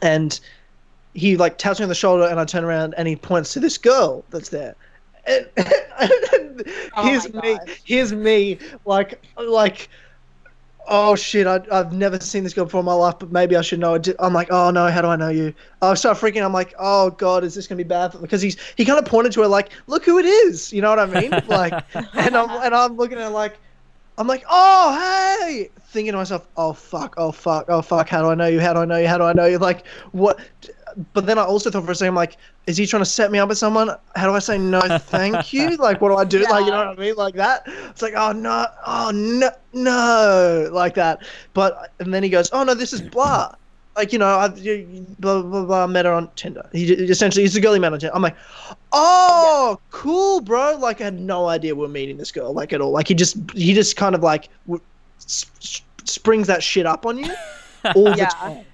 and 0.01 0.39
he 1.13 1.35
like 1.35 1.57
taps 1.57 1.79
me 1.79 1.83
on 1.83 1.89
the 1.89 1.95
shoulder, 1.95 2.27
and 2.27 2.39
I 2.39 2.45
turn 2.45 2.63
around, 2.63 2.93
and 2.97 3.07
he 3.07 3.15
points 3.15 3.53
to 3.53 3.59
this 3.59 3.77
girl 3.77 4.23
that's 4.29 4.49
there. 4.49 4.75
And, 5.97 6.11
and 6.33 6.63
Oh 6.95 7.03
here's 7.03 7.33
me, 7.33 7.57
here's 7.83 8.13
me, 8.13 8.59
like, 8.85 9.21
like, 9.37 9.89
oh 10.87 11.15
shit, 11.15 11.47
I, 11.47 11.61
I've 11.71 11.93
never 11.93 12.19
seen 12.19 12.43
this 12.43 12.53
girl 12.53 12.65
before 12.65 12.79
in 12.79 12.85
my 12.85 12.93
life, 12.93 13.15
but 13.19 13.31
maybe 13.31 13.55
I 13.55 13.61
should 13.61 13.79
know. 13.79 13.95
it. 13.95 14.07
I'm 14.19 14.33
like, 14.33 14.51
oh 14.51 14.71
no, 14.71 14.87
how 14.87 15.01
do 15.01 15.07
I 15.07 15.15
know 15.15 15.29
you? 15.29 15.53
I 15.81 15.93
start 15.95 16.17
freaking. 16.17 16.43
I'm 16.43 16.53
like, 16.53 16.73
oh 16.79 17.11
god, 17.11 17.43
is 17.43 17.55
this 17.55 17.67
gonna 17.67 17.77
be 17.77 17.83
bad? 17.83 18.15
Because 18.19 18.41
he's 18.41 18.57
he 18.75 18.85
kind 18.85 18.99
of 18.99 19.05
pointed 19.05 19.33
to 19.33 19.41
her 19.41 19.47
like, 19.47 19.71
look 19.87 20.05
who 20.05 20.19
it 20.19 20.25
is. 20.25 20.71
You 20.71 20.81
know 20.81 20.89
what 20.89 20.99
I 20.99 21.05
mean? 21.05 21.31
Like, 21.47 21.73
and 21.93 22.35
I'm 22.35 22.49
and 22.63 22.75
I'm 22.75 22.95
looking 22.97 23.17
at 23.17 23.23
her 23.25 23.29
like, 23.29 23.57
I'm 24.17 24.27
like, 24.27 24.43
oh 24.49 25.39
hey, 25.41 25.69
thinking 25.87 26.13
to 26.13 26.17
myself, 26.17 26.47
oh 26.57 26.73
fuck, 26.73 27.15
oh 27.17 27.31
fuck, 27.31 27.65
oh 27.69 27.81
fuck, 27.81 28.09
how 28.09 28.21
do 28.21 28.29
I 28.29 28.35
know 28.35 28.47
you? 28.47 28.59
How 28.59 28.73
do 28.73 28.79
I 28.79 28.85
know 28.85 28.97
you? 28.97 29.07
How 29.07 29.17
do 29.17 29.23
I 29.23 29.33
know 29.33 29.45
you? 29.45 29.57
Like, 29.57 29.85
what? 30.11 30.39
But 31.13 31.25
then 31.25 31.37
I 31.37 31.43
also 31.43 31.69
thought 31.69 31.85
for 31.85 31.91
a 31.91 31.95
second, 31.95 32.15
like, 32.15 32.37
is 32.67 32.77
he 32.77 32.85
trying 32.85 33.01
to 33.01 33.09
set 33.09 33.31
me 33.31 33.39
up 33.39 33.49
with 33.49 33.57
someone? 33.57 33.89
How 34.15 34.27
do 34.27 34.33
I 34.33 34.39
say 34.39 34.57
no, 34.57 34.79
thank 34.99 35.51
you? 35.51 35.75
Like, 35.79 35.99
what 36.01 36.09
do 36.09 36.15
I 36.15 36.23
do? 36.23 36.39
Like, 36.43 36.65
you 36.65 36.71
know 36.71 36.77
what 36.77 36.87
I 36.99 37.01
mean? 37.01 37.15
Like 37.15 37.35
that. 37.35 37.63
It's 37.89 38.01
like, 38.01 38.13
oh 38.15 38.31
no, 38.31 38.65
oh 38.87 39.11
no, 39.13 39.49
no, 39.73 40.69
like 40.71 40.93
that. 40.95 41.19
But 41.53 41.91
and 41.99 42.13
then 42.13 42.23
he 42.23 42.29
goes, 42.29 42.49
oh 42.53 42.63
no, 42.63 42.73
this 42.73 42.93
is 42.93 43.01
blah. 43.01 43.53
Like 43.97 44.11
you 44.13 44.19
know, 44.19 44.27
I've 44.27 44.57
you, 44.57 45.05
blah 45.19 45.41
blah 45.41 45.65
blah. 45.65 45.87
Met 45.87 46.05
her 46.05 46.11
on 46.13 46.29
Tinder. 46.35 46.67
He 46.73 46.91
essentially 46.93 47.43
he's 47.43 47.55
a 47.55 47.61
girl 47.61 47.73
he 47.73 47.79
met 47.79 47.93
on 47.93 47.99
Tinder. 47.99 48.15
I'm 48.15 48.21
like, 48.21 48.35
oh, 48.91 49.79
cool, 49.91 50.41
bro. 50.41 50.77
Like 50.77 51.01
I 51.01 51.05
had 51.05 51.19
no 51.19 51.47
idea 51.47 51.73
we 51.75 51.81
we're 51.81 51.87
meeting 51.87 52.17
this 52.17 52.31
girl 52.31 52.53
like 52.53 52.73
at 52.73 52.81
all. 52.81 52.91
Like 52.91 53.07
he 53.07 53.13
just 53.13 53.37
he 53.51 53.73
just 53.73 53.95
kind 53.95 54.15
of 54.15 54.21
like 54.23 54.49
w- 54.65 54.83
s- 55.19 55.45
s- 55.61 55.81
springs 56.03 56.47
that 56.47 56.61
shit 56.63 56.85
up 56.85 57.05
on 57.05 57.17
you 57.17 57.33
all 57.95 58.05
the 58.11 58.15
Yeah. 58.17 58.27
time. 58.29 58.65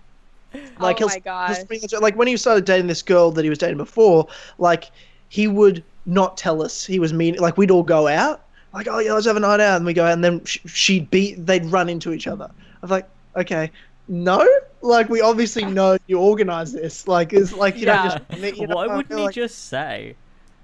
Like 0.80 1.02
oh 1.02 1.06
my 1.08 1.14
he'll 1.14 1.22
gosh. 1.22 1.58
spring 1.60 1.80
that- 1.90 2.02
like 2.02 2.16
when 2.16 2.28
he 2.28 2.36
started 2.38 2.66
dating 2.66 2.88
this 2.88 3.02
girl 3.02 3.32
that 3.32 3.44
he 3.44 3.50
was 3.50 3.58
dating 3.60 3.78
before, 3.78 4.28
like 4.58 4.92
he 5.30 5.48
would 5.48 5.84
not 6.06 6.38
tell 6.38 6.62
us 6.64 6.86
he 6.86 7.00
was 7.00 7.14
mean. 7.14 7.36
Like 7.36 7.58
we'd 7.58 7.72
all 7.72 7.84
go 7.84 8.08
out, 8.08 8.44
like 8.74 8.88
oh 8.90 9.00
yeah, 9.00 9.14
let's 9.14 9.28
have 9.28 9.38
a 9.38 9.40
night 9.40 9.60
out, 9.60 9.78
and 9.78 9.86
we 9.86 9.94
go 9.94 10.06
out, 10.06 10.14
and 10.14 10.24
then 10.24 10.44
sh- 10.44 10.58
she'd 10.66 11.10
be 11.12 11.36
they'd 11.36 11.66
run 11.66 11.88
into 11.90 12.12
each 12.14 12.28
other. 12.28 12.50
I 12.52 12.78
was 12.82 12.92
like, 12.92 13.08
okay, 13.36 13.72
no, 14.08 14.48
like 14.82 15.08
we 15.10 15.22
obviously 15.22 15.64
know 15.78 15.98
you 16.08 16.20
organize 16.20 16.74
this. 16.74 17.08
Like 17.08 17.32
it's 17.34 17.54
like 17.54 17.78
you 17.78 17.86
Yeah. 17.86 18.20
don't 18.30 18.42
just 18.42 18.58
you 18.58 18.68
know, 18.68 18.76
Why 18.78 18.86
I 18.88 18.96
wouldn't 18.98 19.18
he 19.18 19.26
like, 19.26 19.36
just 19.36 19.68
say? 19.70 20.16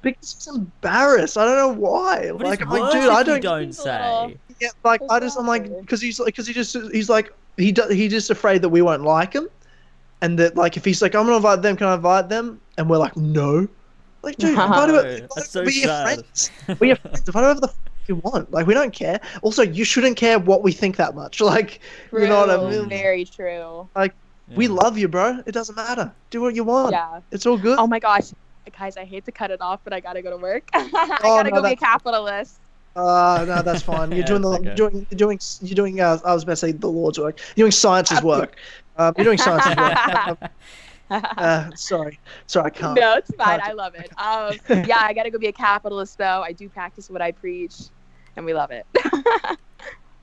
because 0.01 0.33
he's 0.35 0.47
embarrassed. 0.55 1.37
I 1.37 1.45
don't 1.45 1.57
know 1.57 1.81
why. 1.81 2.31
But 2.31 2.45
like 2.47 2.61
it's 2.61 2.69
I'm 2.71 2.79
like, 2.79 2.91
dude, 2.91 3.03
if 3.05 3.09
I 3.09 3.23
don't. 3.23 3.41
don't 3.41 3.73
Seems 3.73 3.79
a 3.79 3.83
little- 3.83 4.29
say. 4.29 4.37
Yeah, 4.59 4.69
like 4.83 5.01
I 5.09 5.19
just 5.19 5.37
I'm 5.37 5.45
like 5.47 5.69
because 5.81 6.01
he's 6.01 6.19
like 6.19 6.27
because 6.27 6.47
he 6.47 6.53
just 6.53 6.75
he's 6.91 7.09
like 7.09 7.31
he 7.57 7.71
do, 7.71 7.87
he 7.89 8.07
just 8.07 8.29
afraid 8.31 8.61
that 8.63 8.69
we 8.69 8.81
won't 8.81 9.03
like 9.03 9.33
him, 9.33 9.47
and 10.21 10.37
that 10.39 10.55
like 10.55 10.77
if 10.77 10.85
he's 10.85 11.01
like 11.01 11.15
I'm 11.15 11.25
gonna 11.25 11.37
invite 11.37 11.61
them, 11.61 11.75
can 11.77 11.87
I 11.87 11.95
invite 11.95 12.29
them? 12.29 12.59
And 12.77 12.89
we're 12.89 12.97
like 12.97 13.15
no, 13.17 13.67
like 14.23 14.37
dude, 14.37 14.49
invite 14.57 14.89
whoever, 14.89 15.03
No, 15.03 15.09
invite- 15.09 15.29
that's 15.35 15.49
so 15.51 15.61
we're 15.63 15.69
your 15.71 15.87
friends, 16.03 16.51
we're 16.79 16.87
your 16.87 16.95
friends, 16.97 17.23
invite 17.27 17.43
whoever 17.43 17.59
the 17.61 17.67
f- 17.67 17.75
you 18.07 18.15
want. 18.17 18.51
Like 18.51 18.65
we 18.67 18.73
don't 18.73 18.93
care. 18.93 19.19
Also, 19.41 19.63
you 19.63 19.83
shouldn't 19.83 20.15
care 20.17 20.39
what 20.39 20.63
we 20.63 20.71
think 20.71 20.95
that 20.97 21.13
much. 21.15 21.41
Like 21.53 21.81
you 22.13 22.27
know 22.27 22.39
what 22.45 22.49
I 22.49 22.69
mean? 22.69 22.87
Very 22.89 23.25
true. 23.25 23.89
We 24.55 24.67
Yeah. 24.67 24.71
love 24.73 24.97
you, 24.97 25.09
bro. 25.09 25.41
It 25.45 25.51
doesn't 25.51 25.75
matter. 25.75 26.15
Do 26.29 26.41
what 26.41 26.55
you 26.55 26.63
want. 26.63 26.93
Yeah. 26.93 27.19
It's 27.31 27.45
all 27.45 27.57
good. 27.57 27.77
Oh 27.79 27.85
my 27.87 27.99
gosh. 27.99 28.31
Guys, 28.77 28.95
I 28.97 29.03
hate 29.05 29.23
to 29.25 29.31
cut 29.31 29.49
it 29.51 29.61
off, 29.61 29.81
but 29.83 29.93
I 29.93 29.99
gotta 30.01 30.21
go 30.21 30.29
to 30.29 30.37
work. 30.37 30.69
I 30.73 31.19
Oh, 31.23 31.37
gotta 31.37 31.49
no, 31.51 31.57
go 31.61 31.63
be 31.67 31.73
a 31.73 31.75
capitalist. 31.75 32.59
Uh, 32.95 33.45
no, 33.47 33.61
that's 33.61 33.81
fine. 33.83 34.09
You're 34.11 34.21
Yeah, 34.21 34.25
doing 34.25 34.41
the 34.41 34.51
it's 34.51 34.59
okay. 34.59 34.67
you're 34.67 34.75
doing 34.75 35.07
you're 35.11 35.17
doing 35.17 35.39
you're 35.61 35.75
doing. 35.75 35.99
Uh, 36.01 36.17
I 36.25 36.33
was 36.33 36.43
about 36.43 36.53
to 36.53 36.57
say 36.57 36.71
the 36.71 36.87
Lord's 36.87 37.19
work. 37.19 37.39
You're 37.55 37.65
doing 37.65 37.71
science's 37.71 38.21
work. 38.23 38.55
Um, 38.97 39.13
you're 39.17 39.25
doing 39.25 39.37
science 39.37 39.65
as 39.67 39.75
well. 39.77 40.37
uh, 41.09 41.69
sorry, 41.75 42.19
sorry, 42.47 42.65
I 42.65 42.69
can't. 42.69 42.99
no, 42.99 43.13
it's 43.15 43.33
fine. 43.35 43.59
Can't. 43.59 43.69
I 43.69 43.73
love 43.73 43.93
it. 43.95 44.11
Um, 44.19 44.85
yeah, 44.87 44.99
I 45.01 45.13
gotta 45.13 45.29
go 45.29 45.37
be 45.37 45.47
a 45.47 45.53
capitalist 45.53 46.17
though. 46.17 46.41
I 46.41 46.51
do 46.51 46.67
practice 46.67 47.09
what 47.09 47.21
I 47.21 47.31
preach, 47.31 47.75
and 48.35 48.45
we 48.45 48.53
love 48.53 48.71
it. 48.71 48.85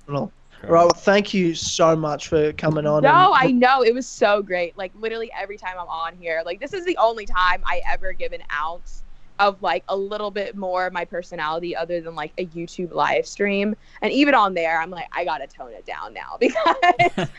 All 0.08 0.32
right, 0.62 0.68
well, 0.68 0.90
thank 0.90 1.32
you 1.32 1.54
so 1.54 1.94
much 1.94 2.28
for 2.28 2.52
coming 2.54 2.84
on. 2.86 3.02
No, 3.04 3.32
and- 3.32 3.34
I 3.34 3.50
know 3.52 3.82
it 3.82 3.94
was 3.94 4.08
so 4.08 4.42
great. 4.42 4.76
Like 4.76 4.92
literally 4.94 5.30
every 5.38 5.56
time 5.56 5.76
I'm 5.78 5.88
on 5.88 6.16
here, 6.16 6.42
like 6.44 6.58
this 6.60 6.72
is 6.72 6.84
the 6.84 6.96
only 6.96 7.26
time 7.26 7.62
I 7.64 7.80
ever 7.88 8.12
give 8.12 8.32
an 8.32 8.42
ounce 8.52 9.03
of 9.38 9.60
like 9.62 9.84
a 9.88 9.96
little 9.96 10.30
bit 10.30 10.56
more 10.56 10.86
of 10.86 10.92
my 10.92 11.04
personality 11.04 11.74
other 11.76 12.00
than 12.00 12.14
like 12.14 12.32
a 12.38 12.46
YouTube 12.46 12.92
live 12.92 13.26
stream. 13.26 13.74
And 14.02 14.12
even 14.12 14.34
on 14.34 14.54
there, 14.54 14.80
I'm 14.80 14.90
like, 14.90 15.06
I 15.12 15.24
gotta 15.24 15.46
tone 15.46 15.72
it 15.72 15.86
down 15.86 16.14
now 16.14 16.36
because 16.40 17.32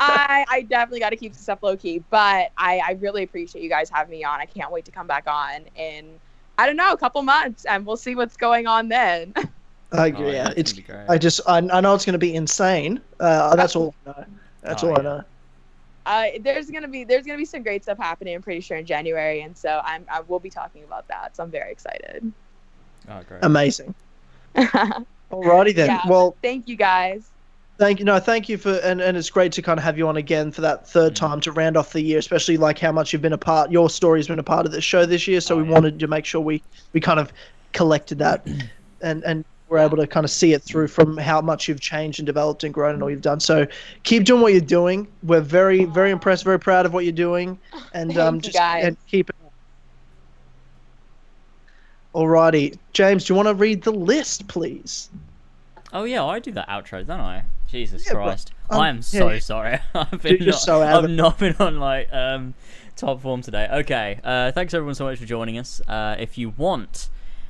I 0.00 0.44
I 0.48 0.62
definitely 0.68 1.00
gotta 1.00 1.16
keep 1.16 1.32
the 1.32 1.38
stuff 1.38 1.60
low 1.62 1.76
key. 1.76 2.04
But 2.10 2.50
I 2.58 2.80
I 2.86 2.92
really 3.00 3.22
appreciate 3.22 3.62
you 3.62 3.70
guys 3.70 3.90
having 3.90 4.10
me 4.10 4.24
on. 4.24 4.40
I 4.40 4.46
can't 4.46 4.72
wait 4.72 4.84
to 4.86 4.92
come 4.92 5.06
back 5.06 5.24
on 5.26 5.66
in 5.74 6.20
I 6.58 6.66
don't 6.66 6.76
know 6.76 6.92
a 6.92 6.96
couple 6.98 7.22
months, 7.22 7.64
and 7.66 7.86
we'll 7.86 7.96
see 7.96 8.14
what's 8.14 8.36
going 8.36 8.66
on 8.66 8.88
then. 8.88 9.34
I, 9.92 10.06
Oh, 10.12 10.30
yeah, 10.30 10.50
it's 10.50 10.56
it's. 10.56 10.72
gonna 10.72 10.74
be 10.74 10.82
great. 10.82 11.08
I 11.08 11.18
just, 11.18 11.40
I, 11.46 11.58
I 11.58 11.80
know 11.80 11.94
it's 11.94 12.04
going 12.04 12.14
to 12.14 12.18
be 12.18 12.34
insane. 12.34 13.00
Uh, 13.20 13.54
that's 13.56 13.76
all 13.76 13.94
I 14.06 14.10
know. 14.10 14.24
That's 14.62 14.82
Oh, 14.82 14.84
all 14.84 14.98
I 14.98 15.02
know. 15.02 15.22
Uh, 16.06 16.26
there's 16.40 16.70
gonna 16.70 16.88
be 16.88 17.04
there's 17.04 17.26
gonna 17.26 17.36
be 17.38 17.44
some 17.44 17.62
great 17.62 17.82
stuff 17.82 17.98
happening. 17.98 18.34
I'm 18.34 18.42
pretty 18.42 18.60
sure 18.60 18.76
in 18.78 18.86
January, 18.86 19.42
and 19.42 19.56
so 19.56 19.80
I'm 19.84 20.04
I 20.10 20.20
will 20.20 20.40
be 20.40 20.50
talking 20.50 20.84
about 20.84 21.06
that. 21.08 21.36
So 21.36 21.42
I'm 21.42 21.50
very 21.50 21.70
excited. 21.72 22.32
oh, 23.10 23.22
great. 23.28 23.40
Amazing. 23.42 23.94
Alrighty 24.56 25.74
then. 25.74 25.86
Yeah. 25.88 26.00
Well, 26.08 26.36
Thank 26.42 26.68
you 26.68 26.76
guys. 26.76 27.28
thank 27.78 27.98
you. 27.98 28.04
No, 28.04 28.18
thank 28.18 28.48
you 28.48 28.56
for, 28.56 28.74
and, 28.84 29.00
and 29.00 29.16
it's 29.16 29.28
great 29.28 29.52
to 29.52 29.62
kind 29.62 29.78
of 29.78 29.84
have 29.84 29.98
you 29.98 30.08
on 30.08 30.16
again 30.16 30.50
for 30.52 30.60
that 30.62 30.88
third 30.88 31.12
Mm. 31.12 31.16
time 31.16 31.40
to 31.42 31.52
round 31.52 31.76
off 31.76 31.92
the 31.92 32.00
year, 32.00 32.18
especially 32.18 32.56
like 32.56 32.78
how 32.78 32.92
much 32.92 33.12
you've 33.12 33.22
been 33.22 33.32
a 33.32 33.38
part. 33.38 33.70
Your 33.70 33.90
story's 33.90 34.28
been 34.28 34.38
a 34.38 34.42
part 34.44 34.64
of 34.66 34.72
the 34.72 34.80
show 34.80 35.04
this 35.04 35.26
year, 35.26 35.40
so 35.40 35.54
Oh, 35.56 35.58
we 35.58 35.64
yeah. 35.68 35.74
wanted 35.74 35.98
to 35.98 36.06
make 36.06 36.24
sure 36.24 36.40
we 36.40 36.62
we 36.92 37.00
kind 37.00 37.20
of 37.20 37.32
collected 37.72 38.18
that, 38.20 38.46
and 39.02 39.22
and 39.24 39.44
we're 39.68 39.78
able 39.78 39.96
to 39.96 40.06
kind 40.06 40.24
of 40.24 40.30
see 40.30 40.52
it 40.52 40.62
through 40.62 40.88
from 40.88 41.16
how 41.16 41.40
much 41.40 41.68
you've 41.68 41.80
changed 41.80 42.20
and 42.20 42.26
developed 42.26 42.62
and 42.64 42.72
grown 42.72 42.94
and 42.94 43.02
all 43.02 43.10
you've 43.10 43.22
done. 43.22 43.40
So 43.40 43.66
keep 44.04 44.24
doing 44.24 44.40
what 44.40 44.52
you're 44.52 44.60
doing. 44.60 45.08
We're 45.22 45.40
very 45.40 45.84
very 45.84 46.10
impressed, 46.10 46.44
very 46.44 46.58
proud 46.58 46.86
of 46.86 46.92
what 46.92 47.04
you're 47.04 47.12
doing, 47.12 47.58
and 47.94 48.10
Thank 48.10 48.20
um 48.20 48.40
just 48.40 48.56
guys. 48.56 48.84
and 48.84 48.96
keep 49.06 49.30
it. 49.30 49.36
Alrighty, 52.14 52.78
James, 52.92 53.24
do 53.24 53.32
you 53.32 53.36
want 53.36 53.48
to 53.48 53.54
read 53.54 53.82
the 53.82 53.92
list, 53.92 54.48
please? 54.48 55.10
Oh 55.92 56.04
yeah, 56.04 56.24
I 56.24 56.38
do 56.38 56.50
that 56.52 56.68
outro, 56.68 57.06
don't 57.06 57.20
I? 57.20 57.44
Jesus 57.68 58.06
Yeah, 58.06 58.14
but, 58.14 58.22
Christ, 58.22 58.52
um, 58.70 58.80
I 58.80 58.88
am 58.88 59.02
so 59.02 59.30
yeah. 59.30 59.38
sorry. 59.38 59.78
I've 59.94 60.22
been 60.22 60.36
you're 60.36 60.46
not, 60.52 60.60
so 60.60 60.82
out 60.82 61.04
I've 61.04 61.10
it. 61.10 61.14
not 61.14 61.38
been 61.38 61.56
on 61.58 61.78
like 61.78 62.08
um 62.12 62.54
top 62.96 63.20
form 63.20 63.42
today. 63.42 63.68
Okay, 63.70 64.20
uh, 64.24 64.52
thanks 64.52 64.72
everyone 64.72 64.94
so 64.94 65.04
much 65.04 65.18
for 65.18 65.26
joining 65.26 65.58
us. 65.58 65.80
Uh, 65.86 66.16
if 66.18 66.38
you 66.38 66.50
want 66.50 67.08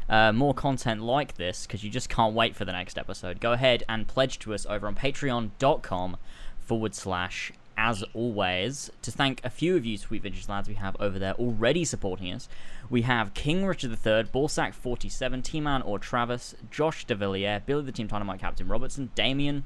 uh, 0.09 0.33
more 0.33 0.55
content 0.55 1.03
like 1.03 1.37
this, 1.37 1.67
because 1.67 1.83
you 1.85 1.91
just 1.91 2.09
can't 2.09 2.35
wait 2.35 2.55
for 2.55 2.65
the 2.65 2.73
next 2.73 2.99
episode, 2.99 3.41
go 3.41 3.53
ahead 3.53 3.83
and 3.89 4.07
pledge 4.07 4.39
to 4.41 4.55
us 4.55 4.67
over 4.67 4.87
on 4.87 4.95
Patreon.com 4.95 6.17
forward 6.61 6.95
slash 6.95 7.53
as 7.77 8.03
always, 8.15 8.91
to 9.03 9.11
thank 9.11 9.45
a 9.45 9.51
few 9.51 9.77
of 9.77 9.85
you 9.85 9.99
sweet 9.99 10.23
vintage 10.23 10.49
lads 10.49 10.69
we 10.69 10.75
have 10.75 10.97
over 10.99 11.19
there 11.19 11.35
already 11.35 11.85
supporting 11.85 12.33
us. 12.33 12.49
We 12.89 13.03
have 13.03 13.35
King 13.35 13.67
Richard 13.67 13.91
III, 13.91 14.25
Ballsack47, 14.25 15.45
T-Man 15.45 15.83
or 15.83 15.99
Travis, 15.99 16.55
Josh 16.71 17.07
DeVilliers, 17.07 17.67
Billy 17.67 17.85
the 17.85 17.93
Team 17.93 18.07
Dynamite 18.07 18.41
Captain 18.41 18.67
Robertson, 18.67 19.11
Damien, 19.15 19.65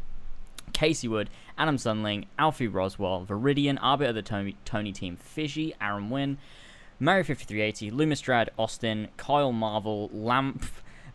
Casey 0.72 1.08
Wood, 1.08 1.30
Adam 1.56 1.76
Sunling, 1.76 2.26
Alfie 2.38 2.68
Roswell, 2.68 3.26
Viridian, 3.26 3.78
Arbiter 3.80 4.10
of 4.10 4.14
the 4.16 4.22
Tony, 4.22 4.56
Tony 4.64 4.92
Team, 4.92 5.16
Fishy, 5.16 5.74
Aaron 5.80 6.10
Wynn, 6.10 6.38
Mary5380, 7.00 7.92
Lumistrad, 7.92 8.48
Austin, 8.58 9.08
Kyle 9.16 9.52
Marvel, 9.52 10.10
Lamp, 10.12 10.66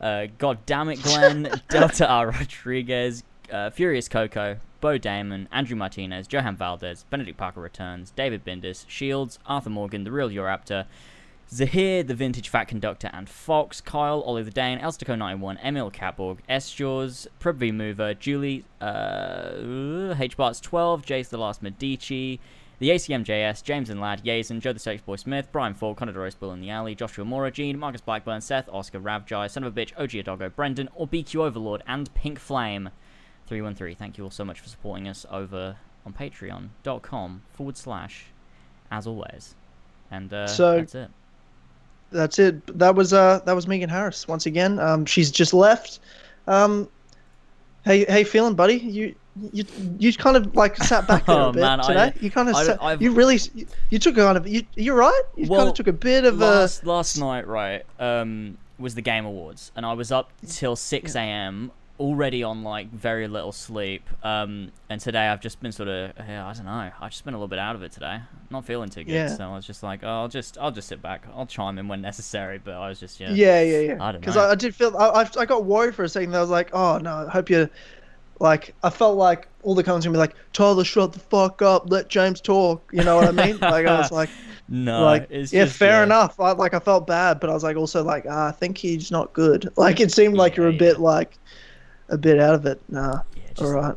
uh, 0.02 0.28
God 0.38 0.66
damn 0.66 0.90
it, 0.90 1.02
Glenn, 1.04 1.50
Delta 1.70 2.08
R. 2.08 2.32
Rodriguez, 2.32 3.24
uh, 3.52 3.70
Furious 3.70 4.08
Coco, 4.08 4.58
Bo 4.82 4.98
Damon, 4.98 5.48
Andrew 5.52 5.76
Martinez, 5.76 6.28
Johan 6.32 6.56
Valdez, 6.56 7.06
Benedict 7.10 7.38
Parker 7.38 7.62
Returns, 7.62 8.12
David 8.12 8.44
Bindis, 8.44 8.86
Shields, 8.88 9.40
Arthur 9.46 9.70
Morgan, 9.70 10.04
The 10.04 10.12
Real 10.12 10.30
Euraptor, 10.30 10.86
Zahir, 11.52 12.04
The 12.04 12.16
Vintage 12.16 12.50
Fat 12.50 12.66
Conductor, 12.66 13.10
and 13.14 13.30
Fox, 13.30 13.80
Kyle, 13.80 14.22
Ollie 14.22 14.44
the 14.44 14.52
Dane, 14.52 14.80
Elstico91, 14.80 15.58
Emil 15.64 15.92
Catborg, 15.92 16.40
S. 16.50 16.72
Jaws, 16.72 17.28
Privy 17.40 17.72
Mover, 17.72 18.14
Julie, 18.16 18.66
uh, 18.82 20.16
H. 20.20 20.36
Barts 20.36 20.60
12, 20.60 21.06
Jace 21.06 21.30
the 21.30 21.38
Last 21.38 21.62
Medici, 21.62 22.40
the 22.80 22.90
ACMJS, 22.90 23.64
James 23.64 23.90
and 23.90 24.02
Lad, 24.02 24.24
Yazen, 24.24 24.60
Joe 24.60 24.74
the 24.74 24.80
Sex 24.80 25.02
Boy 25.02 25.16
Smith, 25.16 25.48
Brian 25.52 25.74
Ford, 25.74 25.98
Connor 25.98 26.12
Rose 26.14 26.36
Bill 26.36 26.52
in 26.52 26.62
the 26.62 26.70
Alley, 26.70 26.96
Joshua 26.96 27.24
Mora, 27.26 27.52
Gene, 27.52 27.78
Marcus 27.80 28.02
Blackburn, 28.02 28.42
Seth, 28.42 28.68
Oscar, 28.70 29.00
Ravjai, 29.00 29.50
Son 29.50 29.64
of 29.64 29.78
a 29.78 29.80
Bitch, 29.82 29.92
OG 29.98 30.12
Adogo, 30.12 30.54
Brendan, 30.54 30.90
or 30.96 31.08
BQ 31.08 31.36
Overlord, 31.46 31.84
and 31.88 32.14
Pink 32.14 32.40
Flame 32.40 32.90
313. 33.48 33.96
Thank 33.96 34.18
you 34.18 34.24
all 34.26 34.32
so 34.32 34.44
much 34.46 34.60
for 34.60 34.68
supporting 34.70 35.08
us 35.08 35.26
over 35.32 35.78
on 36.06 36.14
patreon.com 36.14 37.42
forward 37.54 37.78
slash 37.78 38.26
as 38.92 39.08
always. 39.08 39.56
And 40.12 40.32
uh, 40.34 40.48
So- 40.48 40.78
that's 40.78 40.96
it. 40.96 41.12
that's 42.12 42.40
it. 42.40 42.80
That 42.80 42.96
was 42.96 43.14
uh 43.14 43.40
that 43.46 43.54
was 43.56 43.68
Megan 43.68 43.90
Harris 43.90 44.28
once 44.28 44.46
again. 44.46 44.80
Um, 44.80 45.06
she's 45.06 45.32
just 45.32 45.54
left. 45.54 46.00
Um, 46.48 46.88
hey 47.84 48.06
hey, 48.06 48.24
feeling, 48.24 48.54
buddy? 48.56 48.76
You 48.76 49.16
you 49.52 49.66
you 50.00 50.14
kind 50.14 50.38
of 50.38 50.56
like 50.56 50.78
sat 50.78 51.08
back 51.08 51.26
there 51.26 51.36
Oh, 51.40 51.50
a 51.50 51.54
bit 51.54 51.60
man, 51.62 51.80
I- 51.82 51.88
today. 52.10 52.14
you 52.22 52.32
kind 52.32 52.50
of 52.50 52.56
I- 52.56 52.64
sat, 52.64 53.02
you 53.02 53.12
really 53.12 53.40
you, 53.54 53.68
you 53.90 54.00
took 54.00 54.16
kind 54.16 54.38
of 54.38 54.48
you 54.48 54.64
you're 54.76 54.96
right. 54.96 55.22
You 55.36 55.48
kind 55.48 55.68
of 55.70 55.74
took 55.76 55.88
a 55.88 55.94
bit 55.94 56.26
of 56.26 56.36
a 56.42 56.46
last 56.46 56.86
last 56.86 57.18
night, 57.18 57.46
right, 57.48 57.86
um, 58.00 58.58
was 58.80 58.96
the 58.96 59.02
Game 59.02 59.26
Awards, 59.26 59.72
and 59.76 59.86
I 59.86 59.94
was 59.94 60.12
up 60.12 60.32
till 60.48 60.76
six 60.76 61.16
a.m. 61.16 61.72
already 62.00 62.44
on 62.44 62.64
like 62.64 62.90
very 62.92 63.28
little 63.28 63.52
sleep. 63.52 64.04
Um, 64.24 64.72
and 64.90 65.00
today 65.02 65.28
I've 65.28 65.40
just 65.42 65.62
been 65.62 65.72
sort 65.72 65.88
of, 65.90 66.12
yeah, 66.28 66.46
I 66.46 66.54
don't 66.54 66.66
know, 66.66 66.92
I've 67.02 67.12
just 67.12 67.24
been 67.26 67.34
a 67.34 67.38
little 67.38 67.48
bit 67.48 67.60
out 67.60 67.76
of 67.76 67.84
it 67.84 67.92
today. 67.94 68.20
Not 68.50 68.66
feeling 68.66 68.90
too 68.90 69.04
good, 69.04 69.14
Yeah. 69.14 69.28
so 69.28 69.46
I 69.50 69.56
was 69.56 69.66
just 69.66 69.82
like, 69.84 70.02
oh, 70.04 70.08
I'll 70.08 70.28
just 70.30 70.58
I'll 70.58 70.72
just 70.72 70.88
sit 70.88 71.02
back, 71.02 71.26
I'll 71.36 71.46
chime 71.46 71.78
in 71.78 71.88
when 71.90 72.02
necessary. 72.12 72.58
But 72.64 72.76
I 72.76 72.88
was 72.88 73.00
just 73.02 73.20
yeah, 73.20 73.32
yeah 73.32 73.62
yeah 73.62 73.80
yeah. 73.80 73.98
I 74.04 74.12
don't 74.14 74.22
Because 74.22 74.36
know. 74.36 74.44
I, 74.46 74.52
I 74.52 74.56
did 74.56 74.74
feel 74.76 74.96
I, 74.98 75.24
I 75.24 75.30
I 75.40 75.46
got 75.46 75.66
worried 75.66 75.94
for 75.96 76.04
a 76.04 76.10
second. 76.10 76.34
I 76.36 76.40
was 76.42 76.50
like, 76.50 76.70
oh 76.74 76.98
no, 77.00 77.26
I 77.28 77.30
hope 77.30 77.50
you. 77.50 77.70
Like 78.40 78.76
I 78.84 78.90
felt 78.90 79.18
like 79.18 79.48
all 79.64 79.76
the 79.76 79.84
comments 79.84 80.06
were 80.06 80.14
gonna 80.14 80.26
be 80.28 80.34
like, 80.34 80.36
Tyler, 80.54 80.84
shut 80.84 81.14
the 81.14 81.20
fuck 81.20 81.62
up, 81.62 81.90
let 81.90 82.10
James 82.10 82.42
talk. 82.42 82.90
You 82.92 83.04
know 83.04 83.16
what 83.16 83.28
I 83.28 83.32
mean? 83.32 83.58
like 83.62 83.86
I 83.88 83.98
was 83.98 84.12
like, 84.12 84.30
no, 84.70 85.04
like 85.04 85.28
it's 85.30 85.54
yeah, 85.54 85.66
just, 85.66 85.78
fair 85.78 86.00
yeah. 86.00 86.04
enough. 86.04 86.40
I, 86.40 86.52
like 86.52 86.74
I 86.74 86.80
felt 86.80 87.08
bad, 87.08 87.40
but 87.40 87.50
I 87.50 87.54
was 87.54 87.64
like 87.64 87.78
also 87.78 88.04
like 88.04 88.26
ah, 88.30 88.48
I 88.50 88.52
think 88.52 88.78
he's 88.78 89.10
not 89.12 89.32
good. 89.34 89.70
Like 89.78 90.00
it 90.02 90.12
seemed 90.12 90.36
like 90.36 90.56
you're 90.58 90.68
a 90.68 90.74
Yeah, 90.74 90.80
bit 90.80 91.00
like 91.00 91.38
a 92.10 92.18
bit 92.18 92.40
out 92.40 92.56
of 92.56 92.66
it. 92.66 92.82
Nah. 92.90 93.22
Yeah, 93.36 93.66
All 93.66 93.72
right. 93.72 93.96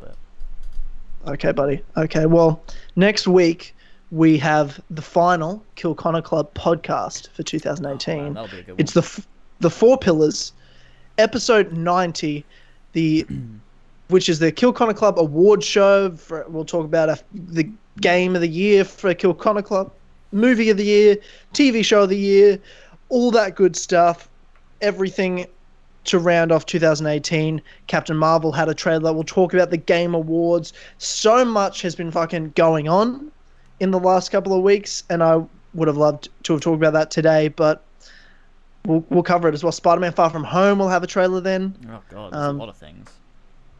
Okay, 1.26 1.52
buddy. 1.52 1.82
Okay, 1.96 2.26
well, 2.26 2.62
next 2.96 3.26
week 3.26 3.74
we 4.10 4.38
have 4.38 4.80
the 4.88 5.02
final 5.02 5.62
Kill 5.74 5.94
Connor 5.94 6.22
Club 6.22 6.54
podcast 6.54 7.28
for 7.32 7.42
Oh, 7.42 7.44
2018. 7.44 8.16
man, 8.24 8.34
that'll 8.34 8.48
be 8.48 8.60
a 8.60 8.62
good 8.62 8.72
one. 8.72 8.76
it's 8.80 8.92
the 8.92 9.02
f- 9.02 9.26
the 9.60 9.68
four 9.68 9.98
pillars, 9.98 10.52
episode 11.18 11.72
90, 11.72 12.46
the 12.92 13.26
which 14.08 14.28
is 14.28 14.38
the 14.38 14.50
Kill 14.52 14.72
Connor 14.72 14.94
Club 14.94 15.18
award 15.18 15.62
show. 15.62 16.10
For, 16.12 16.44
we'll 16.48 16.64
talk 16.64 16.84
about 16.84 17.08
a, 17.08 17.18
the 17.32 17.70
game 18.00 18.34
of 18.34 18.40
the 18.40 18.48
year 18.48 18.84
for 18.84 19.12
Kill 19.14 19.34
Connor 19.34 19.62
Club, 19.62 19.92
movie 20.32 20.70
of 20.70 20.76
the 20.76 20.84
year, 20.84 21.16
TV 21.54 21.84
show 21.84 22.02
of 22.02 22.08
the 22.08 22.16
year, 22.16 22.58
all 23.08 23.30
that 23.30 23.54
good 23.54 23.76
stuff. 23.76 24.28
Everything 24.80 25.46
to 26.04 26.18
round 26.18 26.52
off 26.52 26.64
2018. 26.66 27.60
Captain 27.86 28.16
Marvel 28.16 28.52
had 28.52 28.68
a 28.68 28.74
trailer. 28.74 29.12
We'll 29.12 29.24
talk 29.24 29.52
about 29.52 29.70
the 29.70 29.76
Game 29.76 30.14
Awards. 30.14 30.72
So 30.98 31.44
much 31.44 31.82
has 31.82 31.94
been 31.94 32.10
fucking 32.10 32.52
going 32.54 32.88
on 32.88 33.30
in 33.80 33.90
the 33.90 34.00
last 34.00 34.30
couple 34.30 34.54
of 34.54 34.62
weeks, 34.62 35.04
and 35.10 35.22
I 35.22 35.42
would 35.74 35.88
have 35.88 35.96
loved 35.96 36.28
to 36.44 36.54
have 36.54 36.62
talked 36.62 36.76
about 36.76 36.94
that 36.94 37.10
today, 37.10 37.48
but 37.48 37.84
we'll, 38.86 39.04
we'll 39.10 39.22
cover 39.22 39.48
it 39.48 39.54
as 39.54 39.62
well. 39.62 39.72
Spider 39.72 40.00
Man 40.00 40.12
Far 40.12 40.30
From 40.30 40.44
Home 40.44 40.78
will 40.78 40.88
have 40.88 41.02
a 41.02 41.06
trailer 41.06 41.40
then. 41.40 41.76
oh 41.90 42.00
god, 42.10 42.32
there's 42.32 42.42
um, 42.42 42.56
a 42.56 42.58
lot 42.58 42.68
of 42.68 42.76
things. 42.76 43.08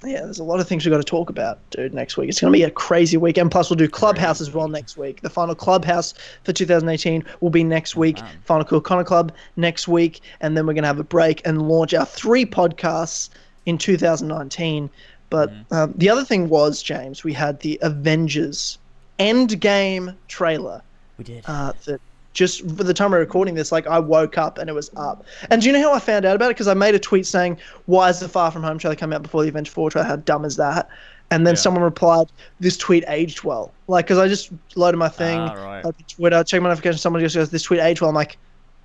Yeah, 0.05 0.23
there's 0.23 0.39
a 0.39 0.45
lot 0.45 0.61
of 0.61 0.69
things 0.69 0.85
we've 0.87 0.93
got 0.93 0.99
to 0.99 1.03
talk 1.05 1.29
about, 1.29 1.59
dude, 1.71 1.93
next 1.93 2.17
week. 2.17 2.29
It's 2.29 2.41
going 2.41 2.53
to 2.53 2.57
be 2.57 2.63
a 2.63 2.71
crazy 2.71 3.17
week. 3.17 3.37
And 3.37 3.51
plus, 3.51 3.69
we'll 3.69 3.77
do 3.77 3.89
Clubhouse 3.89 4.41
as 4.41 4.53
well 4.53 4.69
next 4.69 4.97
week. 4.97 5.23
The 5.23 5.31
final 5.31 5.55
Clubhouse 5.57 6.15
for 6.45 6.53
2018 6.53 7.25
will 7.41 7.51
be 7.51 7.65
next 7.65 7.97
week. 7.97 8.21
man. 8.21 8.39
Final 8.45 8.65
Kill 8.65 8.81
Connor 8.81 9.03
Club 9.05 9.33
next 9.57 9.89
week. 9.89 10.21
And 10.41 10.57
then 10.57 10.67
we're 10.67 10.75
going 10.75 10.85
to 10.85 10.89
have 10.89 11.01
a 11.01 11.05
break 11.05 11.43
and 11.45 11.69
launch 11.69 11.95
our 11.95 12.07
three 12.07 12.47
podcasts 12.47 13.31
in 13.67 13.77
2019. 13.77 14.89
But 15.31 15.53
um, 15.73 15.93
the 15.97 16.09
other 16.09 16.25
thing 16.25 16.49
was, 16.49 16.81
James, 16.83 17.25
we 17.25 17.33
had 17.33 17.59
the 17.61 17.79
Avengers 17.83 18.79
Endgame 19.19 20.15
trailer 20.29 20.81
We 21.19 21.25
did. 21.25 21.45
uh, 21.47 21.73
that 21.87 22.01
just 22.35 22.61
for 22.77 22.85
the 22.85 22.95
time 22.95 23.11
we're 23.11 23.19
recording 23.19 23.55
this, 23.55 23.73
like 23.73 23.87
I 23.87 23.99
woke 23.99 24.39
up 24.39 24.59
and 24.59 24.69
it 24.71 24.73
was 24.75 24.91
up. 24.97 25.25
And 25.51 25.61
do 25.63 25.69
you 25.69 25.73
know 25.73 25.81
how 25.83 25.95
I 25.95 25.99
found 25.99 26.25
out 26.25 26.37
about 26.37 26.47
it? 26.47 26.55
Because 26.55 26.69
I 26.69 26.75
made 26.75 26.95
a 26.95 26.99
tweet 26.99 27.27
saying, 27.27 27.59
"Why 27.87 28.09
is 28.11 28.21
the 28.21 28.29
Far 28.29 28.51
From 28.51 28.63
Home 28.63 28.79
trailer 28.79 28.97
come 28.97 29.13
out 29.13 29.23
before 29.23 29.43
the 29.43 29.49
Avengers 29.49 29.73
Four 29.73 29.91
trailer? 29.91 30.07
How 30.07 30.17
dumb 30.17 30.45
is 30.45 30.57
that?" 30.57 30.89
and 31.31 31.47
then 31.47 31.55
Yeah. 31.55 31.61
someone 31.61 31.83
replied, 31.83 32.27
"This 32.59 32.77
tweet 32.79 33.05
aged 33.09 33.45
well." 33.45 33.75
Like, 33.87 34.07
because 34.07 34.19
I 34.19 34.29
just 34.29 34.51
loaded 34.77 34.97
my 34.99 35.09
thing, 35.11 35.41
Ah, 35.41 35.53
right. 35.55 35.85
open 35.85 36.05
Twitter, 36.17 36.43
check 36.45 36.63
my 36.63 36.69
notifications. 36.69 37.03
Someone 37.03 37.21
just 37.23 37.35
goes, 37.35 37.51
"This 37.51 37.63
tweet 37.65 37.81
aged 37.81 38.01
well." 38.01 38.09
I'm 38.11 38.15
like, 38.17 38.39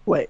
"Wait, 0.05 0.29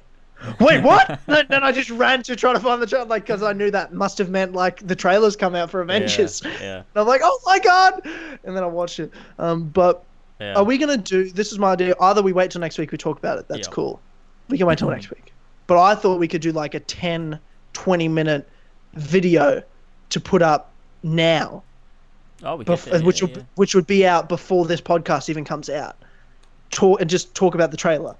wait, 0.59 0.83
what?" 0.83 1.19
then, 1.27 1.45
then 1.49 1.63
I 1.63 1.71
just 1.71 1.89
ran 1.89 2.21
to 2.23 2.35
try 2.35 2.53
to 2.53 2.59
find 2.59 2.81
the 2.81 2.85
trailer, 2.87 3.05
like, 3.05 3.23
because 3.23 3.41
I 3.41 3.53
knew 3.53 3.71
that 3.71 3.93
must 3.93 4.17
have 4.19 4.29
meant 4.29 4.53
like 4.53 4.85
the 4.85 4.95
trailers 4.95 5.35
come 5.35 5.55
out 5.55 5.69
for 5.71 5.81
Avengers. 5.81 6.41
Yeah, 6.43 6.51
yeah, 6.61 6.75
And 6.95 7.01
I'm 7.01 7.07
like, 7.07 7.21
"Oh 7.23 7.39
my 7.45 7.59
god!" 7.59 8.01
And 8.43 8.55
then 8.55 8.63
I 8.63 8.67
watched 8.67 8.99
it. 8.99 9.11
Um, 9.39 9.69
but 9.69 10.05
yeah. 10.39 10.53
are 10.55 10.63
we 10.63 10.77
gonna 10.77 10.97
do? 10.97 11.29
This 11.31 11.51
is 11.51 11.59
my 11.59 11.71
idea. 11.73 11.95
Either 11.99 12.21
we 12.21 12.33
wait 12.33 12.51
till 12.51 12.61
next 12.61 12.77
week, 12.77 12.91
we 12.91 12.97
talk 12.97 13.17
about 13.17 13.39
it. 13.39 13.47
That's 13.47 13.59
Yeah. 13.59 13.63
Mm-hmm. 13.65 13.73
cool. 13.73 14.01
We 14.49 14.57
can 14.57 14.67
wait 14.67 14.77
till 14.77 14.89
next 14.89 15.09
week. 15.09 15.33
But 15.67 15.81
I 15.81 15.95
thought 15.95 16.19
we 16.19 16.27
could 16.27 16.41
do 16.41 16.51
like 16.51 16.73
a 16.73 16.79
10, 16.79 17.39
20 17.73 18.07
minute 18.07 18.49
video 18.93 19.63
to 20.09 20.19
put 20.19 20.41
up 20.41 20.71
now 21.01 21.63
oh, 22.43 22.55
we 22.55 22.65
bef- 22.65 23.03
which 23.03 23.21
yeah, 23.21 23.27
would 23.27 23.37
yeah. 23.37 23.43
which 23.55 23.75
would 23.75 23.87
be 23.87 24.05
out 24.05 24.29
before 24.29 24.65
this 24.65 24.81
podcast 24.81 25.29
even 25.29 25.45
comes 25.45 25.69
out. 25.69 25.95
Talk 26.71 27.01
and 27.01 27.09
just 27.09 27.35
talk 27.35 27.55
about 27.55 27.71
the 27.71 27.77
trailer, 27.77 28.15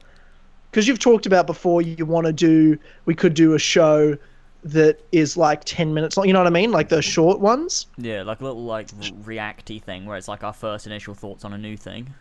because 0.72 0.88
you've 0.88 1.00
talked 1.00 1.26
about 1.26 1.48
before. 1.48 1.82
You 1.82 2.06
want 2.06 2.28
to 2.28 2.34
do. 2.34 2.78
We 3.06 3.16
could 3.16 3.34
do 3.34 3.54
a 3.54 3.60
show 3.60 4.18
that 4.64 5.00
is 5.12 5.36
like 5.38 5.64
ten 5.66 5.94
minutes 5.94 6.16
long. 6.18 6.28
You 6.28 6.34
know 6.34 6.40
what 6.40 6.48
I 6.48 6.52
mean? 6.52 6.72
Like 6.72 6.90
the 6.90 7.02
short 7.02 7.40
ones. 7.40 7.88
Yeah, 7.98 8.24
like 8.24 8.40
a 8.42 8.44
little 8.46 8.64
like 8.64 8.90
re- 8.98 9.14
reacty 9.38 9.80
thing 9.80 10.06
where 10.06 10.18
it's 10.18 10.28
like 10.28 10.44
our 10.44 10.54
first 10.54 10.88
initial 10.88 11.14
thoughts 11.14 11.44
on 11.44 11.54
a 11.54 11.58
new 11.58 11.76
thing. 11.78 12.14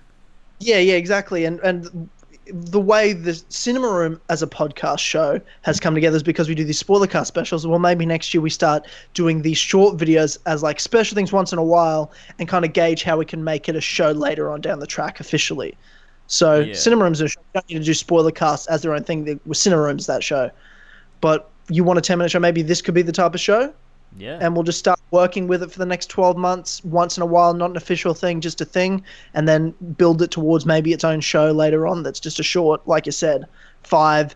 Yeah, 0.59 0.79
yeah, 0.79 0.95
exactly. 0.95 1.45
And 1.45 1.61
and 1.61 2.09
the 2.47 2.81
way 2.81 3.13
the 3.13 3.41
cinema 3.51 3.89
room 3.89 4.21
as 4.29 4.43
a 4.43 4.49
podcast 4.49 4.99
show 4.99 5.41
has 5.63 5.79
come 5.79 5.95
together 5.95 6.17
is 6.17 6.25
because 6.25 6.49
we 6.49 6.57
do 6.57 6.65
these 6.65 6.79
spoiler 6.79 7.07
cast 7.07 7.29
specials. 7.29 7.65
Well, 7.65 7.79
maybe 7.79 8.05
next 8.05 8.35
year 8.35 8.41
we 8.41 8.51
start 8.51 8.87
doing 9.15 9.43
these 9.43 9.59
short 9.59 9.97
videos 9.97 10.37
as 10.47 10.61
like 10.63 10.81
special 10.81 11.15
things 11.15 11.33
once 11.33 11.53
in 11.53 11.59
a 11.59 11.65
while, 11.65 12.11
and 12.41 12.49
kind 12.49 12.65
of 12.65 12.73
gauge 12.73 13.05
how 13.05 13.17
we 13.17 13.25
can 13.25 13.45
make 13.45 13.69
it 13.69 13.77
a 13.77 13.81
show 13.81 14.11
later 14.11 14.51
on 14.51 14.61
down 14.61 14.81
the 14.81 14.87
track 14.89 15.21
officially. 15.21 15.77
So 16.27 16.61
Yeah. 16.61 16.75
cinema 16.75 17.05
rooms 17.05 17.23
are 17.23 17.27
a 17.27 17.29
show. 17.29 17.41
You 17.41 17.61
don't 17.61 17.69
need 17.71 17.79
to 17.79 17.85
do 17.85 17.95
spoiler 17.95 18.33
casts 18.33 18.67
as 18.67 18.83
their 18.83 18.93
own 18.95 19.05
thing. 19.05 19.25
The- 19.25 19.39
With 19.47 19.59
cinema 19.59 19.83
rooms 19.83 20.07
that 20.07 20.25
show, 20.25 20.51
but 21.21 21.49
you 21.75 21.85
want 21.85 21.99
a 21.99 22.03
ten 22.03 22.19
minute 22.19 22.31
show? 22.31 22.39
Maybe 22.41 22.63
this 22.63 22.83
could 22.83 22.95
be 22.95 23.03
the 23.03 23.13
type 23.13 23.35
of 23.35 23.41
show 23.41 23.73
Yeah. 24.17 24.39
and 24.41 24.55
we'll 24.55 24.63
just 24.65 24.79
start 24.79 24.99
working 25.11 25.47
with 25.49 25.63
it 25.63 25.71
for 25.71 25.79
the 25.79 25.87
next 25.87 26.07
12 26.07 26.37
months 26.39 26.83
once 26.85 27.17
in 27.19 27.23
a 27.23 27.27
while 27.27 27.53
not 27.55 27.71
an 27.71 27.77
official 27.77 28.15
thing 28.15 28.41
just 28.41 28.61
a 28.63 28.65
thing 28.65 29.03
and 29.35 29.47
then 29.47 29.75
build 29.99 30.23
it 30.23 30.31
towards 30.31 30.65
maybe 30.67 30.93
its 30.93 31.05
own 31.05 31.21
show 31.21 31.51
later 31.53 31.87
on 31.87 32.03
that's 32.03 32.19
just 32.21 32.41
a 32.41 32.43
short 32.43 32.87
like 32.89 33.05
you 33.07 33.13
said 33.13 33.45
5 33.83 34.35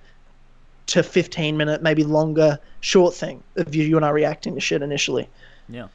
to 0.87 1.03
15 1.03 1.57
minute 1.57 1.83
maybe 1.83 2.05
longer 2.05 2.59
short 2.81 3.15
thing 3.15 3.43
of 3.57 3.75
you, 3.75 3.85
you 3.85 3.97
and 3.97 4.05
I 4.05 4.11
reacting 4.11 4.55
to 4.55 4.61
shit 4.61 4.83
initially 4.83 5.29
yeah. 5.69 5.89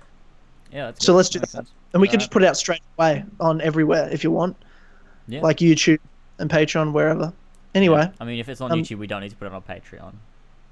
Yeah. 0.72 0.92
So 0.98 1.14
good. 1.14 1.18
let's 1.18 1.30
do 1.30 1.40
that 1.40 1.50
sense. 1.50 1.72
and 1.94 2.02
we 2.02 2.08
can 2.08 2.14
Alright. 2.16 2.20
just 2.22 2.32
put 2.32 2.44
it 2.44 2.48
out 2.48 2.58
straight 2.58 2.82
away 2.98 3.24
on 3.40 3.62
everywhere 3.62 4.10
if 4.12 4.24
you 4.24 4.32
want 4.32 4.56
Yeah. 5.28 5.42
like 5.42 5.58
YouTube 5.58 6.00
and 6.40 6.50
Patreon 6.50 6.92
wherever 6.92 7.34
anyway 7.76 8.10
I 8.20 8.26
mean, 8.26 8.40
if 8.40 8.50
it's 8.50 8.62
on 8.62 8.72
um, 8.72 8.80
YouTube, 8.80 8.98
we 8.98 9.08
don't 9.08 9.22
need 9.22 9.30
to 9.30 9.36
put 9.38 9.46
it 9.46 9.54
on 9.54 9.62
Patreon. 9.62 10.14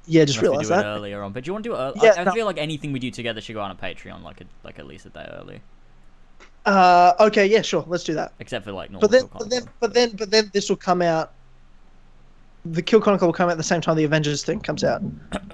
Yeah 0.09 0.25
just 0.25 0.41
realize 0.41 0.67
do 0.67 0.73
it 0.73 0.77
that 0.77 0.85
earlier 0.85 1.21
on. 1.23 1.31
But 1.31 1.43
do 1.43 1.49
you 1.49 1.53
want 1.53 1.63
to 1.63 1.69
do 1.69 1.75
it? 1.75 1.93
Yeah, 2.03 2.13
I, 2.17 2.21
I 2.21 2.23
no. 2.25 2.31
feel 2.31 2.45
like 2.45 2.57
anything 2.57 2.91
we 2.91 2.99
do 2.99 3.11
together 3.11 3.39
should 3.39 3.53
go 3.53 3.61
on 3.61 3.71
a 3.71 3.75
Patreon, 3.75 4.23
like 4.23 4.41
a, 4.41 4.45
like 4.63 4.79
at 4.79 4.87
least 4.87 5.05
a 5.05 5.09
day 5.09 5.29
early, 5.39 5.61
uh 6.65 7.13
okay 7.21 7.45
yeah 7.45 7.61
sure 7.61 7.85
let's 7.87 8.03
do 8.03 8.13
that 8.13 8.33
except 8.39 8.65
for 8.65 8.73
like 8.73 8.91
normal. 8.91 9.07
but 9.07 9.11
then, 9.11 9.29
but 9.31 9.49
then, 9.49 9.63
but 9.79 9.93
then, 9.93 10.11
but 10.17 10.31
then, 10.31 10.51
this 10.53 10.69
will 10.69 10.75
come 10.75 11.01
out. 11.01 11.31
The 12.65 12.81
Kill 12.81 12.99
Chronicle 12.99 13.29
will 13.29 13.33
come 13.33 13.47
out 13.47 13.53
at 13.53 13.57
the 13.57 13.63
same 13.63 13.79
time 13.79 13.95
the 13.95 14.03
Avengers 14.03 14.43
thing 14.43 14.59
comes 14.59 14.83
out. 14.83 15.01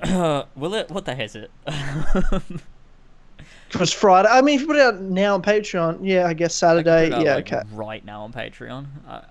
will 0.56 0.74
it? 0.74 0.90
What 0.90 1.06
the 1.06 1.14
heck 1.14 1.26
is 1.26 1.36
it? 1.36 1.52
Because 3.70 3.92
Friday. 3.92 4.30
I 4.30 4.42
mean, 4.42 4.56
if 4.56 4.62
you 4.62 4.68
put 4.68 4.78
it 4.78 4.82
out 4.82 5.02
now 5.02 5.34
on 5.34 5.42
Patreon, 5.42 6.00
yeah, 6.02 6.28
I 6.28 6.34
guess 6.34 6.56
Saturday. 6.56 7.12
out, 7.12 7.22
Yeah, 7.22 7.36
like, 7.36 7.52
okay, 7.52 7.62
Right 7.74 8.06
now 8.06 8.22
on 8.22 8.32
Patreon. 8.32 8.86
Uh, 9.08 9.22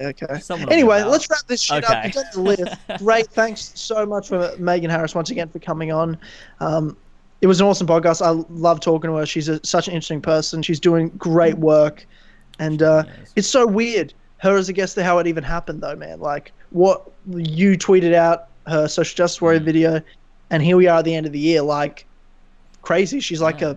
okay. 0.00 0.38
someone 0.40 0.72
Anyway, 0.72 1.02
let's 1.02 1.28
wrap 1.30 1.46
this 1.46 1.60
shit 1.62 1.84
up. 1.84 1.90
Okay. 1.90 2.06
You've 2.06 2.14
done 2.14 2.24
the 2.34 2.40
list. 2.40 2.76
Great. 2.98 3.26
Thanks 3.28 3.72
so 3.74 4.04
much 4.06 4.28
for 4.28 4.54
Megan 4.58 4.90
Harris 4.90 5.14
once 5.14 5.30
again 5.30 5.48
for 5.48 5.58
coming 5.58 5.92
on. 5.92 6.18
Um, 6.60 6.96
it 7.40 7.46
was 7.46 7.60
an 7.60 7.66
awesome 7.66 7.86
podcast. 7.86 8.20
I 8.24 8.30
love 8.50 8.80
talking 8.80 9.10
to 9.10 9.16
her. 9.16 9.26
She's 9.26 9.48
a, 9.48 9.64
such 9.64 9.86
an 9.88 9.94
interesting 9.94 10.20
person. 10.20 10.62
She's 10.62 10.80
doing 10.80 11.08
great 11.10 11.56
work, 11.58 12.06
and 12.58 12.82
uh, 12.82 13.04
it's 13.36 13.48
so 13.48 13.66
weird. 13.66 14.12
Her 14.38 14.56
as 14.56 14.68
a 14.68 14.72
guest, 14.72 14.94
to 14.96 15.04
how 15.04 15.18
it 15.18 15.26
even 15.26 15.44
happened, 15.44 15.80
though, 15.82 15.96
man. 15.96 16.20
Like 16.20 16.52
what 16.70 17.10
you 17.28 17.76
tweeted 17.76 18.14
out 18.14 18.48
her 18.66 18.86
social 18.88 19.16
justice 19.16 19.40
warrior 19.40 19.60
Mm. 19.60 19.64
video, 19.64 20.00
and 20.50 20.62
here 20.62 20.76
we 20.76 20.86
are 20.86 20.98
at 20.98 21.04
the 21.04 21.14
end 21.14 21.26
of 21.26 21.32
the 21.32 21.38
year, 21.38 21.62
like 21.62 22.06
crazy. 22.82 23.20
She's 23.20 23.40
like 23.40 23.60
Yeah. 23.60 23.74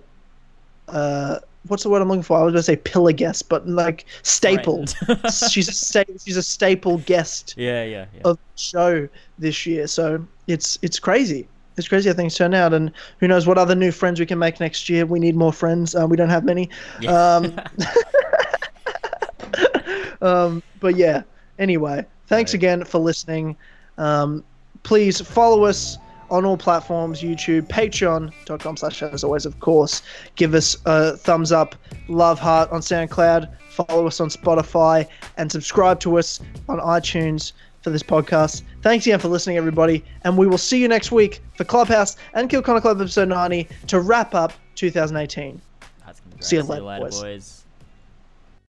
a, 0.87 0.91
uh, 0.91 1.39
what's 1.67 1.83
the 1.83 1.89
word 1.89 2.01
I'm 2.01 2.07
looking 2.07 2.23
for? 2.23 2.37
I 2.37 2.43
was 2.43 2.53
going 2.53 2.59
to 2.59 2.63
say 2.63 2.75
pillar 2.75 3.11
guest, 3.11 3.49
but 3.49 3.67
like 3.67 4.05
staple. 4.23 4.85
Friend. 4.87 5.21
she's 5.49 5.67
a 5.69 5.73
sta- 5.73 6.17
she's 6.23 6.37
a 6.37 6.43
staple 6.43 6.97
guest 6.99 7.53
yeah, 7.57 7.83
yeah, 7.83 8.05
yeah. 8.13 8.21
of 8.25 8.37
the 8.37 8.59
show 8.59 9.09
this 9.37 9.65
year. 9.65 9.87
So 9.87 10.25
it's 10.47 10.77
it's 10.81 10.99
crazy. 10.99 11.47
It's 11.77 11.87
crazy 11.87 12.09
how 12.09 12.15
things 12.15 12.35
turn 12.35 12.53
out, 12.53 12.73
and 12.73 12.91
who 13.19 13.27
knows 13.27 13.47
what 13.47 13.57
other 13.57 13.75
new 13.75 13.91
friends 13.91 14.19
we 14.19 14.25
can 14.25 14.37
make 14.37 14.59
next 14.59 14.89
year. 14.89 15.05
We 15.05 15.19
need 15.19 15.35
more 15.35 15.53
friends. 15.53 15.95
Uh, 15.95 16.05
we 16.05 16.17
don't 16.17 16.29
have 16.29 16.43
many. 16.43 16.69
Yeah. 16.99 17.11
Um, 17.11 17.59
um, 20.21 20.63
but 20.79 20.95
yeah. 20.97 21.23
Anyway, 21.59 22.05
thanks 22.27 22.51
Right. 22.51 22.55
again 22.55 22.83
for 22.83 22.99
listening. 22.99 23.55
Um, 23.97 24.43
please 24.83 25.21
follow 25.21 25.63
us 25.63 25.97
on 26.31 26.45
all 26.45 26.57
platforms 26.57 27.21
youtube 27.21 27.67
patreon.com 27.67 28.77
slash 28.77 29.03
as 29.03 29.23
always 29.23 29.45
of 29.45 29.59
course 29.59 30.01
give 30.35 30.53
us 30.55 30.77
a 30.85 31.15
thumbs 31.17 31.51
up 31.51 31.75
love 32.07 32.39
heart 32.39 32.69
on 32.71 32.81
soundcloud 32.81 33.47
follow 33.69 34.07
us 34.07 34.19
on 34.19 34.29
spotify 34.29 35.07
and 35.37 35.51
subscribe 35.51 35.99
to 35.99 36.17
us 36.17 36.39
on 36.69 36.79
itunes 36.79 37.51
for 37.81 37.89
this 37.89 38.03
podcast 38.03 38.63
thanks 38.81 39.05
again 39.05 39.19
for 39.19 39.27
listening 39.27 39.57
everybody 39.57 40.03
and 40.23 40.37
we 40.37 40.47
will 40.47 40.57
see 40.57 40.79
you 40.81 40.87
next 40.87 41.11
week 41.11 41.41
for 41.55 41.63
clubhouse 41.63 42.15
and 42.33 42.49
kill 42.49 42.61
Connor 42.61 42.81
club 42.81 42.99
episode 43.01 43.27
90 43.27 43.67
to 43.87 43.99
wrap 43.99 44.33
up 44.33 44.53
2018 44.75 45.61
That's 46.05 46.19
gonna 46.19 46.29
be 46.29 46.37
great. 46.37 46.43
See 46.43 46.55
you 46.55 46.61
See 46.61 46.67
you 46.67 46.73
later, 46.73 46.83
later, 46.83 47.01
boys. 47.05 47.21
boys. 47.21 47.60